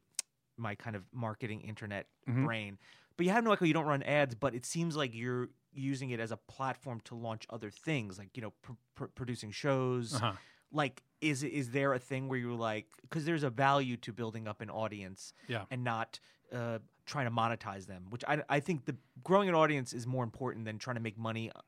my 0.57 0.75
kind 0.75 0.97
of 0.97 1.05
marketing 1.13 1.61
internet 1.61 2.07
Mhm. 2.29 2.45
brain, 2.47 2.79
but 3.17 3.27
you 3.27 3.31
have 3.33 3.45
no 3.45 3.53
echo, 3.53 3.65
you 3.65 3.73
don't 3.75 3.87
run 3.87 4.03
ads, 4.03 4.35
but 4.35 4.57
it 4.57 4.67
seems 4.67 4.97
like 4.97 5.15
you're 5.15 5.51
using 5.75 6.11
it 6.11 6.21
as 6.21 6.31
a 6.33 6.37
platform 6.37 7.01
to 7.05 7.15
launch 7.15 7.47
other 7.51 7.71
things, 7.71 8.19
like, 8.19 8.37
you 8.37 8.43
know, 8.43 8.53
pr- 8.63 8.73
pr- 8.95 9.05
producing 9.15 9.51
shows 9.51 10.15
Uh-huh. 10.15 10.33
like 10.73 11.03
is 11.21 11.43
is 11.43 11.71
there 11.71 11.93
a 11.95 11.99
thing 11.99 12.29
where 12.29 12.39
you're 12.39 12.53
like 12.73 12.87
because 13.03 13.25
there's 13.25 13.43
a 13.45 13.51
value 13.51 13.97
to 13.97 14.13
building 14.13 14.47
up 14.49 14.61
an 14.61 14.71
audience 14.71 15.33
Yeah. 15.49 15.65
and 15.71 15.85
not 15.85 16.19
uh, 16.53 16.79
trying 17.07 17.27
to 17.27 17.31
monetize 17.31 17.87
them 17.87 18.07
which 18.11 18.25
I, 18.27 18.43
I 18.49 18.61
think 18.61 18.85
the 18.85 18.97
growing 19.23 19.49
an 19.49 19.55
audience 19.55 19.93
is 19.93 20.07
more 20.07 20.25
important 20.25 20.65
than 20.65 20.79
trying 20.79 20.97
to 20.97 21.03
make 21.03 21.17
money 21.19 21.51
uh, 21.55 21.61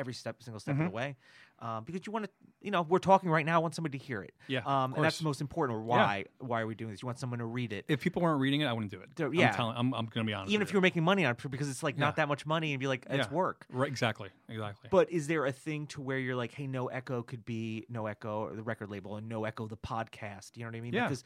every 0.00 0.14
step 0.14 0.42
single 0.42 0.58
step 0.58 0.74
of 0.74 0.78
Mm-hmm. 0.80 0.88
the 0.88 0.94
way 0.94 1.16
uh, 1.60 1.80
because 1.82 2.06
you 2.06 2.12
want 2.12 2.24
to 2.24 2.30
you 2.62 2.70
know 2.70 2.82
we're 2.82 2.98
talking 2.98 3.28
right 3.30 3.44
now 3.44 3.56
I 3.56 3.58
want 3.58 3.74
somebody 3.74 3.98
to 3.98 4.04
hear 4.04 4.22
it 4.22 4.32
Yeah, 4.48 4.60
um, 4.64 4.94
and 4.94 5.04
that's 5.04 5.18
the 5.18 5.24
most 5.24 5.40
important 5.42 5.76
or 5.78 5.82
why 5.82 6.24
why 6.38 6.62
are 6.62 6.66
we 6.66 6.74
doing 6.74 6.90
this 6.90 7.02
you 7.02 7.06
want 7.06 7.18
someone 7.18 7.38
to 7.40 7.44
read 7.44 7.72
it 7.72 7.84
If 7.88 8.00
people 8.00 8.22
weren't 8.22 8.40
reading 8.40 8.62
it, 8.62 8.66
I 8.66 8.72
wouldn't 8.72 8.90
do 8.90 9.00
it. 9.00 9.10
There- 9.14 9.26
I'm 9.28 9.34
yeah. 9.34 9.52
telling, 9.52 9.76
I'm, 9.76 9.92
I'm 9.94 10.06
going 10.06 10.24
to 10.26 10.30
be 10.30 10.32
honest. 10.34 10.50
even 10.52 10.62
if 10.62 10.72
you're 10.72 10.80
making 10.82 11.04
money 11.04 11.24
on 11.26 11.32
it 11.32 11.50
because 11.50 11.68
it's 11.68 11.82
like 11.82 11.96
Yeah. 11.96 12.06
not 12.06 12.16
that 12.16 12.28
much 12.28 12.46
money 12.46 12.72
and 12.72 12.80
be 12.80 12.86
like 12.86 13.04
it's 13.10 13.26
Yeah. 13.28 13.32
work 13.34 13.66
right, 13.70 13.88
exactly, 13.88 14.30
exactly. 14.48 14.88
But 14.90 15.10
is 15.12 15.26
there 15.26 15.44
a 15.46 15.52
thing 15.52 15.86
to 15.88 16.00
where 16.00 16.18
you're 16.18 16.34
like, 16.36 16.52
hey, 16.52 16.66
no 16.66 16.86
echo 16.88 17.22
could 17.22 17.44
be 17.44 17.84
no 17.90 18.06
echo 18.06 18.44
or 18.46 18.56
the 18.56 18.62
record 18.62 18.88
label 18.90 19.16
and 19.16 19.28
no 19.28 19.44
echo 19.44 19.66
the 19.68 19.76
podcast? 19.76 20.56
You 20.56 20.64
know 20.64 20.70
what 20.70 20.76
I 20.76 20.80
mean? 20.80 20.94
Yeah. 20.94 21.04
Because 21.08 21.24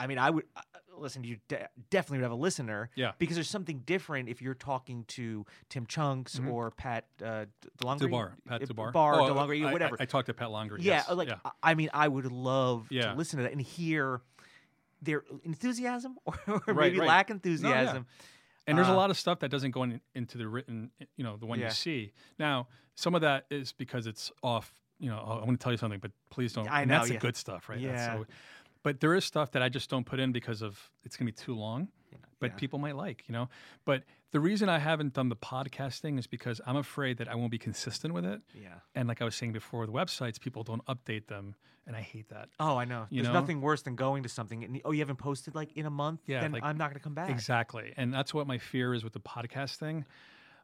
I 0.00 0.06
mean, 0.06 0.18
I 0.18 0.30
would 0.30 0.44
uh, 0.56 0.60
listen. 0.96 1.22
You 1.24 1.36
de- 1.48 1.68
definitely 1.90 2.18
would 2.18 2.24
have 2.24 2.32
a 2.32 2.42
listener. 2.42 2.90
Yeah. 2.94 3.12
Because 3.18 3.36
there's 3.36 3.48
something 3.50 3.80
different 3.84 4.28
if 4.28 4.40
you're 4.42 4.54
talking 4.54 5.04
to 5.08 5.44
Tim 5.68 5.86
Chunks 5.86 6.40
or 6.48 6.70
Pat 6.70 7.06
uh, 7.24 7.44
D- 7.60 7.68
Dubar, 7.84 8.32
Pat 8.48 8.62
uh, 8.62 8.66
Dubar, 8.66 8.92
Bar, 8.92 9.20
Oh, 9.20 9.36
I- 9.36 9.72
whatever. 9.72 9.96
I, 10.00 10.04
I 10.04 10.06
talked 10.06 10.26
to 10.26 10.34
Pat 10.34 10.50
Longrie. 10.50 10.82
yeah. 10.82 11.04
yes, 11.06 11.10
Like, 11.10 11.28
yeah. 11.28 11.36
I- 11.62 11.74
mean, 11.74 11.90
I 11.92 12.08
would 12.08 12.30
love 12.32 12.86
Yeah. 12.90 13.12
to 13.12 13.14
listen 13.18 13.36
to 13.38 13.42
that 13.44 13.52
and 13.52 13.60
hear 13.60 14.22
their 15.02 15.22
enthusiasm 15.44 16.16
or, 16.24 16.34
or 16.46 16.62
Right, 16.68 16.76
maybe 16.92 16.98
right. 17.00 17.08
lack 17.08 17.28
No, 17.28 17.34
yeah. 17.34 17.36
enthusiasm. 17.36 18.06
And 18.66 18.76
there's 18.78 18.88
a 18.88 18.92
Uh, 18.92 18.96
lot 18.96 19.10
of 19.10 19.18
stuff 19.18 19.40
that 19.40 19.50
doesn't 19.50 19.70
go 19.72 19.82
in, 19.82 20.00
into 20.14 20.38
the 20.38 20.46
written, 20.46 20.90
you 21.16 21.24
know, 21.24 21.36
the 21.36 21.46
one 21.46 21.58
Yeah. 21.58 21.66
you 21.66 21.72
see. 21.72 22.12
Now, 22.38 22.68
some 22.94 23.14
of 23.14 23.22
that 23.22 23.46
is 23.50 23.72
because 23.72 24.06
it's 24.06 24.30
off. 24.42 24.72
You 24.98 25.08
know, 25.08 25.16
I 25.18 25.44
want 25.46 25.58
to 25.58 25.64
tell 25.64 25.72
you 25.72 25.78
something, 25.78 25.98
but 25.98 26.10
please 26.28 26.52
don't. 26.52 26.68
I 26.70 26.82
and 26.82 26.90
know, 26.90 26.98
that's 26.98 27.08
yeah. 27.08 27.14
the 27.14 27.20
good 27.20 27.36
stuff, 27.36 27.70
right? 27.70 27.78
Yeah. 27.80 28.22
But 28.82 29.00
there 29.00 29.14
is 29.14 29.24
stuff 29.24 29.50
that 29.52 29.62
I 29.62 29.68
just 29.68 29.90
don't 29.90 30.04
put 30.04 30.20
in 30.20 30.32
because 30.32 30.62
of 30.62 30.90
it's 31.04 31.16
going 31.16 31.26
to 31.26 31.32
be 31.32 31.36
too 31.44 31.54
long. 31.54 31.88
Yeah, 32.10 32.18
But 32.40 32.52
yeah. 32.52 32.56
people 32.56 32.78
might 32.78 32.96
like, 32.96 33.24
you 33.28 33.32
know. 33.32 33.48
But 33.84 34.04
the 34.32 34.40
reason 34.40 34.68
I 34.68 34.78
haven't 34.78 35.12
done 35.12 35.28
the 35.28 35.36
podcast 35.36 36.00
thing 36.00 36.18
is 36.18 36.26
because 36.26 36.60
I'm 36.66 36.76
afraid 36.76 37.18
that 37.18 37.28
I 37.28 37.34
won't 37.34 37.50
be 37.50 37.58
consistent 37.58 38.14
with 38.14 38.24
it. 38.24 38.40
Yeah. 38.54 38.74
And 38.94 39.08
like 39.08 39.20
I 39.20 39.24
was 39.24 39.34
saying 39.36 39.52
before, 39.52 39.86
the 39.86 39.92
websites 39.92 40.40
people 40.40 40.62
don't 40.62 40.84
update 40.86 41.26
them, 41.26 41.54
and 41.86 41.94
I 41.96 42.00
hate 42.00 42.28
that. 42.30 42.48
Oh, 42.58 42.76
I 42.76 42.84
know. 42.84 43.06
You 43.10 43.22
There's 43.22 43.32
know? 43.32 43.40
nothing 43.40 43.60
worse 43.60 43.82
than 43.82 43.96
going 43.96 44.22
to 44.22 44.28
something 44.28 44.64
and 44.64 44.80
oh, 44.84 44.92
you 44.92 45.00
haven't 45.00 45.16
posted 45.18 45.54
like 45.54 45.76
in 45.76 45.86
a 45.86 45.90
month. 45.90 46.20
Yeah, 46.26 46.40
then 46.40 46.52
like- 46.52 46.62
I'm 46.62 46.78
not 46.78 46.86
going 46.90 46.98
to 46.98 47.04
come 47.04 47.14
back. 47.14 47.30
Exactly. 47.30 47.92
And 47.96 48.12
that's 48.14 48.32
what 48.32 48.46
my 48.46 48.58
fear 48.58 48.94
is 48.94 49.04
with 49.04 49.12
the 49.12 49.20
podcast 49.20 49.76
thing. 49.76 50.04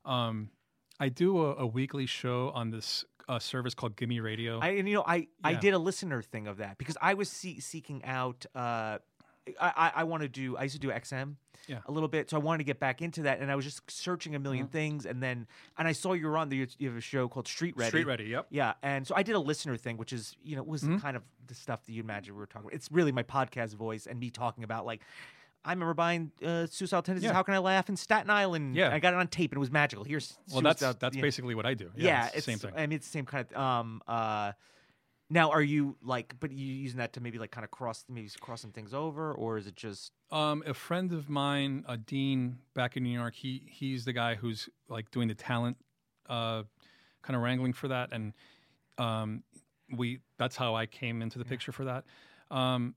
Um, 0.05 0.51
I 0.99 1.09
do 1.11 1.45
a, 1.45 1.57
a 1.57 1.67
weekly 1.67 2.07
show 2.07 2.51
on 2.55 2.71
this 2.71 3.05
uh, 3.29 3.39
service 3.39 3.75
called 3.75 3.97
Gimme 3.97 4.21
Radio. 4.21 4.59
I 4.61 4.69
and 4.71 4.89
you 4.89 4.95
know 4.95 5.05
I 5.07 5.29
I 5.43 5.55
did 5.55 5.75
a 5.75 5.79
listener 5.79 6.23
thing 6.23 6.47
of 6.47 6.59
that 6.59 6.79
because 6.79 6.97
I 7.01 7.15
was 7.15 7.31
see, 7.31 7.61
seeking 7.61 8.05
out. 8.05 8.47
Uh, 8.55 8.99
I 9.61 9.93
I, 9.97 10.05
want 10.05 10.23
to 10.25 10.29
do. 10.29 10.57
I 10.57 10.65
used 10.65 10.75
to 10.75 10.81
do 10.81 10.89
XM. 10.89 11.37
Yeah. 11.69 11.77
Mm-hmm. 11.77 11.91
A 11.91 11.95
little 11.95 12.09
bit, 12.09 12.31
so 12.31 12.37
I 12.37 12.41
wanted 12.41 12.59
to 12.59 12.65
get 12.65 12.81
back 12.81 13.01
into 13.01 13.23
that, 13.23 13.41
and 13.41 13.51
I 13.51 13.55
was 13.55 13.65
just 13.65 13.89
searching 13.89 14.35
a 14.35 14.41
1000000 14.41 14.71
things, 14.71 15.07
and 15.07 15.23
then 15.23 15.47
and 15.79 15.87
I 15.87 15.93
saw 15.93 16.15
you 16.15 16.27
were 16.27 16.37
on 16.37 16.49
there. 16.49 16.67
You 16.79 16.89
have 16.89 16.97
a 16.97 17.01
show 17.01 17.29
called 17.29 17.47
Street 17.47 17.77
Ready. 17.77 17.91
Street 17.91 18.07
Ready, 18.07 18.25
yep. 18.25 18.47
Yeah, 18.51 18.75
and 18.83 19.07
so 19.07 19.15
I 19.15 19.23
did 19.23 19.37
a 19.37 19.41
listener 19.41 19.77
thing, 19.77 19.97
which 19.99 20.13
is 20.13 20.37
you 20.43 20.57
know 20.57 20.63
was 20.65 20.83
Mm-hmm. 20.83 20.99
kind 20.99 21.17
of 21.17 21.23
the 21.47 21.55
stuff 21.55 21.85
that 21.87 21.93
you 21.93 22.03
imagine 22.03 22.35
we 22.35 22.41
were 22.41 22.47
talking 22.47 22.67
about. 22.67 22.75
It's 22.75 22.91
really 22.91 23.13
my 23.13 23.23
podcast 23.23 23.75
voice 23.75 24.07
and 24.07 24.19
me 24.19 24.31
talking 24.31 24.65
about 24.65 24.85
like. 24.87 25.03
I 25.67 25.73
remember 25.73 25.95
buying 25.95 26.31
uh, 26.45 26.67
Suicidal 26.67 27.03
Tendencies. 27.03 27.29
Yeah. 27.29 27.35
How 27.35 27.43
can 27.43 27.55
I 27.55 27.59
laugh 27.59 27.89
in 27.89 27.97
Staten 27.97 28.31
Island? 28.31 28.77
Yeah. 28.77 28.95
I 28.95 29.01
got 29.01 29.13
it 29.13 29.17
on 29.17 29.27
tape 29.27 29.51
and 29.51 29.57
it 29.57 29.61
was 29.61 29.73
magical. 29.73 30.05
Here's 30.05 30.39
well, 30.53 30.63
that's 30.63 30.81
that's 30.81 31.17
yeah. 31.17 31.21
basically 31.21 31.57
what 31.57 31.67
I 31.67 31.75
do. 31.75 31.91
Yeah, 31.97 32.27
it's 32.27 32.35
the 32.37 32.43
same 32.43 32.59
thing. 32.59 32.73
I 32.77 32.87
mean, 32.87 32.97
it's 32.97 33.07
the 33.07 33.13
same 33.13 33.27
kind 33.27 33.47
of. 33.51 33.57
Um, 33.57 34.03
uh, 34.07 34.53
now, 35.29 35.51
are 35.51 35.63
you 35.63 35.97
like, 36.03 36.37
but 36.39 36.53
you 36.53 36.65
using 36.65 36.99
that 36.99 37.15
to 37.15 37.21
maybe 37.21 37.39
like 37.39 37.51
kind 37.51 37.65
of 37.65 37.73
cross, 37.73 38.05
maybe 38.09 38.31
cross 38.41 38.61
some 38.61 38.71
things 38.71 38.95
over, 38.95 39.33
or 39.33 39.59
is 39.59 39.67
it 39.67 39.75
just? 39.75 40.13
Um, 40.31 40.63
a 40.65 40.73
friend 40.73 41.13
of 41.13 41.29
mine, 41.29 41.85
a 41.89 41.97
Dean, 41.97 42.59
back 42.75 42.97
in 42.97 43.03
New 43.03 43.11
York, 43.19 43.35
he 43.35 43.63
he's 43.69 44.05
the 44.05 44.13
guy 44.13 44.37
who's 44.37 44.69
like 44.89 45.11
doing 45.11 45.27
the 45.27 45.35
talent, 45.35 45.79
uh, 46.29 46.63
kind 47.23 47.37
of 47.37 47.43
wrangling 47.43 47.73
for 47.73 47.89
that, 47.89 48.11
and 48.13 48.35
um, 48.99 49.43
we 49.91 50.21
that's 50.39 50.55
how 50.55 50.77
I 50.77 50.87
came 50.87 51.23
into 51.23 51.41
the 51.41 51.45
picture 51.45 51.73
for 51.73 51.87
that. 51.87 52.05
Um, 52.53 52.95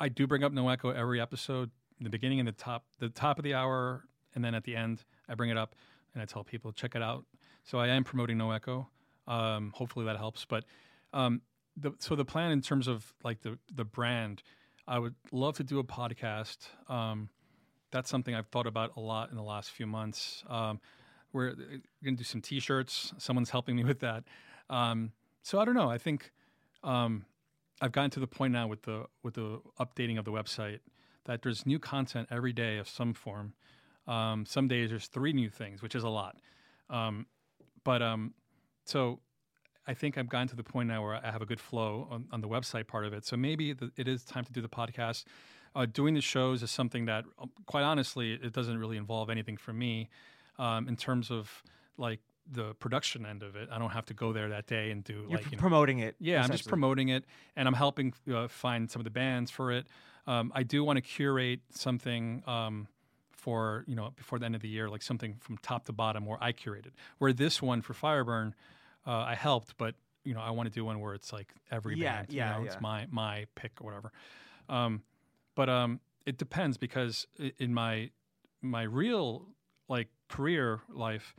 I 0.00 0.08
do 0.08 0.26
bring 0.26 0.42
up 0.44 0.52
No 0.52 0.68
Echo 0.68 0.90
every 0.90 1.20
episode, 1.20 1.70
in 1.98 2.04
the 2.04 2.10
beginning 2.10 2.40
and 2.40 2.48
the 2.48 2.52
top, 2.52 2.84
the 2.98 3.08
top 3.08 3.38
of 3.38 3.44
the 3.44 3.54
hour, 3.54 4.04
and 4.34 4.44
then 4.44 4.54
at 4.54 4.64
the 4.64 4.76
end, 4.76 5.04
I 5.28 5.34
bring 5.34 5.50
it 5.50 5.56
up 5.56 5.74
and 6.12 6.22
I 6.22 6.26
tell 6.26 6.44
people 6.44 6.72
check 6.72 6.94
it 6.94 7.02
out. 7.02 7.24
So 7.62 7.78
I 7.78 7.88
am 7.88 8.04
promoting 8.04 8.36
No 8.38 8.50
Echo. 8.50 8.88
Um, 9.26 9.72
hopefully 9.74 10.04
that 10.06 10.16
helps, 10.16 10.44
but 10.44 10.64
um, 11.12 11.40
the, 11.76 11.92
so 11.98 12.14
the 12.14 12.24
plan 12.24 12.50
in 12.52 12.60
terms 12.60 12.88
of 12.88 13.14
like 13.22 13.40
the 13.40 13.58
the 13.74 13.84
brand, 13.84 14.42
I 14.86 14.98
would 14.98 15.14
love 15.32 15.56
to 15.56 15.64
do 15.64 15.78
a 15.78 15.84
podcast. 15.84 16.58
Um, 16.88 17.30
that's 17.90 18.10
something 18.10 18.34
I've 18.34 18.48
thought 18.48 18.66
about 18.66 18.96
a 18.96 19.00
lot 19.00 19.30
in 19.30 19.36
the 19.36 19.42
last 19.42 19.70
few 19.70 19.86
months. 19.86 20.44
Um, 20.48 20.80
we're 21.32 21.54
going 21.54 22.16
to 22.16 22.16
do 22.16 22.24
some 22.24 22.40
T-shirts. 22.42 23.14
Someone's 23.18 23.50
helping 23.50 23.76
me 23.76 23.84
with 23.84 24.00
that. 24.00 24.24
Um, 24.68 25.12
so 25.42 25.58
I 25.58 25.64
don't 25.64 25.74
know. 25.74 25.90
I 25.90 25.98
think 25.98 26.32
um, 26.82 27.24
I've 27.80 27.92
gotten 27.92 28.10
to 28.10 28.20
the 28.20 28.26
point 28.26 28.52
now 28.52 28.66
with 28.66 28.82
the 28.82 29.06
with 29.22 29.34
the 29.34 29.60
updating 29.80 30.18
of 30.18 30.24
the 30.24 30.32
website 30.32 30.80
that 31.24 31.42
there's 31.42 31.66
new 31.66 31.78
content 31.78 32.28
every 32.30 32.52
day 32.52 32.78
of 32.78 32.88
some 32.88 33.14
form. 33.14 33.54
Um, 34.06 34.44
some 34.46 34.68
days 34.68 34.90
there's 34.90 35.06
three 35.06 35.32
new 35.32 35.48
things, 35.48 35.82
which 35.82 35.94
is 35.94 36.04
a 36.04 36.08
lot. 36.08 36.36
Um, 36.90 37.26
but 37.82 38.02
um, 38.02 38.34
so 38.84 39.20
I 39.86 39.94
think 39.94 40.18
I've 40.18 40.28
gotten 40.28 40.48
to 40.48 40.56
the 40.56 40.62
point 40.62 40.88
now 40.88 41.02
where 41.02 41.14
I 41.14 41.30
have 41.30 41.42
a 41.42 41.46
good 41.46 41.60
flow 41.60 42.08
on, 42.10 42.26
on 42.30 42.40
the 42.40 42.48
website 42.48 42.86
part 42.86 43.06
of 43.06 43.12
it. 43.12 43.24
So 43.24 43.36
maybe 43.36 43.72
the, 43.72 43.90
it 43.96 44.08
is 44.08 44.24
time 44.24 44.44
to 44.44 44.52
do 44.52 44.60
the 44.60 44.68
podcast. 44.68 45.24
Uh, 45.74 45.86
doing 45.86 46.14
the 46.14 46.20
shows 46.20 46.62
is 46.62 46.70
something 46.70 47.06
that, 47.06 47.24
um, 47.38 47.50
quite 47.66 47.82
honestly, 47.82 48.32
it 48.32 48.52
doesn't 48.52 48.78
really 48.78 48.96
involve 48.96 49.28
anything 49.28 49.56
for 49.56 49.72
me 49.72 50.08
um, 50.58 50.86
in 50.88 50.96
terms 50.96 51.30
of 51.30 51.62
like 51.98 52.20
the 52.50 52.74
production 52.74 53.24
end 53.26 53.42
of 53.42 53.56
it. 53.56 53.68
I 53.72 53.78
don't 53.78 53.90
have 53.90 54.06
to 54.06 54.14
go 54.14 54.32
there 54.32 54.48
that 54.50 54.66
day 54.66 54.90
and 54.90 55.02
do 55.02 55.24
You're 55.28 55.38
like 55.38 55.50
you 55.50 55.56
know, 55.56 55.60
promoting 55.60 56.00
it. 56.00 56.16
yeah, 56.18 56.42
I'm 56.42 56.50
just 56.50 56.68
promoting 56.68 57.08
it, 57.08 57.24
and 57.56 57.66
I'm 57.66 57.74
helping 57.74 58.12
uh, 58.32 58.48
find 58.48 58.90
some 58.90 59.00
of 59.00 59.04
the 59.04 59.10
bands 59.10 59.50
for 59.50 59.72
it. 59.72 59.86
Um, 60.26 60.52
I 60.54 60.62
do 60.62 60.84
want 60.84 60.96
to 60.96 61.00
curate 61.02 61.60
something 61.70 62.42
um, 62.46 62.88
for 63.32 63.84
you 63.86 63.94
know 63.94 64.10
before 64.16 64.38
the 64.38 64.46
end 64.46 64.54
of 64.54 64.60
the 64.62 64.68
year, 64.68 64.88
like 64.88 65.02
something 65.02 65.36
from 65.40 65.58
top 65.58 65.84
to 65.86 65.92
bottom 65.92 66.26
where 66.26 66.38
I 66.42 66.52
curated. 66.52 66.92
Where 67.18 67.32
this 67.32 67.60
one 67.62 67.82
for 67.82 67.94
Fireburn, 67.94 68.52
uh, 69.06 69.10
I 69.10 69.34
helped, 69.34 69.76
but 69.76 69.94
you 70.24 70.34
know 70.34 70.40
I 70.40 70.50
want 70.50 70.66
to 70.68 70.72
do 70.74 70.84
one 70.84 71.00
where 71.00 71.14
it's 71.14 71.32
like 71.32 71.52
every 71.70 71.96
Yeah, 71.96 72.16
band. 72.16 72.26
yeah, 72.32 72.48
you 72.48 72.58
know, 72.58 72.64
yeah. 72.64 72.72
it's 72.72 72.80
my 72.80 73.06
my 73.10 73.46
pick 73.54 73.72
or 73.80 73.84
whatever. 73.86 74.12
Um, 74.68 75.02
but 75.54 75.68
um, 75.68 76.00
it 76.26 76.38
depends 76.38 76.76
because 76.76 77.26
in 77.58 77.72
my 77.74 78.10
my 78.62 78.82
real 78.82 79.46
like 79.88 80.08
career 80.28 80.80
life 80.88 81.34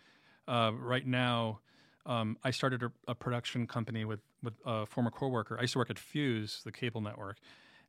uh, 0.48 0.72
right 0.78 1.06
now, 1.06 1.60
um, 2.06 2.38
I 2.44 2.52
started 2.52 2.84
a, 2.84 2.92
a 3.08 3.16
production 3.16 3.68
company 3.68 4.06
with 4.06 4.20
with 4.44 4.54
a 4.66 4.86
former 4.86 5.10
coworker. 5.10 5.58
I 5.58 5.62
used 5.62 5.74
to 5.74 5.80
work 5.80 5.90
at 5.90 5.98
Fuse, 5.98 6.62
the 6.64 6.72
cable 6.72 7.02
network, 7.02 7.38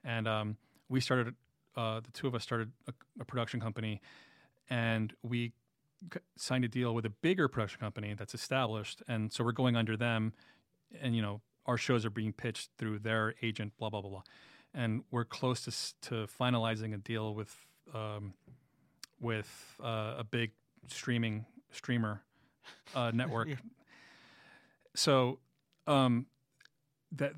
and 0.04 0.26
um, 0.26 0.56
we 0.88 1.00
started. 1.00 1.34
Uh, 1.76 2.00
the 2.00 2.10
two 2.12 2.26
of 2.26 2.34
us 2.34 2.42
started 2.42 2.72
a, 2.88 2.94
a 3.20 3.24
production 3.24 3.60
company, 3.60 4.00
and 4.70 5.12
we 5.22 5.52
signed 6.36 6.64
a 6.64 6.68
deal 6.68 6.94
with 6.94 7.04
a 7.04 7.10
bigger 7.10 7.48
production 7.48 7.80
company 7.80 8.14
that's 8.14 8.34
established, 8.34 9.02
and 9.06 9.32
so 9.32 9.44
we're 9.44 9.52
going 9.52 9.76
under 9.76 9.96
them, 9.96 10.32
and 11.00 11.14
you 11.14 11.20
know 11.20 11.42
our 11.66 11.76
shows 11.76 12.06
are 12.06 12.10
being 12.10 12.32
pitched 12.32 12.70
through 12.78 12.98
their 12.98 13.34
agent, 13.42 13.74
blah 13.78 13.90
blah 13.90 14.00
blah 14.00 14.10
blah, 14.10 14.22
and 14.72 15.02
we're 15.10 15.24
close 15.24 15.62
to 15.62 16.08
to 16.08 16.26
finalizing 16.26 16.94
a 16.94 16.98
deal 16.98 17.34
with 17.34 17.54
um, 17.94 18.32
with 19.20 19.76
uh, 19.82 20.14
a 20.18 20.24
big 20.24 20.52
streaming 20.88 21.44
streamer 21.70 22.22
uh, 22.94 23.10
network. 23.14 23.48
So 24.94 25.38
um, 25.86 26.26
that 27.12 27.32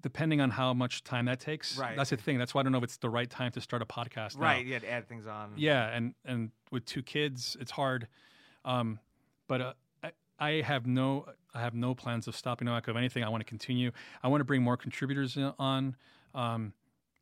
depending 0.00 0.40
on 0.40 0.50
how 0.50 0.72
much 0.72 1.04
time 1.04 1.26
that 1.26 1.40
takes, 1.40 1.76
Right. 1.76 1.96
that's 1.96 2.10
the 2.10 2.16
thing. 2.16 2.38
That's 2.38 2.54
why 2.54 2.60
I 2.60 2.62
don't 2.62 2.72
know 2.72 2.78
if 2.78 2.84
it's 2.84 2.96
the 2.96 3.10
right 3.10 3.28
time 3.28 3.50
to 3.52 3.60
start 3.60 3.82
a 3.82 3.84
podcast. 3.84 4.36
now. 4.36 4.42
Right. 4.42 4.64
Yeah. 4.64 4.78
To 4.78 4.88
add 4.90 5.08
things 5.08 5.26
on. 5.26 5.52
Yeah, 5.56 5.88
and 5.88 6.14
and 6.24 6.50
with 6.70 6.84
two 6.84 7.02
kids, 7.02 7.56
it's 7.60 7.72
hard. 7.72 8.08
Um, 8.64 8.98
but 9.48 9.60
uh, 9.60 9.72
I, 10.04 10.12
I 10.38 10.50
have 10.62 10.86
no 10.86 11.26
I 11.52 11.60
have 11.60 11.74
no 11.74 11.94
plans 11.94 12.28
of 12.28 12.36
stopping 12.36 12.66
No 12.66 12.74
Echo. 12.76 12.92
If 12.92 12.96
anything, 12.96 13.24
I 13.24 13.28
want 13.28 13.40
to 13.40 13.48
continue. 13.48 13.90
I 14.22 14.28
want 14.28 14.40
to 14.40 14.44
bring 14.44 14.62
more 14.62 14.76
contributors 14.76 15.36
on. 15.58 15.96
Um, 16.34 16.72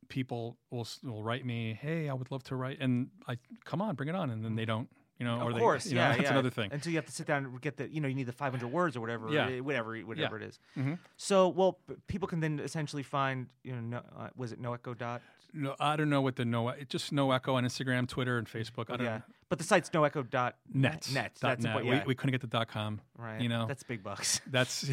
people 0.08 0.58
will 0.70 0.86
will 1.02 1.22
write 1.22 1.46
me, 1.46 1.78
hey, 1.80 2.08
I 2.08 2.14
would 2.14 2.30
love 2.30 2.42
to 2.44 2.56
write, 2.56 2.78
and 2.80 3.08
I 3.26 3.38
come 3.64 3.80
on, 3.80 3.94
bring 3.94 4.08
it 4.10 4.14
on, 4.14 4.28
and 4.30 4.44
then 4.44 4.54
they 4.54 4.66
don't. 4.66 4.88
You 5.18 5.26
know, 5.26 5.40
or 5.40 5.48
Of 5.48 5.54
they, 5.54 5.60
course, 5.60 5.86
you 5.86 5.96
know, 5.96 6.02
yeah, 6.02 6.08
that's 6.16 6.22
yeah. 6.22 6.30
another 6.30 6.50
thing. 6.50 6.70
Until 6.72 6.92
you 6.92 6.98
have 6.98 7.06
to 7.06 7.12
sit 7.12 7.26
down 7.26 7.44
and 7.44 7.60
get 7.60 7.76
the, 7.76 7.88
you 7.88 8.00
know, 8.00 8.06
you 8.06 8.14
need 8.14 8.26
the 8.26 8.32
500 8.32 8.68
words 8.68 8.96
or 8.96 9.00
whatever, 9.00 9.28
Yeah. 9.30 9.58
whatever, 9.60 9.98
whatever 9.98 10.36
it 10.36 10.42
is. 10.44 10.60
Mhm. 10.76 10.98
So, 11.16 11.48
well, 11.48 11.78
people 12.06 12.28
can 12.28 12.38
then 12.38 12.60
essentially 12.60 13.02
find, 13.02 13.48
you 13.64 13.72
know, 13.74 13.80
no, 13.80 13.96
uh, 14.16 14.28
was 14.36 14.52
it 14.52 14.60
no 14.60 14.74
echo 14.74 14.94
dot? 14.94 15.20
No, 15.52 15.74
I 15.80 15.96
don't 15.96 16.10
know 16.10 16.20
what 16.20 16.36
the 16.36 16.44
no, 16.44 16.68
it 16.68 16.88
just 16.88 17.10
no 17.10 17.32
echo 17.32 17.54
on 17.56 17.64
Instagram, 17.64 18.06
Twitter, 18.06 18.38
and 18.38 18.46
Facebook. 18.46 18.90
I 18.90 18.96
don't 18.96 19.06
Yeah, 19.06 19.16
know. 19.18 19.22
But 19.48 19.58
the 19.58 19.64
site's 19.64 19.90
noecho 19.90 20.28
dot 20.28 20.56
Net, 20.72 21.08
Net. 21.12 21.32
That's 21.40 21.62
net. 21.64 21.84
yeah. 21.84 22.00
we, 22.02 22.08
we 22.08 22.14
couldn't 22.14 22.32
get 22.32 22.40
the 22.40 22.46
dot 22.46 22.68
com. 22.68 23.00
right. 23.16 23.40
You 23.40 23.48
know, 23.48 23.66
that's 23.66 23.82
big 23.82 24.02
bucks. 24.02 24.40
that's 24.50 24.90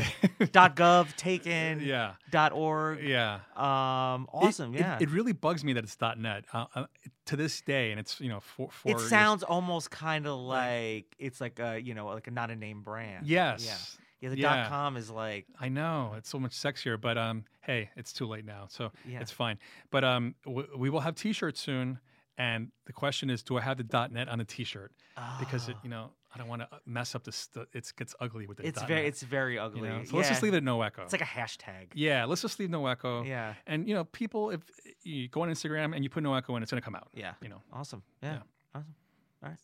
dot 0.51 0.75
gov 0.77 1.15
taken. 1.17 1.81
yeah, 1.81 2.13
Dot 2.31 2.51
org. 2.53 3.01
yeah. 3.03 3.39
Um. 3.55 4.27
Awesome. 4.33 4.73
it, 4.73 4.79
yeah. 4.79 4.97
It, 4.99 5.09
really 5.09 5.33
bugs 5.33 5.63
me 5.63 5.73
that 5.73 5.83
it's 5.83 5.97
.net 6.17 6.45
uh, 6.53 6.65
uh, 6.75 6.85
to 7.25 7.35
this 7.35 7.59
day, 7.61 7.91
and 7.91 7.99
it's 7.99 8.19
you 8.21 8.29
know 8.29 8.39
four. 8.39 8.69
four 8.71 8.91
It 8.93 8.97
years- 8.99 9.09
sounds 9.09 9.43
almost 9.43 9.91
kind 9.91 10.25
of 10.27 10.39
like 10.39 11.15
it's 11.19 11.41
like 11.41 11.59
a 11.59 11.79
you 11.81 11.93
know 11.93 12.07
like 12.07 12.27
a 12.27 12.31
not 12.31 12.51
a 12.51 12.55
name 12.55 12.81
brand. 12.81 13.25
Yes. 13.27 13.65
Yeah. 13.65 13.73
Yeah. 14.21 14.29
The 14.29 14.39
Yeah. 14.39 14.55
dot 14.63 14.69
com 14.69 14.97
is 14.97 15.09
like 15.11 15.45
I 15.59 15.69
know 15.69 16.13
it's 16.17 16.29
so 16.29 16.39
much 16.39 16.51
sexier, 16.53 16.99
but 16.99 17.17
um, 17.17 17.43
hey, 17.61 17.89
it's 17.95 18.11
too 18.13 18.25
late 18.25 18.45
now, 18.45 18.65
so 18.69 18.91
Yeah. 19.05 19.19
it's 19.19 19.31
fine. 19.31 19.59
But 19.91 20.03
um, 20.03 20.33
w- 20.45 20.67
we 20.77 20.89
will 20.89 21.01
have 21.01 21.15
T-shirts 21.15 21.59
soon, 21.59 21.99
and 22.37 22.71
the 22.85 22.93
question 22.93 23.29
is, 23.29 23.43
do 23.43 23.57
I 23.57 23.61
have 23.61 23.77
the 23.77 24.09
.net 24.11 24.27
on 24.27 24.39
a 24.39 24.45
T-shirt? 24.45 24.91
Oh. 25.17 25.37
Because 25.39 25.69
it, 25.69 25.77
you 25.83 25.89
ah. 25.93 25.95
know, 25.95 26.09
I 26.33 26.37
don't 26.37 26.49
want 26.49 26.63
to 26.63 26.67
uh, 26.69 26.79
mess 26.85 27.15
up 27.15 27.23
this. 27.23 27.47
The, 27.47 27.65
it 27.71 27.91
gets 27.97 28.13
ugly 28.19 28.45
with 28.45 28.57
the. 28.57 28.67
It's 28.67 28.81
very, 28.83 29.01
net, 29.01 29.07
it's 29.07 29.23
very 29.23 29.57
ugly. 29.57 29.87
You 29.87 29.95
know? 29.95 30.03
So 30.03 30.11
yeah. 30.11 30.17
let's 30.17 30.29
just 30.29 30.43
leave 30.43 30.53
it 30.53 30.63
no 30.63 30.81
echo. 30.81 31.03
It's 31.03 31.13
like 31.13 31.21
a 31.21 31.25
hashtag. 31.25 31.91
Yeah, 31.93 32.25
let's 32.25 32.41
just 32.41 32.59
leave 32.59 32.69
no 32.69 32.85
echo. 32.87 33.23
Yeah. 33.23 33.53
And 33.65 33.87
you 33.87 33.95
know, 33.95 34.03
people, 34.03 34.49
if 34.49 34.59
you 35.03 35.29
go 35.29 35.43
on 35.43 35.49
Instagram 35.49 35.95
and 35.95 36.03
you 36.03 36.09
put 36.09 36.23
no 36.23 36.33
echo 36.33 36.55
in, 36.57 36.63
it's 36.63 36.71
gonna 36.71 36.81
come 36.81 36.95
out. 36.95 37.07
Yeah. 37.13 37.33
You 37.41 37.47
know. 37.47 37.61
Awesome. 37.71 38.03
Yeah. 38.21 38.33
yeah. 38.33 38.39
Awesome. 38.75 38.95
All 39.43 39.49
right. 39.49 39.59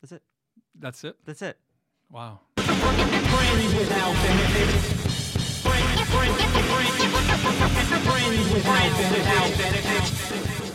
That's 0.00 0.12
it. 0.12 0.22
That's 0.78 1.04
it. 1.04 1.16
That's 1.26 1.42
it. 1.42 1.58
Wow. 2.10 2.40